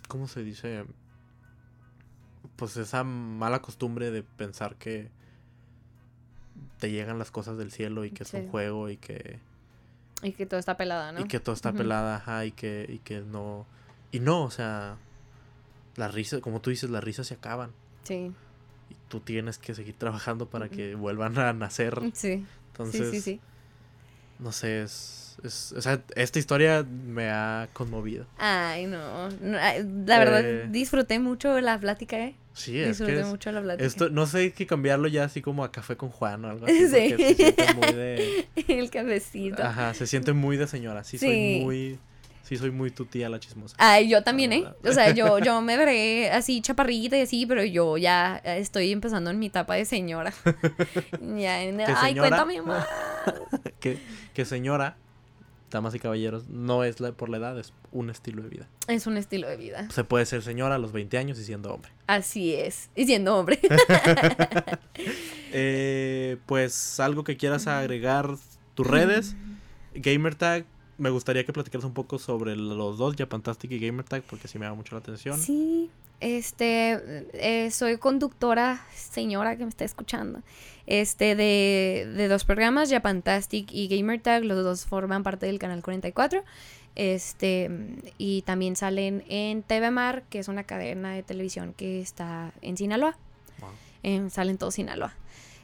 ¿cómo 0.07 0.27
se 0.27 0.43
dice? 0.43 0.85
Pues 2.56 2.77
esa 2.77 3.03
mala 3.03 3.61
costumbre 3.61 4.10
de 4.10 4.23
pensar 4.23 4.76
que 4.77 5.11
te 6.80 6.89
llegan 6.89 7.19
las 7.19 7.30
cosas 7.30 7.57
del 7.57 7.72
cielo 7.72 8.06
y 8.06 8.11
que 8.11 8.23
es 8.23 8.34
un 8.34 8.47
juego 8.47 8.89
y 8.89 8.97
que... 8.97 9.39
Y 10.26 10.34
que 10.34 10.45
todo 10.45 10.60
está 10.60 10.76
pelada, 10.77 11.11
¿no? 11.11 11.22
Y 11.22 11.27
que 11.27 11.39
todo 11.39 11.53
está 11.56 11.72
pelada, 11.72 12.18
ajá, 12.18 12.45
y 12.45 12.52
que, 12.52 12.85
y 12.89 12.99
que 12.99 13.22
no... 13.22 13.65
Y 14.11 14.19
no, 14.19 14.43
o 14.43 14.52
sea, 14.52 14.97
las 15.95 16.14
risas, 16.14 16.41
como 16.41 16.61
tú 16.61 16.69
dices, 16.69 16.89
las 16.89 17.03
risas 17.03 17.27
se 17.27 17.35
acaban. 17.35 17.72
Sí 18.03 18.31
y 18.89 18.95
tú 19.07 19.19
tienes 19.19 19.57
que 19.57 19.73
seguir 19.73 19.95
trabajando 19.95 20.47
para 20.47 20.69
que 20.69 20.95
vuelvan 20.95 21.38
a 21.38 21.53
nacer. 21.53 21.99
Sí. 22.14 22.45
Entonces, 22.72 23.11
sí, 23.11 23.22
sí, 23.22 23.39
no 24.39 24.52
sé, 24.52 24.84
es, 24.84 25.24
es, 25.43 25.71
o 25.73 25.81
sea, 25.81 26.01
esta 26.15 26.39
historia 26.39 26.83
me 26.83 27.29
ha 27.29 27.67
conmovido. 27.73 28.25
Ay, 28.37 28.85
no, 28.87 29.29
la 29.41 30.19
verdad 30.19 30.41
eh, 30.43 30.67
disfruté 30.69 31.19
mucho 31.19 31.59
la 31.61 31.77
plática, 31.79 32.17
¿eh? 32.17 32.35
Sí, 32.53 32.79
es 32.79 32.97
disfruté 32.97 33.23
mucho 33.25 33.51
la 33.51 33.61
plática. 33.61 33.85
Esto, 33.85 34.09
no 34.09 34.25
sé, 34.27 34.53
que 34.53 34.65
cambiarlo 34.65 35.07
ya 35.09 35.25
así 35.25 35.41
como 35.41 35.63
a 35.63 35.71
café 35.71 35.97
con 35.97 36.09
Juan 36.09 36.45
o 36.45 36.49
algo 36.49 36.65
así. 36.67 36.87
Sí. 36.87 37.09
Se 37.17 37.35
siente 37.35 37.73
muy 37.73 37.93
de... 37.93 38.47
El 38.67 38.89
cafecito. 38.89 39.61
Ajá, 39.63 39.93
se 39.93 40.07
siente 40.07 40.31
muy 40.33 40.55
de 40.57 40.67
señora, 40.67 41.03
sí, 41.03 41.17
soy 41.17 41.59
muy 41.61 41.99
Sí, 42.43 42.57
soy 42.57 42.69
muy 42.69 42.91
tu 42.91 43.05
tía 43.05 43.27
la 43.27 43.39
chismosa. 43.39 43.75
Ay, 43.79 44.07
yo 44.07 44.21
también, 44.23 44.53
¿eh? 44.53 44.63
O 44.87 44.91
sea, 44.91 45.09
yo, 45.09 45.39
yo 45.43 45.61
me 45.61 45.77
veré 45.77 46.29
así 46.29 46.61
chaparrita 46.61 47.17
y 47.17 47.21
así, 47.21 47.47
pero 47.47 47.63
yo 47.63 47.97
ya 47.97 48.37
estoy 48.37 48.91
empezando 48.91 49.31
en 49.31 49.39
mi 49.39 49.47
etapa 49.47 49.73
de 49.73 49.83
señora. 49.85 50.31
Ya, 51.19 51.63
en- 51.63 51.77
¿Qué 51.77 51.85
ay, 51.87 52.09
señora? 52.09 52.29
cuéntame 52.29 52.61
más. 52.61 52.85
que, 53.79 53.97
que 54.35 54.45
señora, 54.45 54.95
damas 55.76 55.93
y 55.93 55.99
caballeros, 55.99 56.47
no 56.47 56.84
es 56.84 56.99
la, 56.99 57.11
por 57.11 57.30
la 57.30 57.38
edad, 57.38 57.60
es 57.60 57.73
un 57.91 58.10
estilo 58.10 58.41
de 58.41 58.49
vida. 58.49 58.68
Es 58.88 59.07
un 59.07 59.18
estilo 59.18 59.47
de 59.47 59.57
vida. 59.57 59.89
Se 59.91 60.03
puede 60.06 60.26
ser 60.26 60.41
señora 60.41 60.76
a 60.76 60.77
los 60.77 60.93
20 60.93 61.18
años 61.18 61.38
y 61.38 61.43
siendo 61.43 61.73
hombre. 61.73 61.91
Así 62.07 62.53
es. 62.53 62.89
Y 62.95 63.06
siendo 63.06 63.35
hombre. 63.38 63.60
Eh, 65.57 66.35
pues 66.47 66.99
algo 66.99 67.23
que 67.23 67.38
quieras 67.38 67.68
agregar, 67.68 68.35
tus 68.73 68.85
redes, 68.85 69.38
Gamertag. 69.93 70.65
Me 70.97 71.10
gustaría 71.10 71.45
que 71.45 71.53
platicaras 71.53 71.85
un 71.85 71.93
poco 71.93 72.19
sobre 72.19 72.57
los 72.57 72.97
dos, 72.97 73.15
Japantastic 73.15 73.72
y 73.72 73.80
Gamertag, 73.80 74.22
porque 74.23 74.49
sí 74.49 74.60
me 74.60 74.65
llama 74.65 74.76
mucho 74.76 74.95
la 74.95 74.99
atención. 74.99 75.39
Sí, 75.39 75.89
este, 76.19 77.25
eh, 77.33 77.71
soy 77.71 77.97
conductora, 77.97 78.85
señora 78.93 79.57
que 79.57 79.63
me 79.63 79.69
está 79.69 79.85
escuchando, 79.85 80.41
este, 80.87 81.35
de, 81.35 82.11
de 82.15 82.27
dos 82.27 82.45
programas, 82.45 82.89
Japantastic 82.89 83.71
y 83.71 83.87
Gamertag, 83.87 84.43
los 84.43 84.63
dos 84.63 84.85
forman 84.85 85.23
parte 85.23 85.45
del 85.45 85.59
canal 85.59 85.81
44, 85.81 86.43
este, 86.95 87.69
y 88.17 88.41
también 88.43 88.75
salen 88.75 89.23
en 89.27 89.63
TV 89.63 89.91
Mar, 89.91 90.23
que 90.29 90.39
es 90.39 90.47
una 90.47 90.63
cadena 90.63 91.13
de 91.13 91.23
televisión 91.23 91.73
que 91.73 92.01
está 92.01 92.53
en 92.61 92.77
Sinaloa, 92.77 93.17
Wow. 93.59 93.69
en, 94.03 94.29
salen 94.29 94.57
todos 94.57 94.75
Sinaloa, 94.75 95.13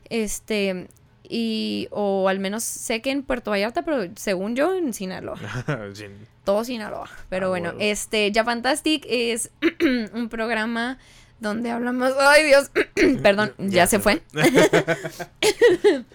este, 0.10 0.88
y, 1.34 1.88
o 1.92 2.28
al 2.28 2.40
menos 2.40 2.64
sé 2.64 3.02
que 3.02 3.10
en 3.10 3.24
Puerto 3.24 3.52
Vallarta, 3.52 3.84
pero 3.84 4.12
según 4.16 4.56
yo, 4.56 4.76
en 4.76 4.94
Sinaloa 4.94 5.40
Sí. 5.94 6.06
todo 6.44 6.64
Sinaloa. 6.66 7.10
Pero 7.30 7.48
Ah, 7.48 7.50
bueno, 7.50 7.74
este, 7.80 8.32
Japantastic 8.36 9.06
es 9.08 9.50
un 10.14 10.28
programa 10.30 10.98
donde 11.40 11.72
hablamos. 11.72 12.12
¡Ay, 12.20 12.44
Dios! 12.46 12.70
Perdón, 13.24 13.54
ya, 13.58 13.88
se 13.88 14.00
fue. 14.00 14.22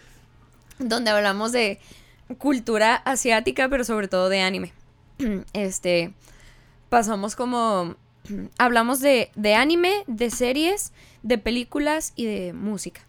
donde 0.78 1.10
hablamos 1.10 1.52
de 1.52 1.78
cultura 2.38 2.97
asiática, 2.97 3.68
pero 3.68 3.84
sobre 3.84 4.09
todo 4.09 4.28
de 4.28 4.40
anime. 4.40 4.72
Este. 5.55 6.12
Pasamos 6.90 7.36
como. 7.36 7.97
Hablamos 8.59 9.01
de, 9.01 9.30
de 9.36 9.55
anime, 9.55 10.02
de 10.09 10.30
series, 10.30 10.93
de 11.22 11.38
películas 11.38 12.12
y 12.16 12.26
de 12.26 12.52
música. 12.52 13.05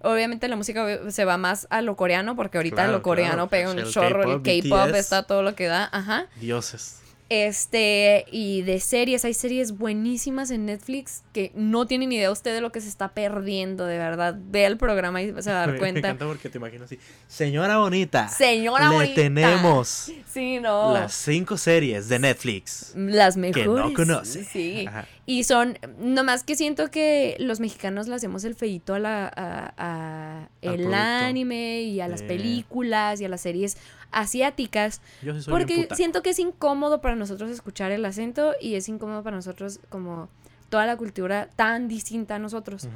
Obviamente 0.00 0.46
la 0.48 0.56
música 0.56 1.10
se 1.10 1.24
va 1.24 1.36
más 1.36 1.66
a 1.70 1.82
lo 1.82 1.96
coreano, 1.96 2.36
porque 2.36 2.58
ahorita 2.58 2.76
Claro, 2.76 2.92
lo 2.92 3.02
coreano 3.02 3.32
claro, 3.34 3.48
pega 3.48 3.70
un 3.72 3.78
el 3.78 3.90
chorro, 3.90 4.22
el 4.36 4.42
K-pop, 4.42 4.94
está 4.94 5.24
todo 5.24 5.42
lo 5.42 5.54
que 5.54 5.66
da, 5.66 5.88
ajá. 5.92 6.26
Dioses. 6.40 7.00
Este, 7.30 8.24
y 8.32 8.62
de 8.62 8.80
series, 8.80 9.22
hay 9.26 9.34
series 9.34 9.76
buenísimas 9.76 10.50
en 10.50 10.64
Netflix 10.64 11.24
que 11.34 11.52
no 11.54 11.86
tienen 11.86 12.10
idea 12.10 12.30
usted 12.30 12.54
de 12.54 12.62
lo 12.62 12.72
que 12.72 12.80
se 12.80 12.88
está 12.88 13.08
perdiendo, 13.08 13.84
de 13.84 13.98
verdad. 13.98 14.34
Ve 14.38 14.64
el 14.64 14.78
programa 14.78 15.20
y 15.20 15.26
se 15.42 15.52
va 15.52 15.62
a 15.62 15.66
dar 15.66 15.72
Me 15.72 15.78
cuenta. 15.78 15.98
encanta 16.00 16.24
porque 16.26 16.48
te 16.48 16.56
imagino 16.56 16.84
así. 16.86 16.98
Señora 17.26 17.76
bonita. 17.76 18.28
Señora 18.28 18.88
le 18.88 18.94
bonita. 18.96 19.14
tenemos 19.14 20.10
Sí, 20.32 20.58
no. 20.58 20.94
las 20.94 21.12
cinco 21.12 21.58
series 21.58 22.08
de 22.08 22.18
Netflix. 22.18 22.92
Las 22.96 23.34
que 23.34 23.40
mejores. 23.40 23.66
no 23.66 23.92
conoce. 23.92 24.44
Sí. 24.44 24.86
Ajá. 24.88 25.06
Y 25.30 25.44
son, 25.44 25.78
nomás 25.98 26.42
que 26.42 26.56
siento 26.56 26.90
que 26.90 27.36
los 27.38 27.60
mexicanos 27.60 28.08
le 28.08 28.14
hacemos 28.14 28.44
el 28.44 28.54
feito 28.54 28.94
a 28.94 28.98
la 28.98 29.30
a, 29.36 29.74
a 29.76 30.48
el 30.62 30.94
anime 30.94 31.82
y 31.82 32.00
a 32.00 32.08
las 32.08 32.22
películas 32.22 33.20
y 33.20 33.26
a 33.26 33.28
las 33.28 33.42
series 33.42 33.76
asiáticas. 34.10 35.02
Yo 35.20 35.34
sí 35.34 35.42
soy 35.42 35.52
Porque 35.52 35.86
siento 35.94 36.22
que 36.22 36.30
es 36.30 36.38
incómodo 36.38 37.02
para 37.02 37.14
nosotros 37.14 37.50
escuchar 37.50 37.92
el 37.92 38.06
acento 38.06 38.54
y 38.58 38.76
es 38.76 38.88
incómodo 38.88 39.22
para 39.22 39.36
nosotros 39.36 39.80
como 39.90 40.30
toda 40.70 40.86
la 40.86 40.96
cultura 40.96 41.50
tan 41.56 41.88
distinta 41.88 42.36
a 42.36 42.38
nosotros. 42.38 42.88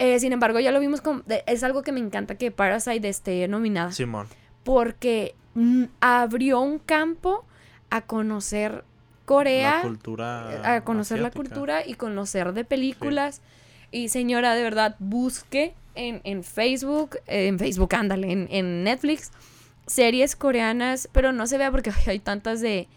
Eh, 0.00 0.18
sin 0.18 0.32
embargo, 0.32 0.58
ya 0.58 0.72
lo 0.72 0.80
vimos 0.80 1.02
con... 1.02 1.22
Es 1.46 1.62
algo 1.62 1.84
que 1.84 1.92
me 1.92 2.00
encanta 2.00 2.34
que 2.34 2.50
Parasite 2.50 3.08
esté 3.08 3.46
nominada. 3.46 3.92
Simón. 3.92 4.26
Porque 4.64 5.36
mm, 5.54 5.84
abrió 6.00 6.58
un 6.58 6.80
campo 6.80 7.44
a 7.90 8.00
conocer 8.00 8.82
Corea, 9.24 9.76
La 9.76 9.82
cultura. 9.82 10.74
a 10.76 10.80
conocer 10.82 11.20
la 11.20 11.30
cultura 11.30 11.86
y 11.86 11.94
conocer 11.94 12.52
de 12.52 12.64
películas. 12.64 13.40
Y 13.90 14.08
señora, 14.08 14.54
de 14.54 14.62
verdad, 14.62 14.96
busque 14.98 15.74
en, 15.94 16.20
en 16.24 16.42
Facebook, 16.44 17.16
eh, 17.26 17.46
en 17.46 17.58
Facebook, 17.58 17.94
ándale, 17.94 18.32
en, 18.32 18.48
en 18.50 18.84
Netflix, 18.84 19.30
series 19.86 20.34
coreanas, 20.36 21.08
pero 21.12 21.32
no 21.32 21.46
se 21.46 21.58
vea 21.58 21.70
porque 21.70 21.90
ay, 21.90 22.02
hay 22.06 22.18
tantas 22.18 22.60
de, 22.60 22.88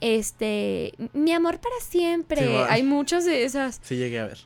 este, 0.00 0.94
mi 1.12 1.32
amor 1.32 1.60
para 1.60 1.76
siempre. 1.80 2.40
Sí, 2.46 2.52
hay 2.68 2.82
muchas 2.82 3.24
de 3.24 3.44
esas. 3.44 3.80
Sí, 3.82 3.96
llegué 3.96 4.20
a 4.20 4.26
ver. 4.26 4.38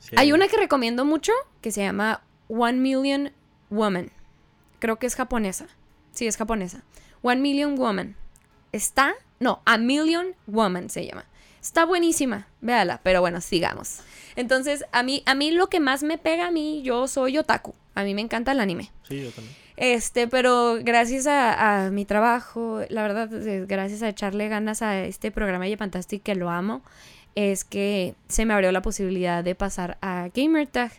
Sí, 0.00 0.14
Hay 0.16 0.32
una 0.32 0.46
que 0.48 0.56
recomiendo 0.56 1.04
mucho 1.04 1.32
que 1.60 1.72
se 1.72 1.82
llama 1.82 2.22
One 2.48 2.78
Million 2.78 3.32
Woman. 3.70 4.10
Creo 4.78 4.96
que 4.96 5.06
es 5.06 5.14
japonesa. 5.14 5.66
Sí, 6.12 6.26
es 6.26 6.36
japonesa. 6.36 6.82
One 7.22 7.40
Million 7.40 7.76
Woman. 7.76 8.14
Está, 8.72 9.14
no, 9.40 9.62
A 9.64 9.78
Million 9.78 10.28
Woman 10.46 10.90
se 10.90 11.06
llama. 11.06 11.24
Está 11.60 11.84
buenísima, 11.84 12.46
véala, 12.60 13.00
pero 13.02 13.20
bueno, 13.20 13.40
sigamos. 13.40 14.00
Entonces, 14.36 14.84
a 14.92 15.02
mí, 15.02 15.22
a 15.26 15.34
mí 15.34 15.50
lo 15.50 15.68
que 15.68 15.80
más 15.80 16.02
me 16.02 16.18
pega 16.18 16.48
a 16.48 16.50
mí, 16.50 16.82
yo 16.82 17.08
soy 17.08 17.38
otaku. 17.38 17.74
A 17.94 18.04
mí 18.04 18.14
me 18.14 18.20
encanta 18.20 18.52
el 18.52 18.60
anime. 18.60 18.92
Sí, 19.08 19.22
yo 19.22 19.30
también. 19.30 19.56
Este, 19.76 20.26
pero 20.26 20.78
gracias 20.80 21.26
a, 21.26 21.86
a 21.86 21.90
mi 21.90 22.04
trabajo, 22.04 22.80
la 22.88 23.02
verdad, 23.02 23.28
gracias 23.66 24.02
a 24.02 24.08
echarle 24.08 24.48
ganas 24.48 24.80
a 24.80 25.04
este 25.04 25.30
programa 25.30 25.66
de 25.66 25.76
Fantastic 25.76 26.22
que 26.22 26.34
lo 26.34 26.48
amo, 26.50 26.82
es 27.34 27.64
que 27.64 28.14
se 28.28 28.46
me 28.46 28.54
abrió 28.54 28.72
la 28.72 28.80
posibilidad 28.80 29.44
de 29.44 29.54
pasar 29.54 29.98
a 30.00 30.28
Gamertag. 30.34 30.92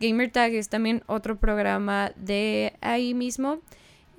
Gamertag 0.00 0.54
es 0.54 0.68
también 0.68 1.02
otro 1.06 1.38
programa 1.38 2.12
de 2.16 2.74
ahí 2.80 3.14
mismo, 3.14 3.58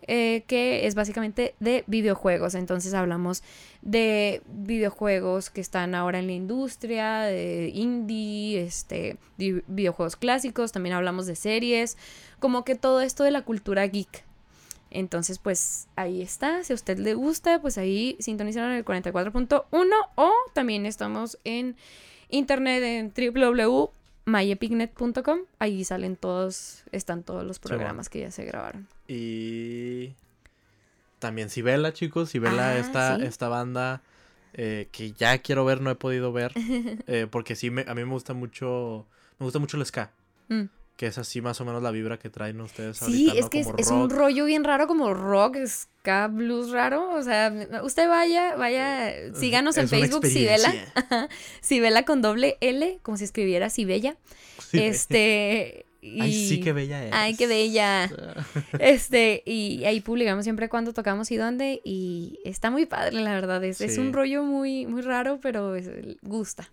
eh, 0.08 0.44
que 0.48 0.88
es 0.88 0.96
básicamente 0.96 1.56
de 1.60 1.84
videojuegos. 1.88 2.56
Entonces 2.56 2.94
hablamos 2.94 3.44
de 3.82 4.42
videojuegos 4.48 5.50
que 5.50 5.62
están 5.62 5.96
ahora 5.96 6.20
en 6.20 6.28
la 6.28 6.34
industria, 6.34 7.22
de 7.22 7.72
indie, 7.74 8.62
este, 8.62 9.18
videojuegos 9.38 10.16
clásicos, 10.16 10.72
también 10.72 10.96
hablamos 10.96 11.26
de 11.26 11.36
series, 11.36 11.98
como 12.40 12.64
que 12.64 12.76
todo 12.76 13.02
esto 13.02 13.24
de 13.24 13.32
la 13.32 13.44
cultura 13.44 13.86
geek. 13.86 14.26
Entonces, 14.92 15.40
pues 15.40 15.88
ahí 15.96 16.22
está. 16.22 16.64
Si 16.64 16.74
a 16.74 16.76
usted 16.76 17.00
le 17.00 17.14
gusta, 17.14 17.62
pues 17.62 17.78
ahí 17.78 18.18
sintonizaron 18.20 18.72
el 18.74 18.84
44.1 18.84 19.66
o 20.16 20.32
también 20.54 20.86
estamos 20.86 21.40
en 21.46 21.78
internet 22.30 22.84
en 22.84 23.12
www.myepicnet.com. 24.26 25.40
Ahí 25.60 25.84
salen 25.84 26.16
todos, 26.16 26.84
están 26.92 27.24
todos 27.24 27.46
los 27.46 27.60
programas 27.60 28.10
que 28.10 28.20
ya 28.22 28.32
se 28.32 28.46
grabaron. 28.46 28.88
Y 29.08 30.14
también 31.20 31.50
Sibela, 31.50 31.94
chicos. 31.94 32.30
Sibela, 32.30 32.70
Ah, 32.70 32.78
esta, 32.78 33.18
sí. 33.18 33.24
esta 33.24 33.48
banda 33.50 34.02
eh, 34.54 34.88
que 34.92 35.12
ya 35.14 35.38
quiero 35.40 35.66
ver, 35.66 35.82
no 35.82 35.90
he 35.92 35.96
podido 35.96 36.32
ver. 36.34 36.52
eh, 37.08 37.28
porque 37.30 37.56
sí, 37.56 37.70
me, 37.70 37.82
a 37.88 37.94
mí 37.96 38.04
me 38.04 38.12
gusta 38.12 38.34
mucho. 38.34 39.06
Me 39.40 39.46
gusta 39.46 39.60
mucho 39.60 39.78
el 39.78 39.86
ska. 39.86 40.12
Mm. 40.50 40.64
Que 41.02 41.08
es 41.08 41.18
así 41.18 41.42
más 41.42 41.60
o 41.60 41.66
menos 41.66 41.82
la 41.82 41.90
vibra 41.90 42.20
que 42.20 42.30
traen 42.30 42.62
ustedes 42.62 42.98
Sí, 42.98 43.28
ahorita, 43.30 43.34
es 43.40 43.50
que 43.50 43.60
es, 43.62 43.66
Como 43.66 43.78
es 43.80 43.88
un 43.90 44.12
rollo 44.12 44.46
bien 44.46 44.64
raro 44.64 44.86
como 44.86 45.16
rock, 45.16 45.58
ska, 45.66 46.28
blues 46.28 46.70
raro. 46.70 47.16
O 47.16 47.24
sea, 47.24 47.52
usted 47.82 48.08
vaya, 48.08 48.56
vaya, 48.56 49.12
síganos 49.34 49.78
en 49.78 49.86
Es 49.86 49.90
Facebook, 49.90 50.24
Sibela. 50.28 50.72
Sibela 51.62 52.06
con 52.06 52.22
doble 52.22 52.60
L, 52.62 53.00
como 53.02 53.18
si 53.18 53.24
escribiera 53.24 53.72
Sibella. 53.72 54.16
Sí. 54.60 54.78
Este. 54.78 55.88
Y... 56.04 56.22
Ay, 56.22 56.48
sí, 56.48 56.60
qué 56.60 56.72
bella 56.72 57.04
es. 57.04 57.14
Ay, 57.16 57.36
qué 57.36 57.48
bella. 57.48 58.08
Este, 58.80 59.42
y 59.44 59.84
ahí 59.86 60.02
publicamos 60.02 60.44
siempre 60.44 60.70
cuando 60.70 60.94
tocamos 60.94 61.32
y 61.32 61.38
dónde. 61.38 61.82
Y 61.84 62.38
está 62.46 62.70
muy 62.70 62.86
padre, 62.86 63.22
la 63.22 63.34
verdad. 63.34 63.64
Es, 63.64 63.82
es 63.82 63.98
un 63.98 64.14
rollo 64.14 64.44
muy, 64.44 64.86
muy 64.86 65.02
raro, 65.02 65.40
pero 65.42 65.74
es- 65.76 65.90
gusta. 66.22 66.70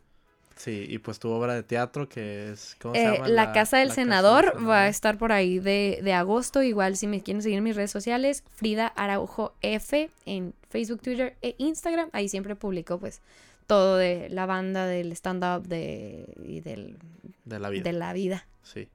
Sí, 0.58 0.86
y 0.88 0.98
pues 0.98 1.20
tu 1.20 1.30
obra 1.30 1.54
de 1.54 1.62
teatro 1.62 2.08
que 2.08 2.50
es. 2.50 2.76
¿Cómo 2.82 2.94
se 2.94 3.00
Eh, 3.00 3.12
llama? 3.14 3.28
la, 3.28 3.52
Casa 3.52 3.78
del 3.78 3.88
La 3.88 3.94
Senador 3.94 4.68
va 4.68 4.82
a 4.82 4.88
estar 4.88 5.16
por 5.16 5.30
ahí 5.30 5.60
de, 5.60 6.00
de 6.02 6.12
agosto. 6.12 6.62
Igual, 6.64 6.96
si 6.96 7.06
me 7.06 7.22
quieren 7.22 7.42
seguir 7.42 7.58
en 7.58 7.64
mis 7.64 7.76
redes 7.76 7.92
sociales, 7.92 8.42
Frida 8.56 8.88
Araujo 8.88 9.54
F 9.62 10.10
en 10.26 10.54
Facebook, 10.68 11.00
Twitter 11.00 11.36
e 11.42 11.54
Instagram. 11.58 12.08
Ahí 12.12 12.28
siempre 12.28 12.56
publico, 12.56 12.98
pues, 12.98 13.22
todo 13.68 13.96
de 13.96 14.28
la 14.30 14.46
banda, 14.46 14.86
del 14.86 15.12
stand-up 15.12 15.68
de, 15.68 16.26
y 16.44 16.60
del, 16.60 16.96
De 17.44 17.60
la 17.60 17.70
vida. 17.70 17.82
de 17.84 17.92
la 17.92 18.12
vida. 18.12 18.46
Sí. 18.64 18.88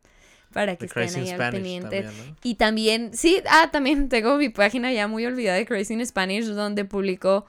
Para 0.51 0.75
que 0.75 0.85
estén 0.85 1.15
ahí 1.15 1.29
al 1.31 1.51
pendiente. 1.51 2.03
también, 2.03 2.27
¿no? 2.29 2.35
Y 2.43 2.55
también, 2.55 3.11
sí, 3.15 3.41
ah, 3.49 3.69
también 3.71 4.09
tengo 4.09 4.37
mi 4.37 4.49
página 4.49 4.91
ya 4.91 5.07
muy 5.07 5.25
olvidada 5.25 5.57
de 5.57 5.65
Crazy 5.65 5.93
in 5.93 6.05
Spanish, 6.05 6.45
donde 6.45 6.83
publico 6.85 7.45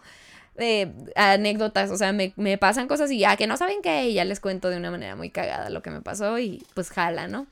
eh, 0.56 0.92
anécdotas, 1.16 1.90
o 1.90 1.96
sea, 1.96 2.12
me, 2.12 2.32
me 2.36 2.58
pasan 2.58 2.88
cosas 2.88 3.10
y 3.10 3.18
ya 3.18 3.36
que 3.36 3.46
no 3.46 3.56
saben 3.56 3.82
qué, 3.82 4.08
y 4.08 4.14
ya 4.14 4.24
les 4.24 4.40
cuento 4.40 4.70
de 4.70 4.76
una 4.76 4.90
manera 4.90 5.16
muy 5.16 5.30
cagada 5.30 5.70
lo 5.70 5.82
que 5.82 5.90
me 5.90 6.00
pasó 6.00 6.38
y 6.38 6.62
pues 6.74 6.90
jala, 6.90 7.28
¿no? 7.28 7.46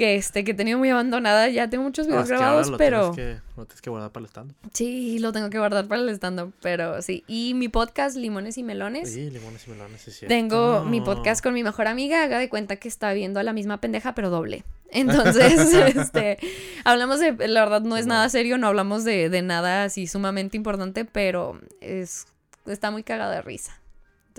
Que 0.00 0.14
este, 0.14 0.44
que 0.44 0.52
he 0.52 0.54
tenido 0.54 0.78
muy 0.78 0.88
abandonada. 0.88 1.50
Ya 1.50 1.68
tengo 1.68 1.84
muchos 1.84 2.06
No, 2.06 2.12
videos 2.12 2.24
es 2.24 2.28
que 2.30 2.34
ahora 2.36 2.46
grabados, 2.46 2.70
lo 2.70 2.78
pero. 2.78 3.10
Tienes 3.10 3.42
que, 3.42 3.42
lo 3.54 3.66
tienes 3.66 3.80
que 3.82 3.90
guardar 3.90 4.10
para 4.10 4.24
el 4.24 4.30
stand. 4.30 4.54
Sí, 4.72 5.18
lo 5.18 5.30
tengo 5.30 5.50
que 5.50 5.58
guardar 5.58 5.86
para 5.88 6.00
el 6.00 6.08
stand-up, 6.08 6.54
pero 6.62 7.02
sí. 7.02 7.22
Y 7.26 7.52
mi 7.52 7.68
podcast, 7.68 8.16
Limones 8.16 8.56
y 8.56 8.62
Melones. 8.62 9.12
Sí, 9.12 9.28
limones 9.28 9.66
y 9.66 9.70
melones, 9.70 10.00
sí, 10.00 10.10
sí. 10.10 10.26
Tengo 10.26 10.84
mi 10.84 11.02
podcast 11.02 11.42
con 11.42 11.52
mi 11.52 11.62
mejor 11.62 11.86
amiga, 11.86 12.24
haga 12.24 12.38
de 12.38 12.48
cuenta 12.48 12.76
que 12.76 12.88
está 12.88 13.12
viendo 13.12 13.40
a 13.40 13.42
la 13.42 13.52
misma 13.52 13.78
pendeja, 13.78 14.14
pero 14.14 14.30
doble. 14.30 14.64
Entonces, 14.90 15.74
este, 15.94 16.38
hablamos 16.84 17.20
de, 17.20 17.32
la 17.46 17.60
verdad 17.60 17.82
no 17.82 17.98
es 17.98 18.06
nada 18.06 18.26
serio, 18.30 18.56
no 18.56 18.68
hablamos 18.68 19.04
de, 19.04 19.28
de 19.28 19.42
nada 19.42 19.84
así 19.84 20.06
sumamente 20.06 20.56
importante, 20.56 21.04
pero 21.04 21.60
es, 21.82 22.26
está 22.64 22.90
muy 22.90 23.02
cagada 23.02 23.34
de 23.34 23.42
risa. 23.42 23.79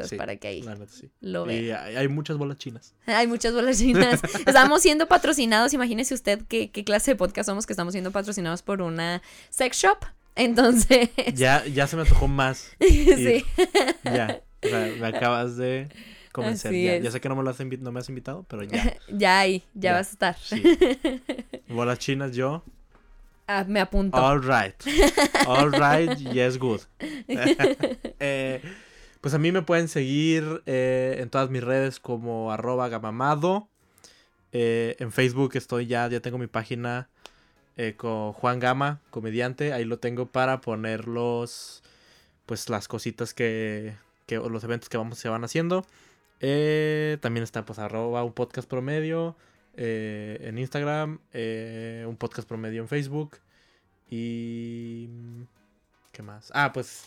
Sí, 0.07 0.15
para 0.15 0.36
que 0.38 0.48
ahí 0.48 0.61
La 0.61 0.76
neta, 0.76 0.91
sí. 0.91 1.10
lo 1.22 1.45
vean. 1.45 1.64
Y 1.64 1.72
hay, 1.72 1.95
hay 1.95 2.07
muchas 2.07 2.38
bolas 2.38 2.57
chinas. 2.57 2.94
Hay 3.06 3.28
muchas 3.28 3.53
bolas 3.53 3.78
chinas. 3.80 4.22
Estamos 4.45 4.82
siendo 4.82 5.07
patrocinados. 5.07 5.73
Imagínese 5.73 6.14
usted 6.14 6.41
qué, 6.48 6.72
qué 6.72 6.84
clase 6.84 7.11
de 7.11 7.15
podcast 7.15 7.48
somos 7.48 7.65
que 7.65 7.73
estamos 7.73 7.94
siendo 7.94 8.11
patrocinados 8.11 8.61
por 8.61 8.82
una 8.82 9.22
sex 9.49 9.78
shop. 9.78 9.98
Entonces, 10.36 11.10
Ya, 11.34 11.65
ya 11.65 11.88
se 11.88 11.95
me 11.98 12.03
antojó 12.03 12.28
más. 12.28 12.72
sí. 12.80 13.44
Ya. 14.06 14.41
O 14.64 14.68
sea, 14.68 14.94
me 14.99 15.07
acabas 15.07 15.57
de 15.57 15.90
convencer. 16.32 17.02
Ya, 17.03 17.11
sé 17.11 17.19
que 17.19 17.28
no 17.30 17.36
me, 17.36 17.44
lo 17.44 17.49
has 17.49 17.60
invi- 17.60 17.80
no 17.80 17.91
me 17.91 17.99
has 17.99 18.07
invitado, 18.10 18.45
pero 18.48 18.64
ya. 18.64 18.95
Ya 19.10 19.40
ahí, 19.40 19.64
ya, 19.73 19.91
Ya. 19.91 19.94
vas 19.94 20.07
a 20.07 20.11
estar. 20.11 20.38
Sí. 20.40 20.64
Bolas 21.68 21.99
chinas, 21.99 22.34
yo. 22.36 22.64
Ah, 23.48 23.65
me 23.68 23.82
apunto. 23.82 24.15
All 24.18 24.40
right. 24.41 24.76
All 25.45 25.72
right, 25.73 26.18
yes, 26.32 26.57
good. 26.57 26.80
Eh, 27.28 28.61
pues 29.22 29.35
a 29.35 29.38
mí 29.38 29.52
me 29.52 29.61
pueden 29.61 29.88
seguir 29.88 30.64
eh, 30.65 31.18
en 31.19 31.30
todas 31.30 31.49
mis 31.52 31.64
redes 31.64 31.99
como 31.99 32.52
arroba 32.52 32.89
gamamado. 32.89 33.68
Eh, 34.52 34.95
en 34.99 35.11
Facebook 35.11 35.52
estoy 35.53 35.85
ya, 35.85 36.07
ya 36.10 36.19
tengo 36.19 36.39
mi 36.39 36.48
página 36.48 37.07
eh, 37.77 37.93
con 37.95 38.34
Juan 38.34 38.60
Gama, 38.60 38.99
comediante. 39.11 39.73
Ahí 39.73 39.85
lo 39.85 39.99
tengo 39.99 40.26
para 40.26 40.60
poner 40.60 41.07
los, 41.07 41.84
pues 42.48 42.68
las 42.69 42.88
cositas 42.88 43.35
que, 43.35 43.95
que 44.26 44.38
los 44.38 44.64
eventos 44.64 44.89
que 44.89 44.98
vamos 44.98 45.19
se 45.19 45.30
van 45.30 45.43
haciendo. 45.43 45.85
También 46.39 47.43
está 47.43 47.64
pues 47.64 47.77
arroba 47.77 48.23
un 48.23 48.34
podcast 48.34 48.68
promedio 48.68 49.35
en 49.76 50.57
Instagram, 50.57 51.19
un 51.34 52.18
podcast 52.18 52.48
promedio 52.48 52.81
en 52.81 52.88
Facebook. 52.88 53.38
Y... 54.10 55.07
¿Qué 56.11 56.23
más? 56.23 56.52
Ah, 56.56 56.73
pues... 56.73 57.06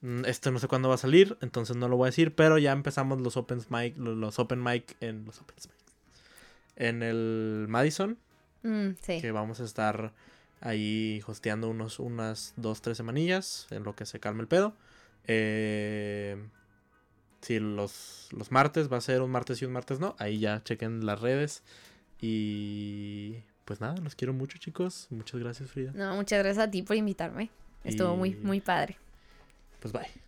mm, 0.00 0.24
Este 0.26 0.50
no 0.50 0.58
sé 0.58 0.68
cuándo 0.68 0.88
va 0.88 0.94
a 0.96 0.98
salir, 0.98 1.36
entonces 1.40 1.76
no 1.76 1.88
lo 1.88 1.96
voy 1.96 2.06
a 2.06 2.10
decir, 2.10 2.34
pero 2.34 2.58
ya 2.58 2.72
empezamos 2.72 3.20
los 3.20 3.36
open 3.36 3.60
mic, 3.70 3.96
lo- 3.96 4.14
los 4.14 4.38
open 4.38 4.62
mic 4.62 4.96
en 5.00 5.24
los 5.24 5.40
open 5.40 5.56
mic. 5.64 5.72
En 6.76 7.02
el 7.02 7.66
Madison, 7.68 8.18
Mm, 8.62 8.90
sí. 9.00 9.20
que 9.20 9.30
vamos 9.32 9.60
a 9.60 9.64
estar 9.64 10.12
ahí 10.60 11.22
hosteando 11.26 11.68
unos, 11.70 11.98
unas 12.00 12.52
dos, 12.56 12.80
tres 12.82 12.96
semanillas 12.96 13.66
en 13.70 13.82
lo 13.84 13.94
que 13.94 14.04
se 14.06 14.20
calme 14.20 14.42
el 14.42 14.48
pedo. 14.48 14.74
Eh, 15.26 16.36
sí, 17.40 17.58
los, 17.60 18.28
los 18.32 18.50
martes 18.52 18.92
va 18.92 18.96
a 18.96 19.00
ser 19.00 19.22
un 19.22 19.30
martes 19.30 19.60
y 19.62 19.64
un 19.64 19.72
martes 19.72 20.00
no. 20.00 20.14
Ahí 20.18 20.38
ya 20.38 20.62
chequen 20.64 21.04
las 21.06 21.20
redes. 21.20 21.62
Y 22.20 23.36
pues 23.64 23.80
nada, 23.80 23.96
los 23.98 24.14
quiero 24.14 24.32
mucho 24.32 24.58
chicos. 24.58 25.06
Muchas 25.10 25.40
gracias 25.40 25.70
Frida. 25.70 25.92
No, 25.94 26.14
muchas 26.16 26.38
gracias 26.42 26.66
a 26.66 26.70
ti 26.70 26.82
por 26.82 26.96
invitarme. 26.96 27.50
Estuvo 27.84 28.16
muy, 28.16 28.34
muy 28.34 28.60
padre. 28.60 28.98
Pues 29.80 29.92
bye. 29.92 30.25